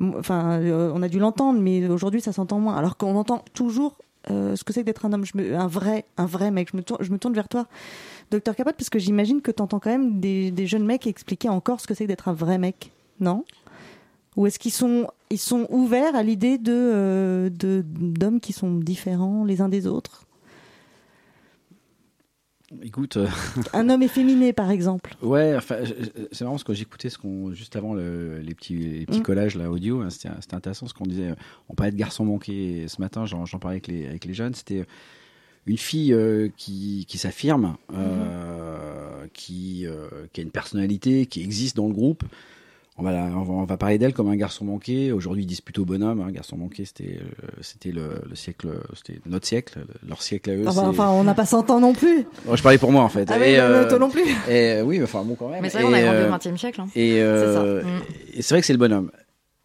Enfin, 0.00 0.60
euh, 0.60 0.90
on 0.94 1.02
a 1.02 1.08
dû 1.08 1.18
l'entendre, 1.18 1.60
mais 1.60 1.86
aujourd'hui, 1.88 2.20
ça 2.20 2.32
s'entend 2.32 2.58
moins. 2.58 2.76
Alors 2.76 2.96
qu'on 2.96 3.16
entend 3.16 3.44
toujours 3.52 3.96
euh, 4.30 4.54
ce 4.56 4.64
que 4.64 4.72
c'est 4.72 4.80
que 4.80 4.86
d'être 4.86 5.04
un 5.04 5.12
homme, 5.12 5.24
un 5.36 5.66
vrai, 5.66 6.04
un 6.16 6.26
vrai 6.26 6.50
mec. 6.50 6.70
Je 6.72 6.76
me 6.76 6.82
tourne, 6.82 7.02
je 7.02 7.10
me 7.10 7.18
tourne 7.18 7.34
vers 7.34 7.48
toi, 7.48 7.66
docteur 8.30 8.54
Capote, 8.54 8.76
parce 8.76 8.90
que 8.90 8.98
j'imagine 8.98 9.42
que 9.42 9.50
tu 9.50 9.62
entends 9.62 9.80
quand 9.80 9.90
même 9.90 10.20
des, 10.20 10.66
jeunes 10.66 10.84
mecs 10.84 11.06
expliquer 11.06 11.48
encore 11.48 11.80
ce 11.80 11.86
que 11.86 11.94
c'est 11.94 12.04
que 12.04 12.08
d'être 12.08 12.28
un 12.28 12.32
vrai 12.32 12.58
mec, 12.58 12.92
non? 13.20 13.44
Ou 14.36 14.46
est-ce 14.46 14.58
qu'ils 14.58 14.72
sont, 14.72 15.08
ils 15.30 15.38
sont 15.38 15.66
ouverts 15.68 16.16
à 16.16 16.22
l'idée 16.22 16.56
de, 16.56 16.72
euh, 16.72 17.50
de 17.50 17.84
d'hommes 17.84 18.40
qui 18.40 18.52
sont 18.52 18.74
différents 18.74 19.44
les 19.44 19.60
uns 19.60 19.68
des 19.68 19.86
autres? 19.86 20.24
Écoute, 22.82 23.16
euh, 23.18 23.26
Un 23.74 23.90
homme 23.90 24.02
efféminé, 24.02 24.52
par 24.52 24.70
exemple. 24.70 25.14
ouais, 25.22 25.54
enfin, 25.56 25.76
c'est 26.30 26.42
marrant 26.42 26.54
parce 26.54 26.64
que 26.64 26.72
j'écoutais 26.72 27.10
ce 27.10 27.18
qu'on 27.18 27.52
juste 27.52 27.76
avant 27.76 27.92
le- 27.92 28.38
les 28.38 28.54
petits 28.54 28.76
les 28.76 29.06
petits 29.06 29.20
Mm. 29.20 29.22
collages 29.22 29.56
là 29.56 29.70
audio, 29.70 30.00
hein, 30.00 30.08
c'était 30.10 30.54
intéressant 30.54 30.86
ce 30.86 30.94
qu'on 30.94 31.04
disait. 31.04 31.34
On 31.68 31.74
parlait 31.74 31.92
de 31.92 31.96
garçon 31.98 32.24
manqué 32.24 32.86
ce 32.88 33.00
matin, 33.00 33.26
j'en 33.26 33.44
parlais 33.58 33.74
avec 33.76 33.88
les 33.88 34.06
avec 34.06 34.24
les 34.24 34.32
jeunes. 34.34 34.54
C'était 34.54 34.84
une 35.66 35.76
fille 35.78 36.12
euh, 36.14 36.48
qui 36.56 37.04
qui 37.08 37.18
s'affirme, 37.18 37.76
euh, 37.92 39.26
qui 39.32 39.86
euh, 39.86 40.08
qui 40.32 40.40
a 40.40 40.44
une 40.44 40.50
personnalité, 40.50 41.26
qui 41.26 41.42
existe 41.42 41.76
dans 41.76 41.86
le 41.88 41.92
groupe. 41.94 42.24
On 42.98 43.02
va, 43.02 43.10
la- 43.12 43.24
on 43.24 43.42
va, 43.42 43.52
on 43.54 43.64
va 43.64 43.76
parler 43.78 43.96
d'elle 43.96 44.12
comme 44.12 44.28
un 44.28 44.36
garçon 44.36 44.66
manqué. 44.66 45.12
Aujourd'hui, 45.12 45.44
ils 45.44 45.46
disent 45.46 45.62
plutôt 45.62 45.84
bonhomme. 45.86 46.20
Un 46.20 46.30
garçon 46.30 46.58
manqué, 46.58 46.84
c'était 46.84 47.18
euh, 47.22 47.46
c'était 47.62 47.90
le, 47.90 48.20
le 48.28 48.34
siècle, 48.34 48.68
c'était 48.94 49.18
notre 49.24 49.46
siècle, 49.46 49.86
leur 50.06 50.20
siècle 50.22 50.50
à 50.50 50.54
eux. 50.56 50.64
Enfin, 50.68 51.08
on 51.08 51.24
n'a 51.24 51.32
pas 51.34 51.46
100 51.46 51.70
ans 51.70 51.80
non 51.80 51.94
plus. 51.94 52.26
Bon, 52.44 52.54
je 52.54 52.62
parlais 52.62 52.76
pour 52.76 52.92
moi 52.92 53.02
en 53.02 53.08
fait. 53.08 53.30
Ah 53.30 53.36
oui, 53.40 53.46
Et, 53.48 53.56
bah, 53.56 53.86
toi 53.86 53.98
non 53.98 54.10
plus. 54.10 54.28
Et, 54.48 54.72
euh, 54.74 54.82
oui, 54.82 54.98
mais 54.98 55.04
enfin 55.04 55.24
bon 55.24 55.34
quand 55.36 55.48
même. 55.48 55.62
Mais 55.62 55.70
c'est 55.70 55.78
vrai 55.78 55.86
qu'on 55.86 55.94
Et, 55.96 56.00
a 56.06 56.26
grandi 56.26 56.48
euh, 56.48 56.50
au 56.50 56.52
XXe 56.52 56.60
siècle, 56.60 56.80
hein. 56.82 56.88
Et, 56.94 57.22
euh, 57.22 57.80
C'est. 57.82 58.38
Mm. 58.38 58.42
vrai 58.50 58.60
que 58.60 58.66
c'est 58.66 58.72
le 58.74 58.78
bonhomme. 58.78 59.10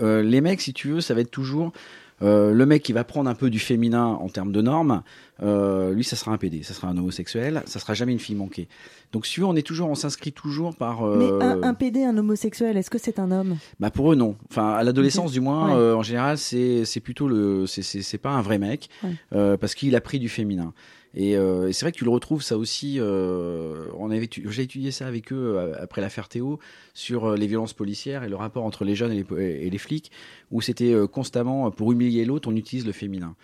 Euh, 0.02 0.24
les 0.24 0.40
mecs, 0.42 0.62
si 0.62 0.74
tu 0.74 0.88
veux, 0.90 1.02
ça 1.02 1.14
va 1.14 1.20
être 1.22 1.32
toujours 1.32 1.74
euh, 2.22 2.52
le 2.54 2.66
mec 2.66 2.82
qui 2.84 2.94
va 2.94 3.04
prendre 3.04 3.30
un 3.30 3.36
peu 3.36 3.50
du 3.50 3.60
féminin 3.60 4.06
en 4.08 4.28
termes 4.30 4.52
de 4.52 4.62
normes. 4.62 5.04
euh, 5.44 5.94
lui, 5.94 6.04
ça 6.04 6.16
sera 6.16 6.32
un 6.32 6.38
PD, 6.38 6.64
ça 6.64 6.74
sera 6.74 6.88
un 6.88 6.98
homosexuel, 6.98 7.62
ça 7.66 7.80
sera 7.80 7.94
jamais 7.94 8.12
une 8.12 8.20
fille 8.20 8.36
manquée. 8.36 8.68
Donc, 9.12 9.26
si 9.28 9.42
on 9.44 9.56
est 9.56 9.62
toujours, 9.62 9.90
on 9.90 9.96
s'inscrit 9.96 10.32
toujours 10.32 10.76
par. 10.76 11.04
euh, 11.04 11.18
Mais 11.40 11.46
un, 11.46 11.62
un 11.64 11.74
PD, 11.76 12.04
un 12.04 12.18
homosexuel, 12.18 12.76
est-ce 12.76 12.90
que 12.90 12.98
c'est 12.98 13.20
un 13.20 13.30
homme? 13.32 13.58
Bah 13.80 13.92
pour 13.92 14.12
eux 14.12 14.16
non. 14.16 14.36
Enfin 14.50 14.70
à 14.74 14.84
l'adolescence 14.84 15.32
du 15.32 15.40
moins, 15.42 15.68
Ouais. 15.76 15.94
en 15.94 16.02
général 16.02 16.38
c'est 16.40 17.00
plutôt 17.04 17.28
le 17.28 17.68
c'est 17.68 17.84
c'est 17.84 18.02
c'est 18.02 18.18
pas 18.18 18.32
un 18.32 18.42
vrai 18.42 18.58
mec 18.58 18.90
Ouais. 19.04 19.58
parce 19.58 19.76
qu'il 19.76 19.96
a 19.96 20.02
pris 20.02 20.18
du 20.20 20.28
féminin. 20.30 20.74
Et, 21.20 21.36
euh, 21.36 21.68
et 21.68 21.74
c'est 21.74 21.84
vrai 21.84 21.92
que 21.92 21.98
tu 21.98 22.04
le 22.04 22.12
retrouves 22.12 22.44
ça 22.44 22.58
aussi. 22.60 22.98
Euh, 23.00 23.88
on 23.98 24.12
avait 24.12 24.30
j'ai 24.32 24.62
étudié 24.62 24.92
ça 24.92 25.08
avec 25.08 25.34
eux 25.34 25.56
euh, 25.58 25.74
après 25.82 26.00
l'affaire 26.00 26.30
Théo 26.30 26.60
sur 26.94 27.34
les 27.36 27.48
violences 27.48 27.74
policières 27.74 28.24
et 28.24 28.30
le 28.30 28.36
rapport 28.36 28.64
entre 28.66 28.86
les 28.86 28.94
jeunes 28.96 29.12
et 29.12 29.16
les, 29.16 29.24
po- 29.24 29.38
et 29.38 29.68
les 29.70 29.78
flics 29.80 30.12
où 30.52 30.62
c'était 30.62 30.94
constamment 31.12 31.72
pour 31.72 31.92
humilier 31.92 32.24
l'autre 32.24 32.48
on 32.52 32.56
utilise 32.56 32.86
le 32.86 32.92
féminin. 32.92 33.36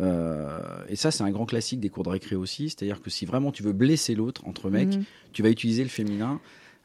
Euh, 0.00 0.58
et 0.88 0.96
ça, 0.96 1.10
c'est 1.10 1.22
un 1.22 1.30
grand 1.30 1.44
classique 1.46 1.80
des 1.80 1.88
cours 1.90 2.02
de 2.04 2.08
récré 2.10 2.36
aussi. 2.36 2.68
C'est-à-dire 2.70 3.00
que 3.02 3.10
si 3.10 3.26
vraiment 3.26 3.52
tu 3.52 3.62
veux 3.62 3.72
blesser 3.72 4.14
l'autre 4.14 4.46
entre 4.46 4.70
mecs, 4.70 4.94
Mhm. 4.96 5.04
tu 5.32 5.42
vas 5.42 5.50
utiliser 5.50 5.82
le 5.82 5.88
féminin 5.90 6.40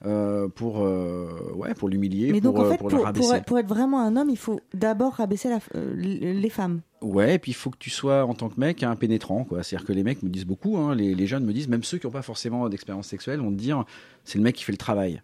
euh, 0.05 0.47
pour, 0.47 0.83
euh, 0.83 1.51
ouais, 1.55 1.73
pour 1.73 1.89
l'humilier, 1.89 2.31
Mais 2.31 2.41
pour, 2.41 2.53
donc, 2.53 2.61
en 2.61 2.65
euh, 2.65 2.71
fait, 2.71 2.77
pour 2.77 3.33
être, 3.35 3.45
pour 3.45 3.59
être 3.59 3.67
vraiment 3.67 3.99
un 4.01 4.15
homme, 4.15 4.29
il 4.29 4.37
faut 4.37 4.59
d'abord 4.73 5.13
rabaisser 5.13 5.49
la- 5.49 5.59
euh, 5.75 5.95
les 5.95 6.49
femmes. 6.49 6.81
Ouais, 7.01 7.35
et 7.35 7.39
puis 7.39 7.51
il 7.51 7.55
faut 7.55 7.69
que 7.69 7.77
tu 7.77 7.89
sois 7.89 8.25
en 8.25 8.33
tant 8.33 8.49
que 8.49 8.59
mec 8.59 8.83
un 8.83 8.95
pénétrant, 8.95 9.43
quoi. 9.43 9.63
C'est-à-dire 9.63 9.87
que 9.87 9.93
les 9.93 10.03
mecs 10.03 10.21
me 10.23 10.29
disent 10.29 10.45
beaucoup, 10.45 10.77
hein, 10.77 10.95
les, 10.95 11.15
les 11.15 11.27
jeunes 11.27 11.45
me 11.45 11.53
disent, 11.53 11.67
même 11.67 11.83
ceux 11.83 11.97
qui 11.97 12.05
n'ont 12.07 12.11
pas 12.11 12.21
forcément 12.21 12.67
d'expérience 12.69 13.07
sexuelle, 13.07 13.39
vont 13.39 13.51
te 13.51 13.57
dire, 13.57 13.85
c'est 14.23 14.37
le 14.37 14.43
mec 14.43 14.55
qui 14.55 14.63
fait 14.63 14.71
le 14.71 14.77
travail, 14.77 15.21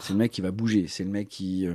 c'est 0.00 0.12
le 0.12 0.18
mec 0.18 0.32
qui 0.32 0.40
va 0.40 0.50
bouger, 0.50 0.86
c'est 0.88 1.04
le 1.04 1.10
mec 1.10 1.28
qui 1.28 1.68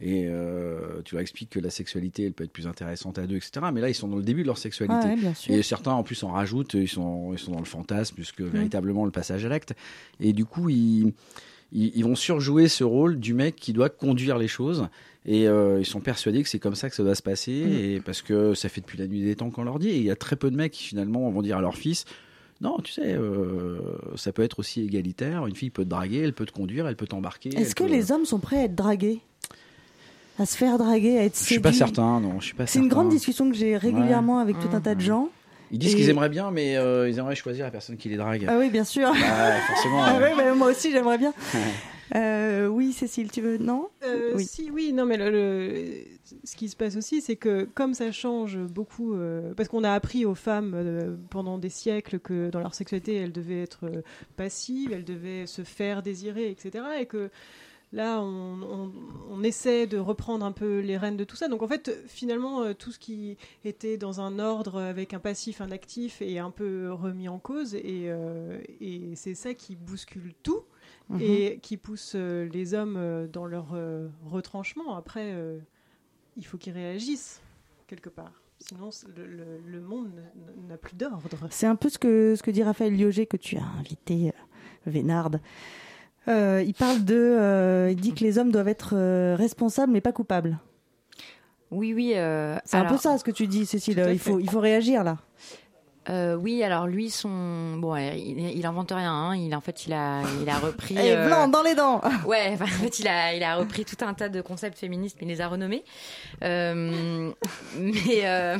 et 0.00 0.26
euh, 0.28 1.02
tu 1.04 1.14
leur 1.16 1.22
expliques 1.22 1.50
que 1.50 1.58
la 1.58 1.70
sexualité, 1.70 2.24
elle 2.26 2.32
peut 2.32 2.44
être 2.44 2.52
plus 2.52 2.68
intéressante 2.68 3.18
à 3.18 3.26
deux, 3.26 3.36
etc. 3.36 3.66
Mais 3.72 3.80
là, 3.80 3.88
ils 3.88 3.94
sont 3.94 4.06
dans 4.06 4.16
le 4.16 4.22
début 4.22 4.42
de 4.42 4.46
leur 4.46 4.58
sexualité. 4.58 5.08
Ouais. 5.08 5.32
Et 5.48 5.62
certains, 5.62 5.90
en 5.92 6.04
plus, 6.04 6.22
en 6.22 6.28
rajoutent, 6.28 6.74
ils 6.74 6.88
sont, 6.88 7.32
ils 7.32 7.38
sont 7.38 7.50
dans 7.50 7.58
le 7.58 7.64
fantasme 7.64 8.14
plus 8.14 8.30
que 8.30 8.44
véritablement 8.44 9.04
le 9.04 9.10
passage 9.10 9.44
à 9.44 9.48
l'acte. 9.48 9.74
Et 10.20 10.32
du 10.32 10.44
coup, 10.44 10.68
ils, 10.68 11.12
ils, 11.72 11.92
ils 11.96 12.04
vont 12.04 12.14
surjouer 12.16 12.68
ce 12.68 12.84
rôle 12.84 13.18
du 13.18 13.34
mec 13.34 13.56
qui 13.56 13.72
doit 13.72 13.88
conduire 13.90 14.38
les 14.38 14.48
choses. 14.48 14.88
Et 15.26 15.46
euh, 15.46 15.78
ils 15.80 15.84
sont 15.86 16.00
persuadés 16.00 16.42
que 16.42 16.48
c'est 16.48 16.58
comme 16.58 16.74
ça 16.74 16.88
que 16.88 16.96
ça 16.96 17.02
doit 17.02 17.14
se 17.14 17.22
passer, 17.22 17.64
Mm. 17.66 17.72
et 17.72 18.00
parce 18.00 18.22
que 18.22 18.54
ça 18.54 18.68
fait 18.68 18.80
depuis 18.80 18.96
la 18.98 19.06
nuit 19.06 19.22
des 19.22 19.36
temps 19.36 19.50
qu'on 19.50 19.64
leur 19.64 19.78
dit. 19.78 19.90
Et 19.90 19.96
il 19.98 20.04
y 20.04 20.10
a 20.10 20.16
très 20.16 20.36
peu 20.36 20.50
de 20.50 20.56
mecs 20.56 20.72
qui 20.72 20.84
finalement 20.84 21.28
vont 21.30 21.42
dire 21.42 21.58
à 21.58 21.60
leur 21.60 21.76
fils 21.76 22.04
non, 22.60 22.78
tu 22.82 22.90
sais, 22.92 23.12
euh, 23.14 23.78
ça 24.16 24.32
peut 24.32 24.42
être 24.42 24.58
aussi 24.58 24.82
égalitaire. 24.82 25.46
Une 25.46 25.54
fille 25.54 25.70
peut 25.70 25.84
te 25.84 25.88
draguer, 25.90 26.18
elle 26.18 26.32
peut 26.32 26.44
te 26.46 26.50
conduire, 26.50 26.88
elle 26.88 26.96
peut 26.96 27.06
t'embarquer. 27.06 27.50
Est-ce 27.56 27.76
que 27.76 27.84
peut- 27.84 27.88
les 27.90 28.10
hommes 28.10 28.24
sont 28.24 28.40
prêts 28.40 28.56
à 28.58 28.64
être 28.64 28.74
dragués? 28.74 29.20
À 30.40 30.46
se 30.46 30.56
faire 30.56 30.76
draguer, 30.78 31.18
à 31.18 31.24
être 31.24 31.38
Je 31.38 31.44
suis 31.44 31.60
pas 31.60 31.70
séduits? 31.72 31.78
certain, 31.94 32.20
non, 32.20 32.40
je 32.40 32.46
suis 32.46 32.54
pas 32.54 32.66
C'est 32.66 32.78
une 32.80 32.88
grande 32.88 33.10
discussion 33.10 33.48
que 33.50 33.56
j'ai 33.56 33.76
régulièrement 33.76 34.38
avec 34.38 34.58
tout 34.58 34.68
un 34.72 34.80
tas 34.80 34.94
de 34.96 35.00
gens. 35.00 35.28
Ils 35.70 35.78
disent 35.78 35.94
Et- 35.94 35.96
qu'ils 35.96 36.10
aimeraient 36.10 36.28
bien, 36.28 36.50
mais 36.50 36.76
euh, 36.76 37.08
ils 37.08 37.18
aimeraient 37.18 37.34
choisir 37.36 37.64
la 37.64 37.70
personne 37.70 37.96
qui 37.96 38.08
les 38.08 38.16
drague. 38.16 38.46
Ah 38.48 38.56
oui, 38.58 38.70
bien 38.70 38.84
sûr. 38.84 39.10
Bah, 39.12 39.60
forcément. 39.68 40.02
Ah 40.04 40.18
bah, 40.18 40.54
moi 40.54 40.68
aussi, 40.70 40.90
j'aimerais 40.92 41.18
bien. 41.18 41.32
Euh, 42.16 42.68
oui, 42.68 42.94
Cécile, 42.94 43.30
tu 43.30 43.42
veux 43.42 43.58
Non? 43.58 43.88
Euh, 44.02 44.32
Oui. 44.34 44.46
Si, 44.46 44.70
oui, 44.70 44.94
non, 44.94 45.04
mais 45.04 45.18
le, 45.18 45.28
le- 45.30 46.04
ce 46.42 46.56
qui 46.56 46.70
se 46.70 46.74
passe 46.74 46.96
aussi, 46.96 47.20
c'est 47.20 47.36
que 47.36 47.68
comme 47.74 47.92
ça 47.92 48.10
change 48.12 48.56
beaucoup, 48.56 49.12
euh, 49.14 49.52
parce 49.54 49.68
qu'on 49.68 49.84
a 49.84 49.92
appris 49.92 50.24
aux 50.24 50.34
femmes 50.34 50.72
euh, 50.74 51.16
pendant 51.28 51.58
des 51.58 51.68
siècles 51.68 52.18
que 52.18 52.48
dans 52.48 52.60
leur 52.60 52.74
sexualité, 52.74 53.14
elles 53.16 53.32
devaient 53.32 53.60
être 53.62 53.90
passives, 54.38 54.90
elles 54.94 55.04
devaient 55.04 55.44
se 55.46 55.64
faire 55.64 56.02
désirer, 56.02 56.50
etc. 56.50 56.82
Et 56.98 57.04
que 57.04 57.28
là, 57.92 58.20
on, 58.20 58.62
on- 58.62 58.92
on 59.30 59.42
essaie 59.42 59.86
de 59.86 59.98
reprendre 59.98 60.44
un 60.44 60.52
peu 60.52 60.80
les 60.80 60.96
rênes 60.96 61.16
de 61.16 61.24
tout 61.24 61.36
ça. 61.36 61.48
Donc 61.48 61.62
en 61.62 61.68
fait, 61.68 61.90
finalement, 62.06 62.62
euh, 62.62 62.74
tout 62.74 62.90
ce 62.92 62.98
qui 62.98 63.36
était 63.64 63.96
dans 63.96 64.20
un 64.20 64.38
ordre 64.38 64.80
avec 64.80 65.14
un 65.14 65.18
passif, 65.20 65.60
un 65.60 65.70
actif 65.70 66.20
est 66.22 66.38
un 66.38 66.50
peu 66.50 66.92
remis 66.92 67.28
en 67.28 67.38
cause. 67.38 67.74
Et, 67.74 68.06
euh, 68.08 68.60
et 68.80 69.14
c'est 69.14 69.34
ça 69.34 69.54
qui 69.54 69.76
bouscule 69.76 70.34
tout 70.42 70.62
Mhm. 71.10 71.20
et 71.22 71.58
qui 71.62 71.78
pousse 71.78 72.12
euh, 72.16 72.46
les 72.52 72.74
hommes 72.74 73.28
dans 73.32 73.46
leur 73.46 73.74
retranchement. 74.26 74.96
Après, 74.96 75.32
euh, 75.32 75.58
il 76.36 76.44
faut 76.44 76.58
qu'ils 76.58 76.74
réagissent 76.74 77.40
quelque 77.86 78.10
part. 78.10 78.32
Sinon, 78.58 78.90
le, 79.16 79.26
le- 79.26 79.60
le 79.66 79.80
monde 79.80 80.10
n'a 80.68 80.76
plus 80.76 80.96
d'ordre. 80.96 81.22
C'est 81.50 81.66
un 81.66 81.76
peu 81.76 81.88
ce 81.88 81.98
que, 81.98 82.34
ce 82.36 82.42
que 82.42 82.50
dit 82.50 82.62
Raphaël 82.62 82.94
Lioger, 82.94 83.24
que 83.26 83.36
tu 83.38 83.56
as 83.56 83.64
invité, 83.78 84.32
Vénarde. 84.84 85.40
Euh, 86.28 86.62
il 86.66 86.74
parle 86.74 87.04
de. 87.04 87.14
euh, 87.16 87.88
il 87.90 87.96
dit 88.00 88.12
que 88.14 88.20
les 88.24 88.38
hommes 88.38 88.50
doivent 88.50 88.68
être 88.68 88.90
euh, 88.94 89.34
responsables, 89.36 89.92
mais 89.92 90.00
pas 90.00 90.12
coupables. 90.12 90.58
Oui, 91.70 91.92
oui. 91.94 92.12
euh, 92.16 92.56
C'est 92.64 92.76
un 92.76 92.84
peu 92.84 92.96
ça 92.96 93.16
ce 93.18 93.24
que 93.24 93.30
tu 93.30 93.46
dis, 93.46 93.66
Cécile. 93.66 94.02
Il 94.10 94.18
faut, 94.18 94.38
il 94.38 94.48
faut 94.50 94.60
réagir 94.60 95.04
là. 95.04 95.18
Euh, 96.10 96.36
oui, 96.36 96.62
alors 96.62 96.86
lui, 96.86 97.10
son 97.10 97.76
bon, 97.76 97.94
il, 97.96 98.38
il 98.56 98.64
invente 98.64 98.90
rien. 98.92 99.12
hein. 99.12 99.36
Il 99.36 99.54
en 99.54 99.60
fait, 99.60 99.86
il 99.86 99.92
a, 99.92 100.22
il 100.40 100.48
a 100.48 100.58
repris. 100.58 100.94
Et 100.98 101.14
euh, 101.14 101.26
blanc 101.26 101.48
dans 101.48 101.62
les 101.62 101.74
dents 101.74 102.00
Ouais, 102.26 102.48
enfin, 102.54 102.64
en 102.64 102.68
fait, 102.82 102.98
il 102.98 103.08
a, 103.08 103.34
il 103.34 103.42
a 103.42 103.56
repris 103.56 103.84
tout 103.84 104.02
un 104.02 104.14
tas 104.14 104.30
de 104.30 104.40
concepts 104.40 104.78
féministes, 104.78 105.18
mais 105.20 105.26
il 105.26 105.30
les 105.30 105.40
a 105.42 105.48
renommés. 105.48 105.84
Euh, 106.42 107.30
mais, 107.78 108.20
euh, 108.24 108.58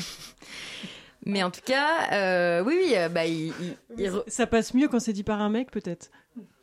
Mais 1.25 1.43
en 1.43 1.51
tout 1.51 1.63
cas, 1.65 2.13
euh, 2.13 2.63
oui, 2.65 2.75
oui, 2.83 2.95
bah, 3.11 3.25
il, 3.27 3.49
il- 3.61 3.77
il 3.97 4.11
re- 4.11 4.25
Ça 4.27 4.47
passe 4.47 4.75
mieux 4.75 4.89
quand 4.89 5.01
c'est 5.01 5.15
dit 5.15 5.25
par 5.25 5.41
un 5.41 5.49
mec, 5.49 5.71
peut-être? 5.71 6.11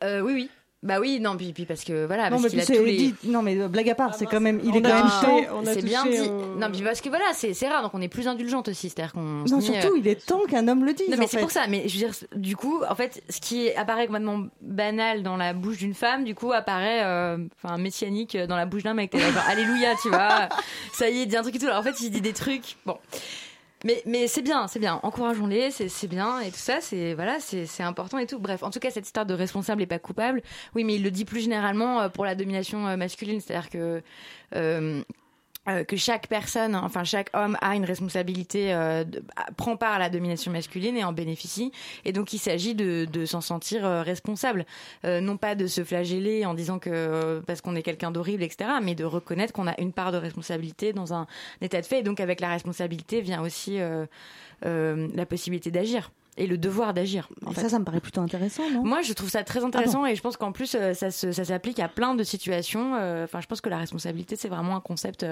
euh, 0.04 0.20
oui, 0.20 0.32
oui. 0.34 0.50
Bah 0.86 1.00
oui, 1.00 1.18
non, 1.20 1.36
puis, 1.36 1.52
puis 1.52 1.64
parce 1.66 1.82
que 1.82 2.06
voilà, 2.06 2.30
non, 2.30 2.40
parce 2.40 2.44
mais 2.44 2.48
qu'il 2.50 2.58
puis 2.60 2.62
a 2.62 2.66
c'est 2.66 2.78
tous 2.78 2.84
les... 2.84 2.96
dit- 2.96 3.14
non, 3.24 3.42
mais 3.42 3.58
euh, 3.58 3.66
blague 3.68 3.90
à 3.90 3.94
part, 3.96 4.14
c'est 4.14 4.26
quand 4.26 4.40
même, 4.40 4.60
il 4.62 4.70
on 4.70 4.74
est 4.74 4.82
quand 4.82 4.88
a 4.90 4.94
même 4.94 5.66
a 5.68 5.74
C'est 5.74 5.82
bien 5.84 6.04
dit. 6.06 6.30
Non, 6.30 6.68
mais 6.70 6.82
parce 6.84 7.00
que 7.00 7.08
voilà, 7.08 7.24
c'est 7.34 7.54
c'est 7.54 7.68
rare, 7.68 7.82
donc 7.82 7.92
on 7.94 8.00
est 8.00 8.08
plus 8.08 8.28
indulgente 8.28 8.68
aussi. 8.68 8.88
C'est-à-dire 8.88 9.12
qu'on. 9.12 9.20
Non, 9.20 9.60
surtout, 9.60 9.94
euh, 9.94 9.98
il 9.98 10.06
est 10.06 10.24
temps 10.24 10.44
qu'un 10.48 10.68
homme 10.68 10.84
le 10.84 10.92
dise. 10.92 11.08
Non, 11.10 11.16
mais 11.18 11.26
c'est 11.26 11.40
pour 11.40 11.50
ça. 11.50 11.66
Mais 11.68 11.88
je 11.88 11.92
veux 11.94 12.06
dire, 12.06 12.14
du 12.36 12.54
coup, 12.54 12.82
en 12.88 12.94
fait, 12.94 13.22
ce 13.28 13.40
qui 13.40 13.72
apparaît 13.72 14.06
complètement 14.06 14.46
banal 14.62 15.22
dans 15.24 15.36
la 15.36 15.52
bouche 15.52 15.78
d'une 15.78 15.94
femme, 15.94 16.22
du 16.24 16.34
coup, 16.36 16.52
apparaît, 16.52 17.02
euh, 17.04 17.38
enfin, 17.62 17.78
messianique 17.78 18.36
dans 18.36 18.56
la 18.56 18.66
bouche 18.66 18.84
d'un 18.84 18.94
mec. 18.94 19.10
T'es 19.10 19.18
là, 19.18 19.32
genre, 19.32 19.44
alléluia, 19.48 19.94
tu 20.00 20.08
vois. 20.08 20.48
Ça 20.92 21.10
y 21.10 21.18
est, 21.18 21.22
il 21.22 21.26
dit 21.26 21.36
un 21.36 21.42
truc 21.42 21.56
et 21.56 21.58
tout. 21.58 21.66
Alors, 21.66 21.80
en 21.80 21.82
fait, 21.82 22.00
il 22.00 22.10
dit 22.10 22.20
des 22.20 22.32
trucs. 22.32 22.76
Bon. 22.86 22.96
Mais, 23.84 24.02
mais 24.06 24.26
c'est 24.26 24.42
bien, 24.42 24.68
c'est 24.68 24.78
bien. 24.78 25.00
Encourageons-les, 25.02 25.70
c'est 25.70 26.08
bien 26.08 26.40
et 26.40 26.50
tout 26.50 26.56
ça, 26.56 26.80
c'est 26.80 27.14
voilà, 27.14 27.38
c'est 27.40 27.66
c'est 27.66 27.82
important 27.82 28.18
et 28.18 28.26
tout. 28.26 28.38
Bref, 28.38 28.62
en 28.62 28.70
tout 28.70 28.78
cas, 28.78 28.90
cette 28.90 29.06
histoire 29.06 29.26
de 29.26 29.34
responsable 29.34 29.82
et 29.82 29.86
pas 29.86 29.98
coupable. 29.98 30.42
Oui, 30.74 30.82
mais 30.84 30.94
il 30.96 31.02
le 31.02 31.10
dit 31.10 31.24
plus 31.24 31.40
généralement 31.40 32.00
euh, 32.00 32.08
pour 32.08 32.24
la 32.24 32.34
domination 32.34 32.86
euh, 32.86 32.96
masculine, 32.96 33.40
c'est-à-dire 33.40 33.68
que 33.70 34.02
euh, 34.54 35.02
euh, 35.68 35.84
que 35.84 35.96
chaque 35.96 36.28
personne, 36.28 36.74
enfin 36.76 37.04
chaque 37.04 37.30
homme 37.34 37.56
a 37.60 37.74
une 37.74 37.84
responsabilité, 37.84 38.72
euh, 38.72 39.04
prend 39.56 39.76
part 39.76 39.94
à 39.94 39.98
la 39.98 40.08
domination 40.08 40.52
masculine 40.52 40.96
et 40.96 41.04
en 41.04 41.12
bénéficie. 41.12 41.72
Et 42.04 42.12
donc 42.12 42.32
il 42.32 42.38
s'agit 42.38 42.74
de, 42.74 43.04
de 43.04 43.26
s'en 43.26 43.40
sentir 43.40 43.84
euh, 43.84 44.02
responsable, 44.02 44.64
Euh, 45.04 45.20
non 45.20 45.36
pas 45.36 45.54
de 45.54 45.66
se 45.66 45.84
flageller 45.84 46.46
en 46.46 46.54
disant 46.54 46.78
que 46.78 46.90
euh, 46.90 47.40
parce 47.46 47.60
qu'on 47.60 47.76
est 47.76 47.82
quelqu'un 47.82 48.10
d'horrible, 48.10 48.42
etc., 48.42 48.70
mais 48.82 48.94
de 48.94 49.04
reconnaître 49.04 49.52
qu'on 49.52 49.66
a 49.66 49.78
une 49.80 49.92
part 49.92 50.12
de 50.12 50.18
responsabilité 50.18 50.92
dans 50.92 51.12
un, 51.14 51.26
état 51.60 51.80
de 51.80 51.86
fait. 51.86 52.00
Et 52.00 52.02
donc 52.02 52.20
avec 52.20 52.40
la 52.40 52.50
responsabilité 52.50 53.20
vient 53.20 53.42
aussi 53.42 53.78
la 54.62 55.26
possibilité 55.26 55.70
d'agir 55.70 56.10
et 56.38 56.46
le 56.46 56.58
devoir 56.58 56.92
d'agir. 56.94 57.28
en 57.46 57.50
Et 57.50 57.54
fait. 57.54 57.62
ça, 57.62 57.68
ça 57.70 57.78
me 57.78 57.84
paraît 57.84 58.00
plutôt 58.00 58.20
intéressant, 58.20 58.62
non? 58.70 58.84
Moi, 58.84 59.02
je 59.02 59.12
trouve 59.14 59.30
ça 59.30 59.42
très 59.44 59.64
intéressant 59.64 60.04
et 60.06 60.14
je 60.14 60.20
pense 60.22 60.36
qu'en 60.36 60.52
plus, 60.52 60.74
euh, 60.78 60.92
ça, 60.94 61.10
s'applique 61.10 61.80
à 61.80 61.88
plein 61.88 62.14
de 62.14 62.22
situations. 62.24 62.94
Euh, 62.96 63.24
Enfin, 63.24 63.40
je 63.40 63.46
pense 63.46 63.60
que 63.60 63.68
la 63.70 63.78
responsabilité, 63.78 64.36
c'est 64.36 64.48
vraiment 64.48 64.76
un 64.76 64.80
concept 64.80 65.24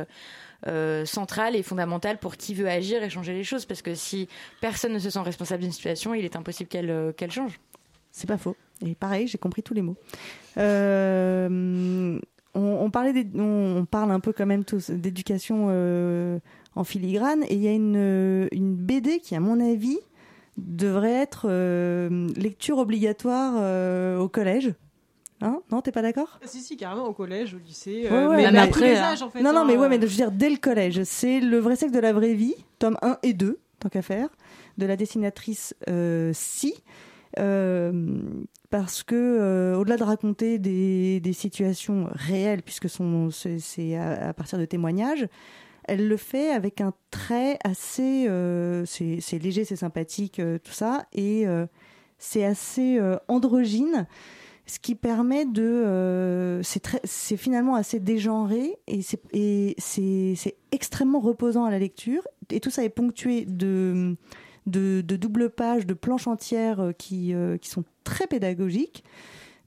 euh, 0.66 1.04
central 1.04 1.54
et 1.56 1.62
fondamental 1.62 2.18
pour 2.18 2.36
qui 2.36 2.54
veut 2.54 2.68
agir 2.68 3.02
et 3.02 3.10
changer 3.10 3.34
les 3.34 3.44
choses. 3.44 3.66
Parce 3.66 3.82
que 3.82 3.94
si 3.94 4.28
personne 4.60 4.92
ne 4.94 4.98
se 4.98 5.10
sent 5.10 5.20
responsable 5.20 5.62
d'une 5.62 5.72
situation, 5.72 6.14
il 6.14 6.24
est 6.24 6.36
impossible 6.36 6.68
qu'elle 6.68 7.12
qu'elle 7.16 7.30
change. 7.30 7.60
C'est 8.10 8.26
pas 8.28 8.38
faux. 8.38 8.56
Et 8.84 8.94
pareil, 8.94 9.26
j'ai 9.28 9.38
compris 9.38 9.62
tous 9.62 9.74
les 9.74 9.82
mots. 9.82 9.96
Euh, 10.58 12.18
on, 12.54 12.60
on 12.60 12.90
parlait, 12.90 13.12
des- 13.12 13.38
on, 13.38 13.78
on 13.78 13.84
parle 13.84 14.10
un 14.12 14.20
peu 14.20 14.32
quand 14.32 14.46
même 14.46 14.64
tous 14.64 14.90
d'éducation 14.90 15.66
euh, 15.70 16.38
en 16.76 16.84
filigrane, 16.84 17.42
et 17.48 17.54
il 17.54 17.60
y 17.62 17.68
a 17.68 17.72
une, 17.72 18.48
une 18.52 18.74
BD 18.74 19.18
qui, 19.20 19.34
à 19.34 19.40
mon 19.40 19.60
avis, 19.60 19.98
devrait 20.56 21.12
être 21.12 21.46
euh, 21.48 22.28
lecture 22.36 22.78
obligatoire 22.78 23.54
euh, 23.56 24.18
au 24.18 24.28
collège. 24.28 24.74
Hein? 25.40 25.60
Non, 25.70 25.80
t'es 25.80 25.92
pas 25.92 26.02
d'accord? 26.02 26.38
Ah, 26.42 26.46
si, 26.46 26.60
si, 26.60 26.76
carrément, 26.76 27.06
au 27.06 27.12
collège, 27.12 27.54
au 27.54 27.58
lycée. 27.58 28.02
Ouais, 28.04 28.12
euh, 28.12 28.28
ouais, 28.28 28.36
mais 28.36 28.52
mais 28.52 28.58
après, 28.58 28.96
hein. 28.96 29.02
âges, 29.02 29.22
en 29.22 29.30
fait. 29.30 29.42
Non, 29.42 29.52
non, 29.52 29.60
hein, 29.60 29.64
mais 29.66 29.76
ouais, 29.76 29.86
euh. 29.86 29.88
mais 29.88 29.96
je 30.00 30.06
veux 30.06 30.08
dire, 30.16 30.30
dès 30.30 30.48
le 30.48 30.56
collège, 30.56 31.02
c'est 31.04 31.40
Le 31.40 31.58
vrai 31.58 31.76
sexe 31.76 31.92
de 31.92 31.98
la 31.98 32.12
vraie 32.12 32.34
vie, 32.34 32.54
tome 32.78 32.96
1 33.02 33.18
et 33.22 33.32
2, 33.34 33.58
tant 33.80 33.88
qu'à 33.88 34.02
faire, 34.02 34.28
de 34.78 34.86
la 34.86 34.96
dessinatrice 34.96 35.74
Si. 36.32 36.74
Euh, 37.38 38.20
parce 38.70 39.02
que, 39.02 39.14
euh, 39.14 39.76
au-delà 39.76 39.96
de 39.96 40.04
raconter 40.04 40.58
des, 40.58 41.20
des 41.20 41.32
situations 41.32 42.08
réelles, 42.12 42.62
puisque 42.62 42.88
c'est 42.88 43.58
c'est 43.58 43.96
à, 43.96 44.28
à 44.28 44.32
partir 44.32 44.58
de 44.58 44.64
témoignages, 44.64 45.26
elle 45.86 46.08
le 46.08 46.16
fait 46.16 46.50
avec 46.50 46.80
un 46.80 46.92
trait 47.10 47.58
assez. 47.64 48.26
euh, 48.28 48.84
c'est 48.86 49.38
léger, 49.38 49.64
c'est 49.64 49.76
sympathique, 49.76 50.38
euh, 50.38 50.58
tout 50.58 50.72
ça, 50.72 51.06
et 51.12 51.46
euh, 51.46 51.66
c'est 52.18 52.44
assez 52.44 53.00
androgyne 53.28 54.06
ce 54.66 54.78
qui 54.78 54.94
permet 54.94 55.44
de 55.44 56.60
c'est 56.62 57.36
finalement 57.36 57.74
assez 57.74 58.00
dégenré 58.00 58.78
et 58.86 59.02
c'est 59.02 60.56
extrêmement 60.72 61.20
reposant 61.20 61.66
à 61.66 61.70
la 61.70 61.78
lecture 61.78 62.22
et 62.50 62.60
tout 62.60 62.70
ça 62.70 62.82
est 62.82 62.88
ponctué 62.88 63.44
de 63.44 64.16
de, 64.66 65.02
doubles 65.02 65.50
pages 65.50 65.84
de 65.84 65.92
planches 65.92 66.28
entières 66.28 66.92
qui 66.96 67.34
qui 67.60 67.68
sont 67.68 67.84
très 68.04 68.26
pédagogiques 68.26 69.04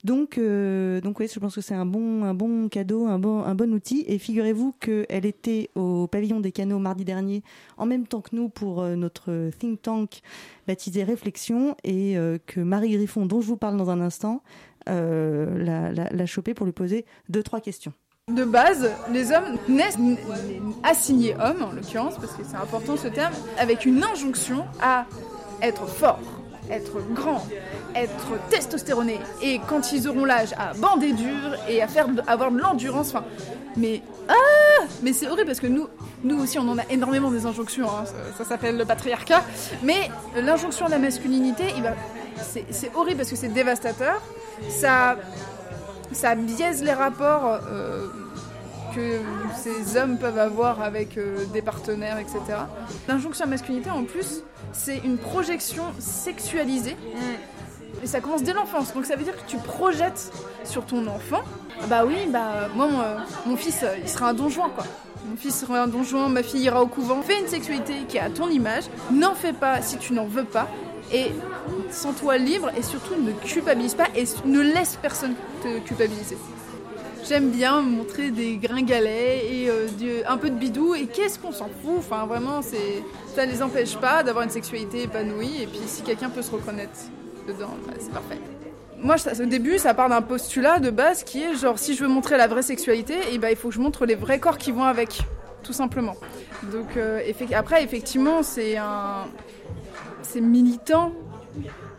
donc 0.04 0.38
euh, 0.38 1.02
donc 1.02 1.20
oui 1.20 1.28
je 1.34 1.40
pense 1.40 1.56
que 1.56 1.62
c'est 1.62 1.74
un 1.74 1.86
bon 1.86 2.24
un 2.24 2.34
bon 2.34 2.70
cadeau 2.70 3.08
un 3.08 3.20
bon 3.20 3.44
un 3.44 3.56
bon 3.56 3.74
outil. 3.74 4.06
Et 4.08 4.18
figurez-vous 4.18 4.74
qu'elle 4.80 5.26
était 5.26 5.70
au 5.76 6.08
pavillon 6.08 6.40
des 6.40 6.52
canaux 6.52 6.80
mardi 6.80 7.06
dernier 7.06 7.44
en 7.78 7.86
même 7.86 8.08
temps 8.08 8.22
que 8.22 8.36
nous 8.36 8.50
pour 8.50 8.82
euh, 8.82 8.96
notre 8.96 9.50
think 9.58 9.82
tank 9.82 10.22
baptisé 10.68 11.04
réflexion. 11.04 11.76
Et 11.84 12.18
euh, 12.18 12.38
que 12.46 12.60
Marie 12.60 12.92
Griffon 12.92 13.26
dont 13.26 13.42
je 13.42 13.48
vous 13.48 13.58
parle 13.58 13.78
dans 13.78 13.90
un 13.90 14.02
instant 14.02 14.42
l'a, 14.86 15.92
l'a, 15.92 16.10
l'a 16.10 16.26
chopé 16.26 16.54
pour 16.54 16.66
lui 16.66 16.72
poser 16.72 17.06
deux 17.28 17.44
trois 17.44 17.60
questions. 17.60 17.92
De 18.34 18.44
base, 18.44 18.92
les 19.10 19.32
hommes 19.32 19.58
naissent 19.70 19.98
assignés 20.84 21.34
hommes, 21.36 21.64
en 21.64 21.72
l'occurrence, 21.72 22.16
parce 22.18 22.34
que 22.34 22.44
c'est 22.44 22.58
important 22.58 22.98
ce 22.98 23.08
terme, 23.08 23.34
avec 23.58 23.86
une 23.86 24.04
injonction 24.04 24.66
à 24.82 25.06
être 25.62 25.88
fort, 25.88 26.20
être 26.72 27.02
grand, 27.14 27.46
être 27.96 28.50
testostéroné, 28.50 29.20
et 29.42 29.60
quand 29.68 29.92
ils 29.92 30.08
auront 30.08 30.26
l'âge, 30.26 30.54
à 30.58 30.74
bander 30.74 31.14
dur 31.14 31.56
et 31.68 31.82
à 31.82 31.88
faire, 31.88 32.08
avoir 32.28 32.52
de 32.52 32.60
l'endurance. 32.60 33.10
Enfin, 33.10 33.26
mais 33.76 34.02
ah, 34.30 34.84
mais 35.02 35.14
c'est 35.14 35.28
horrible 35.28 35.48
parce 35.48 35.60
que 35.60 35.68
nous, 35.68 35.88
nous 36.24 36.42
aussi, 36.44 36.60
on 36.60 36.68
en 36.68 36.78
a 36.78 36.84
énormément 36.90 37.32
des 37.32 37.46
injonctions. 37.46 37.88
hein, 37.90 38.04
ça, 38.38 38.44
s'appelle 38.44 38.78
le 38.78 38.86
patriarcat. 38.86 39.44
Mais 39.84 40.10
l'injonction 40.36 40.86
à 40.88 40.90
la 40.90 40.98
masculinité, 40.98 41.74
c'est 42.70 42.92
horrible 42.96 43.18
parce 43.18 43.30
que 43.30 43.36
c'est 43.36 43.48
dévastateur. 43.48 44.22
Ça, 44.70 45.18
ça 46.12 46.36
biaise 46.36 46.84
les 46.84 46.94
rapports 46.94 47.60
euh, 47.70 48.08
que 48.98 49.20
ces 49.56 49.98
hommes 49.98 50.18
peuvent 50.18 50.40
avoir 50.40 50.82
avec 50.82 51.18
euh, 51.18 51.46
des 51.54 51.62
partenaires, 51.62 52.18
etc. 52.18 52.40
L'injonction 53.08 53.46
à 53.46 53.48
masculinité, 53.48 53.92
en 53.92 54.04
plus, 54.04 54.42
c'est 54.74 54.98
une 54.98 55.18
projection 55.18 55.84
sexualisée. 56.00 56.98
Et 58.04 58.08
ça 58.08 58.22
commence 58.22 58.44
dès 58.44 58.54
l'enfance. 58.54 58.94
Donc 58.94 59.06
ça 59.06 59.16
veut 59.16 59.24
dire 59.24 59.36
que 59.36 59.48
tu 59.48 59.58
projettes 59.58 60.32
sur 60.64 60.86
ton 60.86 61.06
enfant. 61.08 61.42
Ah 61.82 61.86
Bah 61.88 62.06
oui, 62.06 62.16
bah 62.30 62.70
moi, 62.76 62.88
mon, 62.88 63.02
euh, 63.02 63.18
mon 63.46 63.56
fils, 63.56 63.84
euh, 63.84 63.96
il 64.02 64.10
sera 64.10 64.30
un 64.30 64.34
don 64.34 64.50
juan, 64.50 64.70
quoi. 64.76 64.86
Mon 65.30 65.36
fils 65.36 65.60
sera 65.60 65.82
un 65.82 65.88
don 65.88 66.04
juan, 66.04 66.32
ma 66.32 66.42
fille 66.42 66.62
ira 66.62 66.82
au 66.82 66.88
couvent. 66.88 67.22
Fais 67.22 67.40
une 67.40 67.48
sexualité 67.48 67.94
qui 68.08 68.18
est 68.18 68.22
à 68.22 68.30
ton 68.30 68.50
image. 68.50 68.86
N'en 69.12 69.36
fais 69.36 69.54
pas 69.54 69.82
si 69.82 69.98
tu 69.98 70.14
n'en 70.14 70.26
veux 70.26 70.46
pas. 70.46 70.68
Et 71.14 71.32
sens-toi 71.92 72.38
libre 72.38 72.72
et 72.78 72.82
surtout 72.82 73.16
ne 73.22 73.32
culpabilise 73.32 73.96
pas 73.96 74.08
et 74.16 74.26
ne 74.46 74.62
laisse 74.62 74.98
personne 75.02 75.36
te 75.62 75.80
culpabiliser. 75.80 76.38
J'aime 77.26 77.50
bien 77.50 77.82
montrer 77.82 78.32
des 78.32 78.58
gringalets 78.58 79.46
et 79.50 79.70
euh, 79.70 79.88
un 80.28 80.38
peu 80.38 80.50
de 80.50 80.56
bidou 80.56 80.96
et 80.96 81.08
qu'est-ce 81.08 81.40
qu'on 81.40 81.52
s'en 81.52 81.70
fout? 81.82 81.96
Enfin 81.98 82.26
vraiment, 82.26 82.62
ça 82.62 83.46
les 83.46 83.62
empêche 83.62 83.98
pas 83.98 84.24
d'avoir 84.24 84.44
une 84.44 84.50
sexualité 84.50 85.04
épanouie 85.04 85.62
et 85.62 85.68
puis 85.68 85.82
si 85.86 86.02
quelqu'un 86.04 86.30
peut 86.30 86.42
se 86.42 86.52
reconnaître 86.52 87.00
dedans, 87.48 87.76
bah, 87.86 87.94
c'est 88.00 88.12
parfait. 88.12 88.40
Moi, 89.00 89.16
au 89.40 89.46
début, 89.46 89.78
ça 89.78 89.94
part 89.94 90.10
d'un 90.10 90.22
postulat 90.22 90.80
de 90.80 90.90
base 90.90 91.24
qui 91.24 91.44
est 91.44 91.56
genre 91.56 91.78
si 91.78 91.96
je 91.96 92.04
veux 92.04 92.10
montrer 92.10 92.36
la 92.36 92.48
vraie 92.48 92.64
sexualité, 92.64 93.14
et 93.32 93.38
ben 93.38 93.50
il 93.50 93.56
faut 93.56 93.70
que 93.70 93.76
je 93.76 93.80
montre 93.80 94.06
les 94.06 94.16
vrais 94.16 94.40
corps 94.40 94.58
qui 94.58 94.72
vont 94.72 94.86
avec, 94.86 95.20
tout 95.62 95.74
simplement. 95.74 96.16
Donc 96.72 96.98
euh, 96.98 97.22
après, 97.54 97.84
effectivement, 97.84 98.42
c'est 98.42 98.80
militant, 100.42 101.14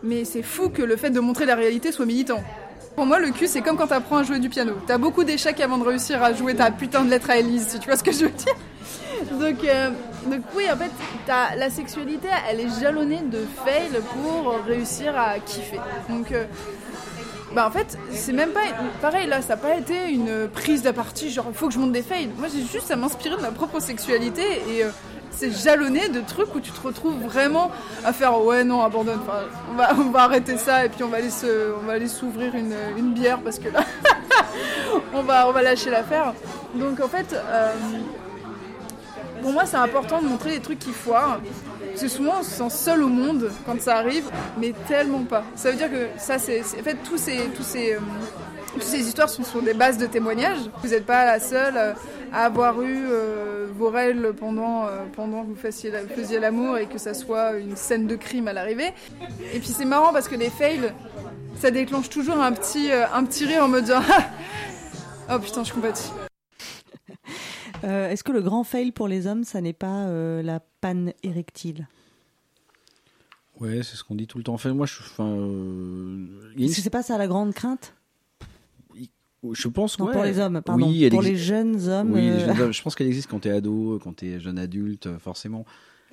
mais 0.02 0.24
c'est 0.24 0.42
fou 0.42 0.70
que 0.70 0.82
le 0.82 0.96
fait 0.96 1.10
de 1.10 1.20
montrer 1.20 1.46
la 1.46 1.54
réalité 1.54 1.92
soit 1.92 2.04
militant. 2.06 2.42
Pour 2.98 3.06
moi, 3.06 3.20
le 3.20 3.30
cul, 3.30 3.46
c'est 3.46 3.60
comme 3.62 3.76
quand 3.76 3.86
t'apprends 3.86 4.16
à 4.16 4.22
jouer 4.24 4.40
du 4.40 4.48
piano. 4.48 4.72
T'as 4.84 4.98
beaucoup 4.98 5.22
d'échecs 5.22 5.60
avant 5.60 5.78
de 5.78 5.84
réussir 5.84 6.20
à 6.20 6.32
jouer 6.32 6.56
ta 6.56 6.72
putain 6.72 7.04
de 7.04 7.10
lettre 7.10 7.30
à 7.30 7.36
Elise, 7.38 7.68
si 7.68 7.78
tu 7.78 7.86
vois 7.86 7.96
ce 7.96 8.02
que 8.02 8.10
je 8.10 8.24
veux 8.24 8.30
dire. 8.30 8.54
Donc, 9.38 9.62
euh, 9.64 9.90
donc 10.26 10.40
oui, 10.56 10.64
en 10.68 10.76
fait, 10.76 10.90
t'as- 11.24 11.54
la 11.54 11.70
sexualité, 11.70 12.26
elle 12.50 12.58
est 12.58 12.80
jalonnée 12.80 13.20
de 13.22 13.38
fails 13.64 14.00
pour 14.14 14.52
réussir 14.66 15.16
à 15.16 15.38
kiffer. 15.38 15.78
Donc, 16.08 16.32
euh, 16.32 16.44
bah 17.54 17.68
en 17.68 17.70
fait, 17.70 17.96
c'est 18.10 18.32
même 18.32 18.50
pas 18.50 18.62
pareil 19.00 19.28
là, 19.28 19.42
ça 19.42 19.50
n'a 19.50 19.58
pas 19.58 19.76
été 19.76 20.08
une 20.10 20.48
prise 20.48 20.82
de 20.82 20.90
parti 20.90 21.30
genre 21.30 21.46
faut 21.54 21.68
que 21.68 21.74
je 21.74 21.78
monte 21.78 21.92
des 21.92 22.02
fails. 22.02 22.30
Moi, 22.36 22.48
j'ai 22.52 22.62
juste 22.66 22.90
à 22.90 22.96
m'inspirer 22.96 23.36
de 23.36 23.42
ma 23.42 23.52
propre 23.52 23.78
sexualité 23.78 24.42
et 24.70 24.82
euh, 24.82 24.88
c'est 25.38 25.50
jalonné 25.52 26.08
de 26.08 26.20
trucs 26.20 26.54
où 26.54 26.60
tu 26.60 26.70
te 26.72 26.80
retrouves 26.86 27.20
vraiment 27.22 27.70
à 28.04 28.12
faire 28.12 28.40
ouais 28.42 28.64
non 28.64 28.82
abandonne, 28.82 29.20
on 29.70 29.74
va 29.76 29.90
on 29.98 30.10
va 30.10 30.22
arrêter 30.22 30.56
ça 30.58 30.84
et 30.84 30.88
puis 30.88 31.02
on 31.04 31.08
va 31.08 31.18
aller 31.18 31.28
on 31.82 31.86
va 31.86 31.92
aller 31.94 32.08
s'ouvrir 32.08 32.54
une, 32.54 32.74
une 32.96 33.12
bière 33.12 33.38
parce 33.40 33.58
que 33.58 33.68
là 33.68 33.80
on 35.14 35.22
va 35.22 35.48
on 35.48 35.52
va 35.52 35.62
lâcher 35.62 35.90
l'affaire. 35.90 36.34
Donc 36.74 37.00
en 37.00 37.08
fait. 37.08 37.32
euh, 37.34 37.72
pour 39.40 39.52
moi, 39.52 39.66
c'est 39.66 39.76
important 39.76 40.20
de 40.20 40.26
montrer 40.26 40.50
les 40.50 40.58
trucs 40.60 40.80
qui 40.80 40.90
foirent. 40.90 41.38
Parce 41.90 42.02
que 42.02 42.08
souvent, 42.08 42.38
on 42.40 42.42
se 42.42 42.50
sent 42.50 42.70
seul 42.70 43.04
au 43.04 43.08
monde 43.08 43.52
quand 43.66 43.80
ça 43.80 43.96
arrive, 43.98 44.28
mais 44.58 44.74
tellement 44.88 45.22
pas. 45.22 45.44
Ça 45.54 45.70
veut 45.70 45.76
dire 45.76 45.88
que 45.90 46.08
ça, 46.18 46.38
c'est. 46.40 46.62
c'est- 46.64 46.80
En 46.80 46.82
fait, 46.82 46.96
tous 47.04 47.18
ces, 47.18 47.38
tous 47.56 47.62
ces, 47.62 47.92
euh, 47.94 47.98
toutes 48.78 48.86
ces 48.88 49.08
histoires 49.08 49.28
sont 49.28 49.42
sur 49.42 49.60
des 49.62 49.74
bases 49.74 49.98
de 49.98 50.06
témoignages. 50.06 50.58
Vous 50.82 50.88
n'êtes 50.90 51.04
pas 51.04 51.24
la 51.24 51.40
seule 51.40 51.76
euh, 51.76 51.92
à 52.32 52.44
avoir 52.44 52.80
eu 52.82 53.06
euh, 53.10 53.66
vos 53.76 53.90
règles 53.90 54.32
pendant, 54.34 54.86
euh, 54.86 55.04
pendant 55.14 55.42
que 55.42 55.48
vous 55.48 55.56
fassiez 55.56 55.90
la- 55.90 56.06
faisiez 56.06 56.38
l'amour 56.38 56.78
et 56.78 56.86
que 56.86 56.96
ça 56.98 57.12
soit 57.12 57.54
une 57.58 57.74
scène 57.76 58.06
de 58.06 58.14
crime 58.14 58.46
à 58.46 58.52
l'arrivée. 58.52 58.92
Et 59.52 59.58
puis 59.58 59.68
c'est 59.68 59.84
marrant 59.84 60.12
parce 60.12 60.28
que 60.28 60.36
les 60.36 60.48
fails, 60.50 60.92
ça 61.56 61.70
déclenche 61.72 62.08
toujours 62.08 62.38
un 62.40 62.52
petit, 62.52 62.90
euh, 62.92 63.04
un 63.12 63.24
petit 63.24 63.46
rire 63.46 63.64
en 63.64 63.68
mode 63.68 63.86
genre, 63.86 64.02
oh 65.32 65.38
putain, 65.40 65.64
je 65.64 65.72
compatis. 65.72 66.10
Euh, 67.84 68.10
Est-ce 68.10 68.22
que 68.22 68.32
le 68.32 68.42
grand 68.42 68.62
fail 68.62 68.92
pour 68.92 69.08
les 69.08 69.26
hommes, 69.26 69.42
ça 69.44 69.60
n'est 69.60 69.72
pas 69.72 70.04
euh, 70.06 70.40
la 70.42 70.60
panne 70.80 71.12
érectile? 71.24 71.88
Ouais, 73.60 73.82
c'est 73.82 73.96
ce 73.96 74.04
qu'on 74.04 74.14
dit 74.14 74.28
tout 74.28 74.38
le 74.38 74.44
temps. 74.44 74.54
Enfin, 74.54 74.72
moi, 74.72 74.86
je, 74.86 75.00
enfin, 75.00 75.26
euh, 75.26 76.26
une- 76.56 76.68
que 76.68 76.80
c'est 76.80 76.90
pas 76.90 77.02
ça 77.02 77.18
la 77.18 77.26
grande 77.26 77.52
crainte? 77.54 77.94
Je 79.52 79.68
pense 79.68 79.98
Non, 79.98 80.06
ouais. 80.06 80.12
pour 80.12 80.24
les 80.24 80.38
hommes, 80.38 80.60
pardon. 80.62 80.88
Oui, 80.88 81.04
elle 81.04 81.10
Pour 81.10 81.22
exi- 81.22 81.26
les 81.30 81.36
jeunes 81.36 81.88
hommes, 81.88 82.12
Oui, 82.12 82.20
les 82.22 82.30
euh, 82.30 82.46
jeunes 82.46 82.60
hommes. 82.62 82.72
Je 82.72 82.82
pense 82.82 82.94
qu'elle 82.94 83.06
existe 83.06 83.28
quand 83.30 83.40
tu 83.40 83.48
es 83.48 83.52
ado, 83.52 83.98
quand 84.02 84.16
tu 84.16 84.26
es 84.28 84.40
jeune 84.40 84.58
adulte, 84.58 85.06
euh, 85.06 85.18
forcément. 85.18 85.64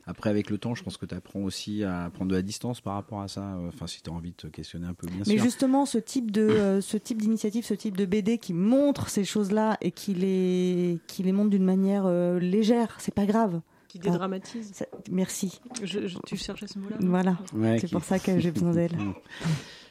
Après, 0.07 0.29
avec 0.29 0.51
le 0.51 0.59
temps, 0.59 0.75
je 0.75 0.83
pense 0.83 0.97
que 0.97 1.07
tu 1.07 1.15
apprends 1.15 1.39
aussi 1.41 1.83
à 1.83 2.11
prendre 2.13 2.29
de 2.29 2.35
la 2.35 2.43
distance 2.43 2.79
par 2.79 2.93
rapport 2.93 3.21
à 3.21 3.27
ça. 3.27 3.55
euh, 3.55 3.69
Enfin, 3.69 3.87
si 3.87 4.03
tu 4.03 4.09
as 4.11 4.13
envie 4.13 4.29
de 4.29 4.35
te 4.35 4.45
questionner 4.45 4.85
un 4.85 4.93
peu, 4.93 5.07
bien 5.07 5.23
Mais 5.25 5.33
sûr. 5.37 5.43
justement, 5.43 5.87
ce 5.87 5.97
type 5.97 6.29
de 6.29 6.41
euh, 6.43 6.79
ce 6.81 6.97
type 6.97 7.19
d'initiative, 7.19 7.65
ce 7.65 7.73
type 7.73 7.97
de 7.97 8.05
BD 8.05 8.37
qui 8.37 8.53
montre 8.53 9.09
ces 9.09 9.23
choses-là 9.23 9.77
et 9.81 9.89
qui 9.91 10.13
les 10.13 10.99
qui 11.07 11.23
les 11.23 11.31
montre 11.31 11.49
d'une 11.49 11.63
manière 11.65 12.03
euh, 12.05 12.37
légère, 12.39 12.95
c'est 12.99 13.15
pas 13.15 13.25
grave. 13.25 13.61
Qui 13.87 13.97
dédramatise. 13.97 14.73
Ça- 14.73 14.85
merci. 15.09 15.59
Je- 15.81 16.05
je- 16.07 16.19
tu 16.27 16.37
cherchais 16.37 16.67
ce 16.67 16.77
mot-là 16.77 16.97
Voilà. 16.99 17.37
Ouais, 17.55 17.79
c'est 17.79 17.87
qui- 17.87 17.93
pour 17.93 18.03
ça 18.03 18.19
que 18.19 18.37
j'ai 18.39 18.51
besoin 18.51 18.73
d'elle. 18.73 18.91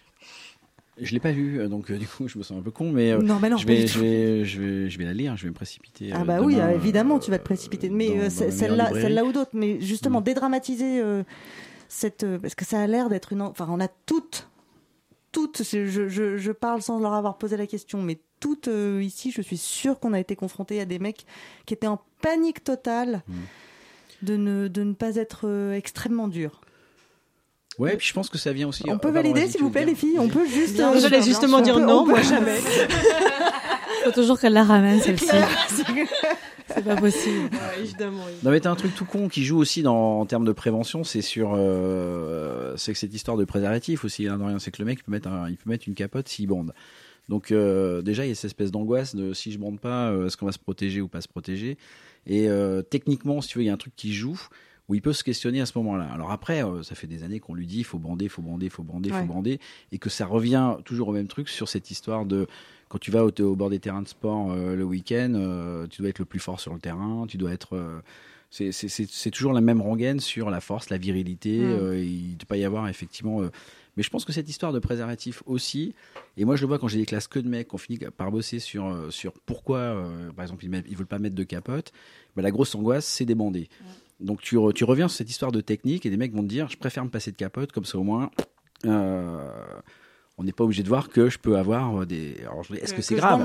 Je 1.01 1.12
l'ai 1.12 1.20
pas 1.20 1.32
vu, 1.32 1.59
euh, 1.61 1.68
donc 1.68 1.90
euh, 1.90 1.99
du 1.99 2.07
coup, 2.07 2.28
je 2.28 2.38
me 2.38 2.42
sens 2.42 2.59
un 2.59 2.62
peu 2.62 2.70
con, 2.70 2.90
mais 2.92 3.12
euh, 3.12 3.18
Non, 3.18 3.38
mais 3.40 3.51
non, 3.51 3.57
je 3.57 3.66
vais, 3.66 3.80
du 3.82 3.88
je 3.88 3.95
tout. 3.95 4.01
vais, 4.01 4.45
je 4.45 4.62
vais, 4.62 4.90
je 4.90 4.99
vais 4.99 5.05
la 5.05 5.12
lire. 5.14 5.36
Je 5.36 5.42
vais 5.45 5.49
me 5.51 5.55
précipiter. 5.55 6.11
Ah 6.12 6.24
bah 6.24 6.40
oui, 6.42 6.55
demain, 6.55 6.70
évidemment, 6.70 7.18
tu 7.18 7.30
vas 7.30 7.38
te 7.38 7.45
précipiter. 7.45 7.90
Mais 7.90 8.30
celle-là, 8.30 8.90
celle-là 9.03 9.24
ou 9.24 9.32
d'autres. 9.32 9.51
Mais 9.55 9.80
justement, 9.80 10.20
dédramatiser 10.20 11.01
euh, 11.03 11.22
cette, 11.88 12.24
parce 12.40 12.55
que 12.55 12.64
ça 12.64 12.80
a 12.80 12.86
l'air 12.86 13.09
d'être 13.09 13.32
une. 13.32 13.42
en- 13.42 13.49
Enfin, 13.51 13.66
on 13.70 13.80
a 13.80 13.88
toutes, 13.88 14.49
toutes. 15.32 15.62
Je, 15.64 15.86
je, 15.86 16.09
je- 16.09 16.36
je 16.36 16.53
parle 16.53 16.80
sans 16.82 16.99
leur 17.01 17.14
avoir 17.14 17.38
posé 17.38 17.57
la 17.57 17.66
question, 17.66 18.01
mais 18.03 18.18
toutes 18.40 18.68
ici, 19.01 19.30
je 19.30 19.40
suis 19.42 19.57
sûre 19.57 19.99
qu'on 19.99 20.12
a 20.12 20.20
été 20.20 20.36
confrontés 20.36 20.80
à 20.80 20.84
des 20.84 20.99
mecs 20.99 21.24
qui 21.66 21.74
étaient 21.74 21.86
en 21.86 22.01
panique 22.20 22.62
totale 22.62 23.22
de 24.22 24.36
ne 24.36 24.68
de 24.68 24.82
ne 24.84 24.92
pas 24.92 25.16
être 25.16 25.42
euh, 25.49 25.72
extrêmement 25.74 26.28
durs. 26.28 26.61
Ouais, 27.79 27.97
puis 27.97 28.07
je 28.07 28.12
pense 28.12 28.29
que 28.29 28.39
ça 28.39 28.53
vient 28.53 28.68
aussi. 28.68 28.85
On 28.89 28.99
peut 28.99 29.11
valider, 29.11 29.49
s'il 29.49 29.61
vous 29.62 29.70
plaît, 29.70 29.85
les 29.85 29.95
filles. 29.95 30.18
On 30.18 30.29
peut 30.29 30.47
juste. 30.47 30.75
Bien 30.75 30.95
euh, 30.95 31.01
J'allais 31.01 31.22
justement 31.22 31.61
dire 31.61 31.79
non, 31.81 32.07
moi 32.07 32.22
jamais. 32.22 32.59
Faut 34.05 34.11
toujours 34.12 34.39
qu'elle 34.39 34.53
la 34.53 34.64
ramène 34.64 35.01
celle-ci. 35.01 35.27
C'est 36.68 36.85
pas 36.85 36.97
possible. 36.97 37.51
Ouais, 37.53 37.81
évidemment. 37.83 38.25
Non 38.43 38.51
mais 38.51 38.61
t'as 38.61 38.70
un 38.70 38.75
truc 38.77 38.95
tout 38.95 39.05
con 39.05 39.29
qui 39.29 39.45
joue 39.45 39.59
aussi 39.59 39.83
dans, 39.83 40.20
en 40.20 40.27
termes 40.27 40.45
de 40.45 40.53
prévention, 40.53 41.05
c'est 41.05 41.20
sur, 41.22 41.55
euh, 41.57 42.75
c'est 42.77 42.93
que 42.93 42.99
cette 42.99 43.14
histoire 43.14 43.37
de 43.37 43.45
préservatif 43.45 44.05
aussi, 44.05 44.27
hein, 44.29 44.39
de 44.39 44.45
rien, 44.45 44.59
c'est 44.59 44.70
que 44.70 44.81
le 44.81 44.87
mec 44.87 44.99
il 45.01 45.05
peut 45.05 45.12
mettre, 45.12 45.29
un- 45.29 45.49
il 45.49 45.57
peut 45.57 45.68
mettre 45.70 45.85
une 45.89 45.95
capote 45.95 46.29
s'il 46.29 46.47
bande. 46.49 46.72
Donc 47.29 47.53
euh, 47.53 48.03
déjà 48.03 48.25
il 48.25 48.29
y 48.29 48.33
a 48.33 48.35
cette 48.35 48.47
espèce 48.47 48.70
d'angoisse 48.70 49.14
de 49.14 49.33
si 49.33 49.53
je 49.53 49.59
bande 49.59 49.79
pas, 49.81 50.11
euh, 50.11 50.27
est-ce 50.27 50.37
qu'on 50.37 50.47
va 50.47 50.53
se 50.53 50.59
protéger 50.59 51.01
ou 51.01 51.09
pas 51.09 51.20
se 51.20 51.29
protéger? 51.29 51.77
Et 52.27 52.49
euh, 52.49 52.83
techniquement, 52.83 53.41
si 53.41 53.49
tu 53.51 53.59
veux, 53.59 53.64
il 53.64 53.68
y 53.68 53.70
a 53.70 53.75
un 53.75 53.79
truc 53.79 53.95
qui 53.97 54.12
joue 54.12 54.41
où 54.89 54.95
il 54.95 55.01
peut 55.03 55.12
se 55.14 55.24
questionner 55.24 55.61
à 55.61 55.66
ce 55.66 55.76
moment-là. 55.78 56.09
Alors 56.12 56.30
après, 56.30 56.62
euh, 56.64 56.82
ça 56.82 56.95
fait 56.95 57.07
des 57.07 57.22
années 57.22 57.41
qu'on 57.41 57.55
lui 57.55 57.66
dit 57.66 57.78
il 57.78 57.85
faut 57.85 57.99
bander, 57.99 58.26
il 58.26 58.28
faut 58.30 58.43
bander, 58.43 58.66
il 58.66 58.70
faut 58.70 58.82
bander, 58.82 59.09
il 59.09 59.14
Ouais. 59.14 59.20
faut 59.22 59.32
bander, 59.32 59.59
et 59.93 59.99
que 59.99 60.11
ça 60.11 60.26
revient 60.26 60.76
toujours 60.85 61.09
au 61.09 61.12
même 61.12 61.26
truc 61.28 61.49
sur 61.49 61.68
cette 61.68 61.91
histoire 61.91 62.26
de 62.26 62.47
quand 62.91 62.99
tu 62.99 63.11
vas 63.11 63.24
au, 63.24 63.30
au 63.41 63.57
bord 63.57 63.70
des 63.70 63.78
terrains 63.80 64.03
de 64.03 64.09
sport 64.09 64.53
euh, 64.53 64.76
le 64.76 64.85
week-end, 64.85 65.32
euh, 65.35 65.87
tu 65.87 66.03
dois 66.03 66.11
être 66.11 66.18
le 66.18 66.24
plus 66.26 66.39
fort 66.41 66.61
sur 66.61 66.74
le 66.74 66.80
terrain, 66.80 67.24
tu 67.26 67.39
dois 67.39 67.53
être 67.53 68.03
c'est- 68.51 69.30
toujours 69.30 69.53
la 69.53 69.61
même 69.61 69.80
rengaine 69.80 70.20
sur 70.20 70.51
la 70.51 70.61
force, 70.61 70.91
la 70.91 70.99
virilité. 70.99 71.59
Mm. 71.59 71.62
euh, 71.64 71.99
il 72.05 72.32
ne 72.32 72.37
peut 72.37 72.47
pas 72.47 72.57
y 72.57 72.64
avoir 72.64 72.87
effectivement. 72.89 73.41
mais 73.97 74.03
je 74.03 74.11
pense 74.11 74.24
que 74.24 74.32
cette 74.32 74.49
histoire 74.49 74.72
de 74.72 74.78
préservatif 74.80 75.43
aussi, 75.47 75.95
et 76.37 76.45
moi 76.45 76.57
je 76.57 76.62
le 76.62 76.66
vois 76.68 76.78
quand 76.78 76.89
j'ai 76.89 76.99
des 76.99 77.07
classes 77.07 77.28
que 77.28 77.39
de 77.39 77.49
mecs, 77.49 77.68
qu'on 77.68 77.78
finit 77.78 77.99
par 78.16 78.30
bosser 78.32 78.59
sur, 78.59 78.93
sur 79.11 79.32
pourquoi, 79.47 80.05
par 80.37 80.45
exemple, 80.45 80.64
ils 80.64 80.70
ne 80.70 80.97
veulent 80.97 81.07
pas 81.07 81.18
mettre 81.20 81.37
de 81.37 81.45
capote, 81.45 81.93
bah, 82.37 82.43
la 82.43 82.51
grosse 82.51 82.74
angoisse, 82.74 83.07
c'est 83.07 83.24
des 83.24 83.35
bandés. 83.37 83.68
Donc 84.25 84.41
tu, 84.41 84.57
re- 84.57 84.72
tu 84.72 84.85
reviens 84.85 85.07
sur 85.09 85.16
cette 85.18 85.31
histoire 85.31 85.53
de 85.53 85.61
technique 85.61 86.07
et 86.07 86.11
des 86.11 86.16
mecs 86.16 86.33
vont 86.33 86.43
te 86.43 86.49
dire 86.49 86.68
je 86.68 86.77
préfère 86.77 87.05
me 87.05 87.11
passer 87.11 87.31
de 87.31 87.37
capote, 87.37 87.70
comme 87.72 87.85
ça 87.85 87.99
au 87.99 88.03
moins. 88.03 88.31
euh, 88.87 89.49
on 90.37 90.43
n'est 90.43 90.53
pas 90.53 90.64
obligé 90.64 90.83
de 90.83 90.89
voir 90.89 91.11
que 91.11 91.31
je 91.31 91.39
peux 91.39 91.57
avoir 91.57 92.03
euh, 92.03 92.07
des. 92.07 92.35
Est-ce 92.83 92.91
Que- 92.93 92.97
que 92.97 93.03
c'est 93.03 93.14
grave. 93.14 93.39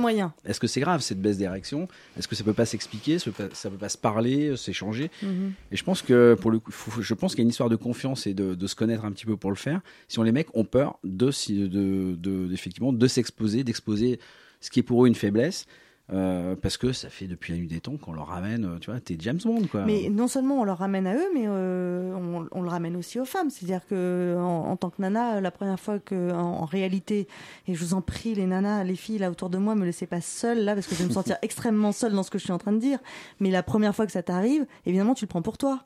Est-ce 0.43 0.59
que 0.59 0.65
c'est 0.65 0.79
grave 0.79 1.01
cette 1.01 1.21
baisse 1.21 1.37
d'érection 1.37 1.87
Est-ce 2.17 2.27
que 2.27 2.35
ça 2.35 2.43
peut 2.43 2.53
pas 2.53 2.65
s'expliquer 2.65 3.19
Ça 3.19 3.29
peut 3.29 3.47
pas- 3.47 3.53
ça 3.53 3.69
peut 3.69 3.77
pas 3.77 3.89
se 3.89 3.97
parler, 3.97 4.57
s'échanger 4.57 5.11
Mhm. 5.21 5.53
Et 5.71 5.77
je 5.77 5.83
pense 5.83 6.01
que 6.01 6.35
pour 6.41 6.49
le 6.49 6.57
coup, 6.57 6.71
je 6.99 7.13
pense 7.13 7.33
qu'il 7.35 7.39
y 7.39 7.43
a 7.43 7.45
une 7.45 7.49
histoire 7.49 7.69
de 7.69 7.75
confiance 7.75 8.25
et 8.25 8.33
de, 8.33 8.55
de 8.55 8.67
se 8.67 8.73
connaître 8.75 9.05
un 9.05 9.11
petit 9.11 9.27
peu 9.27 9.37
pour 9.37 9.51
le 9.51 9.55
faire. 9.55 9.81
Si 10.07 10.17
on 10.17 10.23
les 10.23 10.31
mecs 10.31 10.47
ont 10.55 10.65
peur 10.65 10.97
de, 11.03 11.29
si- 11.29 11.69
de, 11.69 12.15
de- 12.15 12.51
effectivement 12.53 12.91
de 12.91 13.07
s'exposer, 13.07 13.63
d'exposer 13.63 14.19
ce 14.59 14.71
qui 14.71 14.79
est 14.79 14.83
pour 14.83 15.03
eux 15.05 15.07
une 15.07 15.15
faiblesse. 15.15 15.67
Euh, 16.11 16.55
parce 16.55 16.77
que 16.77 16.91
ça 16.91 17.09
fait 17.09 17.27
depuis 17.27 17.53
la 17.53 17.59
nuit 17.59 17.67
des 17.67 17.81
temps 17.81 17.97
qu'on 17.97 18.13
leur 18.13 18.27
ramène, 18.27 18.65
euh, 18.65 18.79
tu 18.79 18.89
vois, 18.89 18.99
t'es 18.99 19.15
James 19.19 19.39
Bond, 19.43 19.67
quoi. 19.69 19.85
Mais 19.85 20.09
non 20.09 20.27
seulement 20.27 20.59
on 20.61 20.63
leur 20.63 20.79
ramène 20.79 21.05
à 21.05 21.13
eux, 21.15 21.27
mais 21.33 21.43
euh, 21.45 22.13
on, 22.51 22.61
le 22.61 22.69
ramène 22.69 22.95
aussi 22.95 23.19
aux 23.19 23.25
femmes. 23.25 23.49
C'est-à-dire 23.49 23.85
que 23.87 24.35
en, 24.39 24.75
tant 24.75 24.89
que 24.89 25.01
nana, 25.01 25.39
la 25.39 25.51
première 25.51 25.79
fois 25.79 25.99
que, 25.99 26.31
en, 26.31 26.61
en 26.61 26.65
réalité, 26.65 27.27
et 27.67 27.75
je 27.75 27.83
vous 27.83 27.93
en 27.93 28.01
prie, 28.01 28.33
les 28.33 28.47
nanas, 28.47 28.83
les 28.83 28.95
filles 28.95 29.19
là 29.19 29.29
autour 29.29 29.49
de 29.49 29.59
moi, 29.59 29.75
me 29.75 29.85
laissez 29.85 30.07
pas 30.07 30.21
seule 30.21 30.63
là, 30.63 30.73
parce 30.73 30.87
que 30.87 30.95
je 30.95 31.03
vais 31.03 31.09
me 31.09 31.13
sentir 31.13 31.37
extrêmement 31.43 31.91
seule 31.91 32.13
dans 32.13 32.23
ce 32.23 32.31
que 32.31 32.39
je 32.39 32.43
suis 32.43 32.53
en 32.53 32.57
train 32.57 32.71
de 32.71 32.79
dire. 32.79 32.99
Mais 33.39 33.51
la 33.51 33.61
première 33.61 33.95
fois 33.95 34.05
que 34.05 34.11
ça 34.11 34.23
t'arrive, 34.23 34.65
évidemment, 34.85 35.13
tu 35.13 35.25
le 35.25 35.29
prends 35.29 35.43
pour 35.43 35.57
toi. 35.57 35.85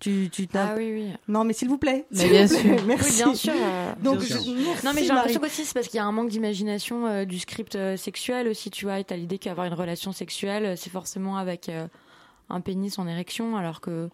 Tu, 0.00 0.28
tu 0.32 0.48
t'as- 0.48 0.68
Ah 0.70 0.74
oui, 0.76 0.90
oui. 0.92 1.12
Non, 1.28 1.44
mais 1.44 1.52
s'il 1.52 1.68
vous 1.68 1.76
plaît. 1.78 2.06
Mais 2.10 2.18
s'il 2.18 2.30
bien 2.30 2.46
vous 2.46 2.54
plaît, 2.54 2.62
sûr. 2.78 2.84
Merci. 2.86 3.10
Oui, 3.10 3.24
bien 3.24 3.34
sûr. 3.34 3.52
euh, 3.54 3.92
Donc, 4.02 4.18
bien 4.20 4.26
je- 4.28 4.42
sûr. 4.42 4.52
merci, 4.56 4.86
non, 4.86 4.92
mais 4.94 5.02
j'ai 5.02 5.08
l'impression 5.08 5.40
qu'aussi 5.40 5.64
c'est 5.64 5.74
parce 5.74 5.88
qu'il 5.88 5.98
y 5.98 6.00
a 6.00 6.04
un 6.06 6.12
manque 6.12 6.30
d'imagination 6.30 7.06
euh, 7.06 7.24
du 7.24 7.38
script 7.38 7.76
euh, 7.76 7.96
sexuel 7.96 8.48
aussi, 8.48 8.70
tu 8.70 8.86
vois. 8.86 8.98
Et 8.98 9.04
t'as 9.04 9.16
l'idée 9.16 9.38
qu'avoir 9.38 9.66
une 9.66 9.74
relation 9.74 10.12
sexuelle, 10.12 10.76
c'est 10.78 10.90
forcément 10.90 11.36
avec 11.36 11.68
euh, 11.68 11.86
un 12.48 12.60
pénis 12.60 12.98
en 12.98 13.06
érection, 13.06 13.56
alors 13.56 13.80
que 13.80 14.08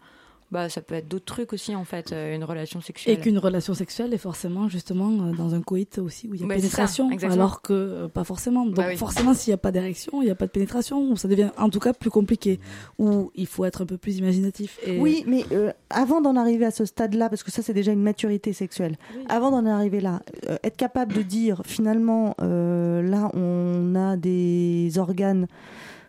bah 0.52 0.68
ça 0.68 0.80
peut 0.80 0.94
être 0.94 1.08
d'autres 1.08 1.24
trucs 1.24 1.52
aussi 1.52 1.74
en 1.74 1.84
fait, 1.84 2.12
euh, 2.12 2.34
une 2.34 2.44
relation 2.44 2.78
Et 2.78 2.82
sexuelle. 2.82 3.20
qu'une 3.20 3.38
relation 3.38 3.74
sexuelle 3.74 4.14
est 4.14 4.18
forcément 4.18 4.68
justement 4.68 5.10
euh, 5.26 5.32
dans 5.32 5.54
un 5.54 5.60
coït 5.60 5.98
aussi 5.98 6.28
où 6.28 6.34
il 6.34 6.40
y 6.40 6.44
a 6.44 6.46
Bah, 6.46 6.54
ça, 6.54 6.60
pénétration, 6.60 7.10
alors 7.30 7.62
que 7.62 7.72
euh, 7.72 8.08
pas 8.08 8.22
forcément. 8.24 8.64
Donc 8.64 8.76
Bah 8.76 8.84
oui. 8.88 8.96
forcément, 8.96 9.34
s'il 9.34 9.50
n'y 9.50 9.54
a 9.54 9.58
pas 9.58 9.72
d'érection, 9.72 10.22
il 10.22 10.26
n'y 10.26 10.30
a 10.30 10.34
pas 10.36 10.46
de 10.46 10.52
pénétration, 10.52 11.10
ou 11.10 11.16
ça 11.16 11.26
devient 11.26 11.50
en 11.58 11.68
tout 11.68 11.80
cas 11.80 11.92
plus 11.92 12.10
compliqué, 12.10 12.60
où 12.98 13.30
il 13.34 13.46
faut 13.48 13.64
être 13.64 13.82
un 13.82 13.86
peu 13.86 13.96
plus 13.98 14.18
imaginatif. 14.18 14.78
Et... 14.86 14.98
Oui, 15.00 15.24
mais 15.26 15.44
euh, 15.52 15.72
avant 15.90 16.20
d'en 16.20 16.36
arriver 16.36 16.64
à 16.64 16.70
ce 16.70 16.84
stade-là, 16.84 17.28
parce 17.28 17.42
que 17.42 17.50
ça 17.50 17.62
c'est 17.62 17.74
déjà 17.74 17.90
une 17.92 18.02
maturité 18.02 18.52
sexuelle, 18.52 18.96
avant 19.28 19.50
d'en 19.50 19.66
arriver 19.66 20.00
là, 20.00 20.22
euh, 20.48 20.56
être 20.62 20.76
capable 20.76 21.12
de 21.14 21.22
dire 21.22 21.62
finalement, 21.64 22.34
euh, 22.40 23.02
là 23.02 23.30
on 23.34 23.94
a 23.96 24.16
des 24.16 24.92
organes, 24.98 25.48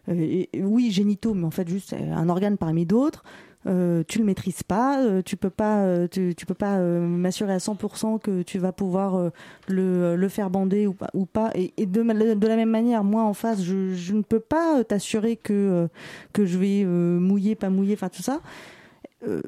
euh, 0.10 0.14
et- 0.16 0.50
et 0.54 0.64
oui 0.64 0.92
génitaux, 0.92 1.34
mais 1.34 1.46
en 1.46 1.52
fait 1.52 1.68
juste 1.68 1.94
un 1.94 2.30
organe 2.30 2.58
parmi 2.58 2.86
d'autres. 2.86 3.24
Euh, 3.68 4.04
tu 4.08 4.20
le 4.20 4.26
maîtrises 4.26 4.64
pas, 4.64 5.04
euh, 5.04 5.22
tu 5.22 5.36
peux 5.36 5.50
pas, 5.50 5.84
euh, 5.84 6.08
tu, 6.08 6.34
peux 6.46 6.54
pas 6.54 6.80
m'assurer 6.80 7.54
à 7.54 7.58
100% 7.58 8.20
que 8.20 8.42
tu 8.42 8.60
vas 8.60 8.72
pouvoir 8.72 9.32
le, 9.68 10.16
le 10.16 10.30
faire 10.30 10.50
bander 10.50 10.88
ou 10.88 10.94
pas. 10.94 11.10
Ou 11.14 11.26
pas. 11.26 11.52
Et, 11.54 11.74
et 11.78 11.86
de, 11.86 12.02
de 12.02 12.48
la 12.48 12.56
même 12.56 12.70
manière, 12.70 13.04
moi 13.04 13.24
en 13.24 13.34
face, 13.34 13.62
je, 13.62 13.94
je 13.94 14.14
ne 14.14 14.22
peux 14.22 14.40
pas 14.40 14.84
t'assurer 14.84 15.36
que 15.36 15.88
que 16.34 16.46
je 16.46 16.58
vais 16.58 16.86
mouiller, 16.86 17.56
pas 17.56 17.70
mouiller, 17.70 17.94
enfin 17.94 18.10
tout 18.10 18.24
ça 18.24 18.42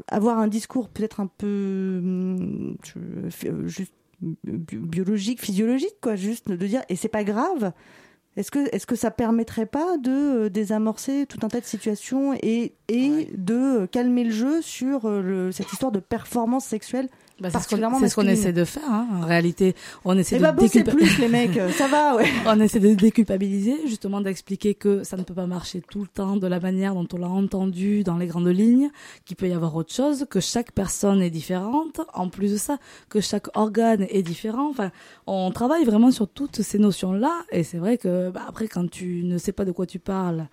avoir 0.07 0.39
un 0.39 0.47
discours 0.47 0.89
peut-être 0.89 1.19
un 1.19 1.27
peu 1.27 1.47
euh, 1.47 2.73
juste 3.67 3.93
bi- 4.21 4.77
biologique, 4.77 5.41
physiologique, 5.41 5.95
quoi, 6.01 6.15
juste 6.15 6.49
de 6.49 6.67
dire 6.67 6.81
et 6.89 6.95
c'est 6.95 7.09
pas 7.09 7.23
grave. 7.23 7.71
Est-ce 8.37 8.51
que 8.51 8.73
est-ce 8.73 8.85
que 8.85 8.95
ça 8.95 9.11
permettrait 9.11 9.65
pas 9.65 9.97
de 9.97 10.11
euh, 10.11 10.49
désamorcer 10.49 11.25
tout 11.27 11.39
un 11.43 11.47
tas 11.47 11.59
de 11.59 11.65
situations 11.65 12.33
et 12.41 12.75
et 12.87 13.29
de 13.35 13.81
euh, 13.81 13.87
calmer 13.87 14.23
le 14.23 14.31
jeu 14.31 14.61
sur 14.61 15.05
euh, 15.05 15.21
le, 15.21 15.51
cette 15.51 15.73
histoire 15.73 15.91
de 15.91 15.99
performance 15.99 16.65
sexuelle 16.65 17.09
Bah, 17.41 17.49
c'est 17.51 17.59
ce 17.59 18.15
qu'on 18.15 18.21
ce 18.23 18.27
essaie 18.27 18.51
de 18.53 18.65
faire. 18.65 18.83
hein. 18.89 19.07
En 19.21 19.25
réalité, 19.25 19.75
on 20.05 20.17
essaie 20.17 20.35
Eh 20.35 20.39
de 20.39 20.43
bah, 20.43 20.53
plus, 20.53 21.17
les 21.19 21.27
mecs, 21.29 21.55
euh, 21.57 21.71
ça 21.71 21.87
va, 21.87 22.15
ouais. 22.15 22.25
on 22.45 22.59
essaie 22.59 22.79
de 22.79 22.93
déculpabiliser, 22.93 23.87
justement 23.87 24.19
d'expliquer 24.21 24.73
que 24.75 25.03
ça 25.03 25.15
ne 25.17 25.23
peut 25.23 25.33
pas 25.33 25.47
marcher 25.47 25.81
tout 25.81 26.01
le 26.01 26.07
temps 26.07 26.35
de 26.37 26.47
la 26.47 26.59
manière 26.59 26.93
dont 26.95 27.07
on 27.13 27.17
l'a 27.17 27.27
entendu 27.29 28.03
dans 28.03 28.17
les 28.17 28.27
grandes 28.27 28.47
lignes, 28.47 28.89
qu'il 29.25 29.37
peut 29.37 29.47
y 29.47 29.53
avoir 29.53 29.75
autre 29.75 29.93
chose, 29.93 30.25
que 30.29 30.39
chaque 30.39 30.71
personne 30.73 31.21
est 31.21 31.29
différente. 31.29 32.01
En 32.13 32.29
plus 32.29 32.51
de 32.51 32.57
ça, 32.57 32.77
que 33.09 33.21
chaque 33.21 33.55
organe 33.57 34.05
est 34.09 34.23
différent. 34.23 34.69
Enfin, 34.69 34.91
on 35.27 35.51
travaille 35.51 35.85
vraiment 35.85 36.11
sur 36.11 36.27
toutes 36.27 36.61
ces 36.61 36.79
notions-là. 36.79 37.31
Et 37.51 37.63
c'est 37.63 37.77
vrai 37.77 37.97
que 37.97 38.29
bah, 38.31 38.41
après, 38.47 38.67
quand 38.67 38.89
tu 38.89 39.23
ne 39.23 39.37
sais 39.37 39.51
pas 39.53 39.65
de 39.65 39.71
quoi 39.71 39.85
tu 39.85 39.99
parles, 39.99 40.47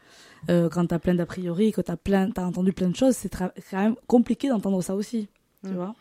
euh, 0.50 0.68
quand 0.68 0.86
t'as 0.86 0.98
plein 1.00 1.14
d'a 1.14 1.26
priori, 1.26 1.72
que 1.72 1.80
t'as 1.80 1.96
plein, 1.96 2.30
t'as 2.30 2.44
entendu 2.44 2.72
plein 2.72 2.88
de 2.88 2.96
choses, 2.96 3.14
c'est 3.16 3.30
quand 3.34 3.50
même 3.72 3.96
compliqué 4.06 4.48
d'entendre 4.48 4.80
ça 4.82 4.94
aussi. 4.94 5.28
Tu 5.64 5.70
Mm. 5.72 5.74
vois. 5.74 5.94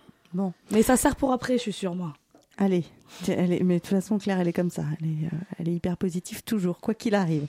Mais 0.72 0.84
ça 0.84 0.98
sert 0.98 1.16
pour 1.16 1.32
après, 1.32 1.54
je 1.58 1.64
suis 1.64 1.74
sûre 1.74 1.96
moi. 1.96 2.14
Allez, 2.58 2.86
mais 3.28 3.58
de 3.60 3.80
toute 3.80 3.88
façon, 3.88 4.18
Claire, 4.18 4.40
elle 4.40 4.48
est 4.48 4.54
comme 4.54 4.70
ça. 4.70 4.86
Elle 5.02 5.68
est, 5.68 5.70
euh, 5.70 5.74
hyper 5.74 5.98
positive 5.98 6.42
toujours, 6.44 6.80
quoi 6.80 6.94
qu'il 6.94 7.14
arrive. 7.14 7.48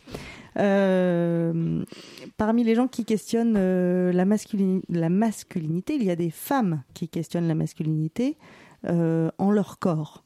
Euh, 0.59 1.85
parmi 2.37 2.65
les 2.65 2.75
gens 2.75 2.89
qui 2.89 3.05
questionnent 3.05 3.55
euh, 3.57 4.13
la, 4.13 4.25
la 4.89 5.09
masculinité, 5.09 5.95
il 5.95 6.03
y 6.03 6.11
a 6.11 6.17
des 6.17 6.31
femmes 6.31 6.83
qui 6.93 7.09
questionnent 7.09 7.47
la 7.47 7.55
masculinité 7.55 8.37
en 8.85 9.51
leur 9.51 9.79
corps. 9.81 10.23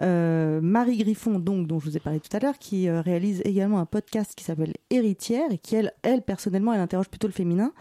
Euh, 0.00 0.60
Marie 0.60 0.98
Griffon, 0.98 1.38
donc, 1.38 1.66
dont 1.66 1.80
je 1.80 1.86
vous 1.86 1.96
ai 1.96 2.00
parlé 2.00 2.20
tout 2.20 2.34
à 2.36 2.40
l'heure, 2.40 2.58
qui 2.58 2.88
euh, 2.88 3.00
réalise 3.00 3.42
également 3.44 3.80
un 3.80 3.86
podcast 3.86 4.34
qui 4.36 4.44
s'appelle 4.44 4.74
Héritière 4.90 5.50
et 5.50 5.58
qui, 5.58 5.74
elle, 5.74 5.92
elle, 6.02 6.22
personnellement, 6.22 6.72
elle 6.72 6.80
interroge 6.80 7.08
plutôt 7.08 7.26
le 7.26 7.32
féminin, 7.32 7.72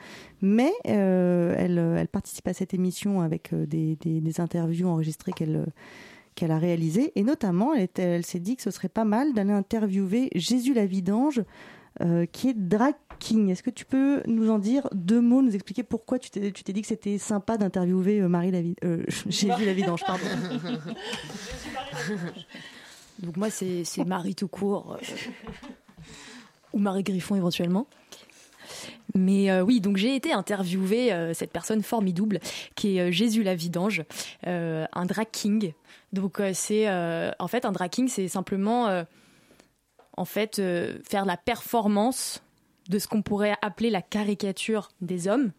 mais 0.41 0.71
euh, 0.87 1.53
elle, 1.57 2.07
participe 2.07 2.47
à 2.47 2.53
cette 2.53 2.73
émission 2.73 3.21
avec 3.21 3.53
des, 3.53 4.39
interviews 4.39 4.87
enregistrées 4.87 5.31
qu'elle 5.31 6.51
a 6.51 6.57
réalisées. 6.57 7.11
Et 7.15 7.23
notamment, 7.23 7.73
elle, 7.73 8.25
s'est 8.25 8.39
dit 8.39 8.55
que 8.55 8.63
ce 8.63 8.71
serait 8.71 8.89
pas 8.89 9.05
mal 9.05 9.33
d'aller 9.33 9.53
interviewer 9.53 10.29
Jésus 10.33 10.73
la 10.73 10.85
vidange, 10.85 11.43
qui 12.31 12.49
est 12.49 12.53
drag 12.53 12.93
king. 13.19 13.49
Est-ce 13.49 13.63
que 13.63 13.69
tu 13.71 13.85
peux 13.85 14.21
nous 14.27 14.49
en 14.51 14.59
dire 14.59 14.87
deux 14.93 15.21
mots, 15.21 15.41
nous 15.41 15.55
expliquer 15.55 15.83
pourquoi 15.83 16.19
tu 16.19 16.29
t'es 16.29 16.51
tu 16.51 16.63
t'es 16.63 16.73
dit 16.73 16.81
que 16.81 16.87
c'était 16.87 17.17
sympa 17.17 17.57
d'interviewer 17.57 18.19
euh, 18.21 18.27
Marie 18.27 18.51
la 18.51 18.61
Vi- 18.61 18.75
euh, 18.83 19.03
Jésus 19.29 19.65
la 19.65 19.73
vidange, 19.73 20.03
pardon. 20.05 20.25
Donc 23.19 23.37
moi, 23.37 23.49
c'est 23.49 23.83
c'est 23.83 24.05
Marie 24.05 24.35
tout 24.35 24.47
court. 24.47 24.93
euh, 25.01 25.05
ou 26.73 26.79
Marie 26.79 27.03
Griffon 27.03 27.35
éventuellement. 27.35 27.87
Mais 29.15 29.49
euh, 29.49 29.63
oui, 29.63 29.79
donc 29.81 29.97
j'ai 29.97 30.15
été 30.15 30.33
interviewer 30.33 31.11
euh, 31.13 31.33
cette 31.33 31.51
personne 31.51 31.81
formidable 31.81 32.39
qui 32.75 32.97
est 32.97 33.01
euh, 33.07 33.11
Jésus 33.11 33.41
la 33.41 33.55
vidange, 33.55 34.03
euh, 34.45 34.85
un 34.93 35.05
drag 35.05 35.27
king. 35.31 35.73
Donc 36.13 36.39
euh, 36.39 36.51
c'est 36.53 36.87
euh, 36.87 37.31
en 37.39 37.47
fait 37.47 37.65
un 37.65 37.71
drag 37.71 37.89
king, 37.89 38.07
c'est 38.09 38.27
simplement 38.27 38.87
euh, 38.89 39.03
en 40.17 40.25
fait 40.25 40.59
euh, 40.59 40.97
faire 41.07 41.25
la 41.25 41.37
performance 41.37 42.43
de 42.89 42.99
ce 42.99 43.07
qu'on 43.07 43.21
pourrait 43.21 43.55
appeler 43.61 43.89
la 43.89 44.01
caricature 44.01 44.89
des 44.99 45.27
hommes. 45.27 45.51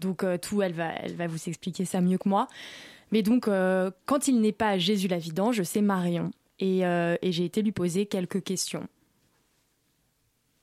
Donc 0.00 0.24
euh, 0.24 0.36
tout, 0.36 0.60
elle 0.62 0.72
va, 0.72 0.92
elle 0.96 1.14
va 1.14 1.26
vous 1.26 1.48
expliquer 1.48 1.84
ça 1.84 2.00
mieux 2.00 2.18
que 2.18 2.28
moi. 2.28 2.48
Mais 3.12 3.22
donc 3.22 3.48
euh, 3.48 3.90
quand 4.06 4.28
il 4.28 4.40
n'est 4.40 4.52
pas 4.52 4.76
Jésus 4.78 5.08
la 5.08 5.18
vidange, 5.18 5.62
c'est 5.62 5.80
Marion. 5.80 6.30
Et, 6.58 6.82
j'ai 7.22 7.46
été 7.46 7.62
lui 7.62 7.72
poser 7.72 8.04
quelques 8.04 8.42
questions. 8.42 8.86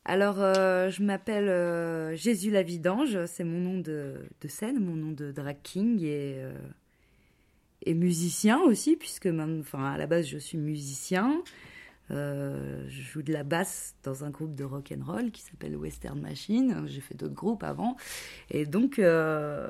Alors, 0.06 0.36
je 0.36 1.02
m'appelle 1.02 2.16
Jésus 2.16 2.52
la 2.52 2.62
Vidange, 2.62 3.26
c'est 3.26 3.44
mon 3.44 3.60
nom 3.60 3.80
de, 3.80 4.14
scène, 4.48 4.80
mon 4.80 4.94
nom 4.96 5.12
de 5.12 5.32
drag 5.32 5.58
king 5.64 6.04
et, 6.04 6.40
et 7.84 7.96
musicien 7.96 8.62
aussi, 8.62 8.96
puisque 8.96 9.26
même, 9.26 9.62
enfin, 9.62 9.94
à 9.94 9.98
la 9.98 10.06
base, 10.06 10.28
je 10.28 10.38
suis 10.38 10.60
musicien. 10.60 11.42
Euh, 12.12 12.86
je 12.88 13.02
joue 13.02 13.22
de 13.22 13.34
la 13.34 13.44
basse 13.44 13.96
dans 14.04 14.24
un 14.24 14.30
groupe 14.30 14.56
de 14.56 14.64
rock 14.64 14.94
and 14.96 15.04
roll 15.04 15.32
qui 15.32 15.42
s'appelle 15.42 15.76
Western 15.76 16.20
Machine. 16.20 16.84
J'ai 16.88 17.02
fait 17.02 17.16
d'autres 17.16 17.34
groupes 17.34 17.64
avant. 17.64 17.98
Et 18.50 18.66
donc, 18.66 19.00
euh, 19.00 19.70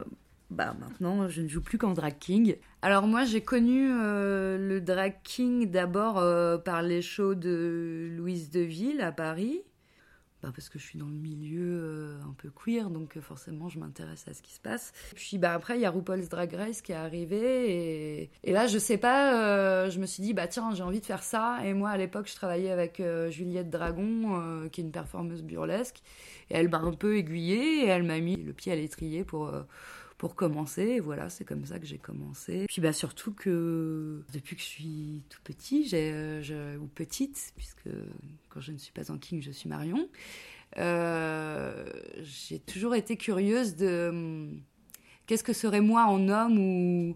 bah, 0.52 0.76
maintenant, 0.80 1.28
je 1.28 1.42
ne 1.42 1.48
joue 1.48 1.62
plus 1.62 1.78
qu'en 1.78 1.94
drag 1.94 2.18
king. 2.20 2.56
Alors 2.82 3.08
moi, 3.08 3.26
j'ai 3.26 3.42
connu 3.42 3.90
euh, 3.92 4.58
le 4.58 4.82
drag 4.82 5.16
king 5.24 5.70
d'abord 5.70 6.16
par 6.64 6.82
les 6.82 7.02
shows 7.02 7.36
de 7.36 8.10
Louise 8.16 8.50
Deville 8.50 9.02
à 9.02 9.12
Paris. 9.12 9.62
Bah, 10.44 10.52
parce 10.56 10.70
que 10.70 10.78
je 10.78 10.84
suis 10.84 11.00
dans 11.00 11.08
le 11.08 11.16
milieu 11.16 11.80
euh, 11.82 12.22
un 12.22 12.34
peu 12.38 12.52
queer, 12.52 12.92
donc 12.92 13.18
euh, 13.18 13.22
forcément 13.22 13.70
je 13.70 13.80
m'intéresse 13.80 14.28
à 14.28 14.36
ce 14.36 14.44
qui 14.44 14.54
se 14.54 14.60
passe. 14.60 14.94
Puis 15.16 15.40
bah, 15.40 15.52
après, 15.52 15.78
il 15.78 15.82
y 15.82 15.86
a 15.86 15.90
RuPaul's 15.90 16.30
Drag 16.30 16.54
Race 16.54 16.82
qui 16.82 16.92
est 16.92 16.96
arrivé, 16.96 18.22
et, 18.22 18.30
et 18.44 18.52
là, 18.52 18.68
je 18.68 18.78
sais 18.78 19.00
pas, 19.00 19.34
euh, 19.34 19.90
je 19.90 20.00
me 20.00 20.06
suis 20.06 20.22
dit, 20.22 20.36
bah 20.36 20.48
tiens, 20.48 20.76
j'ai 20.76 20.84
envie 20.84 21.00
de 21.02 21.06
faire 21.06 21.24
ça. 21.24 21.58
Et 21.66 21.74
moi, 21.74 21.90
à 21.90 21.98
l'époque, 21.98 22.30
je 22.30 22.36
travaillais 22.36 22.70
avec 22.70 23.02
Juliette 23.30 23.72
Dragon, 23.72 24.70
qui 24.72 24.82
est 24.82 24.84
une 24.84 24.92
performeuse 24.92 25.42
burlesque, 25.42 26.04
et 26.52 26.56
elle 26.56 26.70
m'a 26.70 26.80
un 26.80 26.94
peu 26.94 27.18
aiguillée, 27.18 27.86
et 27.86 27.88
elle 27.88 28.04
m'a 28.04 28.20
mis 28.20 28.36
le 28.36 28.54
pied 28.54 28.72
à 28.72 28.76
l'étrier 28.76 29.24
pour. 29.24 29.52
Pour 30.18 30.34
commencer, 30.36 31.00
voilà, 31.00 31.30
c'est 31.30 31.46
comme 31.46 31.66
ça 31.66 31.78
que 31.80 31.86
j'ai 31.86 32.00
commencé. 32.00 32.66
Puis 32.68 32.82
bah 32.82 32.92
surtout 32.94 33.34
que 33.34 34.24
depuis 34.34 34.56
que 34.56 34.62
je 34.62 34.68
suis 34.68 35.22
tout 35.30 35.40
petit, 35.44 35.88
j'ai, 35.88 36.12
euh, 36.14 36.78
ou 36.78 36.88
petite, 36.88 37.52
puisque 37.56 37.88
quand 38.50 38.60
je 38.60 38.72
ne 38.72 38.78
suis 38.78 38.92
pas 38.94 39.12
en 39.12 39.18
king, 39.20 39.42
je 39.44 39.52
suis 39.52 39.70
Marion, 39.70 40.08
euh, 40.78 41.86
j'ai 42.22 42.60
toujours 42.60 42.96
été 42.96 43.16
curieuse 43.18 43.76
de 43.76 44.08
hum, 44.10 44.62
qu'est-ce 45.26 45.44
que 45.44 45.54
serait 45.54 45.82
moi 45.82 46.06
en 46.06 46.28
homme 46.30 46.58
ou 46.60 47.16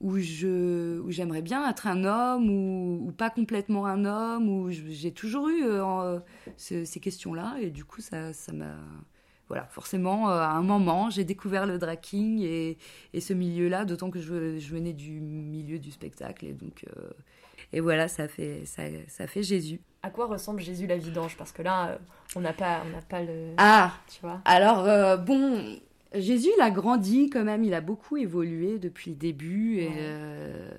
où 0.00 0.16
je 0.20 1.00
où 1.00 1.10
j'aimerais 1.10 1.42
bien 1.42 1.68
être 1.68 1.88
un 1.88 2.04
homme 2.04 2.48
ou, 2.50 3.10
pas 3.10 3.30
complètement 3.30 3.84
un 3.86 4.04
homme 4.04 4.48
ou 4.48 4.70
j'ai 4.70 5.10
toujours 5.12 5.48
eu 5.48 5.64
euh, 5.64 5.84
en- 5.84 6.22
ce- 6.56 6.84
ces 6.84 7.00
questions-là 7.00 7.56
et 7.60 7.70
du 7.70 7.84
coup 7.84 8.00
ça 8.00 8.32
ça 8.32 8.52
m'a 8.52 8.76
voilà, 9.48 9.64
forcément, 9.70 10.30
euh, 10.30 10.40
à 10.40 10.50
un 10.50 10.62
moment, 10.62 11.10
j'ai 11.10 11.24
découvert 11.24 11.66
le 11.66 11.78
drag 11.78 12.00
king 12.00 12.40
et, 12.42 12.78
et 13.14 13.20
ce 13.20 13.32
milieu-là, 13.32 13.84
d'autant 13.84 14.10
que 14.10 14.20
je, 14.20 14.58
je 14.58 14.68
venais 14.74 14.92
du 14.92 15.20
milieu 15.20 15.78
du 15.78 15.90
spectacle. 15.90 16.44
Et 16.44 16.52
donc, 16.52 16.84
euh, 16.96 17.10
et 17.72 17.80
voilà, 17.80 18.08
ça 18.08 18.28
fait, 18.28 18.64
ça, 18.66 18.82
ça 19.08 19.26
fait 19.26 19.42
Jésus. 19.42 19.80
À 20.02 20.10
quoi 20.10 20.26
ressemble 20.26 20.60
Jésus 20.60 20.86
la 20.86 20.96
vidange? 20.96 21.36
Parce 21.36 21.52
que 21.52 21.62
là, 21.62 21.88
euh, 21.88 21.98
on 22.36 22.40
n'a 22.40 22.52
pas, 22.52 22.82
on 22.86 22.90
n'a 22.90 23.02
pas 23.02 23.22
le. 23.22 23.54
Ah 23.56 23.92
tu 24.08 24.20
vois. 24.20 24.40
Alors, 24.44 24.86
euh, 24.86 25.16
bon, 25.16 25.78
Jésus, 26.14 26.50
il 26.56 26.62
a 26.62 26.70
grandi 26.70 27.28
quand 27.30 27.44
même, 27.44 27.64
il 27.64 27.74
a 27.74 27.80
beaucoup 27.80 28.16
évolué 28.16 28.78
depuis 28.78 29.10
le 29.10 29.16
début. 29.16 29.78
Et, 29.78 29.90
euh, 29.96 30.70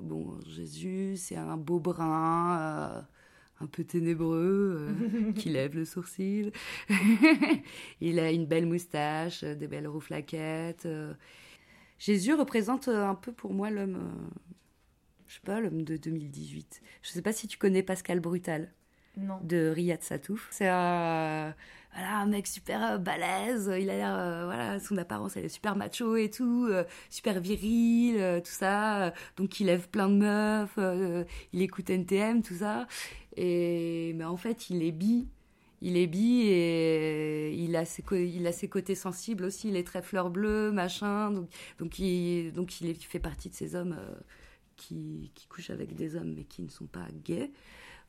bon, 0.00 0.38
Jésus, 0.46 1.14
c'est 1.16 1.36
un 1.36 1.56
beau 1.56 1.78
brun. 1.78 3.04
Un 3.60 3.66
peu 3.66 3.84
ténébreux, 3.84 4.88
euh, 4.90 5.32
qui 5.36 5.50
lève 5.50 5.74
le 5.76 5.84
sourcil. 5.84 6.52
il 8.00 8.18
a 8.18 8.30
une 8.30 8.46
belle 8.46 8.66
moustache, 8.66 9.44
des 9.44 9.66
belles 9.68 9.88
rouflaquettes. 9.88 10.86
euh. 10.86 11.14
Jésus 11.98 12.32
représente 12.34 12.88
euh, 12.88 13.06
un 13.06 13.14
peu 13.14 13.32
pour 13.32 13.52
moi 13.52 13.70
l'homme, 13.70 13.98
je 15.26 15.34
sais 15.34 15.40
pas, 15.44 15.60
l'homme 15.60 15.82
de 15.82 15.96
2018. 15.96 16.80
Je 17.02 17.10
sais 17.10 17.22
pas 17.22 17.32
si 17.32 17.46
tu 17.46 17.58
connais 17.58 17.82
Pascal 17.82 18.20
Brutal 18.20 18.72
Non. 19.18 19.38
de 19.44 19.68
Riyad 19.68 20.02
Satouf. 20.02 20.48
C'est 20.50 20.68
un, 20.68 21.54
voilà, 21.92 22.16
un 22.20 22.26
mec 22.26 22.46
super 22.46 22.92
euh, 22.92 22.96
balèze, 22.98 23.70
il 23.78 23.90
a 23.90 23.96
l'air, 23.96 24.14
euh, 24.14 24.44
voilà, 24.46 24.80
son 24.80 24.96
apparence 24.96 25.36
elle 25.36 25.44
est 25.44 25.48
super 25.50 25.76
macho 25.76 26.16
et 26.16 26.30
tout, 26.30 26.70
super 27.10 27.38
viril, 27.40 28.14
tout 28.42 28.50
ça. 28.50 29.12
donc 29.36 29.60
il 29.60 29.66
lève 29.66 29.86
plein 29.90 30.08
de 30.08 30.14
meufs, 30.14 30.78
il 31.52 31.60
écoute 31.60 31.90
NTM, 31.90 32.42
tout 32.42 32.54
ça. 32.56 32.86
Et 33.36 34.12
mais 34.16 34.24
en 34.24 34.36
fait 34.36 34.70
il 34.70 34.82
est 34.82 34.92
bi. 34.92 35.28
Il 35.82 35.96
est 35.96 36.06
bi 36.06 36.42
et 36.42 37.54
il 37.54 37.74
a 37.74 37.86
ses, 37.86 38.04
il 38.12 38.46
a 38.46 38.52
ses 38.52 38.68
côtés 38.68 38.94
sensibles 38.94 39.44
aussi. 39.44 39.68
Il 39.68 39.76
est 39.76 39.86
très 39.86 40.02
fleur 40.02 40.28
bleue, 40.28 40.70
machin. 40.72 41.30
Donc, 41.30 41.48
donc, 41.78 41.98
il, 41.98 42.52
donc 42.52 42.82
il 42.82 42.94
fait 42.96 43.18
partie 43.18 43.48
de 43.48 43.54
ces 43.54 43.74
hommes 43.74 43.96
euh, 43.98 44.14
qui, 44.76 45.32
qui 45.34 45.46
couchent 45.46 45.70
avec 45.70 45.94
des 45.94 46.16
hommes 46.16 46.34
mais 46.36 46.44
qui 46.44 46.62
ne 46.62 46.68
sont 46.68 46.86
pas 46.86 47.06
gays. 47.24 47.50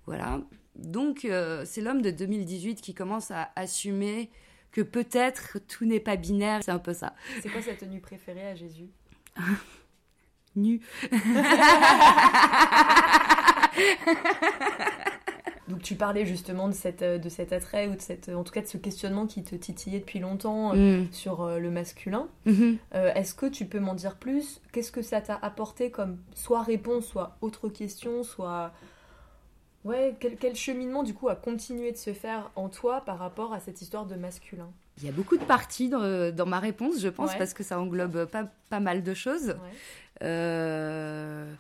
Voilà. 0.05 0.41
Donc, 0.75 1.25
euh, 1.25 1.63
c'est 1.65 1.81
l'homme 1.81 2.01
de 2.01 2.11
2018 2.11 2.81
qui 2.81 2.93
commence 2.93 3.31
à 3.31 3.51
assumer 3.55 4.29
que 4.71 4.81
peut-être 4.81 5.59
tout 5.67 5.85
n'est 5.85 5.99
pas 5.99 6.15
binaire. 6.15 6.61
C'est 6.63 6.71
un 6.71 6.79
peu 6.79 6.93
ça. 6.93 7.13
C'est 7.41 7.49
quoi 7.49 7.61
sa 7.61 7.73
tenue 7.73 8.01
préférée 8.01 8.47
à 8.47 8.55
Jésus? 8.55 8.89
Nu. 10.53 10.81
Donc 15.71 15.81
tu 15.81 15.95
parlais 15.95 16.25
justement 16.25 16.67
de, 16.67 16.73
cette, 16.73 17.01
euh, 17.01 17.17
de 17.17 17.29
cet 17.29 17.53
attrait 17.53 17.87
ou 17.87 17.95
de 17.95 18.01
cette, 18.01 18.29
en 18.29 18.43
tout 18.43 18.51
cas 18.53 18.61
de 18.61 18.67
ce 18.67 18.77
questionnement 18.77 19.25
qui 19.25 19.43
te 19.43 19.55
titillait 19.55 19.99
depuis 19.99 20.19
longtemps 20.19 20.73
euh, 20.75 21.01
Mm. 21.01 21.07
sur 21.11 21.41
euh, 21.41 21.57
le 21.59 21.71
masculin. 21.71 22.27
Mhm. 22.45 22.77
Euh, 22.93 23.13
Est-ce 23.15 23.33
que 23.33 23.45
tu 23.47 23.65
peux 23.65 23.79
m'en 23.79 23.93
dire 23.95 24.15
plus? 24.17 24.61
Qu'est-ce 24.71 24.91
que 24.91 25.01
ça 25.01 25.21
t'a 25.21 25.39
apporté 25.41 25.89
comme 25.91 26.17
soit 26.35 26.61
réponse, 26.61 27.05
soit 27.05 27.37
autre 27.41 27.69
question, 27.69 28.23
soit 28.23 28.71
ouais 29.85 30.15
quel, 30.19 30.35
quel 30.37 30.55
cheminement 30.55 31.01
du 31.03 31.13
coup 31.15 31.29
a 31.29 31.35
continué 31.35 31.91
de 31.91 31.97
se 31.97 32.13
faire 32.13 32.51
en 32.55 32.69
toi 32.69 33.01
par 33.05 33.17
rapport 33.17 33.53
à 33.53 33.59
cette 33.59 33.81
histoire 33.81 34.05
de 34.05 34.15
masculin? 34.15 34.69
Il 34.99 35.05
y 35.05 35.09
a 35.09 35.13
beaucoup 35.13 35.37
de 35.37 35.43
parties 35.43 35.89
dans, 35.89 36.35
dans 36.35 36.45
ma 36.45 36.59
réponse, 36.59 36.99
je 36.99 37.07
pense, 37.07 37.31
Ouais. 37.31 37.37
parce 37.37 37.53
que 37.53 37.63
ça 37.63 37.79
englobe 37.79 38.25
pas, 38.25 38.47
pas 38.69 38.79
mal 38.81 39.01
de 39.03 39.13
choses. 39.13 39.55
Euh, 40.21 41.51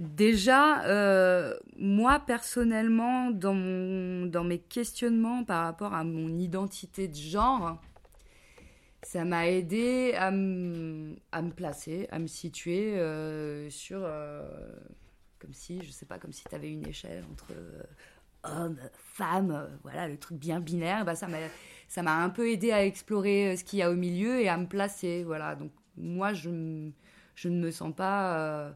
déjà, 0.00 0.84
euh, 0.86 1.56
moi 1.76 2.20
personnellement, 2.26 3.30
dans, 3.30 3.54
mon, 3.54 4.26
dans 4.26 4.44
mes 4.44 4.58
questionnements 4.58 5.44
par 5.44 5.64
rapport 5.64 5.94
à 5.94 6.04
mon 6.04 6.28
identité 6.38 7.06
de 7.08 7.14
genre, 7.16 7.80
ça 9.02 9.24
m'a 9.24 9.48
aidé 9.48 10.14
à 10.16 10.30
me, 10.30 11.16
à 11.32 11.42
me 11.42 11.50
placer, 11.50 12.08
à 12.10 12.18
me 12.18 12.26
situer 12.26 12.98
euh, 12.98 13.70
sur. 13.70 14.00
euh, 14.02 14.48
comme 15.38 15.54
si, 15.54 15.82
je 15.82 15.90
sais 15.90 16.06
pas, 16.06 16.18
comme 16.18 16.32
si 16.32 16.44
tu 16.44 16.54
avais 16.54 16.70
une 16.70 16.86
échelle 16.86 17.24
entre 17.32 17.54
homme, 18.44 18.76
femme, 18.92 19.68
voilà, 19.82 20.06
le 20.06 20.18
truc 20.18 20.38
bien 20.38 20.60
binaire. 20.60 21.04
Bah, 21.06 21.14
ça 21.14 21.28
m'a 22.02 22.22
un 22.22 22.28
peu 22.28 22.50
aidé 22.50 22.72
à 22.72 22.84
explorer 22.84 23.56
ce 23.56 23.64
qu'il 23.64 23.78
y 23.78 23.82
a 23.82 23.90
au 23.90 23.94
milieu 23.96 24.40
et 24.40 24.48
à 24.50 24.58
me 24.58 24.66
placer. 24.66 25.24
Voilà. 25.24 25.54
Donc, 25.54 25.72
moi, 25.96 26.34
je, 26.34 26.90
je 27.34 27.48
ne 27.48 27.58
me 27.58 27.70
sens 27.70 27.94
pas. 27.94 28.74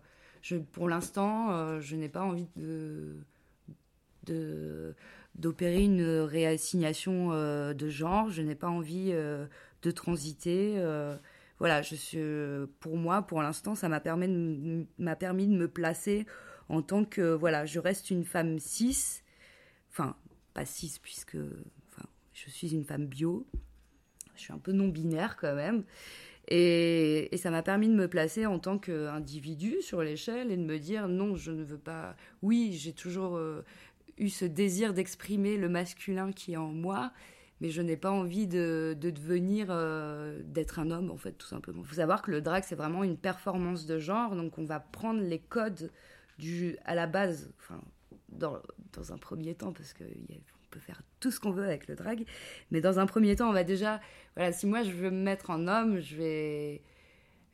Pour 0.73 0.89
l'instant, 0.89 1.53
euh, 1.53 1.81
je 1.81 1.97
n'ai 1.97 2.09
pas 2.09 2.23
envie 2.23 2.49
de 2.57 3.17
d'opérer 5.35 5.83
une 5.83 6.21
réassignation 6.21 7.33
euh, 7.33 7.75
de 7.75 7.89
genre. 7.89 8.31
Je 8.31 8.41
n'ai 8.41 8.55
pas 8.55 8.69
envie 8.69 9.11
euh, 9.13 9.47
de 9.83 9.91
transiter. 9.91 10.79
voilà, 11.59 11.83
je 11.83 11.95
suis, 11.95 12.19
pour 12.81 12.97
moi, 12.97 13.23
pour 13.23 13.43
l'instant, 13.43 13.75
ça 13.75 13.89
m'a 13.89 14.01
permis, 14.01 14.29
de, 14.29 14.87
me 14.99 15.67
placer 15.67 16.27
en 16.69 16.83
tant 16.83 17.05
que, 17.05 17.35
voilà, 17.35 17.67
je 17.67 17.79
reste 17.79 18.11
une 18.11 18.25
femme 18.25 18.59
cis, 18.59 19.23
enfin, 19.91 20.17
pas 20.55 20.65
cis 20.65 20.99
puisque, 21.03 21.37
je 22.33 22.51
suis 22.51 22.75
une 22.75 22.85
femme 22.85 23.07
bio, 23.07 23.47
je 24.35 24.41
suis 24.41 24.53
un 24.53 24.59
peu 24.59 24.73
non-binaire 24.73 25.37
quand 25.37 25.55
même, 25.55 25.85
et, 26.49 27.31
ça 27.37 27.51
m'a 27.51 27.63
permis 27.63 27.89
de 27.89 27.95
me 27.95 28.09
placer 28.09 28.47
en 28.47 28.59
tant 28.59 28.79
qu'individu 28.79 29.81
sur 29.83 30.03
l'échelle 30.03 30.51
et 30.51 30.57
de 30.57 30.63
me 30.65 30.79
dire 30.79 31.09
non, 31.09 31.37
je 31.37 31.51
ne 31.53 31.63
veux 31.63 31.79
pas. 31.79 32.17
Oui, 32.43 32.73
j'ai 32.73 32.93
toujours 32.93 33.37
euh, 33.37 33.65
eu 34.19 34.29
ce 34.29 34.45
désir 34.45 34.95
d'exprimer 34.95 35.57
le 35.57 35.69
masculin 35.69 36.33
qui 36.33 36.53
est 36.53 36.57
en 36.57 36.69
moi, 36.73 37.13
mais 37.61 37.71
je 37.71 37.81
n'ai 37.83 37.97
pas 37.97 38.11
envie 38.11 38.47
de, 38.47 38.97
de 39.01 39.11
devenir, 39.11 39.69
euh, 39.71 40.41
d'être 40.45 40.79
un 40.79 40.91
homme 40.91 41.11
en 41.11 41.17
fait, 41.17 41.33
tout 41.33 41.47
simplement. 41.47 41.83
Il 41.83 41.89
faut 41.89 41.95
savoir 41.97 42.23
que 42.23 42.31
le 42.31 42.41
drag 42.41 42.65
c'est 42.67 42.75
vraiment 42.75 43.05
une 43.05 43.17
performance 43.17 43.87
de 43.87 43.99
genre, 43.99 44.37
donc 44.37 44.59
on 44.59 44.65
va 44.65 44.81
prendre 44.81 45.21
les 45.23 45.39
codes 45.39 45.91
du, 46.39 46.77
à 46.85 46.95
la 46.95 47.07
base, 47.07 47.53
enfin, 47.59 47.81
dans, 48.29 48.59
dans 48.93 49.13
un 49.13 49.19
premier 49.19 49.55
temps, 49.55 49.73
parce 49.73 49.93
que 49.93 50.05
il 50.05 50.35
y 50.35 50.39
a- 50.39 50.54
peut 50.75 50.81
faire 50.81 51.03
tout 51.21 51.31
ce 51.31 51.41
qu'on 51.41 51.53
veut 51.53 51.65
avec 51.65 51.87
le 51.87 51.95
drag, 51.95 52.25
mais 52.71 52.81
dans 52.81 52.99
un 52.99 53.07
premier 53.07 53.37
temps, 53.37 53.49
on 53.49 53.53
va 53.53 53.65
déjà, 53.65 54.01
voilà, 54.37 54.53
si 54.53 54.67
moi 54.67 54.83
je 54.83 54.91
veux 54.91 55.11
me 55.11 55.23
mettre 55.23 55.51
en 55.51 55.69
homme, 55.69 56.01
je 56.01 56.17
vais, 56.17 56.83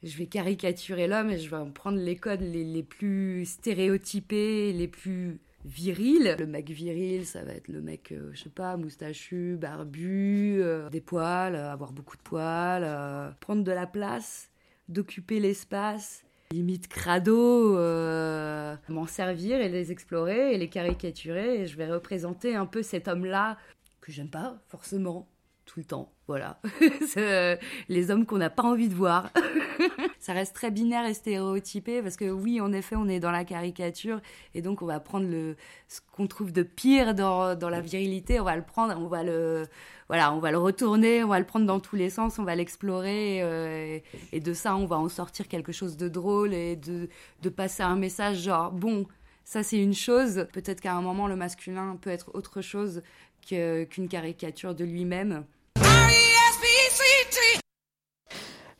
je 0.02 0.16
vais 0.16 0.26
caricaturer 0.26 1.06
l'homme 1.06 1.30
et 1.30 1.38
je 1.38 1.50
vais 1.50 1.56
en 1.56 1.70
prendre 1.70 1.98
les 1.98 2.16
codes 2.16 2.40
les, 2.40 2.64
les 2.64 2.82
plus 2.82 3.44
stéréotypés, 3.44 4.72
les 4.72 4.88
plus 4.88 5.38
virils. 5.64 6.36
Le 6.38 6.46
mec 6.46 6.70
viril, 6.70 7.26
ça 7.26 7.44
va 7.44 7.52
être 7.52 7.68
le 7.68 7.82
mec, 7.82 8.12
euh, 8.12 8.30
je 8.32 8.44
sais 8.44 8.50
pas, 8.50 8.76
moustachu, 8.76 9.56
barbu, 9.60 10.60
euh, 10.62 10.88
des 10.90 11.00
poils, 11.00 11.54
euh, 11.54 11.70
avoir 11.70 11.92
beaucoup 11.92 12.16
de 12.16 12.22
poils, 12.22 13.34
prendre 13.40 13.62
de 13.62 13.72
la 13.72 13.86
place, 13.86 14.50
d'occuper 14.88 15.40
l'espace. 15.40 16.24
Limite 16.52 16.88
crado, 16.88 17.76
euh, 17.78 18.74
m'en 18.88 19.06
servir 19.06 19.60
et 19.60 19.68
les 19.68 19.92
explorer 19.92 20.52
et 20.52 20.58
les 20.58 20.68
caricaturer. 20.68 21.60
Et 21.60 21.66
je 21.66 21.76
vais 21.76 21.86
représenter 21.86 22.56
un 22.56 22.66
peu 22.66 22.82
cet 22.82 23.06
homme-là 23.06 23.56
que 24.00 24.10
j'aime 24.10 24.30
pas 24.30 24.60
forcément 24.68 25.28
tout 25.70 25.78
le 25.78 25.84
temps. 25.84 26.12
Voilà. 26.26 26.60
Euh, 27.16 27.56
les 27.88 28.10
hommes 28.12 28.24
qu'on 28.24 28.38
n'a 28.38 28.50
pas 28.50 28.62
envie 28.62 28.88
de 28.88 28.94
voir. 28.94 29.30
ça 30.20 30.32
reste 30.32 30.54
très 30.54 30.70
binaire 30.70 31.04
et 31.06 31.14
stéréotypé 31.14 32.02
parce 32.02 32.16
que 32.16 32.30
oui, 32.30 32.60
en 32.60 32.72
effet, 32.72 32.94
on 32.94 33.08
est 33.08 33.18
dans 33.18 33.32
la 33.32 33.44
caricature 33.44 34.20
et 34.54 34.62
donc 34.62 34.80
on 34.80 34.86
va 34.86 35.00
prendre 35.00 35.28
le, 35.28 35.56
ce 35.88 36.00
qu'on 36.12 36.28
trouve 36.28 36.52
de 36.52 36.62
pire 36.62 37.14
dans, 37.14 37.56
dans 37.56 37.68
la 37.68 37.80
virilité, 37.80 38.38
on 38.38 38.44
va 38.44 38.54
le 38.54 38.62
prendre, 38.62 38.94
on 38.96 39.08
va 39.08 39.24
le, 39.24 39.66
voilà, 40.08 40.32
on 40.32 40.38
va 40.38 40.52
le 40.52 40.58
retourner, 40.58 41.24
on 41.24 41.28
va 41.28 41.40
le 41.40 41.46
prendre 41.46 41.66
dans 41.66 41.80
tous 41.80 41.96
les 41.96 42.10
sens, 42.10 42.38
on 42.38 42.44
va 42.44 42.54
l'explorer 42.54 43.42
euh, 43.42 43.96
et, 43.96 44.04
et 44.32 44.40
de 44.40 44.52
ça, 44.52 44.76
on 44.76 44.86
va 44.86 44.98
en 44.98 45.08
sortir 45.08 45.48
quelque 45.48 45.72
chose 45.72 45.96
de 45.96 46.08
drôle 46.08 46.54
et 46.54 46.76
de, 46.76 47.08
de 47.42 47.48
passer 47.48 47.82
un 47.82 47.96
message 47.96 48.38
genre, 48.38 48.70
bon, 48.70 49.06
ça 49.44 49.64
c'est 49.64 49.82
une 49.82 49.94
chose, 49.94 50.46
peut-être 50.52 50.80
qu'à 50.80 50.94
un 50.94 51.02
moment, 51.02 51.26
le 51.26 51.36
masculin 51.36 51.98
peut 52.00 52.10
être 52.10 52.30
autre 52.34 52.60
chose 52.60 53.02
que- 53.48 53.82
qu'une 53.84 54.08
caricature 54.08 54.76
de 54.76 54.84
lui-même. 54.84 55.44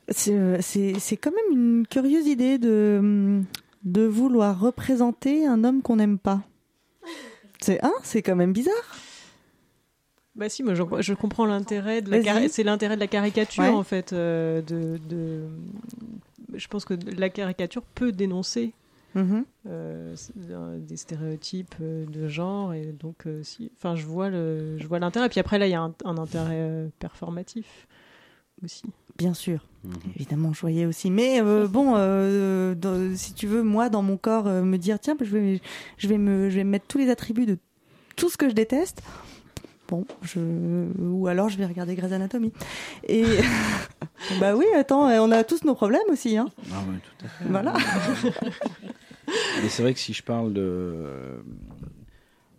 C'est 0.08 1.16
quand 1.16 1.30
même 1.30 1.58
une 1.58 1.86
curieuse 1.86 2.26
idée 2.26 2.58
de, 2.58 3.40
de 3.84 4.02
vouloir 4.06 4.58
représenter 4.58 5.46
un 5.46 5.64
homme 5.64 5.82
qu'on 5.82 5.96
n'aime 5.96 6.18
pas. 6.18 6.42
C'est 7.60 7.82
hein, 7.84 7.92
c'est 8.02 8.22
quand 8.22 8.36
même 8.36 8.52
bizarre. 8.52 8.96
Bah 10.34 10.48
si, 10.48 10.62
moi 10.62 10.74
je, 10.74 10.82
je 11.00 11.14
comprends 11.14 11.44
l'intérêt 11.44 12.00
de 12.02 12.10
la 12.10 12.48
c'est 12.48 12.62
l'intérêt 12.62 12.94
de 12.96 13.00
la 13.00 13.06
caricature 13.06 13.62
Ouais. 13.62 13.68
en 13.68 13.82
fait. 13.82 14.12
euh, 14.12 14.62
de, 14.62 14.98
de- 15.08 15.48
je 16.54 16.66
pense 16.68 16.84
que 16.84 16.94
la 17.16 17.28
caricature 17.28 17.82
peut 17.82 18.12
dénoncer 18.12 18.72
Mhm. 19.14 19.44
euh, 19.66 20.14
des 20.78 20.96
stéréotypes 20.96 21.74
euh, 21.80 22.06
de 22.06 22.28
genre 22.28 22.72
et 22.74 22.92
donc 22.92 23.26
euh, 23.26 23.42
si, 23.42 23.70
enfin 23.76 23.96
je 23.96 24.06
vois 24.06 24.30
le, 24.30 24.78
je 24.78 24.86
vois 24.86 24.98
l'intérêt. 25.00 25.28
Puis 25.28 25.40
après 25.40 25.58
là 25.58 25.66
il 25.66 25.70
y 25.70 25.74
a 25.74 25.82
un, 25.82 25.92
un 26.04 26.16
intérêt 26.18 26.88
performatif 26.98 27.86
aussi. 28.64 28.82
Bien 29.18 29.34
sûr. 29.34 29.66
Évidemment, 30.16 30.52
je 30.54 30.60
voyais 30.60 30.86
aussi. 30.86 31.10
Mais 31.10 31.42
euh, 31.42 31.66
bon, 31.68 31.94
euh, 31.96 32.74
dans- 32.74 33.14
si 33.16 33.34
tu 33.34 33.46
veux, 33.46 33.62
moi, 33.62 33.90
dans 33.90 34.00
mon 34.02 34.16
corps, 34.16 34.46
euh, 34.46 34.62
me 34.62 34.78
dire, 34.78 34.98
tiens, 34.98 35.14
je 35.20 35.24
vais, 35.36 35.60
je, 35.98 36.08
vais 36.08 36.16
me, 36.16 36.48
je 36.48 36.56
vais 36.56 36.64
me 36.64 36.70
mettre 36.70 36.86
tous 36.86 36.96
les 36.98 37.10
attributs 37.10 37.44
de 37.46 37.58
tout 38.16 38.30
ce 38.30 38.36
que 38.38 38.48
je 38.48 38.54
déteste. 38.54 39.02
Bon, 39.90 40.06
je... 40.22 40.38
ou 41.00 41.26
alors 41.26 41.48
je 41.48 41.58
vais 41.58 41.66
regarder 41.66 41.96
Grey's 41.96 42.12
Anatomy. 42.12 42.52
Et 43.08 43.24
bah 44.40 44.54
oui, 44.56 44.64
attends, 44.76 45.08
on 45.08 45.30
a 45.32 45.42
tous 45.44 45.64
nos 45.64 45.74
problèmes 45.74 46.00
aussi. 46.10 46.36
Hein. 46.38 46.48
Ah 46.72 46.78
ouais, 46.88 46.98
tout 47.18 47.26
à 47.26 47.28
fait. 47.28 47.44
Voilà. 47.48 47.74
Mais 49.62 49.68
c'est 49.68 49.82
vrai 49.82 49.92
que 49.92 50.00
si 50.00 50.12
je 50.12 50.22
parle 50.22 50.52
de, 50.52 51.42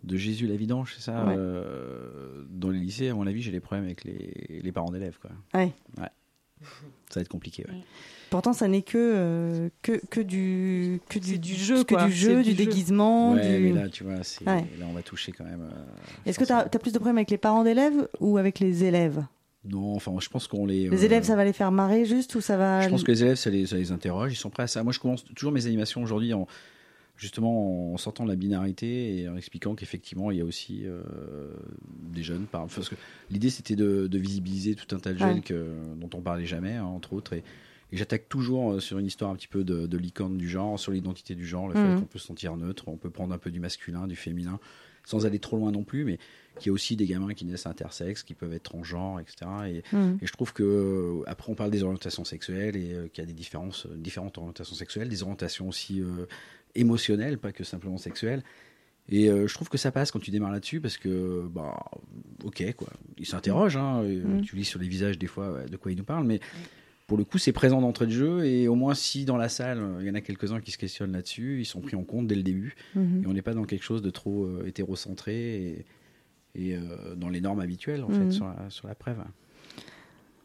de 0.04 0.16
Jésus 0.16 0.46
la 0.46 0.56
vidange, 0.56 0.92
c'est 0.96 1.02
ça 1.02 1.24
Ouais. 1.24 1.34
euh, 1.36 2.44
Dans 2.50 2.70
les 2.70 2.78
lycées, 2.78 3.08
à 3.08 3.14
mon 3.14 3.26
avis, 3.26 3.42
j'ai 3.42 3.50
des 3.50 3.60
problèmes 3.60 3.84
avec 3.86 4.04
les, 4.04 4.60
les 4.62 4.72
parents 4.72 4.90
d'élèves. 4.90 5.18
Quoi. 5.20 5.30
Ouais. 5.54 5.72
Ouais. 5.98 6.08
Ça 7.08 7.16
va 7.16 7.20
être 7.22 7.28
compliqué. 7.28 7.64
Ouais. 7.68 7.80
Pourtant, 8.32 8.52
ça 8.52 8.66
n'est 8.66 8.82
que, 8.82 8.96
euh, 8.98 9.68
que, 9.82 10.00
que 10.10 10.20
du, 10.20 11.00
que 11.08 11.18
du, 11.20 11.38
du 11.38 11.54
jeu, 11.54 11.84
que 11.84 11.94
quoi. 11.94 12.06
du 12.06 12.12
jeu, 12.12 12.38
du, 12.42 12.50
du 12.52 12.56
jeu. 12.56 12.56
déguisement. 12.66 13.34
Ouais, 13.34 13.58
du... 13.58 13.64
mais 13.66 13.72
là, 13.82 13.88
tu 13.88 14.02
vois, 14.02 14.22
c'est- 14.24 14.44
Ouais. 14.44 14.64
là, 14.80 14.86
on 14.88 14.92
va 14.92 15.02
toucher 15.02 15.30
quand 15.32 15.44
même. 15.44 15.60
euh, 15.62 16.26
Est-ce 16.26 16.38
que 16.38 16.44
tu 16.44 16.52
as, 16.52 16.64
plus 16.64 16.92
de 16.92 16.98
problèmes 16.98 17.18
avec 17.18 17.30
les 17.30 17.38
parents 17.38 17.62
d'élèves 17.62 18.08
ou 18.20 18.38
avec 18.38 18.58
les 18.58 18.82
élèves? 18.84 19.22
Non, 19.64 19.94
enfin, 19.94 20.12
je 20.20 20.28
pense 20.28 20.48
qu'on 20.48 20.66
les. 20.66 20.88
Les 20.88 21.02
euh, 21.02 21.06
élèves, 21.06 21.22
ça 21.22 21.36
va 21.36 21.44
les 21.44 21.52
faire 21.52 21.70
marrer 21.70 22.04
juste 22.04 22.34
ou 22.34 22.40
ça 22.40 22.56
va. 22.56 22.80
Je 22.80 22.88
pense 22.88 23.04
que 23.04 23.12
les 23.12 23.22
élèves, 23.22 23.36
ça 23.36 23.48
les, 23.50 23.66
ça 23.66 23.76
les 23.76 23.92
interroge, 23.92 24.32
ils 24.32 24.36
sont 24.36 24.50
prêts 24.50 24.64
à 24.64 24.66
ça. 24.66 24.82
Moi, 24.82 24.92
je 24.92 24.98
commence 24.98 25.24
toujours 25.36 25.52
mes 25.52 25.66
animations 25.66 26.02
aujourd'hui 26.02 26.32
en 26.34 26.48
justement 27.16 27.92
en 27.92 27.96
sortant 27.98 28.24
de 28.24 28.30
la 28.30 28.36
binarité 28.36 29.18
et 29.20 29.28
en 29.28 29.36
expliquant 29.36 29.74
qu'effectivement, 29.76 30.30
il 30.32 30.38
y 30.38 30.40
a 30.40 30.44
aussi 30.44 30.82
euh, 30.86 31.02
des 32.12 32.22
jeunes. 32.22 32.46
Par... 32.50 32.66
Parce 32.66 32.88
que 32.88 32.96
l'idée, 33.30 33.50
c'était 33.50 33.76
de, 33.76 34.06
de 34.08 34.18
visibiliser 34.18 34.74
tout 34.74 34.96
un 34.96 34.98
tas 34.98 35.12
de 35.12 35.18
jeunes 35.18 35.34
Ouais. 35.34 35.40
que, 35.42 35.66
dont 35.96 36.10
on 36.14 36.20
parlait 36.22 36.46
jamais, 36.46 36.72
hein, 36.76 36.84
entre 36.84 37.12
autres. 37.12 37.34
Et, 37.34 37.44
et 37.92 37.96
j'attaque 37.96 38.28
toujours 38.28 38.72
euh, 38.72 38.80
sur 38.80 38.98
une 38.98 39.06
histoire 39.06 39.30
un 39.30 39.36
petit 39.36 39.48
peu 39.48 39.62
de, 39.64 39.86
de 39.86 39.98
licorne 39.98 40.36
du 40.38 40.48
genre, 40.48 40.78
sur 40.80 40.90
l'identité 40.92 41.34
du 41.34 41.46
genre, 41.46 41.68
le 41.68 41.74
Mhm. 41.74 41.94
fait 41.94 42.00
qu'on 42.00 42.06
peut 42.06 42.18
se 42.18 42.26
sentir 42.26 42.56
neutre, 42.56 42.88
on 42.88 42.96
peut 42.96 43.10
prendre 43.10 43.32
un 43.34 43.38
peu 43.38 43.50
du 43.50 43.60
masculin, 43.60 44.06
du 44.06 44.16
féminin, 44.16 44.58
sans 45.04 45.26
aller 45.26 45.38
trop 45.40 45.56
loin 45.56 45.72
non 45.72 45.82
plus, 45.84 46.04
mais 46.04 46.18
qu'il 46.58 46.68
y 46.68 46.70
a 46.70 46.72
aussi 46.72 46.94
des 46.96 47.06
gamins 47.06 47.34
qui 47.34 47.44
naissent 47.44 47.66
intersexes, 47.66 48.22
qui 48.22 48.34
peuvent 48.34 48.52
être 48.52 48.62
transgenres, 48.62 49.18
etc. 49.20 49.50
Et, 49.68 49.82
Mhm. 49.92 50.18
et 50.22 50.26
je 50.26 50.32
trouve 50.32 50.52
que 50.52 50.62
euh, 50.62 51.22
après 51.26 51.50
on 51.50 51.54
parle 51.54 51.70
des 51.70 51.82
orientations 51.82 52.24
sexuelles 52.24 52.76
et 52.76 52.92
euh, 52.94 53.08
qu'il 53.08 53.22
y 53.22 53.24
a 53.24 53.26
des 53.26 53.32
différences, 53.32 53.86
différentes 53.88 54.38
orientations 54.38 54.74
sexuelles, 54.76 55.08
des 55.08 55.22
orientations 55.22 55.68
aussi 55.68 56.00
euh, 56.00 56.26
émotionnelles, 56.74 57.38
pas 57.38 57.52
que 57.52 57.64
simplement 57.64 57.98
sexuelles. 57.98 58.42
Et 59.08 59.28
euh, 59.28 59.48
je 59.48 59.54
trouve 59.54 59.68
que 59.68 59.78
ça 59.78 59.90
passe 59.90 60.12
quand 60.12 60.20
tu 60.20 60.30
démarres 60.30 60.52
là-dessus 60.52 60.80
parce 60.80 60.96
que, 60.96 61.48
bah, 61.52 61.76
ok, 62.44 62.72
quoi. 62.76 62.88
Ils 63.18 63.26
s'interrogent, 63.26 63.76
hein, 63.76 64.02
Mm. 64.04 64.40
tu 64.42 64.54
lis 64.54 64.64
sur 64.64 64.78
les 64.78 64.86
visages 64.86 65.18
des 65.18 65.26
fois 65.26 65.64
de 65.68 65.76
quoi 65.76 65.90
ils 65.90 65.98
nous 65.98 66.04
parlent, 66.04 66.24
mais 66.24 66.38
pour 67.12 67.18
le 67.18 67.24
coup, 67.26 67.36
c'est 67.36 67.52
présent 67.52 67.82
d'entrée 67.82 68.06
de 68.06 68.10
jeu 68.10 68.46
et 68.46 68.68
au 68.68 68.74
moins 68.74 68.94
si 68.94 69.26
dans 69.26 69.36
la 69.36 69.50
salle, 69.50 69.80
euh, 69.80 69.98
il 70.00 70.06
y 70.06 70.10
en 70.10 70.14
a 70.14 70.22
quelques-uns 70.22 70.62
qui 70.62 70.70
se 70.70 70.78
questionnent 70.78 71.12
là-dessus, 71.12 71.58
ils 71.60 71.66
sont 71.66 71.82
pris 71.82 71.94
en 71.94 72.04
compte 72.04 72.26
dès 72.26 72.34
le 72.34 72.42
début 72.42 72.74
Mhm. 72.94 73.20
et 73.22 73.26
on 73.26 73.34
n'est 73.34 73.42
pas 73.42 73.52
dans 73.52 73.64
quelque 73.64 73.84
chose 73.84 74.00
de 74.00 74.08
trop 74.08 74.46
euh, 74.46 74.64
hétérocentré 74.66 75.84
et, 76.54 76.56
et, 76.70 76.74
euh, 76.74 77.14
dans 77.14 77.28
les 77.28 77.42
normes 77.42 77.60
habituelles 77.60 78.02
en 78.02 78.08
Mhm. 78.08 78.14
fait 78.14 78.32
sur 78.32 78.46
la, 78.46 78.70
sur 78.70 78.88
la 78.88 78.94
preuve. 78.94 79.18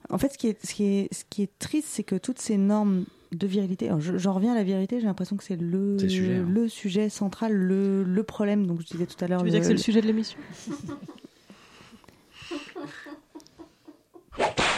En 0.09 0.18
fait, 0.18 0.34
ce 0.34 0.38
qui 0.38 0.47
est, 0.49 0.65
ce 0.65 0.74
qui 0.74 0.84
est, 0.84 1.13
ce 1.13 1.24
qui 1.30 1.41
est 1.43 1.57
triste, 1.57 1.88
c'est 1.89 2.03
que 2.03 2.15
toutes 2.18 2.39
ces 2.39 2.57
normes 2.57 3.05
de 3.32 3.47
virilité, 3.47 3.89
j'en 3.99 4.34
reviens 4.34 4.51
à 4.51 4.55
la 4.55 4.63
virilité, 4.65 4.99
j'ai 4.99 5.05
l'impression 5.05 5.38
que 5.38 5.45
c'est 5.45 5.55
le, 5.55 5.93
le 5.93 5.99
sujet, 6.09 6.36
hein. 6.36 6.49
le 6.53 6.68
sujet 6.68 7.07
central, 7.07 7.53
le, 7.53 8.03
le 8.03 8.24
problème. 8.24 8.68
Donc, 8.68 8.82
je 8.82 8.88
disais 8.88 9.05
tout 9.05 9.24
à 9.24 9.30
l'heure. 9.30 9.39
Tu 9.39 9.45
veux 9.45 9.51
dire 9.51 9.61
que 9.61 9.68
c'est 9.68 9.72
le 9.72 9.80
sujet 9.80 10.01
de 10.01 10.07
l'émission? 10.07 10.38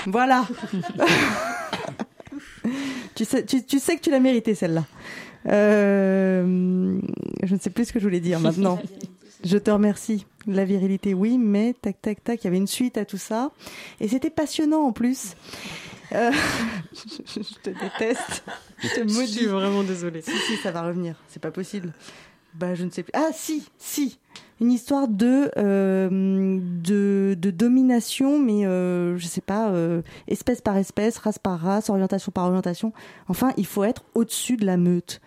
Voilà. 0.08 0.48
tu, 3.16 3.26
sais, 3.26 3.46
tu, 3.46 3.64
tu 3.66 3.80
sais 3.80 3.96
que 3.98 4.02
tu 4.02 4.12
l'as 4.12 4.20
mérité 4.20 4.56
celle-là. 4.56 4.86
Euh, 5.48 7.00
je 7.44 7.54
ne 7.54 7.60
sais 7.60 7.70
plus 7.70 7.86
ce 7.86 7.94
que 7.94 8.00
je 8.00 8.06
voulais 8.06 8.20
dire 8.20 8.40
maintenant. 8.40 8.80
Je 9.44 9.58
te 9.58 9.72
remercie. 9.72 10.26
La 10.48 10.66
virilité, 10.66 11.14
oui, 11.14 11.38
mais 11.38 11.74
tac, 11.82 12.02
tac, 12.02 12.24
tac, 12.24 12.42
il 12.44 12.46
y 12.46 12.48
avait 12.48 12.58
une 12.58 12.68
suite 12.68 12.98
à 12.98 13.06
tout 13.06 13.18
ça. 13.18 13.52
Et 14.02 14.08
c'était 14.08 14.30
passionnant 14.30 14.84
en 14.86 14.92
plus. 14.92 15.34
Euh, 16.12 16.32
je, 16.94 17.34
je 17.42 17.54
te 17.62 17.70
déteste. 17.70 18.44
Je 18.80 18.88
te 18.90 19.08
Je 19.08 19.14
maudis. 19.14 19.34
suis 19.38 19.46
vraiment 19.46 19.84
désolée. 19.84 20.22
Si, 20.22 20.32
si, 20.48 20.58
ça 20.58 20.72
va 20.72 20.82
revenir. 20.84 21.16
C'est 21.30 21.42
pas 21.42 21.52
possible. 21.52 21.94
Bah, 22.54 22.76
je 22.76 22.84
ne 22.84 22.90
sais 22.90 23.04
plus. 23.04 23.12
Ah, 23.14 23.30
si, 23.34 23.66
si. 23.78 24.18
Une 24.62 24.72
histoire 24.74 25.08
de, 25.08 25.50
euh, 25.58 26.60
de, 26.84 27.36
de 27.40 27.50
domination, 27.52 28.40
mais 28.40 28.66
euh, 28.66 29.18
je 29.18 29.26
sais 29.26 29.40
pas, 29.42 29.70
euh, 29.70 30.02
espèce 30.28 30.60
par 30.62 30.76
espèce, 30.76 31.18
race 31.18 31.40
par 31.40 31.60
race, 31.60 31.90
orientation 31.90 32.32
par 32.32 32.46
orientation. 32.46 32.92
Enfin, 33.30 33.52
il 33.56 33.66
faut 33.66 33.86
être 33.86 34.04
au-dessus 34.16 34.58
de 34.58 34.66
la 34.66 34.78
meute. 34.78 35.22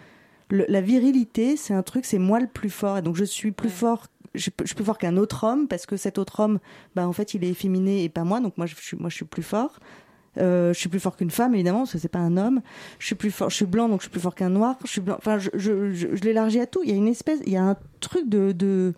le- 0.51 0.67
la 0.69 0.83
virilité, 0.83 1.57
c'est 1.57 1.73
un 1.73 1.83
truc, 1.83 2.05
c'est 2.05 2.19
moi 2.19 2.39
le 2.39 2.47
plus 2.47 2.69
fort. 2.69 2.99
Et 2.99 3.03
donc 3.03 3.17
je 3.17 3.25
suis 3.25 3.53
plus 3.53 3.71
fort. 3.71 4.09
Je, 4.35 4.51
peux- 4.51 4.67
je 4.67 4.75
fort 4.85 4.99
qu'un 4.99 5.17
autre 5.17 5.45
homme 5.45 5.67
parce 5.67 5.87
que 5.87 5.97
cet 5.97 6.19
autre 6.19 6.41
homme, 6.41 6.59
bah 6.95 7.09
en 7.09 7.13
fait, 7.15 7.33
il 7.33 7.43
est 7.43 7.49
efféminé 7.49 8.05
et 8.05 8.11
pas 8.11 8.25
moi. 8.25 8.39
Donc 8.41 8.59
moi, 8.59 8.67
je 8.67 8.75
suis, 8.77 8.97
moi, 8.99 9.09
je 9.09 9.15
suis 9.17 9.25
plus 9.25 9.43
fort. 9.43 9.79
Euh, 10.39 10.73
je 10.73 10.79
suis 10.79 10.89
plus 10.89 11.01
fort 11.01 11.17
qu'une 11.17 11.31
femme 11.31 11.55
évidemment 11.55 11.81
parce 11.81 11.93
que 11.93 11.99
c'est 11.99 12.09
pas 12.09 12.19
un 12.19 12.37
homme. 12.37 12.63
Je 12.99 13.07
suis 13.07 13.15
plus 13.15 13.31
fort. 13.31 13.51
Je 13.51 13.57
suis 13.57 13.67
blanc 13.67 13.89
donc 13.89 14.01
je 14.01 14.05
suis 14.05 14.11
plus 14.11 14.21
fort 14.21 14.35
qu'un 14.35 14.51
noir. 14.51 14.77
Je 14.85 14.91
suis 14.91 15.01
blanc. 15.01 15.19
L'élargis 16.23 16.61
à 16.61 16.67
tout. 16.67 16.81
Il 16.85 16.91
y 16.91 16.93
a 16.93 16.97
une 16.97 17.09
espèce, 17.09 17.41
il 17.47 17.53
y 17.53 17.57
a 17.57 17.65
un 17.65 17.77
truc 18.01 18.29
de 18.29 18.95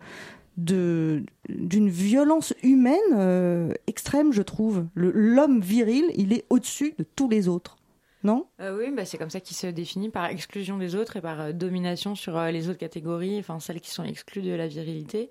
d'une 0.56 1.88
violence 1.90 2.54
humaine 2.62 3.00
euh, 3.14 3.72
extrême, 3.88 4.32
je 4.32 4.42
trouve. 4.42 4.86
L'homme 4.94 5.60
viril, 5.60 6.04
il 6.14 6.32
est 6.32 6.44
au-dessus 6.48 6.94
de 6.96 7.04
tous 7.16 7.28
les 7.28 7.48
autres, 7.48 7.74
non? 8.22 8.46
Euh, 8.60 8.78
oui, 8.78 8.92
bah, 8.94 9.04
c'est 9.04 9.18
comme 9.18 9.30
ça 9.30 9.40
qu'il 9.40 9.56
se 9.56 9.66
définit 9.66 10.10
par 10.10 10.26
exclusion 10.26 10.78
des 10.78 10.94
autres 10.94 11.16
et 11.16 11.20
par 11.20 11.52
domination 11.52 12.14
sur 12.14 12.40
les 12.40 12.68
autres 12.68 12.78
catégories, 12.78 13.40
enfin 13.40 13.58
celles 13.58 13.80
qui 13.80 13.90
sont 13.90 14.04
exclues 14.04 14.42
de 14.42 14.52
la 14.52 14.68
virilité. 14.68 15.28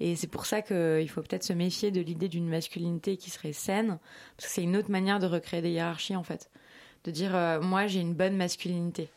Et 0.00 0.16
c'est 0.16 0.26
pour 0.26 0.46
ça 0.46 0.62
qu'il 0.62 1.08
faut 1.10 1.20
peut-être 1.20 1.44
se 1.44 1.52
méfier 1.52 1.90
de 1.90 2.00
l'idée 2.00 2.28
d'une 2.28 2.48
masculinité 2.48 3.16
qui 3.18 3.28
serait 3.30 3.52
saine, 3.52 3.98
parce 4.36 4.48
que 4.48 4.54
c'est 4.54 4.62
une 4.62 4.76
autre 4.76 4.90
manière 4.90 5.18
de 5.18 5.26
recréer 5.26 5.60
des 5.62 5.70
hiérarchies 5.70 6.16
en 6.16 6.22
fait. 6.22 6.50
De 7.04 7.10
dire, 7.10 7.34
euh, 7.36 7.60
moi 7.60 7.86
j'ai 7.86 8.00
une 8.00 8.14
bonne 8.14 8.36
masculinité. 8.36 9.08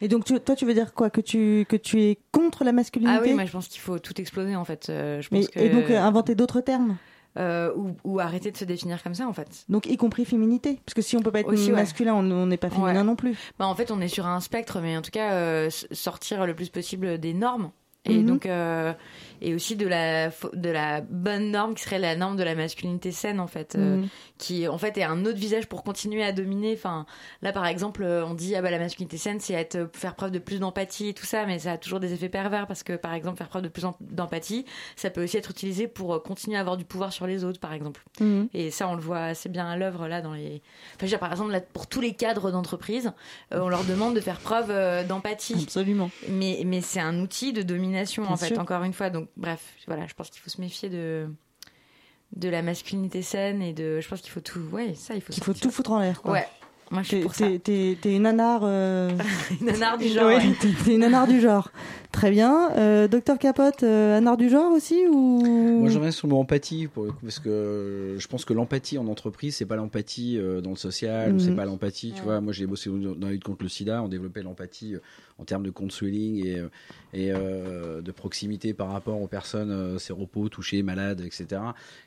Et 0.00 0.08
donc 0.08 0.24
tu- 0.24 0.38
toi, 0.40 0.56
tu 0.56 0.66
veux 0.66 0.74
dire 0.74 0.92
quoi? 0.92 1.08
Que 1.08 1.20
tu 1.20 1.64
que 1.68 1.76
tu 1.76 2.02
es 2.02 2.18
contre 2.32 2.64
la 2.64 2.72
masculinité? 2.72 3.16
Ah 3.16 3.22
oui, 3.24 3.32
moi 3.32 3.44
je 3.44 3.52
pense 3.52 3.68
qu'il 3.68 3.80
faut 3.80 3.98
tout 4.00 4.20
exploser 4.20 4.56
en 4.56 4.64
fait. 4.64 4.88
Euh, 4.90 5.22
je 5.22 5.28
pense 5.28 5.48
que... 5.48 5.58
Et 5.60 5.68
donc 5.68 5.88
euh, 5.88 5.98
inventer 6.00 6.34
d'autres 6.34 6.60
termes? 6.60 6.96
Euh, 7.36 7.72
ou, 7.74 7.96
ou 8.04 8.20
arrêter 8.20 8.52
de 8.52 8.56
se 8.56 8.64
définir 8.64 9.02
comme 9.02 9.14
ça 9.14 9.26
en 9.26 9.32
fait. 9.32 9.64
Donc 9.68 9.86
y 9.86 9.96
compris 9.96 10.24
féminité, 10.24 10.78
parce 10.86 10.94
que 10.94 11.02
si 11.02 11.16
on 11.16 11.20
peut 11.20 11.32
pas 11.32 11.40
être 11.40 11.52
Aussi, 11.52 11.72
masculin, 11.72 12.14
on 12.14 12.28
on 12.30 12.46
n'est 12.46 12.56
pas 12.56 12.70
féminin 12.70 12.94
Ouais. 13.00 13.02
non 13.02 13.16
plus. 13.16 13.36
Bah, 13.58 13.66
en 13.66 13.74
fait, 13.74 13.90
on 13.90 14.00
est 14.00 14.06
sur 14.08 14.26
un 14.26 14.38
spectre, 14.40 14.80
mais 14.80 14.96
en 14.96 15.02
tout 15.02 15.10
cas, 15.10 15.32
euh, 15.32 15.68
sortir 15.90 16.46
le 16.46 16.54
plus 16.54 16.68
possible 16.68 17.18
des 17.18 17.34
normes. 17.34 17.70
Et 18.04 18.18
Mhm. 18.18 18.26
donc, 18.26 18.46
euh, 18.46 18.92
et 19.40 19.54
aussi 19.54 19.76
de 19.76 19.86
la, 19.86 20.28
de 20.52 20.70
la 20.70 21.00
bonne 21.00 21.50
norme 21.50 21.74
qui 21.74 21.82
serait 21.82 21.98
la 21.98 22.16
norme 22.16 22.36
de 22.36 22.42
la 22.42 22.54
masculinité 22.54 23.12
saine, 23.12 23.40
en 23.40 23.46
fait, 23.46 23.74
euh, 23.76 23.96
Mhm. 23.98 24.08
qui 24.38 24.68
en 24.68 24.78
fait 24.78 24.96
est 24.98 25.02
un 25.04 25.24
autre 25.26 25.38
visage 25.38 25.66
pour 25.68 25.82
continuer 25.84 26.22
à 26.24 26.32
dominer. 26.32 26.74
Enfin, 26.76 27.06
là, 27.42 27.52
par 27.52 27.66
exemple, 27.66 28.02
euh, 28.02 28.24
on 28.26 28.34
dit, 28.34 28.54
ah 28.56 28.62
bah, 28.62 28.70
la 28.70 28.78
masculinité 28.78 29.16
saine, 29.16 29.40
c'est 29.40 29.54
être, 29.54 29.88
faire 29.92 30.14
preuve 30.14 30.30
de 30.30 30.38
plus 30.38 30.60
d'empathie 30.60 31.08
et 31.08 31.14
tout 31.14 31.26
ça, 31.26 31.46
mais 31.46 31.58
ça 31.58 31.72
a 31.72 31.78
toujours 31.78 32.00
des 32.00 32.12
effets 32.14 32.28
pervers 32.28 32.66
parce 32.66 32.82
que, 32.82 32.94
par 32.94 33.14
exemple, 33.14 33.38
faire 33.38 33.48
preuve 33.48 33.62
de 33.62 33.68
plus 33.68 33.84
d'empathie, 34.00 34.64
ça 34.96 35.10
peut 35.10 35.22
aussi 35.24 35.36
être 35.36 35.50
utilisé 35.50 35.88
pour 35.88 36.14
euh, 36.14 36.18
continuer 36.18 36.56
à 36.56 36.60
avoir 36.60 36.76
du 36.76 36.84
pouvoir 36.84 37.12
sur 37.12 37.26
les 37.26 37.44
autres, 37.44 37.60
par 37.60 37.72
exemple. 37.72 38.02
Mhm. 38.20 38.48
Et 38.54 38.70
ça, 38.70 38.88
on 38.88 38.94
le 38.94 39.00
voit 39.02 39.24
assez 39.24 39.48
bien 39.48 39.66
à 39.68 39.76
l'œuvre 39.76 40.08
là 40.08 40.20
dans 40.22 40.32
les. 40.32 40.62
Enfin, 40.90 40.98
je 41.00 41.04
veux 41.04 41.08
dire, 41.08 41.18
par 41.18 41.30
exemple, 41.32 41.52
là, 41.52 41.60
pour 41.60 41.86
tous 41.86 42.00
les 42.00 42.14
cadres 42.14 42.50
d'entreprise, 42.50 43.12
euh, 43.52 43.60
on 43.60 43.68
leur 43.68 43.84
demande 43.84 44.14
de 44.14 44.20
faire 44.20 44.38
preuve 44.40 44.70
euh, 44.70 45.04
d'empathie. 45.04 45.54
Absolument. 45.64 46.10
Mais, 46.28 46.62
mais 46.64 46.80
c'est 46.80 47.00
un 47.00 47.18
outil 47.20 47.52
de 47.52 47.62
domination, 47.62 48.22
Bien 48.24 48.32
en 48.32 48.36
fait, 48.36 48.48
sûr. 48.48 48.58
encore 48.58 48.82
une 48.84 48.92
fois. 48.92 49.10
Donc, 49.10 49.28
bref, 49.36 49.60
voilà, 49.86 50.06
je 50.06 50.14
pense 50.14 50.30
qu'il 50.30 50.40
faut 50.40 50.50
se 50.50 50.60
méfier 50.60 50.88
de 50.88 51.26
de 52.36 52.48
la 52.48 52.62
masculinité 52.62 53.22
saine 53.22 53.62
et 53.62 53.72
de. 53.72 54.00
Je 54.00 54.08
pense 54.08 54.20
qu'il 54.20 54.30
faut 54.32 54.40
tout. 54.40 54.60
Ouais, 54.72 54.94
ça, 54.94 55.14
il 55.14 55.20
faut. 55.20 55.32
Il 55.32 55.42
faut 55.42 55.54
tout 55.54 55.70
foutre 55.70 55.92
en 55.92 56.00
l'air. 56.00 56.20
quoi. 56.22 56.32
Ouais. 56.32 56.46
Moi, 56.90 57.02
je 57.02 57.08
suis 57.08 57.20
pour 57.20 57.34
ça. 57.34 57.46
T'es 57.62 57.96
une 58.04 58.22
nanar. 58.22 58.60
euh, 58.64 59.10
Une 59.60 59.66
nanar 59.66 59.96
du 59.98 60.08
genre. 60.10 60.26
Ouais, 60.26 60.40
t'es 60.60 60.92
une 60.92 61.00
nanar 61.00 61.26
du 61.26 61.40
genre. 61.40 61.70
Très 62.14 62.30
bien. 62.30 62.70
Euh, 62.76 63.08
Docteur 63.08 63.38
Capote, 63.40 63.82
euh, 63.82 64.12
nanar 64.14 64.36
du 64.36 64.48
genre 64.48 64.72
aussi 64.72 65.04
ou? 65.10 65.40
Moi, 65.80 65.88
j'en 65.88 65.98
reviens 65.98 66.12
sur 66.12 66.28
le 66.28 66.34
mot 66.34 66.38
empathie, 66.40 66.86
pour 66.86 67.04
le 67.04 67.10
coup, 67.10 67.18
parce 67.26 67.40
que 67.40 67.48
euh, 67.48 68.18
je 68.20 68.28
pense 68.28 68.44
que 68.44 68.52
l'empathie 68.52 68.98
en 68.98 69.08
entreprise, 69.08 69.56
c'est 69.56 69.66
pas 69.66 69.74
l'empathie 69.74 70.38
euh, 70.38 70.60
dans 70.60 70.70
le 70.70 70.76
social, 70.76 71.34
ou 71.34 71.40
c'est 71.40 71.50
Mhm. 71.50 71.56
pas 71.56 71.64
l'empathie, 71.64 72.12
tu 72.14 72.22
vois. 72.22 72.40
Moi, 72.40 72.52
j'ai 72.52 72.66
bossé 72.66 72.88
dans 72.88 73.26
la 73.26 73.32
lutte 73.32 73.42
contre 73.42 73.64
le 73.64 73.68
sida, 73.68 74.00
on 74.00 74.06
développait 74.08 74.42
l'empathie 74.42 74.94
euh, 74.94 75.00
en 75.38 75.44
termes 75.44 75.64
de 75.64 75.70
counseling 75.70 76.36
et, 76.46 76.62
et 77.12 77.32
euh, 77.32 78.00
de 78.00 78.12
proximité 78.12 78.72
par 78.74 78.92
rapport 78.92 79.20
aux 79.20 79.26
personnes 79.26 79.72
euh, 79.72 79.98
séropos, 79.98 80.48
touchées, 80.48 80.84
malades, 80.84 81.20
etc. 81.20 81.60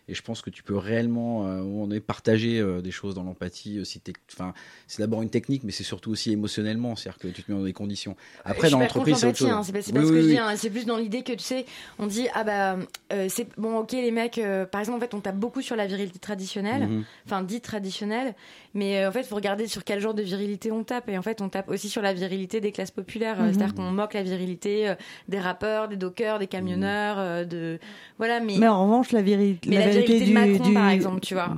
Et 0.07 0.13
je 0.13 0.21
pense 0.21 0.41
que 0.41 0.49
tu 0.49 0.63
peux 0.63 0.77
réellement, 0.77 1.45
euh, 1.47 1.59
on 1.59 1.91
est 1.91 1.99
partager 1.99 2.59
euh, 2.61 2.81
des 2.81 2.91
choses 2.91 3.13
dans 3.13 3.23
l'empathie. 3.23 3.79
euh, 3.79 3.83
si 3.83 3.99
t'es- 3.99 4.13
Enfin, 4.33 4.53
c'est 4.87 5.01
d'abord 5.01 5.21
une 5.21 5.29
technique, 5.29 5.65
mais 5.65 5.71
c'est 5.73 5.83
surtout 5.83 6.11
aussi 6.11 6.31
émotionnellement, 6.31 6.95
c'est-à-dire 6.95 7.19
que 7.19 7.27
tu 7.27 7.43
te 7.43 7.51
mets 7.51 7.57
dans 7.57 7.65
des 7.65 7.73
conditions. 7.73 8.15
Après, 8.45 8.67
Je 8.67 8.71
dans 8.71 8.79
l'entreprise, 8.79 9.17
c'est 9.17 9.25
autre 9.27 9.37
chose. 9.37 9.49
hein, 9.49 9.61
c'est 9.63 9.73
pas, 9.93 9.96
Oui, 10.01 10.07
ce 10.07 10.11
que 10.11 10.17
oui, 10.17 10.23
je 10.23 10.27
dis, 10.29 10.37
hein, 10.37 10.53
c'est 10.55 10.69
plus 10.69 10.85
dans 10.85 10.97
l'idée 10.97 11.23
que 11.23 11.33
tu 11.33 11.39
sais, 11.43 11.65
on 11.99 12.07
dit 12.07 12.27
ah 12.33 12.43
bah 12.43 12.77
euh, 13.13 13.27
c'est 13.29 13.47
bon 13.57 13.77
ok 13.79 13.91
les 13.93 14.11
mecs, 14.11 14.37
euh, 14.37 14.65
par 14.65 14.81
exemple 14.81 14.97
en 14.97 15.01
fait 15.01 15.13
on 15.13 15.19
tape 15.21 15.37
beaucoup 15.37 15.61
sur 15.61 15.75
la 15.75 15.85
virilité 15.87 16.19
traditionnelle, 16.19 16.87
Mhm. 16.87 17.03
enfin 17.25 17.41
dite 17.41 17.63
traditionnelle, 17.63 18.33
mais 18.78 19.03
euh, 19.03 19.09
en 19.09 19.11
fait 19.11 19.23
faut 19.23 19.36
regarder 19.36 19.67
sur 19.67 19.84
quel 19.84 19.99
genre 19.99 20.13
de 20.13 20.21
virilité 20.23 20.71
on 20.71 20.84
tape 20.86 21.09
et 21.09 21.17
en 21.17 21.21
fait 21.21 21.41
on 21.41 21.49
tape 21.49 21.69
aussi 21.69 21.89
sur 21.89 22.01
la 22.01 22.13
virilité 22.13 22.61
des 22.61 22.71
classes 22.71 22.91
populaires, 22.91 23.41
euh, 23.41 23.47
Mhm. 23.47 23.53
c'est-à-dire 23.53 23.75
qu'on 23.75 23.91
moque 23.91 24.13
la 24.13 24.23
virilité 24.23 24.88
euh, 24.88 24.95
des 25.28 25.39
rappeurs, 25.39 25.89
des 25.89 25.97
dockers, 25.97 26.39
des 26.39 26.47
camionneurs, 26.47 27.45
de 27.45 27.80
voilà 28.17 28.39
mais 28.39 28.55
Mais 28.57 28.67
en 28.67 28.84
revanche, 28.86 29.11
la, 29.11 29.21
viri- 29.21 29.59
mais 29.67 29.78
la 29.80 29.89
virilité 29.89 30.19
de 30.21 30.25
du, 30.25 30.34
Macron, 30.34 30.63
du- 30.69 30.73
par 30.73 30.89
exemple, 30.89 31.19
tu 31.19 31.34
vois. 31.34 31.49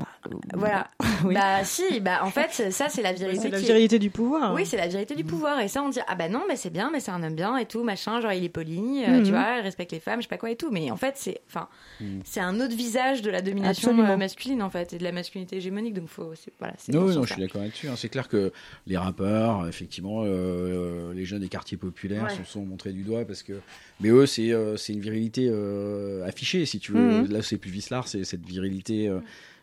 voilà. 0.53 0.87
oui. 1.25 1.33
Bah 1.35 1.63
si, 1.63 1.99
bah 1.99 2.19
en 2.23 2.29
fait, 2.31 2.71
ça 2.71 2.87
c'est 2.89 3.01
la 3.01 3.13
virilité. 3.13 3.43
C'est 3.43 3.49
la 3.49 3.59
est- 3.59 3.61
virilité 3.61 3.99
du 3.99 4.09
pouvoir. 4.09 4.53
Oui, 4.53 4.65
c'est 4.65 4.77
la 4.77 4.87
virilité 4.87 5.15
du 5.15 5.23
pouvoir. 5.23 5.59
Et 5.59 5.67
ça, 5.67 5.83
on 5.83 5.89
dit 5.89 5.99
ah 6.07 6.15
bah 6.15 6.29
non, 6.29 6.43
mais 6.47 6.55
c'est 6.55 6.69
bien, 6.69 6.89
mais 6.91 6.99
c'est 6.99 7.11
un 7.11 7.21
homme 7.23 7.35
bien 7.35 7.57
et 7.57 7.65
tout, 7.65 7.83
machin, 7.83 8.19
genre 8.21 8.31
il 8.33 8.43
est 8.43 8.49
poli, 8.49 9.03
euh, 9.05 9.17
Mhm. 9.19 9.23
tu 9.23 9.31
vois, 9.31 9.57
il 9.57 9.61
respecte 9.61 9.91
les 9.91 9.99
femmes, 9.99 10.19
je 10.19 10.23
sais 10.23 10.29
pas 10.29 10.37
quoi 10.37 10.51
et 10.51 10.55
tout. 10.55 10.69
Mais 10.71 10.91
en 10.91 10.97
fait, 10.97 11.13
c'est, 11.15 11.41
enfin, 11.47 11.67
Mhm. 12.01 12.21
c'est 12.23 12.39
un 12.39 12.59
autre 12.59 12.75
visage 12.75 13.21
de 13.21 13.29
la 13.31 13.41
domination 13.41 13.91
Absolument. 13.91 14.17
masculine 14.17 14.61
en 14.63 14.69
fait 14.69 14.93
et 14.93 14.97
de 14.97 15.03
la 15.03 15.11
masculinité 15.11 15.57
hégémonique. 15.57 15.93
Donc 15.93 16.07
faut, 16.07 16.31
c'est- 16.35 16.51
voilà. 16.59 16.73
Non, 17.15 17.21
oui, 17.21 17.27
je 17.27 17.33
suis 17.33 17.41
d'accord 17.41 17.61
là-dessus. 17.61 17.87
hein. 17.87 17.95
C'est 17.97 18.09
clair 18.09 18.27
que 18.27 18.51
les 18.87 18.97
rappeurs, 18.97 19.67
effectivement, 19.67 20.23
euh, 20.25 21.13
les 21.13 21.25
jeunes 21.25 21.41
des 21.41 21.49
quartiers 21.49 21.77
populaires 21.77 22.23
Ouais. 22.25 22.35
se 22.37 22.43
sont 22.43 22.65
montrés 22.65 22.91
du 22.93 23.03
doigt 23.03 23.25
parce 23.25 23.43
que. 23.43 23.53
Mais 24.01 24.09
eux, 24.09 24.25
c'est 24.25 24.51
euh, 24.51 24.75
une 24.89 24.99
virilité 25.01 25.47
euh, 25.51 26.25
affichée, 26.25 26.65
si 26.65 26.79
tu 26.79 26.91
veux. 26.93 27.23
Mhm. 27.23 27.31
Là, 27.31 27.41
c'est 27.41 27.57
plus 27.57 27.71
Vislard, 27.71 28.07
c'est 28.07 28.23
cette 28.23 28.45
virilité. 28.45 29.07
euh, 29.07 29.19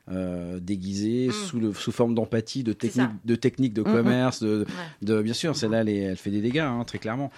euh, 0.09 0.61
déguisée 0.61 1.27
Mhm. 1.27 1.33
sous, 1.33 1.59
le, 1.59 1.73
sous 1.75 1.91
forme 1.91 2.15
d'empathie, 2.15 2.63
de 2.63 2.73
technique, 2.73 3.11
de 3.25 3.35
technique 3.35 3.73
de 3.75 3.83
Mhm. 3.83 3.93
commerce, 3.93 4.41
de, 4.41 4.61
Ouais. 4.61 4.67
de 5.03 5.21
bien 5.21 5.33
sûr, 5.35 5.57
celle-là, 5.57 5.83
elle, 5.85 6.17
fait 6.17 6.31
des 6.31 6.41
dégâts, 6.41 6.59
hein, 6.61 6.85
très 6.87 6.99
clairement. 7.01 7.33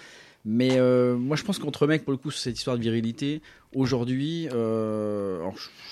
Mais 0.45 0.77
euh, 0.77 1.15
moi, 1.17 1.35
je 1.35 1.43
pense 1.43 1.57
qu'entre 1.57 1.87
mecs, 1.87 2.03
pour 2.03 2.11
le 2.11 2.17
coup, 2.17 2.29
sur 2.29 2.39
cette 2.39 2.55
histoire 2.55 2.77
de 2.77 2.81
virilité, 2.83 3.41
aujourd'hui, 3.73 4.47
euh, 4.53 5.39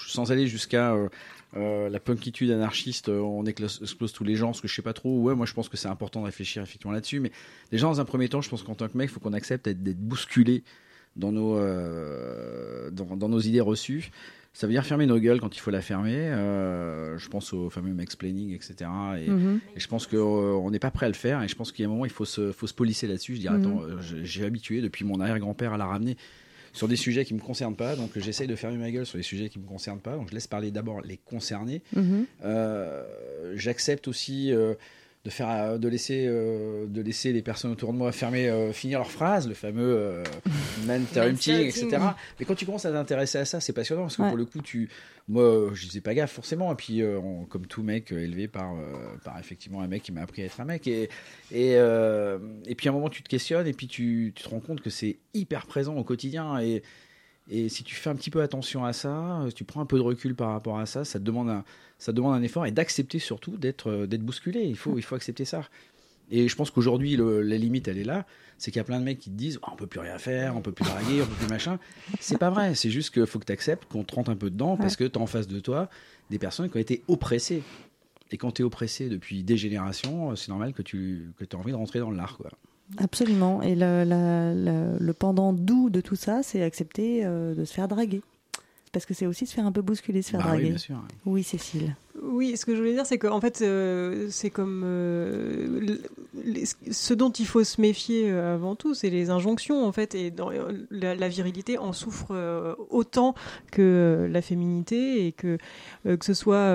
sans 0.07 0.31
aller 0.31 0.45
jusqu'à 0.45 0.93
euh, 0.93 1.09
euh, 1.55 1.87
la 1.89 1.99
punkitude 1.99 2.51
anarchiste, 2.51 3.09
euh, 3.09 3.19
on 3.19 3.45
explose 3.45 4.11
tous 4.11 4.23
les 4.23 4.35
gens, 4.35 4.51
ce 4.53 4.61
que 4.61 4.67
je 4.67 4.73
sais 4.75 4.81
pas 4.81 4.93
trop. 4.93 5.21
Ouais, 5.21 5.33
moi, 5.35 5.45
je 5.45 5.53
pense 5.53 5.69
que 5.69 5.77
c'est 5.77 5.87
important 5.87 6.19
de 6.21 6.25
réfléchir 6.25 6.61
effectivement 6.61 6.91
là-dessus. 6.91 7.19
Mais 7.21 7.31
déjà, 7.71 7.87
dans 7.87 8.01
un 8.01 8.05
premier 8.05 8.27
temps, 8.27 8.41
je 8.41 8.49
pense 8.49 8.63
qu'en 8.63 8.75
tant 8.75 8.87
que 8.87 8.97
mec, 8.97 9.09
il 9.09 9.13
faut 9.13 9.19
qu'on 9.19 9.33
accepte 9.33 9.67
d'être- 9.69 9.97
bousculé 9.97 10.63
dans 11.15 11.31
nos, 11.31 11.55
euh, 11.57 12.91
dans, 12.91 13.15
dans 13.15 13.29
nos 13.29 13.39
idées 13.39 13.61
reçues. 13.61 14.11
Ça 14.53 14.65
veut 14.65 14.73
dire 14.73 14.83
fermer 14.85 15.05
nos 15.05 15.19
gueules 15.19 15.39
quand 15.39 15.55
il 15.55 15.59
faut 15.59 15.69
la 15.71 15.81
fermer. 15.81 16.15
Euh, 16.15 17.17
je 17.19 17.29
pense 17.29 17.53
au 17.53 17.69
fameux 17.69 17.93
mansplaining, 17.93 18.53
etc. 18.55 18.75
Et, 19.19 19.29
Mhm. 19.29 19.59
et 19.75 19.79
je 19.79 19.87
pense 19.87 20.07
qu'on 20.07 20.71
n'est 20.71 20.79
pas 20.79 20.89
prêt 20.91 21.05
à 21.05 21.09
le 21.09 21.15
faire. 21.15 21.43
Et 21.43 21.47
je 21.47 21.55
pense 21.55 21.71
qu'il 21.71 21.83
y 21.83 21.85
a 21.85 21.89
un 21.89 21.91
moment, 21.91 22.05
il 22.05 22.11
faut 22.11 22.25
se, 22.25 22.51
faut 22.51 22.65
se 22.65 22.73
polisser 22.73 23.05
là-dessus. 23.07 23.35
Je 23.35 23.41
dis, 23.41 23.49
Mhm. 23.49 23.55
attends, 23.55 23.81
j'ai 24.23 24.45
habitué 24.45 24.81
depuis 24.81 25.05
mon 25.05 25.19
arrière-grand-père 25.19 25.73
à 25.73 25.77
la 25.77 25.85
ramener 25.85 26.17
sur 26.77 26.87
des 26.87 26.95
sujets 26.95 27.25
qui 27.25 27.33
me 27.33 27.39
concernent 27.39 27.75
pas. 27.75 27.95
Donc 27.95 28.11
j'essaye 28.15 28.47
de 28.47 28.55
fermer 28.55 28.77
ma 28.77 28.91
gueule 28.91 29.05
sur 29.05 29.17
les 29.17 29.23
sujets 29.23 29.49
qui 29.49 29.59
me 29.59 29.65
concernent 29.65 29.99
pas. 29.99 30.15
Donc 30.15 30.29
je 30.29 30.35
laisse 30.35 30.47
parler 30.47 30.71
d'abord 30.71 31.01
les 31.01 31.17
concernés. 31.17 31.81
Mhm. 31.95 32.25
Euh, 32.45 33.03
J'accepte 33.55 34.07
aussi 34.07 34.51
euh, 34.51 34.75
de 35.27 35.31
faire, 35.33 35.49
euh, 35.49 35.77
de 35.77 35.89
laisser, 35.89 36.25
euh, 36.25 36.85
de 36.87 37.01
laisser 37.01 37.33
les 37.33 37.41
personnes 37.41 37.71
autour 37.71 37.91
de 37.91 37.97
moi 37.97 38.13
fermer, 38.13 38.47
euh, 38.47 38.71
finir 38.71 38.99
leurs 38.99 39.11
phrases, 39.11 39.45
le 39.45 39.53
fameux 39.55 39.83
euh, 39.97 40.23
interrupting, 40.87 41.55
etc. 41.67 41.97
Mais 42.39 42.45
quand 42.45 42.55
tu 42.55 42.65
commences 42.65 42.85
à 42.85 42.91
t'intéresser 42.91 43.37
à 43.39 43.45
ça, 43.45 43.59
c'est 43.59 43.73
passionnant 43.73 44.03
parce 44.03 44.15
que 44.17 44.21
Ouais. 44.21 44.29
pour 44.29 44.37
le 44.37 44.45
coup, 44.45 44.61
tu, 44.61 44.89
moi, 45.27 45.69
je 45.73 45.85
faisais 45.87 46.01
pas 46.01 46.13
gaffe 46.13 46.31
forcément. 46.31 46.71
Et 46.71 46.75
puis, 46.75 47.01
euh, 47.01 47.19
on- 47.19 47.45
comme 47.45 47.65
tout 47.67 47.83
mec 47.83 48.11
euh, 48.13 48.19
élevé 48.23 48.47
par, 48.47 48.73
euh, 48.73 48.77
par 49.23 49.37
effectivement 49.39 49.81
un 49.81 49.87
mec 49.87 50.03
qui 50.03 50.11
m'a 50.11 50.21
appris 50.21 50.41
à 50.41 50.45
être 50.45 50.59
un 50.61 50.65
mec. 50.65 50.87
Et, 50.87 51.03
et, 51.51 51.75
euh, 51.75 52.39
et 52.65 52.75
puis 52.75 52.87
à 52.87 52.91
un 52.91 52.95
moment, 52.95 53.09
tu 53.09 53.21
te 53.23 53.29
questionnes 53.29 53.67
et 53.67 53.73
puis 53.73 53.87
tu, 53.87 54.31
tu 54.33 54.43
te 54.43 54.49
rends 54.49 54.61
compte 54.61 54.81
que 54.81 54.89
c'est 54.89 55.17
hyper 55.33 55.65
présent 55.65 55.95
au 55.95 56.03
quotidien. 56.03 56.59
Et, 56.61 56.83
et 57.49 57.69
si 57.69 57.83
tu 57.83 57.95
fais 57.95 58.09
un 58.09 58.15
petit 58.15 58.29
peu 58.29 58.41
attention 58.41 58.83
à 58.83 58.93
ça, 58.93 59.41
euh, 59.41 59.49
si 59.49 59.55
tu 59.55 59.63
prends 59.63 59.81
un 59.81 59.85
peu 59.85 59.97
de 59.97 60.03
recul 60.03 60.35
par 60.35 60.51
rapport 60.51 60.79
à 60.79 60.85
ça, 60.85 61.05
ça 61.05 61.19
te 61.19 61.23
demande 61.23 61.49
un, 61.49 61.63
ça 61.97 62.11
te 62.11 62.17
demande 62.17 62.35
un 62.35 62.41
effort 62.41 62.65
et 62.65 62.71
d'accepter 62.71 63.19
surtout 63.19 63.57
d'être, 63.57 63.89
euh, 63.89 64.07
d'être 64.07 64.23
bousculé. 64.23 64.63
Il 64.63 64.75
faut, 64.75 64.97
il 64.97 65.01
faut 65.01 65.15
accepter 65.15 65.45
ça. 65.45 65.61
Et 66.29 66.49
je 66.49 66.55
pense 66.57 66.71
qu'aujourd'hui, 66.71 67.15
la 67.15 67.57
limite, 67.57 67.87
elle 67.87 67.97
est 67.97 68.03
là. 68.03 68.25
C'est 68.57 68.69
qu'il 68.69 68.79
y 68.79 68.81
a 68.81 68.83
plein 68.83 68.99
de 68.99 69.05
mecs 69.05 69.19
qui 69.19 69.29
te 69.29 69.35
disent 69.35 69.59
oh, 69.63 69.69
on 69.71 69.75
peut 69.77 69.87
plus 69.87 70.01
rien 70.01 70.17
faire, 70.17 70.57
on 70.57 70.61
peut 70.61 70.73
plus 70.73 70.83
draguer, 70.83 71.21
on 71.21 71.25
peut 71.25 71.35
plus 71.35 71.47
machin. 71.47 71.79
C'est 72.19 72.37
pas 72.37 72.49
vrai. 72.49 72.75
C'est 72.75 72.89
juste 72.89 73.13
qu'il 73.13 73.25
faut 73.25 73.39
que 73.39 73.45
tu 73.45 73.53
acceptes 73.53 73.85
qu'on 73.85 74.03
te 74.03 74.13
rentre 74.13 74.29
un 74.29 74.35
peu 74.35 74.49
dedans 74.49 74.75
parce 74.75 74.97
que 74.97 75.05
tu 75.05 75.17
as 75.17 75.21
en 75.21 75.27
face 75.27 75.47
de 75.47 75.59
toi 75.61 75.89
des 76.29 76.37
personnes 76.37 76.69
qui 76.69 76.75
ont 76.75 76.81
été 76.81 77.01
oppressées. 77.07 77.63
Et 78.31 78.37
quand 78.37 78.51
tu 78.51 78.61
es 78.61 78.65
oppressé 78.65 79.07
depuis 79.07 79.43
des 79.43 79.55
générations, 79.55 80.35
c'est 80.35 80.49
normal 80.49 80.73
que 80.73 80.81
tu 80.81 81.31
que 81.37 81.45
aies 81.45 81.55
envie 81.55 81.71
de 81.71 81.77
rentrer 81.77 81.99
dans 81.99 82.11
l'art. 82.11 82.37
Quoi. 82.37 82.51
Absolument. 82.97 83.61
Et 83.61 83.75
le, 83.75 84.03
la- 84.03 84.53
la- 84.53 84.97
le 84.99 85.13
pendant 85.13 85.53
doux 85.53 85.89
de 85.89 86.01
tout 86.01 86.15
ça, 86.15 86.41
c'est 86.43 86.61
accepter 86.63 87.25
euh, 87.25 87.53
de 87.53 87.65
se 87.65 87.73
faire 87.73 87.87
draguer. 87.87 88.21
Parce 88.93 89.05
que 89.05 89.13
c'est 89.13 89.25
aussi 89.25 89.45
se 89.45 89.53
faire 89.53 89.65
un 89.65 89.71
peu 89.71 89.81
bousculer, 89.81 90.21
se 90.21 90.31
faire 90.31 90.39
Bah 90.39 90.45
oui, 90.47 90.51
draguer. 90.53 90.69
bien 90.69 90.77
sûr. 90.77 91.03
Oui, 91.25 91.43
Cécile. 91.43 91.95
Oui, 92.21 92.57
ce 92.57 92.65
que 92.65 92.73
je 92.73 92.79
voulais 92.79 92.93
dire, 92.93 93.05
c'est 93.05 93.17
qu'en 93.17 93.39
fait, 93.41 93.61
euh, 93.61 94.27
c'est 94.29 94.49
comme. 94.49 94.81
euh, 94.85 95.79
les- 96.43 96.65
ce 96.65 97.13
dont 97.13 97.29
il 97.31 97.45
faut 97.45 97.63
se 97.63 97.81
méfier 97.81 98.29
euh, 98.31 98.55
avant 98.55 98.75
tout, 98.75 98.93
c'est 98.93 99.09
les 99.09 99.29
injonctions 99.29 99.85
en 99.85 99.91
fait, 99.91 100.13
et 100.15 100.29
dans, 100.31 100.49
la, 100.91 101.15
la 101.15 101.27
virilité 101.29 101.77
en 101.77 101.93
souffre 101.93 102.75
autant 102.89 103.33
que 103.71 104.27
la 104.31 104.41
féminité 104.41 105.27
et 105.27 105.31
que 105.31 105.57
que 106.05 106.23
ce 106.25 106.33
soit 106.33 106.69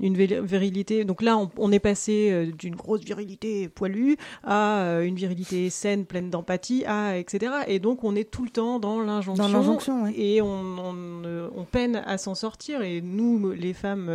une 0.00 0.14
virilité. 0.16 1.04
Donc 1.04 1.22
là, 1.22 1.36
on, 1.36 1.50
on 1.58 1.70
est 1.72 1.78
passé 1.78 2.50
d'une 2.58 2.76
grosse 2.76 3.02
virilité 3.04 3.68
poilue 3.68 4.16
à 4.42 5.00
une 5.02 5.14
virilité 5.16 5.70
saine, 5.70 6.06
pleine 6.06 6.30
d'empathie, 6.30 6.84
à 6.86 7.18
etc. 7.18 7.52
Et 7.68 7.78
donc 7.78 8.04
on 8.04 8.16
est 8.16 8.30
tout 8.30 8.44
le 8.44 8.50
temps 8.50 8.78
dans 8.78 9.00
l'injonction, 9.00 9.44
Dans 9.44 9.52
l'injonction, 9.52 10.04
ouais. 10.04 10.14
et 10.16 10.42
on, 10.42 10.48
on, 10.78 11.50
on 11.56 11.64
peine 11.64 12.02
à 12.06 12.18
s'en 12.18 12.34
sortir. 12.34 12.82
Et 12.82 13.00
nous, 13.02 13.52
les 13.52 13.72
femmes. 13.74 14.10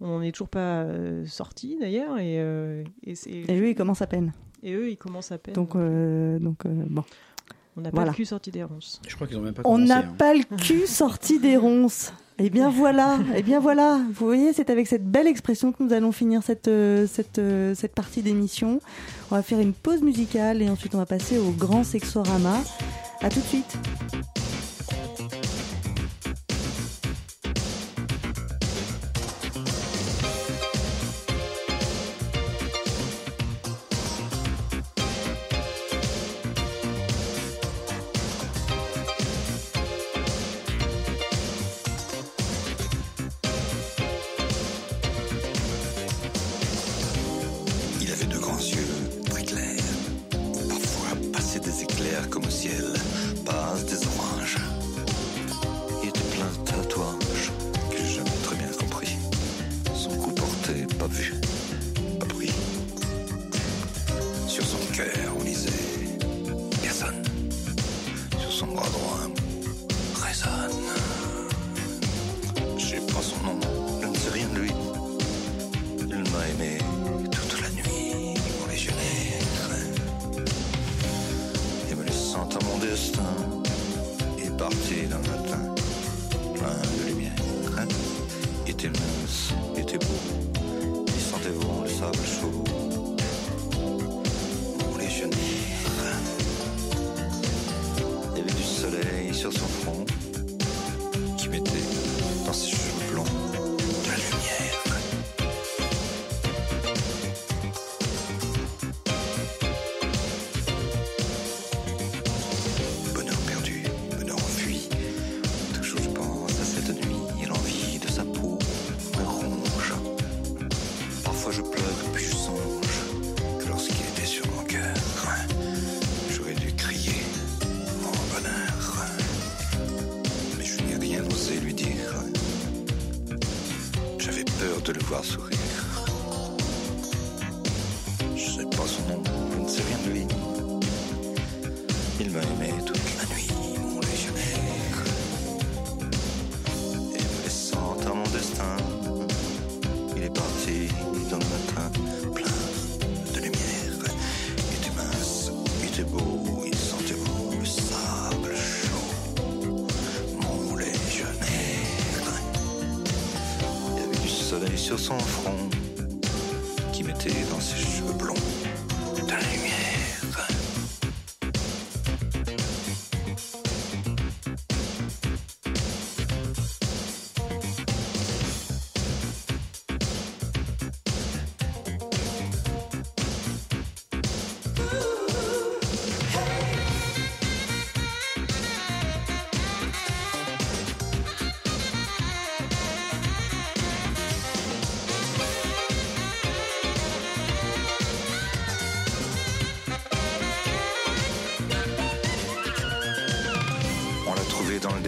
On 0.00 0.20
n'est 0.20 0.32
toujours 0.32 0.48
pas 0.48 0.82
euh, 0.82 1.26
sortis 1.26 1.76
d'ailleurs 1.80 2.18
et, 2.18 2.38
euh, 2.38 2.84
et, 3.04 3.14
eux, 3.60 3.68
ils 3.70 3.74
commencent 3.74 4.02
à 4.02 4.06
peine. 4.06 4.32
et 4.62 4.72
eux, 4.72 4.90
ils 4.90 4.96
commencent 4.96 5.32
à 5.32 5.38
peine. 5.38 5.54
Donc, 5.54 5.74
euh, 5.74 6.38
donc 6.38 6.64
euh, 6.66 6.84
bon. 6.88 7.02
on 7.76 7.80
n'a 7.80 7.90
pas 7.90 7.96
voilà. 7.96 8.10
le 8.12 8.16
cul 8.16 8.24
sorti 8.24 8.50
des 8.50 8.62
ronces. 8.64 9.00
Je 9.08 9.14
crois 9.14 9.26
qu'ils 9.26 9.36
ont 9.38 9.42
même 9.42 9.54
pas 9.54 9.62
On 9.64 9.74
commencé. 9.74 9.88
n'a 9.88 9.98
hein. 10.00 10.14
pas 10.16 10.34
le 10.34 10.44
cul 10.56 10.86
sorti 10.86 11.38
des 11.40 11.56
ronces. 11.56 12.12
Eh 12.40 12.50
bien 12.50 12.70
voilà, 12.70 13.18
eh 13.34 13.42
bien 13.42 13.58
voilà. 13.58 14.00
Vous 14.14 14.24
voyez, 14.26 14.52
c'est 14.52 14.70
avec 14.70 14.86
cette 14.86 15.04
belle 15.04 15.26
expression 15.26 15.72
que 15.72 15.82
nous 15.82 15.92
allons 15.92 16.12
finir 16.12 16.44
cette, 16.44 16.70
cette, 17.08 17.40
cette 17.74 17.94
partie 17.96 18.22
d'émission. 18.22 18.78
On 19.32 19.34
va 19.34 19.42
faire 19.42 19.58
une 19.58 19.72
pause 19.72 20.02
musicale 20.02 20.62
et 20.62 20.70
ensuite 20.70 20.94
on 20.94 20.98
va 20.98 21.06
passer 21.06 21.36
au 21.38 21.50
grand 21.50 21.82
sexorama. 21.82 22.60
À 23.20 23.28
tout 23.28 23.40
de 23.40 23.44
suite. 23.44 23.76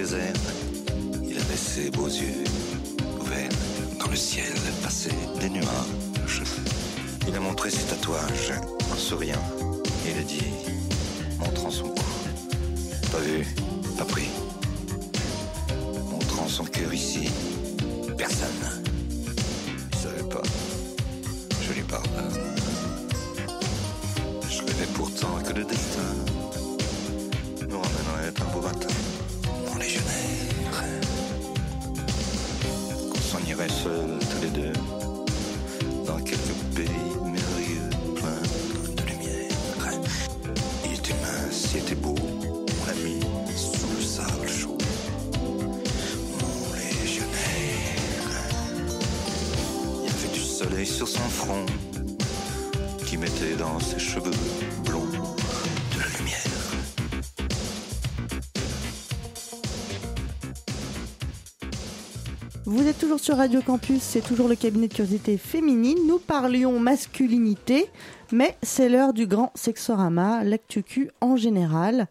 Il 0.03 1.37
avait 1.37 1.57
ses 1.57 1.91
beaux 1.91 2.07
yeux 2.07 2.43
ouverts. 3.21 3.51
Dans 3.99 4.09
le 4.09 4.17
ciel 4.17 4.47
passaient 4.83 5.11
des 5.39 5.51
nuages. 5.51 6.43
Il 7.29 7.37
a 7.37 7.41
montré 7.41 7.69
ses 7.69 7.85
tatouages 7.85 8.55
en 8.91 8.97
souriant. 8.97 9.43
Il 10.07 10.19
a 10.19 10.23
dit, 10.23 10.43
montrant 11.39 11.71
son 11.71 11.89
cou. 11.89 12.03
Pas 13.13 13.19
vu, 13.19 13.47
pas 13.99 14.07
pris. 14.07 14.31
Montrant 16.11 16.49
son 16.49 16.65
cœur 16.65 16.95
ici. 16.95 17.29
Personne. 18.17 18.70
Radio 63.41 63.63
Campus, 63.63 64.03
c'est 64.03 64.21
toujours 64.21 64.49
le 64.49 64.55
cabinet 64.55 64.87
de 64.87 64.93
curiosité 64.93 65.39
féminine. 65.39 65.97
Nous 66.07 66.19
parlions 66.19 66.79
masculinité, 66.79 67.87
mais 68.33 68.55
c'est 68.63 68.91
l'heure 68.91 69.15
du 69.15 69.27
grand 69.27 69.51
sexorama, 69.55 70.45
l'actu 70.45 70.83
Q 70.83 71.11
en 71.23 71.37
général. 71.37 72.07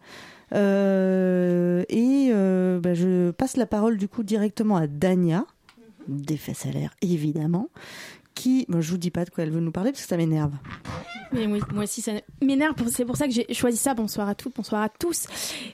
Euh, 0.52 1.84
et 1.88 2.30
euh, 2.32 2.80
bah, 2.80 2.94
je 2.94 3.30
passe 3.30 3.56
la 3.56 3.66
parole 3.66 3.96
du 3.96 4.08
coup 4.08 4.24
directement 4.24 4.74
à 4.74 4.88
Dania, 4.88 5.44
des 6.08 6.36
fesses 6.36 6.66
à 6.66 6.72
l'air 6.72 6.96
évidemment, 7.00 7.68
qui, 8.34 8.66
je 8.68 8.90
vous 8.90 8.98
dis 8.98 9.12
pas 9.12 9.24
de 9.24 9.30
quoi 9.30 9.44
elle 9.44 9.52
veut 9.52 9.60
nous 9.60 9.70
parler 9.70 9.92
parce 9.92 10.02
que 10.02 10.08
ça 10.08 10.16
m'énerve. 10.16 10.54
Mais 11.32 11.46
oui, 11.46 11.60
moi 11.72 11.84
aussi, 11.84 12.02
ça 12.02 12.12
m'énerve. 12.42 12.74
C'est 12.88 13.04
pour 13.04 13.16
ça 13.16 13.26
que 13.26 13.32
j'ai 13.32 13.52
choisi 13.54 13.76
ça. 13.76 13.94
Bonsoir 13.94 14.28
à 14.28 14.34
toutes, 14.34 14.56
bonsoir 14.56 14.82
à 14.82 14.88
tous. 14.88 15.26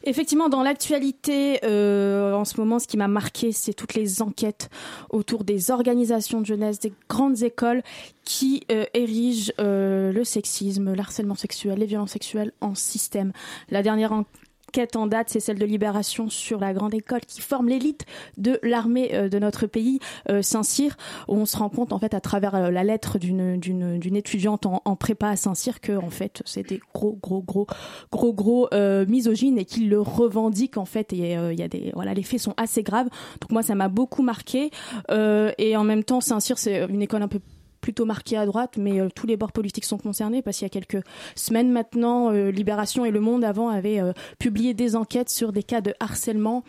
Effectivement, 0.05 0.49
dans 0.49 0.63
l'actualité, 0.63 1.61
euh, 1.65 2.35
en 2.35 2.45
ce 2.45 2.59
moment, 2.61 2.79
ce 2.79 2.87
qui 2.87 2.97
m'a 2.97 3.09
marqué, 3.09 3.53
c'est 3.53 3.73
toutes 3.73 3.95
les 3.95 4.23
enquêtes 4.23 4.69
autour 5.11 5.45
des 5.45 5.71
organisations 5.71 6.41
de 6.41 6.47
jeunesse, 6.47 6.79
des 6.81 6.93
grandes 7.09 7.43
écoles 7.43 7.83
qui 8.25 8.65
euh, 8.71 8.85
érigent 8.93 9.53
euh, 9.61 10.13
le 10.13 10.25
sexisme, 10.25 10.95
l'harcèlement 10.95 11.37
sexuel, 11.37 11.79
les 11.79 11.87
violences 11.87 12.13
sexuelles 12.13 12.53
en 12.61 12.75
système. 12.75 13.33
La 13.71 13.83
dernière 13.83 14.13
enquête 14.13 14.46
en 14.95 15.07
date, 15.07 15.31
c'est 15.31 15.41
celle 15.41 15.59
de 15.59 15.65
Libération 15.65 16.29
sur 16.29 16.61
la 16.61 16.73
grande 16.73 16.95
école 16.95 17.21
qui 17.21 17.41
forme 17.41 17.69
l'élite 17.69 18.05
de 18.37 18.59
l'armée 18.63 19.15
euh, 19.15 19.29
de 19.29 19.39
notre 19.39 19.67
pays, 19.67 20.01
euh, 20.31 20.43
Saint-Cyr, 20.43 20.97
où 21.29 21.35
on 21.35 21.47
se 21.47 21.57
rend 21.57 21.69
compte 21.69 21.93
en 21.93 21.99
fait 21.99 22.15
à 22.15 22.21
travers 22.21 22.55
euh, 22.55 22.71
la 22.71 22.85
lettre 22.85 23.19
d'une 23.19 24.17
étudiante 24.17 24.67
en, 24.67 24.97
prépa 24.97 25.29
à 25.29 25.37
Saint-Cyr 25.37 25.81
que 25.81 25.93
en 25.93 26.11
fait 26.11 26.43
c'est 26.45 26.67
des 26.67 26.81
gros 26.95 27.19
gros 27.23 27.43
gros 27.43 27.67
gros 28.11 28.33
gros 28.33 28.69
misogynes 29.07 29.59
et 29.59 29.65
qu'ils 29.65 29.89
le 29.89 30.01
revendiquent 30.01 30.79
en 30.79 30.85
fait 30.85 31.13
et 31.13 31.33
il 31.35 31.59
y 31.59 31.63
a 31.63 31.69
des 31.69 31.93
voilà 31.95 32.15
les 32.15 32.23
faits 32.23 32.41
sont 32.41 32.55
assez 32.57 32.83
graves. 32.83 33.09
Donc 33.41 33.51
moi 33.51 33.63
ça 33.63 33.75
m'a 33.75 33.89
beaucoup 33.89 34.23
marqué 34.23 34.71
et 35.11 35.77
en 35.77 35.85
même 35.85 36.05
temps 36.05 36.21
Saint-Cyr 36.21 36.59
c'est 36.59 36.87
une 36.89 37.03
école 37.03 37.23
un 37.23 37.29
peu 37.29 37.41
plutôt 37.87 38.05
marquée 38.05 38.37
à 38.37 38.47
droite, 38.47 38.79
mais 38.79 39.01
euh, 39.01 39.09
tous 39.15 39.29
les 39.29 39.37
bords 39.37 39.53
politiques 39.53 39.85
sont 39.85 39.97
concernés 39.97 40.43
parce 40.43 40.57
qu'il 40.57 40.65
y 40.65 40.67
a 40.67 40.71
quelques 40.71 41.05
semaines 41.37 41.71
maintenant, 41.71 42.33
euh, 42.33 42.51
Libération 42.51 43.05
et 43.05 43.13
Le 43.13 43.21
Monde 43.21 43.45
avant 43.45 43.69
avaient 43.69 44.01
euh, 44.01 44.13
publié 44.41 44.75
des 44.75 44.97
enquêtes 44.97 45.31
sur 45.31 45.53
des 45.53 45.63
cas 45.63 45.81
de 45.81 45.95
harcèlement 46.01 46.65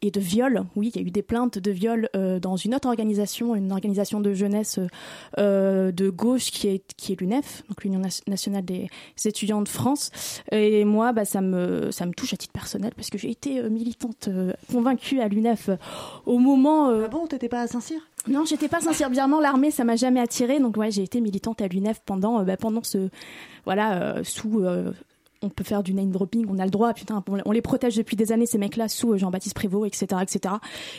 et 0.00 0.10
de 0.10 0.18
viol. 0.18 0.64
Oui, 0.74 0.90
il 0.94 0.98
y 0.98 1.04
a 1.04 1.06
eu 1.06 1.10
des 1.10 1.20
plaintes 1.20 1.58
de 1.58 1.70
viol 1.70 2.08
dans 2.40 2.56
une 2.56 2.74
autre 2.74 2.86
organisation, 2.86 3.54
une 3.54 3.72
organisation 3.72 4.20
de 4.20 4.34
jeunesse 4.34 4.78
de 5.38 6.10
gauche 6.10 6.50
qui 6.50 6.68
est 6.68 6.94
qui 6.98 7.12
est 7.12 7.20
l'UNEF, 7.20 7.64
donc 7.68 7.82
l'Union 7.82 8.02
nationale 8.26 8.64
des 8.64 8.88
étudiants 9.24 9.62
de 9.62 9.68
France. 9.68 10.10
Et 10.52 10.84
moi, 10.84 11.12
bah, 11.12 11.24
ça 11.24 11.40
me 11.40 11.90
ça 11.92 12.04
me 12.04 12.12
touche 12.12 12.34
à 12.34 12.36
titre 12.36 12.52
personnel 12.52 12.92
parce 12.94 13.08
que 13.08 13.16
j'ai 13.16 13.30
été 13.30 13.62
militante 13.70 14.28
convaincue 14.70 15.20
à 15.20 15.28
l'UNEF 15.28 15.70
au 16.26 16.38
moment. 16.38 16.90
ah 16.90 17.08
bon, 17.08 17.26
t'étais 17.26 17.48
pas 17.48 17.62
à 17.62 17.66
Saint-Cyr? 17.66 18.00
Non, 18.28 18.44
j'étais 18.44 18.68
pas 18.68 18.80
sincère. 18.80 19.10
Bizarrement, 19.10 19.40
l'armée, 19.40 19.70
ça 19.70 19.84
m'a 19.84 19.96
jamais 19.96 20.20
attirée. 20.20 20.58
Donc 20.58 20.76
ouais, 20.76 20.90
j'ai 20.90 21.02
été 21.02 21.20
militante 21.20 21.60
à 21.60 21.68
l'UNEF 21.68 22.00
pendant 22.04 22.40
euh, 22.40 22.42
bah, 22.44 22.56
pendant 22.56 22.82
ce 22.82 23.08
voilà 23.64 24.00
euh, 24.00 24.24
sous 24.24 24.60
euh, 24.60 24.92
on 25.42 25.48
peut 25.48 25.64
faire 25.64 25.82
du 25.82 25.94
name 25.94 26.10
dropping, 26.10 26.46
on 26.48 26.58
a 26.58 26.64
le 26.64 26.70
droit, 26.70 26.92
putain, 26.94 27.22
on, 27.44 27.52
les 27.52 27.62
protège 27.62 27.94
depuis 27.94 28.16
des 28.16 28.32
années 28.32 28.46
ces 28.46 28.58
mecs-là 28.58 28.88
sous 28.88 29.16
Jean-Baptiste 29.18 29.54
Prévost, 29.54 29.86
etc., 29.86 30.22
etc. 30.22 30.54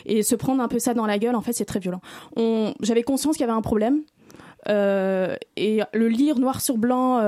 Et 0.06 0.22
se 0.22 0.36
prendre 0.36 0.62
un 0.62 0.68
peu 0.68 0.78
ça 0.78 0.94
dans 0.94 1.06
la 1.06 1.18
gueule, 1.18 1.34
en 1.34 1.42
fait, 1.42 1.52
c'est 1.52 1.64
très 1.64 1.80
violent. 1.80 2.00
On, 2.36 2.72
j'avais 2.80 3.02
conscience 3.02 3.36
qu'il 3.36 3.44
y 3.44 3.48
avait 3.48 3.58
un 3.58 3.62
problème. 3.62 4.02
et 4.68 5.80
le 5.92 6.08
lire 6.08 6.38
noir 6.38 6.60
sur 6.60 6.78
blanc, 6.78 7.20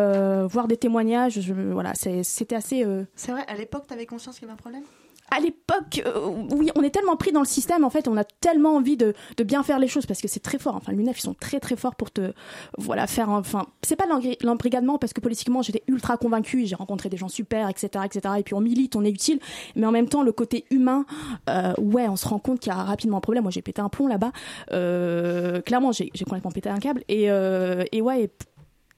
voir 0.46 0.68
des 0.68 0.76
témoignages, 0.76 1.40
je, 1.40 1.52
voilà, 1.52 1.94
c'était 1.94 2.54
assez. 2.54 2.86
C'est 3.16 3.32
vrai, 3.32 3.44
à 3.48 3.56
l'époque, 3.56 3.88
t'avais 3.88 4.06
conscience 4.06 4.38
qu'il 4.38 4.46
y 4.46 4.50
avait 4.50 4.54
un 4.54 4.62
problème? 4.62 4.84
À 5.30 5.40
l'époque, 5.40 6.02
euh, 6.04 6.28
oui, 6.50 6.70
on 6.74 6.82
est 6.82 6.90
tellement 6.90 7.16
pris 7.16 7.32
dans 7.32 7.40
le 7.40 7.46
système, 7.46 7.84
en 7.84 7.90
fait, 7.90 8.08
on 8.08 8.16
a 8.16 8.24
tellement 8.24 8.74
envie 8.76 8.96
de, 8.96 9.14
bien 9.44 9.62
faire 9.62 9.78
les 9.78 9.88
choses 9.88 10.06
parce 10.06 10.20
que 10.20 10.28
c'est 10.28 10.40
très 10.40 10.58
fort. 10.58 10.76
Enfin, 10.76 10.92
l'UNEF, 10.92 11.18
ils 11.18 11.22
sont 11.22 11.34
très 11.34 11.60
très 11.60 11.76
forts 11.76 11.94
pour 11.94 12.10
te, 12.10 12.32
voilà, 12.78 13.06
faire. 13.06 13.30
Enfin, 13.30 13.66
c'est 13.82 13.96
pas 13.96 14.04
l'embrigadement 14.42 14.98
parce 14.98 15.12
que 15.12 15.20
politiquement, 15.20 15.62
j'étais 15.62 15.82
ultra 15.86 16.16
convaincue, 16.16 16.66
j'ai 16.66 16.74
rencontré 16.74 17.08
des 17.08 17.16
gens 17.16 17.28
super, 17.28 17.68
etc., 17.68 18.04
etc. 18.04 18.34
Et 18.38 18.42
puis 18.42 18.54
on 18.54 18.60
milite, 18.60 18.96
on 18.96 19.04
est 19.04 19.10
utile, 19.10 19.40
mais 19.76 19.86
en 19.86 19.92
même 19.92 20.08
temps, 20.08 20.22
le 20.22 20.32
côté 20.32 20.64
humain, 20.70 21.06
euh, 21.48 21.72
ouais, 21.78 22.08
on 22.08 22.16
se 22.16 22.28
rend 22.28 22.38
compte 22.38 22.60
qu'il 22.60 22.72
y 22.72 22.76
a 22.76 22.82
rapidement 22.82 23.18
un 23.18 23.20
problème. 23.20 23.44
Moi, 23.44 23.50
j'ai 23.50 23.62
pété 23.62 23.80
un 23.80 23.88
plomb 23.88 24.08
là-bas. 24.08 24.32
Euh, 24.72 25.60
clairement, 25.62 25.92
j'ai 25.92 26.10
complètement 26.24 26.50
pété 26.50 26.68
un 26.68 26.78
câble. 26.78 27.02
Et, 27.08 27.24
et 27.24 28.02
ouais. 28.02 28.24
et 28.24 28.30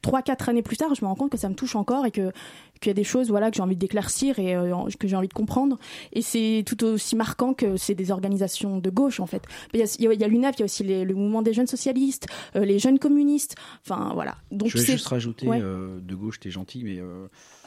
trois 0.03 0.20
quatre 0.22 0.48
années 0.48 0.62
plus 0.62 0.76
tard 0.76 0.94
je 0.94 1.03
me 1.05 1.09
rends 1.09 1.14
compte 1.14 1.30
que 1.30 1.38
ça 1.38 1.48
me 1.48 1.55
touche 1.55 1.74
encore 1.76 2.05
et 2.07 2.11
que 2.11 2.32
qu'il 2.80 2.90
y 2.90 2.90
a 2.90 2.94
des 2.94 3.05
choses 3.05 3.28
voilà 3.30 3.50
que 3.50 3.57
j'ai 3.57 3.62
envie 3.62 3.76
d'éclaircir 3.76 4.38
et 4.40 4.55
euh, 4.57 4.74
que 4.98 5.07
j'ai 5.09 5.14
envie 5.16 5.28
de 5.28 5.32
comprendre 5.32 5.78
et 6.12 6.20
c'est 6.22 6.64
tout 6.66 6.82
aussi 6.84 7.14
marquant 7.16 7.55
que 7.55 7.76
c'est 7.76 7.94
des 7.94 8.11
organisations 8.11 8.78
de 8.78 8.90
gauche 8.90 9.20
en 9.20 9.26
fait 9.26 9.42
il 9.72 9.80
y 9.80 9.82
a- 9.84 10.12
y 10.14 10.24
a, 10.24 10.28
l'UNEF 10.28 10.57
il 10.57 10.61
y 10.61 10.62
a 10.62 10.64
aussi 10.64 10.82
les- 10.84 11.05
le 11.05 11.14
mouvement 11.14 11.42
des 11.42 11.53
jeunes 11.53 11.68
socialistes 11.68 12.26
euh, 12.57 12.64
les 12.64 12.78
jeunes 12.80 12.98
communistes 12.98 13.55
enfin 13.86 14.11
voilà 14.14 14.34
donc 14.50 14.68
je 14.68 14.78
vais 14.78 14.84
juste 14.84 15.07
rajouter, 15.07 15.46
Ouais. 15.46 15.61
euh, 15.62 15.98
de 16.00 16.14
gauche, 16.14 16.40
t'es 16.40 16.50
gentil, 16.50 16.82
mais 16.84 16.98
euh, 16.98 17.26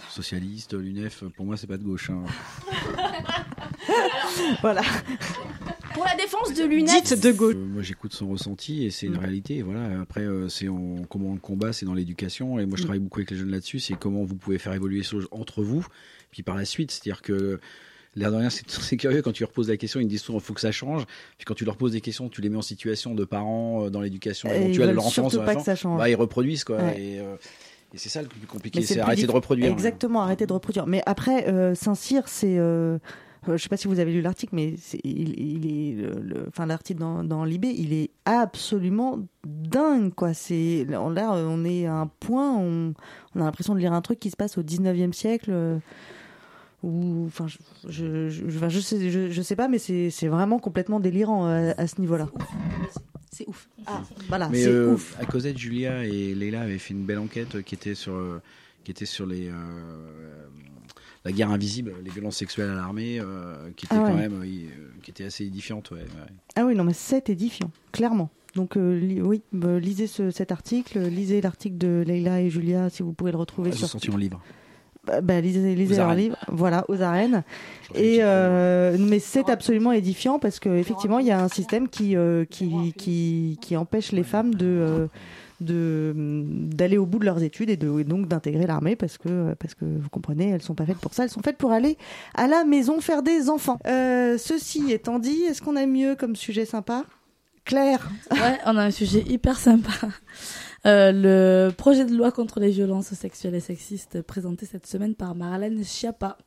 socialiste, 0.09 0.73
l'UNEF, 0.73 1.23
pour 1.35 1.45
moi, 1.45 1.57
c'est 1.57 1.67
pas 1.67 1.77
de 1.77 1.83
gauche. 1.83 2.09
hein. 2.09 2.23
voilà. 4.61 4.81
pour 5.95 6.05
la 6.05 6.15
défense 6.15 6.53
de 6.53 6.63
l'UNEF 6.65 7.19
de 7.19 7.31
gauche. 7.31 7.55
Euh, 7.55 7.65
moi, 7.65 7.81
j'écoute 7.81 8.13
son 8.13 8.27
ressenti 8.29 8.83
et 8.83 8.87
Mm. 8.87 8.91
c'est 8.91 9.05
une 9.07 9.17
réalité. 9.17 9.61
Voilà. 9.63 10.01
Après, 10.01 10.21
euh, 10.21 10.47
c'est 10.49 10.67
en- 10.67 10.97
comment 11.09 11.29
on 11.29 11.33
le 11.33 11.39
combat, 11.39 11.73
c'est 11.73 11.85
dans 11.87 11.93
l'éducation. 11.95 12.59
Et 12.59 12.65
moi, 12.67 12.77
je 12.77 12.83
Mm. 12.83 12.85
travaille 12.85 12.99
beaucoup 12.99 13.19
avec 13.19 13.31
les 13.31 13.37
jeunes 13.37 13.49
là-dessus. 13.49 13.79
C'est 13.79 13.95
comment 13.95 14.23
vous 14.23 14.35
pouvez 14.35 14.57
faire 14.59 14.73
évoluer 14.73 14.97
les 14.97 15.03
choses 15.03 15.27
entre 15.31 15.63
vous, 15.63 15.85
puis 16.31 16.43
par 16.43 16.55
la 16.55 16.65
suite. 16.65 16.91
C'est-à-dire 16.91 17.21
que 17.23 17.59
l'air 18.15 18.31
de 18.31 18.37
rien, 18.37 18.49
c'est 18.49 18.65
curieux 18.97 19.21
quand 19.21 19.31
tu 19.31 19.43
leur 19.43 19.51
poses 19.51 19.69
la 19.69 19.77
question, 19.77 19.99
ils 19.99 20.05
me 20.05 20.09
disent 20.09 20.21
souvent 20.21 20.37
il 20.39 20.43
faut 20.43 20.53
que 20.53 20.61
ça 20.61 20.71
change. 20.71 21.05
Puis 21.37 21.45
quand 21.45 21.55
tu 21.55 21.65
leur 21.65 21.77
poses 21.77 21.93
des 21.93 22.01
questions, 22.01 22.29
tu 22.29 22.41
les 22.41 22.49
mets 22.49 22.57
en 22.57 22.61
situation 22.61 23.15
de 23.15 23.25
parents 23.25 23.85
euh, 23.85 23.89
dans 23.89 24.01
l'éducation 24.01 24.49
éventuelle 24.49 24.71
de 24.73 24.79
veulent 24.85 24.95
leur 24.95 25.05
enfance, 25.07 25.35
pas 25.37 25.55
que 25.55 25.63
ça 25.63 25.75
change. 25.75 25.97
Bah, 25.97 26.09
ils 26.09 26.15
reproduisent 26.15 26.63
quoi. 26.63 26.77
Ouais. 26.77 27.01
Et, 27.01 27.19
euh, 27.19 27.35
et 27.93 27.97
c'est 27.97 28.09
ça 28.09 28.21
le 28.21 28.27
plus 28.27 28.45
compliqué, 28.47 28.81
c'est 28.81 28.99
arrêter 28.99 29.25
de 29.27 29.31
reproduire. 29.31 29.71
Exactement, 29.71 30.21
arrêter 30.21 30.45
de 30.45 30.51
reproduire. 30.53 30.85
Mais 30.87 31.01
après, 31.05 31.47
euh, 31.47 31.73
Saint-Cyr, 31.75 32.27
c'est. 32.27 32.57
euh, 32.57 32.97
euh, 33.49 33.57
je 33.57 33.63
sais 33.63 33.69
pas 33.69 33.77
si 33.77 33.87
vous 33.87 33.99
avez 33.99 34.11
lu 34.13 34.21
l'article, 34.21 34.55
mais 34.55 34.75
il, 35.03 35.39
il 35.39 35.65
est, 35.67 35.95
le- 36.01 36.19
le- 36.21 36.45
enfin 36.47 36.65
l'article 36.65 36.99
dans, 36.99 37.23
dans 37.23 37.43
Libé, 37.45 37.69
il 37.69 37.93
est 37.93 38.09
absolument 38.25 39.19
dingue, 39.45 40.13
quoi. 40.13 40.33
C'est 40.33 40.85
là, 40.89 41.01
on 41.01 41.63
est 41.65 41.85
à 41.85 41.93
un 41.95 42.07
point, 42.07 42.55
on, 42.57 42.93
on 43.35 43.41
a 43.41 43.43
l'impression 43.45 43.73
de 43.75 43.79
lire 43.79 43.93
un 43.93 44.01
truc 44.01 44.19
qui 44.19 44.29
se 44.31 44.35
passe 44.37 44.57
au 44.57 44.63
19e 44.63 45.13
siècle. 45.13 45.49
euh, 45.51 45.77
ou, 46.83 47.23
enfin, 47.25 47.47
je, 47.47 47.57
je, 47.89 48.29
je, 48.29 48.69
je 48.69 48.79
sais, 48.79 49.09
je, 49.09 49.29
je 49.31 49.41
sais 49.41 49.55
pas, 49.55 49.67
mais 49.67 49.79
c'est 49.79 50.27
vraiment 50.27 50.59
complètement 50.59 50.99
délirant 50.99 51.47
euh, 51.47 51.71
à, 51.77 51.81
à 51.81 51.87
ce 51.87 51.99
niveau-là. 51.99 52.27
c'est 53.31 53.47
ouf 53.47 53.67
Ah, 53.87 54.03
voilà, 54.27 54.49
Mais 54.49 54.61
c'est 54.61 54.69
euh, 54.69 54.93
ouf. 54.93 55.15
à 55.19 55.25
Cosette, 55.25 55.57
Julia 55.57 56.03
et 56.05 56.35
Leila 56.35 56.61
avaient 56.61 56.77
fait 56.77 56.93
une 56.93 57.05
belle 57.05 57.17
enquête 57.19 57.63
qui 57.63 57.73
était 57.73 57.95
sur, 57.95 58.39
qui 58.83 58.91
était 58.91 59.05
sur 59.07 59.25
les, 59.25 59.49
euh, 59.49 59.53
la 61.25 61.31
guerre 61.31 61.49
invisible, 61.51 61.93
les 62.03 62.11
violences 62.11 62.37
sexuelles 62.37 62.69
à 62.69 62.75
l'armée, 62.75 63.19
euh, 63.19 63.69
qui 63.75 63.85
était 63.87 63.95
Ah 63.97 64.03
quand 64.05 64.13
ouais. 64.15 64.21
même, 64.29 64.41
euh, 64.41 64.45
euh, 64.45 64.89
qui 65.01 65.11
était 65.11 65.25
assez 65.25 65.43
édifiante. 65.45 65.91
Ouais, 65.91 65.97
ouais. 65.99 66.33
Ah 66.55 66.65
oui, 66.65 66.75
non, 66.75 66.83
mais 66.83 66.93
c'est 66.93 67.29
édifiant, 67.29 67.71
clairement. 67.91 68.29
Donc, 68.55 68.77
euh, 68.77 68.97
li- 68.97 69.21
oui, 69.21 69.41
bah, 69.51 69.79
lisez 69.79 70.07
ce- 70.07 70.31
cet 70.31 70.51
article, 70.51 70.99
lisez 70.99 71.41
l'article 71.41 71.77
de 71.77 72.03
Leila 72.07 72.39
et 72.41 72.49
Julia 72.49 72.89
si 72.89 73.03
vous 73.03 73.11
pouvez 73.11 73.31
le 73.31 73.37
retrouver 73.37 73.69
Ils 73.71 73.73
sur. 73.75 73.87
sont 73.87 73.93
sortis 73.99 74.11
en 74.11 74.17
livre. 74.17 74.39
Bah, 75.05 75.21
bah, 75.21 75.41
lisez, 75.41 75.75
lisez 75.75 75.97
leur 75.97 76.13
livre, 76.15 76.37
voilà, 76.47 76.85
aux 76.87 77.01
arènes. 77.01 77.43
Et 77.95 78.19
euh, 78.21 78.95
mais 78.99 79.19
c'est 79.19 79.49
absolument 79.49 79.91
édifiant 79.91 80.39
parce 80.39 80.59
que 80.59 80.69
effectivement, 80.69 81.19
il 81.19 81.27
y 81.27 81.31
a 81.31 81.39
un 81.43 81.47
système 81.47 81.89
qui 81.89 82.15
qui, 82.49 82.93
qui 82.97 83.57
qui 83.61 83.77
empêche 83.77 84.11
les 84.13 84.23
femmes 84.23 84.55
de 84.55 85.07
d'aller 85.61 86.97
au 86.97 87.05
bout 87.05 87.19
de 87.19 87.25
leurs 87.25 87.43
études 87.43 87.69
et, 87.69 87.77
donc 87.77 88.27
d'intégrer 88.27 88.67
l'armée 88.67 88.95
parce 88.95 89.17
que 89.17 89.53
parce 89.55 89.73
que 89.73 89.85
vous 89.85 90.09
comprenez, 90.09 90.49
elles 90.49 90.61
sont 90.61 90.75
pas 90.75 90.85
faites 90.85 90.97
pour 90.97 91.13
ça, 91.13 91.23
elles 91.23 91.29
sont 91.29 91.41
faites 91.41 91.57
pour 91.57 91.71
aller 91.71 91.97
à 92.33 92.47
la 92.47 92.63
maison 92.63 92.99
faire 93.01 93.23
des 93.23 93.49
enfants. 93.49 93.79
Euh, 93.87 94.37
ceci 94.37 94.91
étant 94.91 95.19
dit, 95.19 95.43
est-ce 95.43 95.61
qu'on 95.61 95.75
a 95.75 95.85
mieux 95.85 96.15
comme 96.15 96.35
sujet 96.35 96.65
sympa? 96.65 97.05
Claire 97.63 98.09
Ouais, 98.31 98.59
on 98.65 98.77
a 98.77 98.83
un 98.83 98.91
sujet 98.91 99.23
hyper 99.27 99.57
sympa. 99.57 99.91
Euh, 100.85 101.11
le 101.11 101.71
projet 101.71 102.05
de 102.05 102.15
loi 102.15 102.31
contre 102.31 102.59
les 102.59 102.69
violences 102.69 103.11
sexuelles 103.13 103.55
et 103.55 103.59
sexistes 103.59 104.21
présenté 104.21 104.67
cette 104.67 104.85
semaine 104.85 105.15
par 105.15 105.33
Marlène 105.33 105.83
Schiappa. 105.83 106.37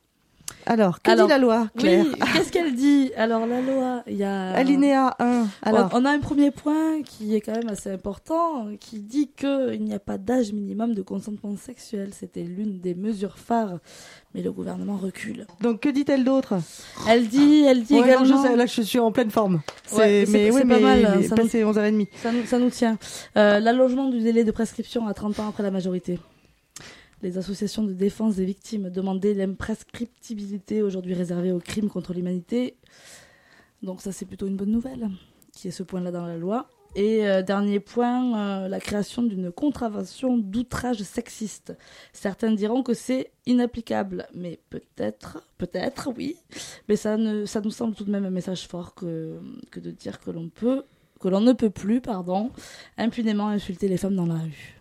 Alors, 0.65 1.01
que 1.01 1.11
dit 1.11 1.27
la 1.27 1.37
loi, 1.37 1.67
Claire 1.77 2.05
Oui, 2.05 2.13
qu'est-ce 2.33 2.51
qu'elle 2.51 2.75
dit 2.75 3.11
Alors, 3.17 3.45
la 3.47 3.61
loi, 3.61 4.03
il 4.07 4.17
y 4.17 4.23
a... 4.23 4.51
Alinéa 4.51 5.15
1. 5.19 5.47
Alors, 5.63 5.89
On, 5.93 6.01
on 6.01 6.05
a 6.05 6.11
un 6.11 6.19
premier 6.19 6.51
point 6.51 7.01
qui 7.03 7.35
est 7.35 7.41
quand 7.41 7.53
même 7.55 7.69
assez 7.69 7.91
important, 7.91 8.67
qui 8.79 8.99
dit 8.99 9.29
qu'il 9.35 9.81
n'y 9.83 9.93
a 9.93 9.99
pas 9.99 10.17
d'âge 10.17 10.53
minimum 10.53 10.93
de 10.93 11.01
consentement 11.01 11.55
sexuel. 11.57 12.11
C'était 12.13 12.43
l'une 12.43 12.79
des 12.79 12.93
mesures 12.95 13.37
phares, 13.37 13.79
mais 14.35 14.41
le 14.41 14.51
gouvernement 14.51 14.97
recule. 14.97 15.47
donc 15.61 15.79
que 15.81 15.89
dit-elle 15.89 16.23
d'autre? 16.23 16.53
Elle 17.07 17.27
dit, 17.27 17.63
elle 17.67 17.83
dit 17.83 17.93
Ouais, 17.95 17.99
non, 18.01 18.05
également... 18.05 18.25
je 18.43 18.47
sais, 18.49 18.55
là, 18.55 18.65
je 18.65 18.81
suis 18.81 18.99
en 18.99 19.11
pleine 19.11 19.31
forme. 19.31 19.61
C'est- 19.85 19.95
Ouais, 19.97 20.23
c'est- 20.25 20.31
mais 20.31 20.51
c'est 20.51 20.55
oui, 20.55 20.61
pas 20.61 20.65
mais 20.67 20.79
mal, 20.79 20.99
il 20.99 21.05
hein, 21.05 21.21
ça 21.27 21.35
passé 21.35 21.63
11h30. 21.63 22.07
Ça 22.21 22.31
nous, 22.31 22.45
ça 22.45 22.59
nous 22.59 22.69
tient. 22.69 22.97
Euh, 23.37 23.59
L'allongement 23.59 24.09
du 24.09 24.19
délai 24.19 24.43
de 24.43 24.51
prescription 24.51 25.07
à 25.07 25.13
30 25.13 25.39
ans 25.39 25.49
après 25.49 25.63
la 25.63 25.71
majorité. 25.71 26.19
Les 27.21 27.37
associations 27.37 27.83
de 27.83 27.93
défense 27.93 28.35
des 28.35 28.45
victimes 28.45 28.89
demandaient 28.89 29.33
l'imprescriptibilité 29.33 30.81
aujourd'hui 30.81 31.13
réservée 31.13 31.51
aux 31.51 31.59
crimes 31.59 31.89
contre 31.89 32.13
l'humanité. 32.13 32.77
Donc 33.83 34.01
ça 34.01 34.11
c'est 34.11 34.25
plutôt 34.25 34.47
une 34.47 34.55
bonne 34.55 34.71
nouvelle. 34.71 35.09
qu'il 35.51 35.65
y 35.65 35.67
ait 35.69 35.71
ce 35.71 35.83
point-là 35.83 36.11
dans 36.11 36.25
la 36.25 36.37
loi. 36.37 36.69
Et 36.95 37.27
euh, 37.27 37.43
dernier 37.43 37.79
point, 37.79 38.63
euh, 38.63 38.67
la 38.67 38.79
création 38.79 39.21
d'une 39.21 39.51
contravention 39.51 40.37
d'outrage 40.37 41.03
sexiste. 41.03 41.77
Certains 42.13 42.51
diront 42.51 42.81
que 42.81 42.95
c'est 42.95 43.31
inapplicable, 43.45 44.27
mais 44.33 44.59
peut-être, 44.69 45.43
peut-être, 45.59 46.09
oui. 46.17 46.35
Mais 46.87 46.95
ça, 46.95 47.15
ne, 47.15 47.45
ça 47.45 47.61
nous 47.61 47.69
semble 47.69 47.93
tout 47.93 48.05
de 48.05 48.11
même 48.11 48.25
un 48.25 48.31
message 48.31 48.67
fort 48.67 48.95
que, 48.95 49.39
que 49.69 49.79
de 49.79 49.91
dire 49.91 50.19
que 50.19 50.31
l'on 50.31 50.49
peut, 50.49 50.83
que 51.19 51.27
l'on 51.27 51.41
ne 51.41 51.53
peut 51.53 51.69
plus, 51.69 52.01
pardon, 52.01 52.49
impunément 52.97 53.49
insulter 53.49 53.87
les 53.87 53.97
femmes 53.97 54.15
dans 54.15 54.25
la 54.25 54.39
rue. 54.39 54.78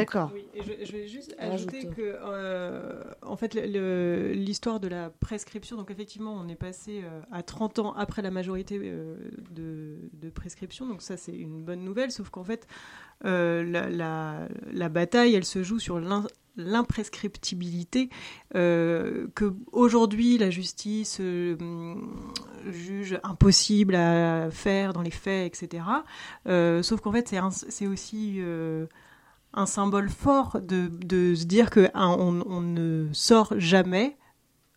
D'accord. 0.00 0.30
Oui, 0.34 0.44
je, 0.54 0.84
je 0.86 0.92
vais 0.92 1.06
juste 1.08 1.34
Rajoute. 1.38 1.68
ajouter 1.74 1.86
que, 1.88 2.00
euh, 2.22 3.02
en 3.22 3.36
fait, 3.36 3.54
l'histoire 3.54 4.80
de 4.80 4.88
la 4.88 5.10
prescription, 5.10 5.76
donc 5.76 5.90
effectivement, 5.90 6.34
on 6.34 6.48
est 6.48 6.54
passé 6.56 7.02
euh, 7.04 7.20
à 7.32 7.42
30 7.42 7.78
ans 7.80 7.92
après 7.94 8.22
la 8.22 8.30
majorité 8.30 8.78
euh, 8.82 9.16
de, 9.50 9.96
de 10.14 10.30
prescription, 10.30 10.86
donc 10.86 11.02
ça, 11.02 11.16
c'est 11.16 11.32
une 11.34 11.62
bonne 11.62 11.84
nouvelle, 11.84 12.10
sauf 12.10 12.30
qu'en 12.30 12.44
fait, 12.44 12.66
la, 13.24 13.62
la- 13.62 14.48
la 14.72 14.88
bataille, 14.88 15.34
elle 15.34 15.44
se 15.44 15.62
joue 15.62 15.78
sur 15.78 16.00
l'imprescriptibilité 16.56 18.08
euh, 18.54 19.26
que 19.34 19.52
aujourd'hui 19.72 20.38
la 20.38 20.50
justice 20.50 21.18
euh, 21.20 21.56
juge 22.70 23.18
impossible 23.22 23.94
à 23.94 24.50
faire 24.50 24.92
dans 24.92 25.02
les 25.02 25.10
faits, 25.10 25.46
etc. 25.62 25.84
Euh, 26.46 26.82
sauf 26.82 27.00
qu'en 27.00 27.12
fait, 27.12 27.34
c'est 27.68 27.86
aussi 27.86 28.40
un 29.54 29.66
symbole 29.66 30.08
fort 30.08 30.60
de, 30.60 30.88
de 31.04 31.34
se 31.34 31.44
dire 31.44 31.70
que 31.70 31.88
hein, 31.94 32.14
on, 32.18 32.42
on 32.46 32.60
ne 32.60 33.08
sort 33.12 33.52
jamais 33.58 34.16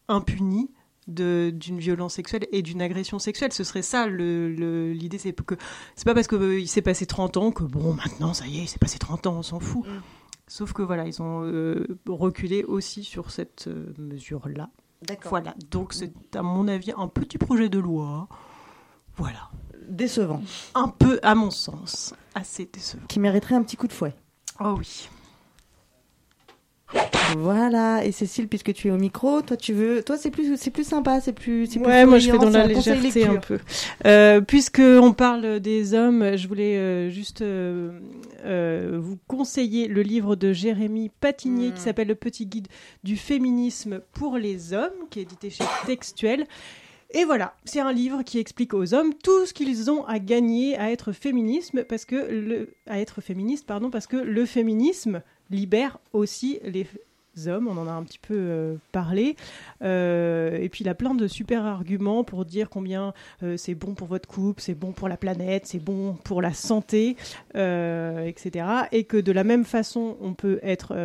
impuni 0.07 0.71
d'une 1.07 1.79
violence 1.79 2.13
sexuelle 2.13 2.47
et 2.53 2.61
d'une 2.61 2.81
agression 2.81 3.19
sexuelle. 3.19 3.51
Ce 3.51 3.63
serait 3.65 3.81
ça 3.81 4.07
le- 4.07 4.49
le- 4.53 4.93
l'idée, 4.93 5.17
c'est 5.17 5.33
que 5.33 5.55
c'est 5.95 6.05
pas 6.05 6.13
parce 6.13 6.27
qu'il 6.27 6.67
s'est 6.67 6.81
passé 6.81 7.05
30 7.05 7.35
ans 7.37 7.51
que 7.51 7.63
bon 7.63 7.93
maintenant 7.93 8.33
ça 8.33 8.47
y 8.47 8.59
est, 8.59 8.63
il 8.63 8.67
s'est 8.67 8.79
passé 8.79 8.99
30 8.99 9.27
ans, 9.27 9.35
on 9.37 9.43
s'en 9.43 9.59
fout. 9.59 9.83
Sauf 10.47 10.71
que 10.73 10.81
voilà, 10.81 11.05
ils 11.07 11.21
ont 11.21 11.43
euh, 11.43 11.99
reculé 12.07 12.63
aussi 12.63 13.03
sur 13.03 13.31
cette 13.31 13.67
euh, 13.67 13.93
mesure-là. 13.97 14.69
D'accord. 15.01 15.29
Voilà, 15.31 15.55
donc 15.71 15.93
c'est 15.93 16.13
à 16.35 16.41
mon 16.41 16.67
avis 16.69 16.93
un 16.97 17.07
petit 17.09 17.37
projet 17.37 17.67
de 17.69 17.79
loi. 17.79 18.27
Voilà. 19.17 19.49
Décevant. 19.89 20.41
Un 20.75 20.87
peu, 20.87 21.19
à 21.23 21.35
mon 21.35 21.51
sens, 21.51 22.13
assez 22.35 22.69
décevant. 22.71 23.05
Qui 23.07 23.19
mériterait 23.19 23.55
un 23.55 23.63
petit 23.63 23.75
coup 23.75 23.87
de 23.87 23.93
fouet. 23.93 24.15
Oh 24.59 24.75
oui. 24.77 25.09
Voilà, 27.37 28.05
et 28.05 28.11
Cécile, 28.11 28.47
puisque 28.47 28.73
tu 28.73 28.89
es 28.89 28.91
au 28.91 28.97
micro, 28.97 29.41
toi 29.41 29.57
tu 29.57 29.73
veux, 29.73 30.03
toi 30.03 30.17
c'est 30.17 30.31
plus, 30.31 30.55
c'est 30.57 30.69
plus 30.69 30.83
sympa, 30.83 31.19
c'est 31.21 31.33
plus, 31.33 31.65
c'est 31.67 31.79
plus 31.79 31.87
Ouais, 31.87 32.05
moi 32.05 32.19
je 32.19 32.29
fais 32.29 32.37
dans 32.37 32.49
la 32.49 32.67
légèreté 32.67 33.25
un 33.25 33.37
peu. 33.37 33.59
Euh, 34.05 34.41
puisque 34.41 34.81
on 34.81 35.13
parle 35.13 35.59
des 35.59 35.93
hommes, 35.93 36.37
je 36.37 36.47
voulais 36.47 36.77
euh, 36.77 37.09
juste 37.09 37.41
euh, 37.41 37.99
euh, 38.45 38.99
vous 39.01 39.17
conseiller 39.27 39.87
le 39.87 40.01
livre 40.01 40.35
de 40.35 40.53
Jérémy 40.53 41.09
Patigné 41.19 41.71
qui 41.71 41.81
s'appelle 41.81 42.07
Le 42.07 42.15
petit 42.15 42.45
guide 42.45 42.67
du 43.03 43.17
féminisme 43.17 44.01
pour 44.13 44.37
les 44.37 44.73
hommes, 44.73 44.91
qui 45.09 45.19
est 45.19 45.23
édité 45.23 45.49
chez 45.49 45.65
Textuel. 45.85 46.45
Et 47.15 47.25
voilà, 47.25 47.55
c'est 47.63 47.79
un 47.79 47.93
livre 47.93 48.23
qui 48.23 48.39
explique 48.39 48.73
aux 48.73 48.95
hommes 48.95 49.13
tout 49.13 49.45
ce 49.45 49.53
qu'ils 49.53 49.91
ont 49.91 50.03
à 50.05 50.17
gagner 50.17 50.75
à 50.77 50.91
être 50.91 51.11
féminisme 51.11 51.83
parce 51.83 52.05
que 52.05 52.15
le 52.15 52.73
féministe 53.21 53.67
pardon 53.67 53.91
parce 53.91 54.07
que 54.07 54.17
le 54.17 54.45
féminisme 54.47 55.21
libère 55.51 55.99
aussi 56.11 56.59
les 56.63 56.87
hommes, 57.47 57.67
on 57.67 57.77
en 57.77 57.87
a 57.87 57.91
un 57.91 58.03
petit 58.03 58.19
peu 58.19 58.35
euh, 58.35 58.75
parlé. 58.91 59.35
Euh, 59.81 60.57
et 60.57 60.69
puis 60.69 60.83
il 60.83 60.89
a 60.89 60.95
plein 60.95 61.13
de 61.13 61.27
super 61.27 61.65
arguments 61.65 62.23
pour 62.23 62.45
dire 62.45 62.69
combien 62.69 63.13
euh, 63.41 63.57
c'est 63.57 63.75
bon 63.75 63.95
pour 63.95 64.07
votre 64.07 64.27
couple, 64.27 64.61
c'est 64.61 64.75
bon 64.75 64.91
pour 64.91 65.09
la 65.09 65.17
planète, 65.17 65.65
c'est 65.65 65.83
bon 65.83 66.13
pour 66.23 66.41
la 66.41 66.53
santé, 66.53 67.15
etc. 67.53 68.65
Et 68.91 69.03
que 69.05 69.17
de 69.17 69.31
la 69.31 69.43
même 69.43 69.65
façon, 69.65 70.17
on 70.21 70.33
peut 70.33 70.59
être 70.63 70.95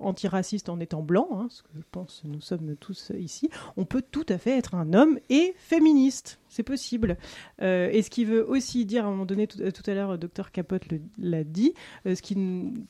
antiraciste 0.00 0.68
en 0.68 0.80
étant 0.80 1.02
blanc, 1.02 1.28
hein, 1.32 1.46
ce 1.50 1.62
que 1.62 1.68
je 1.76 1.82
pense 1.90 2.22
nous 2.24 2.40
sommes 2.40 2.76
tous 2.76 3.12
ici. 3.18 3.50
On 3.76 3.84
peut 3.84 4.02
tout 4.02 4.26
à 4.28 4.38
fait 4.38 4.56
être 4.56 4.74
un 4.74 4.92
homme 4.92 5.18
et 5.30 5.54
féministe. 5.58 6.38
C'est 6.48 6.62
possible. 6.62 7.18
Et 7.60 8.00
ce 8.02 8.08
qui 8.08 8.24
veut 8.24 8.48
aussi 8.48 8.86
dire, 8.86 9.04
à 9.04 9.08
un 9.08 9.10
moment 9.10 9.26
donné, 9.26 9.46
tout, 9.46 9.60
à 9.86 9.94
l'heure, 9.94 10.16
Dr 10.16 10.50
Capote 10.52 10.84
l'a 11.18 11.44
dit, 11.44 11.74
ce 12.06 12.20
qui 12.22 12.36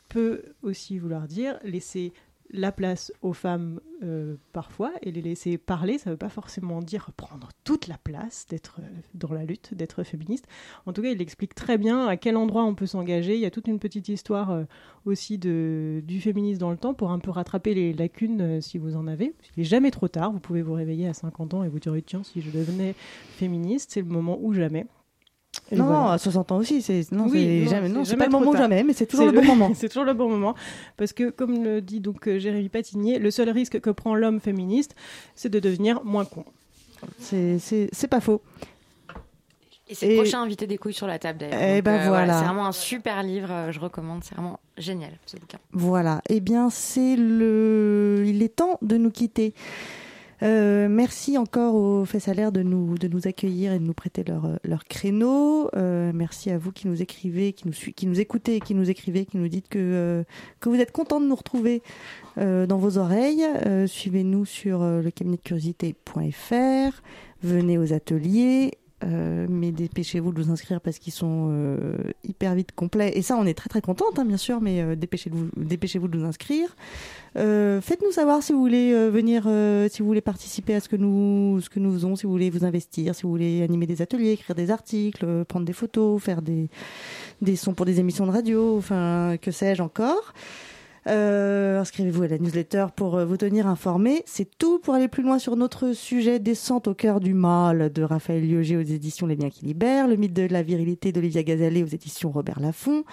peut 0.09 0.43
aussi 0.63 0.99
vouloir 0.99 1.27
dire 1.27 1.59
laisser 1.65 2.13
la 2.51 2.73
place 2.73 3.13
aux 3.23 3.33
femmes 3.33 3.81
euh, 4.03 4.37
parfois 4.53 4.93
et 5.03 5.11
les 5.11 5.23
laisser 5.23 5.59
parler, 5.59 5.99
ça 5.99 6.11
ne 6.11 6.15
veut 6.15 6.19
pas 6.19 6.29
forcément 6.29 6.81
dire 6.81 7.11
prendre 7.17 7.49
toute 7.65 7.89
la 7.89 7.99
place, 7.99 8.47
d'être 8.49 8.81
euh, 8.81 8.89
dans 9.15 9.33
la 9.33 9.45
lutte, 9.45 9.75
d'être 9.75 10.03
féministe. 10.03 10.47
En 10.85 10.93
tout 10.93 11.03
cas, 11.03 11.11
il 11.11 11.21
explique 11.21 11.55
très 11.55 11.79
bien 11.79 12.07
à 12.07 12.17
quel 12.17 12.37
endroit 12.37 12.65
on 12.65 12.75
peut 12.75 12.87
s'engager. 12.87 13.35
Il 13.35 13.41
y 13.41 13.47
a 13.47 13.51
toute 13.51 13.69
une 13.69 13.79
petite 13.79 14.09
histoire 14.09 14.51
euh, 14.51 14.65
aussi 15.05 15.39
de, 15.39 16.03
du 16.07 16.21
féminisme 16.21 16.61
dans 16.61 16.71
le 16.71 16.77
temps 16.77 16.95
pour 16.95 17.11
un 17.11 17.19
peu 17.19 17.31
rattraper 17.31 17.75
les 17.75 17.93
lacunes 17.93 18.61
si 18.61 18.79
vous 18.79 18.97
en 18.97 19.07
avez. 19.07 19.35
Il 19.57 19.61
n'est 19.61 19.65
jamais 19.65 19.91
trop 19.91 20.09
tard, 20.09 20.33
vous 20.33 20.41
pouvez 20.41 20.63
vous 20.63 20.75
réveiller 20.75 21.09
à 21.09 21.15
50 21.15 21.55
ans 21.55 21.65
et 21.65 21.69
vous 21.69 21.81
dire 21.81 21.95
tiens, 22.05 22.23
si 22.23 22.41
je 22.41 22.51
devenais 22.51 22.95
féministe, 23.37 23.91
c'est 23.93 24.03
le 24.03 24.09
moment 24.09 24.39
ou 24.41 24.53
jamais. 24.53 24.87
Et 25.71 25.77
Non, 25.77 25.85
voilà. 25.87 26.01
non, 26.01 26.07
à 26.09 26.19
60 26.19 26.53
ans 26.53 26.57
aussi, 26.59 26.83
c'est, 26.83 27.11
non, 27.13 27.27
Oui, 27.29 27.63
non, 27.65 27.71
jamais, 27.71 27.89
non, 27.89 28.05
c'est 28.05 28.17
pas 28.17 28.25
jamais 28.25 28.27
le 28.27 28.31
moment 28.39 28.51
ou 28.51 28.53
tard. 28.53 28.63
jamais, 28.63 28.83
mais 28.85 28.93
c'est 28.93 29.07
toujours 29.07 29.27
le 29.27 29.33
bon 29.33 29.45
moment. 29.47 29.71
c'est 29.75 29.89
toujours 29.89 30.05
le 30.05 30.15
bon 30.15 30.29
moment. 30.29 30.55
Parce 30.97 31.13
que, 31.13 31.31
comme 31.31 31.63
le 31.65 31.81
dit 31.81 32.01
donc 32.01 32.27
euh, 32.29 32.39
Jérémy 32.39 32.69
Patigné, 32.69 33.19
le 33.19 33.31
seul 33.31 33.51
risque 33.51 33.81
que 33.81 33.91
prend 33.91 34.15
l'homme 34.15 34.41
féministe, 34.41 34.95
c'est 35.35 35.49
de 35.49 35.59
devenir 35.61 36.03
moins 36.05 36.25
con. 36.25 36.45
C'est, 37.19 37.59
c'est, 37.59 37.89
c'est 37.93 38.09
pas 38.09 38.21
faux. 38.21 38.41
Et 39.89 39.95
c'est 39.95 40.09
le 40.09 40.17
prochain 40.17 40.43
invité 40.43 40.67
des 40.67 40.79
couilles 40.79 40.93
sur 40.93 41.07
la 41.07 41.19
table 41.21 41.39
d'ailleurs. 41.39 41.61
Eh 41.63 41.81
ben 41.81 42.01
euh, 42.01 42.09
voilà. 42.09 42.39
C'est 42.41 42.45
vraiment 42.45 42.67
un 42.67 42.73
super 42.73 43.23
livre, 43.23 43.49
euh, 43.53 43.71
je 43.73 43.79
recommande. 43.79 44.25
C'est 44.25 44.35
vraiment 44.35 44.59
génial 44.77 45.13
ce 45.27 45.37
bouquin. 45.37 45.59
Voilà. 45.73 46.23
Eh 46.29 46.41
bien, 46.41 46.71
c'est 46.71 47.15
le, 47.15 48.25
il 48.27 48.43
est 48.43 48.57
temps 48.57 48.79
de 48.83 48.97
nous 48.97 49.11
quitter. 49.13 49.55
Euh, 50.43 50.89
merci 50.89 51.39
encore 51.39 51.75
aux 51.75 52.05
Fessalaires 52.05 52.53
de 52.53 52.63
nous, 52.63 52.99
de 52.99 53.09
nous 53.09 53.27
accueillir 53.27 53.73
et 53.73 53.79
de 53.79 53.85
nous 53.85 53.95
prêter 53.95 54.25
leur, 54.25 54.59
leur 54.65 54.85
créneau. 54.85 55.71
Euh, 55.75 56.13
merci 56.15 56.51
à 56.51 56.59
vous 56.59 56.73
qui 56.73 56.89
nous 56.89 57.03
écrivez, 57.03 57.53
qui 57.53 57.67
nous, 57.67 57.73
qui 57.73 58.07
nous 58.07 58.21
écoutez, 58.21 58.61
qui 58.61 58.75
nous 58.75 58.91
écrivez, 58.91 59.25
qui 59.25 59.39
nous 59.39 59.49
dites 59.49 59.69
que, 59.69 59.79
euh, 59.79 60.25
que 60.61 60.69
vous 60.69 60.77
êtes 60.77 60.93
contents 60.93 61.21
de 61.21 61.27
nous 61.27 61.37
retrouver 61.37 61.83
euh, 62.39 62.67
dans 62.67 62.79
vos 62.79 62.99
oreilles. 62.99 63.45
Euh, 63.67 63.87
Suivez-nous 63.87 64.45
sur 64.45 64.83
euh, 64.83 65.01
le 65.01 65.11
cabinet 65.11 65.37
de 65.37 65.43
curiosité.fr. 65.43 67.03
Venez 67.43 67.79
aux 67.79 67.93
ateliers. 67.93 68.73
Euh, 69.05 69.47
mais 69.51 69.73
dépêchez-vous 69.73 70.33
de 70.33 70.43
vous 70.43 70.51
inscrire 70.51 70.81
parce 70.81 70.99
qu'ils 70.99 71.13
sont 71.13 71.49
euh, 71.51 71.97
hyper 72.25 72.55
vite 72.55 72.73
complets. 72.73 73.13
Et 73.15 73.21
ça, 73.21 73.37
on 73.37 73.45
est 73.45 73.53
très 73.53 73.69
très 73.69 73.83
contente, 73.83 74.19
hein, 74.19 74.25
bien 74.25 74.39
sûr, 74.39 74.63
mais 74.63 74.81
euh, 74.81 74.97
dépêchez-vous, 74.97 75.51
dépêchez-vous 75.57 76.09
de 76.09 76.19
vous 76.19 76.25
inscrire. 76.25 76.75
Euh, 77.37 77.83
faites-nous 77.83 78.11
savoir 78.11 78.43
si 78.43 78.55
vous 78.55 78.61
voulez 78.61 78.95
euh, 78.95 79.11
venir, 79.11 79.43
si 79.91 80.01
vous 80.01 80.07
voulez 80.07 80.23
participer 80.23 80.75
à 80.75 80.81
ce 80.81 80.89
que 80.89 80.97
nous, 80.97 81.61
ce 81.61 81.69
que 81.69 81.79
nous 81.79 81.93
faisons, 81.93 82.17
si 82.17 82.25
vous 82.25 82.33
voulez 82.33 82.49
vous 82.49 82.65
investir, 82.65 83.15
si 83.15 83.25
vous 83.25 83.31
voulez 83.31 83.63
animer 83.63 83.87
des 83.87 84.01
ateliers, 84.01 84.33
écrire 84.33 84.57
des 84.57 84.71
articles, 84.71 85.45
prendre 85.45 85.67
des 85.67 85.75
photos, 85.75 86.23
faire 86.23 86.41
des, 86.41 86.71
des 87.43 87.57
sons 87.57 87.75
pour 87.75 87.85
des 87.85 88.01
émissions 88.01 88.27
de 88.27 88.33
radio, 88.33 88.79
enfin, 88.79 89.37
que 89.43 89.51
sais-je 89.51 89.83
encore. 89.83 90.33
Euh, 91.07 91.81
inscrivez-vous 91.81 92.25
à 92.25 92.29
la 92.29 92.39
newsletter 92.39 92.87
pour 92.95 93.17
euh, 93.17 93.25
vous 93.25 93.37
tenir 93.37 93.67
informés. 93.67 94.23
C'est 94.27 94.59
tout 94.59 94.79
pour 94.79 94.95
aller 94.95 95.09
plus 95.09 95.23
loin 95.23 95.39
sur 95.39 95.57
notre 95.57 95.93
sujet 95.93 96.39
Descente 96.39 96.89
au 96.89 96.95
cœur 96.95 97.21
du 97.21 97.35
mal 97.35 97.93
de 97.93 98.03
Raphaël 98.03 98.49
Liogé 98.49 98.77
aux 98.77 98.83
éditions 98.83 99.27
Les 99.27 99.37
Biens 99.37 99.51
qui 99.51 99.67
libèrent, 99.67 100.09
le 100.09 100.17
mythe 100.17 100.33
de 100.33 100.47
la 100.47 100.63
virilité 100.63 101.13
d'Olivia 101.13 101.43
Gazalet 101.43 101.83
aux 101.83 101.87
éditions 101.87 102.31
Robert 102.31 102.61
Laffont. 102.61 103.05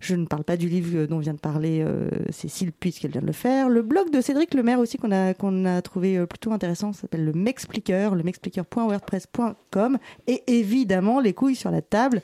Je 0.00 0.14
ne 0.14 0.26
parle 0.26 0.44
pas 0.44 0.56
du 0.56 0.68
livre 0.68 1.06
dont 1.06 1.18
vient 1.18 1.32
de 1.34 1.38
parler 1.38 1.82
euh, 1.82 2.08
Cécile 2.30 2.72
puisqu'elle 2.72 3.10
vient 3.10 3.22
de 3.22 3.26
le 3.26 3.32
faire. 3.32 3.68
Le 3.68 3.82
blog 3.82 4.10
de 4.10 4.20
Cédric 4.20 4.54
Lemaire 4.54 4.78
aussi 4.78 4.98
qu'on 4.98 5.12
a 5.12 5.34
qu'on 5.34 5.64
a 5.64 5.80
trouvé 5.82 6.18
euh, 6.18 6.26
plutôt 6.26 6.52
intéressant, 6.52 6.92
s'appelle 6.92 7.24
le 7.24 7.32
Mexpliqueur, 7.32 8.14
le 8.14 8.22
mexpliqueur.wordpress.com 8.22 9.98
et 10.26 10.42
évidemment 10.46 11.20
les 11.20 11.32
couilles 11.32 11.56
sur 11.56 11.70
la 11.70 11.82
table 11.82 12.22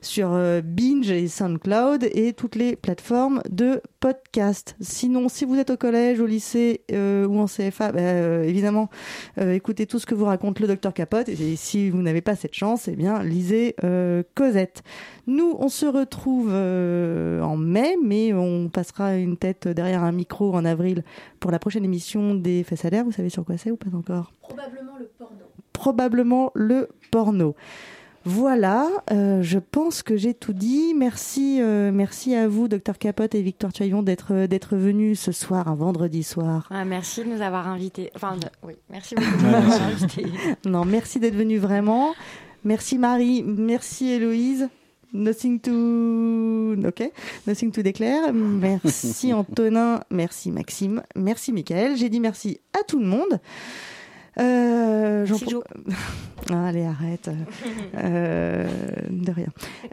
sur 0.00 0.32
euh, 0.32 0.60
Binge 0.60 1.10
et 1.10 1.28
SoundCloud 1.28 2.08
et 2.12 2.32
toutes 2.32 2.56
les 2.56 2.76
plateformes 2.76 3.42
de 3.48 3.80
podcast. 4.00 4.59
Sinon, 4.80 5.28
si 5.28 5.44
vous 5.44 5.56
êtes 5.56 5.70
au 5.70 5.76
collège, 5.76 6.20
au 6.20 6.26
lycée 6.26 6.82
euh, 6.92 7.26
ou 7.26 7.38
en 7.38 7.46
CFA, 7.46 7.92
bah, 7.92 8.00
euh, 8.00 8.42
évidemment, 8.42 8.88
euh, 9.38 9.52
écoutez 9.52 9.86
tout 9.86 9.98
ce 9.98 10.06
que 10.06 10.14
vous 10.14 10.24
raconte 10.24 10.60
le 10.60 10.66
docteur 10.66 10.94
Capote. 10.94 11.28
Et 11.28 11.56
si 11.56 11.90
vous 11.90 12.02
n'avez 12.02 12.20
pas 12.20 12.36
cette 12.36 12.54
chance, 12.54 12.88
eh 12.88 12.96
bien, 12.96 13.22
lisez 13.22 13.76
Cosette. 14.34 14.82
Nous, 15.26 15.56
on 15.58 15.68
se 15.68 15.86
retrouve 15.86 16.50
en 16.50 17.56
mai, 17.56 17.96
mais 18.02 18.32
on 18.32 18.68
passera 18.68 19.16
une 19.16 19.36
tête 19.36 19.68
derrière 19.68 20.02
un 20.02 20.12
micro 20.12 20.54
en 20.54 20.64
avril 20.64 21.04
pour 21.38 21.50
la 21.50 21.58
prochaine 21.58 21.84
émission 21.84 22.34
des 22.34 22.64
Fesses 22.64 22.84
à 22.84 22.90
l'air. 22.90 23.04
Vous 23.04 23.12
savez 23.12 23.30
sur 23.30 23.44
quoi 23.44 23.56
c'est 23.56 23.70
ou 23.70 23.76
pas 23.76 23.94
encore? 23.94 24.32
Probablement 24.42 24.96
le 24.98 25.06
porno. 25.18 25.36
Probablement 25.72 26.50
le 26.54 26.88
porno. 27.10 27.54
Voilà, 28.26 28.86
euh, 29.12 29.40
je 29.42 29.58
pense 29.58 30.02
que 30.02 30.16
j'ai 30.16 30.34
tout 30.34 30.52
dit. 30.52 30.92
Merci, 30.94 31.58
euh, 31.60 31.90
merci 31.90 32.34
à 32.34 32.48
vous, 32.48 32.68
docteur 32.68 32.98
Capote 32.98 33.34
et 33.34 33.40
Victor 33.40 33.72
Tuaillon, 33.72 34.02
d'être 34.02 34.46
d'être 34.46 34.76
venus 34.76 35.18
ce 35.20 35.32
soir, 35.32 35.68
un 35.68 35.74
vendredi 35.74 36.22
soir. 36.22 36.68
Ah, 36.70 36.84
merci 36.84 37.24
de 37.24 37.28
nous 37.30 37.40
avoir 37.40 37.66
invités. 37.66 38.10
Enfin, 38.14 38.36
de- 38.36 38.46
oui, 38.66 38.74
merci 38.90 39.14
beaucoup 39.14 39.30
de 39.30 39.42
nous 39.48 39.54
avoir 39.54 39.82
invités. 39.82 40.26
Non, 40.66 40.84
merci 40.84 41.18
d'être 41.18 41.34
venus 41.34 41.60
vraiment. 41.60 42.12
Merci 42.62 42.98
Marie, 42.98 43.42
merci 43.42 44.10
Héloïse. 44.10 44.68
Nothing 45.12 45.58
to, 45.58 46.76
ok, 46.86 47.10
nothing 47.46 47.72
to 47.72 47.82
declare. 47.82 48.32
Merci 48.32 49.32
Antonin, 49.32 50.02
merci 50.10 50.50
Maxime, 50.52 51.02
merci 51.16 51.52
Michael. 51.52 51.96
J'ai 51.96 52.08
dit 52.10 52.20
merci 52.20 52.60
à 52.78 52.84
tout 52.84 53.00
le 53.00 53.06
monde. 53.06 53.40
Euh. 54.38 55.26
Ah, 56.52 56.66
allez, 56.68 56.84
arrête. 56.84 57.30
Euh, 57.96 58.66
de 59.08 59.30
rien. 59.30 59.46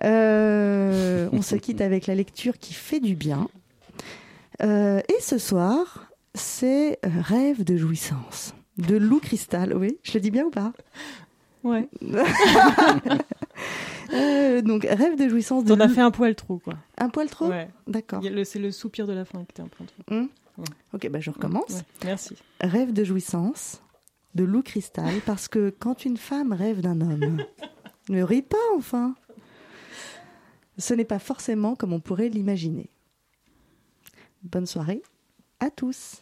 Euh, 0.04 1.30
on 1.32 1.42
se 1.44 1.56
quitte 1.58 1.82
avec 1.82 2.08
la 2.08 2.16
lecture 2.16 2.58
qui 2.58 2.74
fait 2.74 3.00
du 3.00 3.16
bien. 3.16 3.48
Euh, 4.64 5.02
et 5.10 5.22
ce 5.22 5.38
soir, 5.38 6.08
c'est 6.34 6.98
Rêve 7.04 7.64
de 7.64 7.78
jouissance 7.78 8.56
de 8.78 8.96
Lou 8.96 9.20
Cristal. 9.20 9.76
Oui, 9.76 9.98
je 10.04 10.14
le 10.14 10.20
dis 10.22 10.32
bien 10.32 10.46
ou 10.46 10.50
pas? 10.50 10.72
Ouais. 11.64 11.88
Euh, 14.14 14.62
donc, 14.62 14.84
Rêve 14.90 15.18
de 15.20 15.28
jouissance 15.28 15.66
de 15.66 15.76
T'en 15.76 15.82
as 15.82 15.88
Lou- 15.88 15.94
fait 15.94 16.02
un 16.02 16.12
poil 16.12 16.34
trop, 16.34 16.60
quoi. 16.60 16.76
Un 16.98 17.10
poil 17.10 17.28
trop? 17.30 17.48
Ouais. 17.50 17.68
D'accord. 17.88 18.24
A 18.26 18.46
C'est 18.46 18.58
le 18.60 18.72
soupir 18.72 19.06
de 19.06 19.12
la 19.12 19.26
fin 19.26 19.40
qui 19.40 19.48
était 19.52 19.62
un 19.62 19.68
poil 19.68 19.88
trop. 19.90 20.16
Hmm. 20.16 20.28
Ok, 20.94 21.10
bah 21.10 21.20
je 21.20 21.30
recommence. 21.30 21.70
Ouais, 21.72 21.82
Merci. 22.06 22.36
Rêve 22.62 22.94
de 22.94 23.04
jouissance 23.04 23.82
de 24.38 24.44
Lou 24.44 24.62
Cristal, 24.62 25.20
parce 25.26 25.48
que 25.48 25.72
quand 25.72 26.06
une 26.06 26.16
femme 26.16 26.54
rêve 26.54 26.82
d'un 26.82 27.02
homme, 27.02 27.44
ne 28.10 28.22
ris 28.22 28.44
pas 28.44 28.56
enfin. 28.76 29.16
Ce 30.78 30.94
n'est 30.94 31.06
pas 31.06 31.18
forcément 31.18 31.76
comme 31.76 31.92
on 31.92 32.00
pourrait 32.00 32.30
l'imaginer. 32.30 32.92
Bonne 34.44 34.68
soirée 34.68 35.02
à 35.60 35.72
tous. 35.72 36.22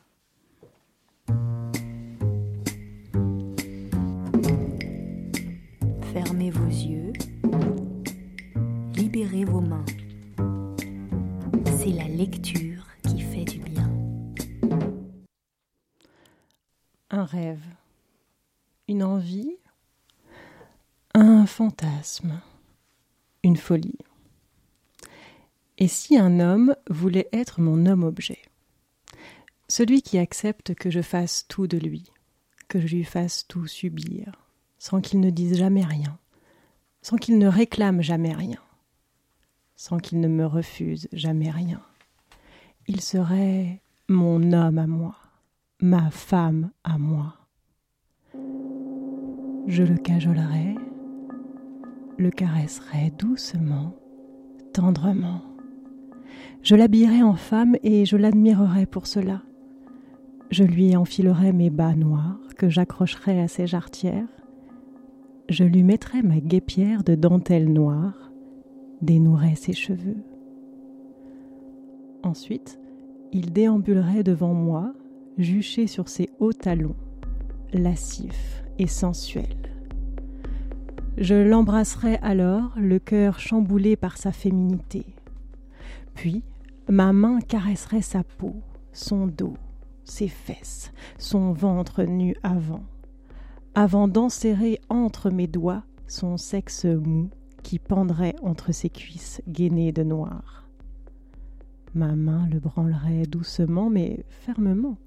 Fermez 6.13 6.51
vos 6.51 6.69
yeux. 6.69 7.11
Libérez 8.95 9.43
vos 9.43 9.59
mains. 9.59 9.85
C'est 11.77 11.91
la 11.91 12.07
lecture 12.07 12.87
qui 13.03 13.19
fait 13.19 13.43
du 13.43 13.59
bien. 13.59 13.91
Un 17.09 17.25
rêve, 17.25 17.65
une 18.87 19.03
envie, 19.03 19.57
un 21.13 21.45
fantasme, 21.45 22.41
une 23.43 23.57
folie. 23.57 23.97
Et 25.77 25.87
si 25.87 26.17
un 26.17 26.39
homme 26.39 26.75
voulait 26.89 27.29
être 27.33 27.59
mon 27.59 27.85
homme-objet 27.85 28.39
Celui 29.67 30.01
qui 30.01 30.17
accepte 30.17 30.75
que 30.75 30.89
je 30.89 31.01
fasse 31.01 31.45
tout 31.47 31.67
de 31.67 31.77
lui, 31.77 32.11
que 32.67 32.79
je 32.79 32.87
lui 32.87 33.03
fasse 33.03 33.47
tout 33.47 33.67
subir, 33.67 34.31
sans 34.77 35.01
qu'il 35.01 35.19
ne 35.19 35.29
dise 35.29 35.57
jamais 35.57 35.83
rien, 35.83 36.17
sans 37.01 37.17
qu'il 37.17 37.37
ne 37.37 37.47
réclame 37.47 38.01
jamais 38.01 38.33
rien, 38.33 38.61
sans 39.75 39.97
qu'il 39.97 40.19
ne 40.19 40.27
me 40.27 40.45
refuse 40.45 41.07
jamais 41.11 41.49
rien. 41.49 41.81
Il 42.87 43.01
serait 43.01 43.81
mon 44.07 44.53
homme 44.53 44.77
à 44.77 44.87
moi, 44.87 45.15
ma 45.81 46.11
femme 46.11 46.71
à 46.83 46.97
moi. 46.97 47.44
Je 49.67 49.81
le 49.81 49.97
cajolerais, 49.97 50.75
le 52.19 52.29
caresserais 52.29 53.11
doucement, 53.17 53.95
tendrement. 54.73 55.41
Je 56.61 56.75
l'habillerais 56.75 57.23
en 57.23 57.33
femme 57.33 57.75
et 57.81 58.05
je 58.05 58.15
l'admirerais 58.15 58.85
pour 58.85 59.07
cela. 59.07 59.41
Je 60.51 60.63
lui 60.63 60.95
enfilerais 60.95 61.51
mes 61.51 61.71
bas 61.71 61.95
noirs 61.95 62.39
que 62.55 62.69
j'accrocherais 62.69 63.41
à 63.41 63.47
ses 63.47 63.65
jarretières. 63.65 64.27
Je 65.49 65.63
lui 65.63 65.81
mettrais 65.81 66.21
ma 66.21 66.39
guépière 66.39 67.03
de 67.03 67.15
dentelle 67.15 67.73
noire, 67.73 68.31
dénouerais 69.01 69.55
ses 69.55 69.73
cheveux. 69.73 70.23
Ensuite, 72.21 72.79
il 73.31 73.51
déambulerait 73.51 74.23
devant 74.23 74.53
moi, 74.53 74.93
juché 75.39 75.87
sur 75.87 76.07
ses 76.07 76.29
hauts 76.39 76.53
talons, 76.53 76.95
lascif 77.73 78.64
et 78.79 78.87
sensuel. 78.87 79.55
Je 81.17 81.35
l'embrasserais 81.35 82.19
alors, 82.21 82.73
le 82.75 82.99
cœur 82.99 83.39
chamboulé 83.39 83.95
par 83.95 84.17
sa 84.17 84.31
féminité. 84.31 85.05
Puis, 86.13 86.43
ma 86.89 87.13
main 87.13 87.39
caresserait 87.39 88.01
sa 88.01 88.23
peau, 88.23 88.55
son 88.91 89.27
dos, 89.27 89.55
ses 90.03 90.27
fesses, 90.27 90.91
son 91.17 91.53
ventre 91.53 92.03
nu 92.03 92.35
avant, 92.43 92.83
avant 93.75 94.07
d'enserrer 94.07 94.79
entre 94.89 95.29
mes 95.29 95.47
doigts 95.47 95.83
son 96.07 96.37
sexe 96.37 96.85
mou 96.85 97.29
qui 97.63 97.79
pendrait 97.79 98.35
entre 98.43 98.71
ses 98.71 98.89
cuisses 98.89 99.41
gainées 99.47 99.91
de 99.91 100.03
noir. 100.03 100.67
Ma 101.93 102.15
main 102.15 102.47
le 102.51 102.59
branlerait 102.59 103.23
doucement 103.23 103.89
mais 103.89 104.25
fermement, 104.29 104.97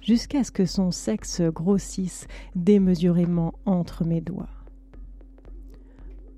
jusqu'à 0.00 0.44
ce 0.44 0.50
que 0.50 0.66
son 0.66 0.90
sexe 0.90 1.40
grossisse 1.40 2.26
démesurément 2.54 3.54
entre 3.66 4.04
mes 4.04 4.20
doigts. 4.20 4.48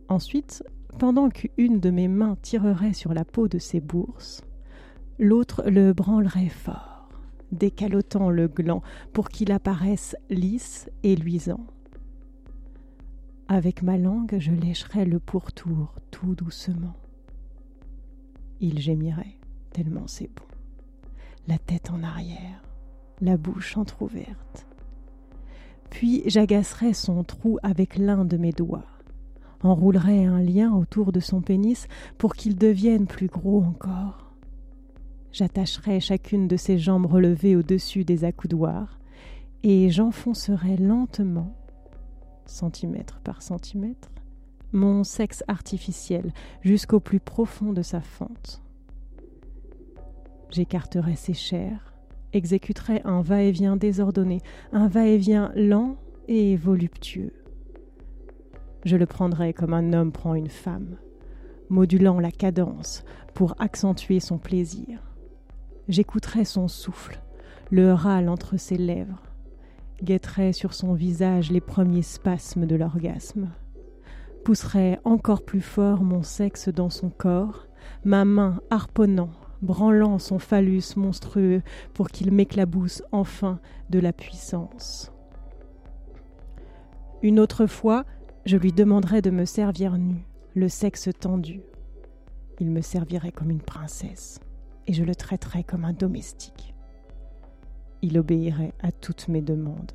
Ensuite, 0.08 0.62
pendant 0.98 1.28
qu'une 1.28 1.80
de 1.80 1.90
mes 1.90 2.08
mains 2.08 2.36
tirerait 2.40 2.92
sur 2.92 3.12
la 3.12 3.24
peau 3.24 3.48
de 3.48 3.58
ses 3.58 3.80
bourses, 3.80 4.42
l'autre 5.18 5.64
le 5.66 5.92
branlerait 5.92 6.48
fort, 6.48 7.08
décalotant 7.52 8.30
le 8.30 8.48
gland 8.48 8.82
pour 9.12 9.28
qu'il 9.28 9.52
apparaisse 9.52 10.16
lisse 10.30 10.88
et 11.02 11.16
luisant. 11.16 11.66
Avec 13.48 13.82
ma 13.82 13.96
langue, 13.96 14.36
je 14.38 14.50
lécherais 14.50 15.04
le 15.04 15.20
pourtour 15.20 15.94
tout 16.10 16.34
doucement. 16.34 16.96
Il 18.60 18.80
gémirait, 18.80 19.38
tellement 19.70 20.06
c'est 20.06 20.30
bon. 20.34 20.44
La 21.46 21.58
tête 21.58 21.90
en 21.90 22.02
arrière, 22.02 22.62
la 23.20 23.36
bouche 23.36 23.76
entr'ouverte. 23.76 24.66
Puis 25.90 26.22
j'agacerais 26.26 26.92
son 26.92 27.24
trou 27.24 27.58
avec 27.62 27.96
l'un 27.96 28.24
de 28.24 28.36
mes 28.36 28.52
doigts, 28.52 28.86
enroulerais 29.62 30.24
un 30.24 30.40
lien 30.42 30.72
autour 30.74 31.12
de 31.12 31.20
son 31.20 31.40
pénis 31.40 31.88
pour 32.18 32.34
qu'il 32.34 32.56
devienne 32.56 33.06
plus 33.06 33.28
gros 33.28 33.62
encore. 33.62 34.32
J'attacherais 35.32 36.00
chacune 36.00 36.48
de 36.48 36.56
ses 36.56 36.78
jambes 36.78 37.06
relevées 37.06 37.56
au-dessus 37.56 38.04
des 38.04 38.24
accoudoirs 38.24 38.98
et 39.62 39.90
j'enfoncerais 39.90 40.76
lentement 40.76 41.54
centimètre 42.46 43.20
par 43.20 43.42
centimètre, 43.42 44.10
mon 44.72 45.04
sexe 45.04 45.42
artificiel 45.48 46.32
jusqu'au 46.62 47.00
plus 47.00 47.20
profond 47.20 47.72
de 47.72 47.82
sa 47.82 48.00
fente. 48.00 48.62
J'écarterai 50.50 51.16
ses 51.16 51.34
chairs, 51.34 51.95
exécuterai 52.36 53.00
un 53.04 53.22
va-et-vient 53.22 53.76
désordonné, 53.76 54.40
un 54.72 54.88
va-et-vient 54.88 55.52
lent 55.56 55.96
et 56.28 56.56
voluptueux. 56.56 57.32
Je 58.84 58.96
le 58.96 59.06
prendrai 59.06 59.52
comme 59.52 59.74
un 59.74 59.92
homme 59.92 60.12
prend 60.12 60.34
une 60.34 60.50
femme, 60.50 60.96
modulant 61.68 62.20
la 62.20 62.30
cadence 62.30 63.04
pour 63.34 63.54
accentuer 63.58 64.20
son 64.20 64.38
plaisir. 64.38 65.00
J'écouterai 65.88 66.44
son 66.44 66.68
souffle, 66.68 67.20
le 67.70 67.92
râle 67.92 68.28
entre 68.28 68.56
ses 68.56 68.76
lèvres, 68.76 69.22
guetterai 70.02 70.52
sur 70.52 70.74
son 70.74 70.94
visage 70.94 71.50
les 71.50 71.60
premiers 71.60 72.02
spasmes 72.02 72.66
de 72.66 72.76
l'orgasme, 72.76 73.50
pousserai 74.44 74.98
encore 75.04 75.44
plus 75.44 75.60
fort 75.60 76.02
mon 76.04 76.22
sexe 76.22 76.68
dans 76.68 76.90
son 76.90 77.10
corps, 77.10 77.66
ma 78.04 78.24
main 78.24 78.60
harponnant, 78.70 79.30
branlant 79.66 80.18
son 80.18 80.38
phallus 80.38 80.96
monstrueux 80.96 81.62
pour 81.92 82.08
qu'il 82.08 82.32
m'éclabousse 82.32 83.02
enfin 83.12 83.60
de 83.90 83.98
la 83.98 84.14
puissance. 84.14 85.12
Une 87.22 87.40
autre 87.40 87.66
fois, 87.66 88.04
je 88.46 88.56
lui 88.56 88.72
demanderai 88.72 89.20
de 89.20 89.30
me 89.30 89.44
servir 89.44 89.98
nu, 89.98 90.26
le 90.54 90.68
sexe 90.68 91.10
tendu. 91.18 91.60
Il 92.60 92.70
me 92.70 92.80
servirait 92.80 93.32
comme 93.32 93.50
une 93.50 93.60
princesse, 93.60 94.40
et 94.86 94.92
je 94.92 95.04
le 95.04 95.14
traiterais 95.14 95.64
comme 95.64 95.84
un 95.84 95.92
domestique. 95.92 96.74
Il 98.02 98.18
obéirait 98.18 98.72
à 98.80 98.92
toutes 98.92 99.28
mes 99.28 99.42
demandes. 99.42 99.92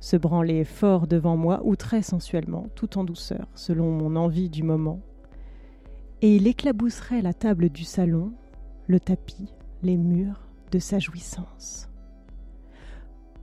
Se 0.00 0.16
branler 0.16 0.64
fort 0.64 1.06
devant 1.06 1.36
moi 1.36 1.60
ou 1.64 1.74
très 1.74 2.02
sensuellement, 2.02 2.66
tout 2.76 2.98
en 2.98 3.04
douceur, 3.04 3.48
selon 3.54 3.90
mon 3.90 4.14
envie 4.14 4.48
du 4.48 4.62
moment. 4.62 5.00
Et 6.22 6.36
il 6.36 6.46
éclabousserait 6.46 7.22
la 7.22 7.34
table 7.34 7.68
du 7.68 7.84
salon, 7.84 8.32
le 8.88 8.98
tapis, 8.98 9.52
les 9.82 9.98
murs 9.98 10.48
de 10.72 10.78
sa 10.78 10.98
jouissance. 10.98 11.88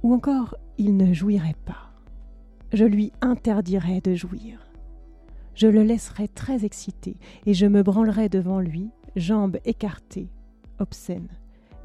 Ou 0.03 0.13
encore, 0.13 0.55
il 0.77 0.97
ne 0.97 1.13
jouirait 1.13 1.55
pas. 1.65 1.91
Je 2.73 2.83
lui 2.83 3.13
interdirais 3.21 4.01
de 4.01 4.15
jouir. 4.15 4.59
Je 5.53 5.67
le 5.67 5.83
laisserais 5.83 6.27
très 6.27 6.65
excité 6.65 7.17
et 7.45 7.53
je 7.53 7.67
me 7.67 7.83
branlerais 7.83 8.27
devant 8.27 8.59
lui, 8.59 8.89
jambes 9.15 9.57
écartées, 9.65 10.29
obscène, 10.79 11.29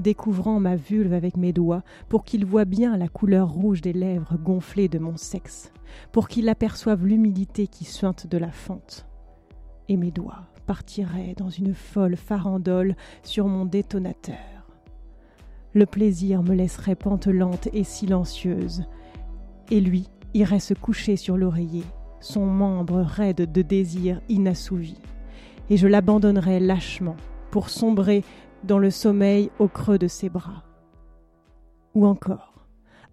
découvrant 0.01 0.59
ma 0.59 0.77
vulve 0.77 1.13
avec 1.13 1.37
mes 1.37 1.53
doigts, 1.53 1.85
pour 2.09 2.25
qu'il 2.25 2.47
voie 2.47 2.65
bien 2.65 2.97
la 2.97 3.09
couleur 3.09 3.51
rouge 3.51 3.83
des 3.83 3.93
lèvres 3.93 4.39
gonflées 4.39 4.89
de 4.89 4.99
mon 4.99 5.17
sexe, 5.17 5.71
pour 6.13 6.29
qu'il 6.29 6.49
aperçoive 6.49 7.07
l'humidité 7.07 7.67
qui 7.67 7.85
suinte 7.85 8.27
de 8.27 8.39
la 8.39 8.51
fente. 8.51 9.07
Et 9.89 9.97
mes 9.97 10.11
doigts 10.11 10.50
partiraient 10.71 11.35
dans 11.37 11.51
une 11.51 11.75
folle 11.75 12.15
farandole 12.15 12.95
sur 13.25 13.49
mon 13.49 13.65
détonateur. 13.65 14.37
Le 15.75 15.85
plaisir 15.85 16.45
me 16.45 16.55
laisserait 16.55 16.95
pantelante 16.95 17.67
et 17.73 17.83
silencieuse, 17.83 18.85
et 19.73 19.81
lui 19.81 20.07
irait 20.33 20.61
se 20.61 20.75
coucher 20.75 21.17
sur 21.17 21.37
l'oreiller, 21.37 21.83
son 22.21 22.47
membre 22.47 23.01
raide 23.01 23.51
de 23.51 23.63
désir 23.63 24.21
inassouvi, 24.29 24.97
et 25.71 25.77
je 25.77 25.89
l'abandonnerais 25.89 26.61
lâchement 26.61 27.17
pour 27.51 27.69
sombrer 27.69 28.23
dans 28.63 28.79
le 28.79 28.93
sommeil 28.93 29.51
au 29.59 29.67
creux 29.67 29.99
de 29.99 30.07
ses 30.07 30.29
bras. 30.29 30.63
Ou 31.97 32.07
encore, 32.07 32.65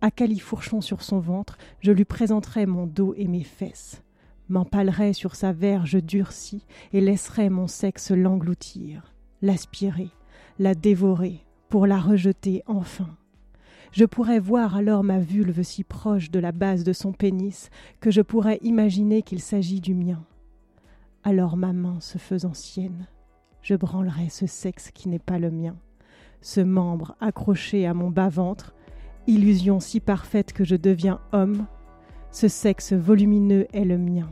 à 0.02 0.12
califourchon 0.12 0.80
sur 0.80 1.02
son 1.02 1.20
ventre, 1.20 1.58
je 1.80 1.92
lui 1.92 2.06
présenterais 2.06 2.68
mon 2.68 2.86
dos 2.86 3.16
et 3.18 3.28
mes 3.28 3.44
fesses, 3.44 4.04
m'empalerais 4.50 5.14
sur 5.14 5.36
sa 5.36 5.52
verge 5.52 6.04
durcie 6.04 6.66
et 6.94 7.02
laisserais 7.02 7.50
mon 7.50 7.68
sexe 7.68 8.12
l'engloutir, 8.12 9.14
l'aspirer, 9.42 10.10
la 10.60 10.76
dévorer, 10.76 11.46
pour 11.70 11.88
la 11.88 12.00
rejeter 12.00 12.64
enfin. 12.66 13.18
Je 13.92 14.06
pourrais 14.06 14.40
voir 14.40 14.76
alors 14.76 15.04
ma 15.04 15.20
vulve 15.20 15.64
si 15.64 15.84
proche 15.84 16.30
de 16.30 16.40
la 16.40 16.52
base 16.52 16.84
de 16.84 16.94
son 16.94 17.14
pénis 17.14 17.70
que 18.00 18.12
je 18.12 18.22
pourrais 18.22 18.60
imaginer 18.62 19.22
qu'il 19.22 19.42
s'agit 19.42 19.82
du 19.82 19.94
mien. 19.94 20.24
Alors 21.24 21.58
ma 21.58 21.74
main 21.74 22.00
se 22.00 22.18
faisant 22.18 22.54
sienne, 22.54 23.08
je 23.62 23.76
branlerais 23.76 24.30
ce 24.30 24.48
sexe 24.48 24.92
qui 24.92 25.10
n'est 25.10 25.20
pas 25.20 25.40
le 25.40 25.52
mien, 25.52 25.76
ce 26.42 26.62
membre 26.62 27.16
accroché 27.20 27.86
à 27.86 27.94
mon 27.94 28.10
bas-ventre, 28.10 28.74
illusion 29.26 29.80
si 29.80 30.00
parfaite 30.00 30.54
que 30.54 30.64
je 30.64 30.76
deviens 30.76 31.20
homme, 31.34 31.66
ce 32.38 32.48
sexe 32.48 32.94
volumineux 32.94 33.66
est 33.74 33.84
le 33.84 33.98
mien. 33.98 34.30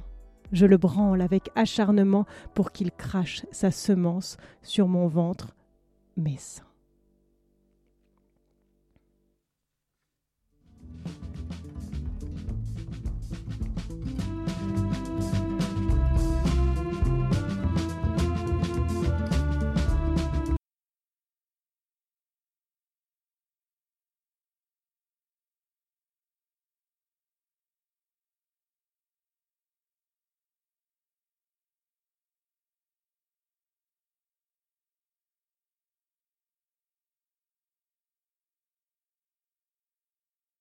Je 0.51 0.67
le 0.67 0.77
branle 0.77 1.23
avec 1.23 1.49
acharnement 1.55 2.27
pour 2.53 2.71
qu'il 2.71 2.91
crache 2.91 3.47
sa 3.51 3.71
semence 3.71 4.37
sur 4.61 4.87
mon 4.87 5.07
ventre, 5.07 5.55
mes 6.15 6.37
seins. 6.37 6.74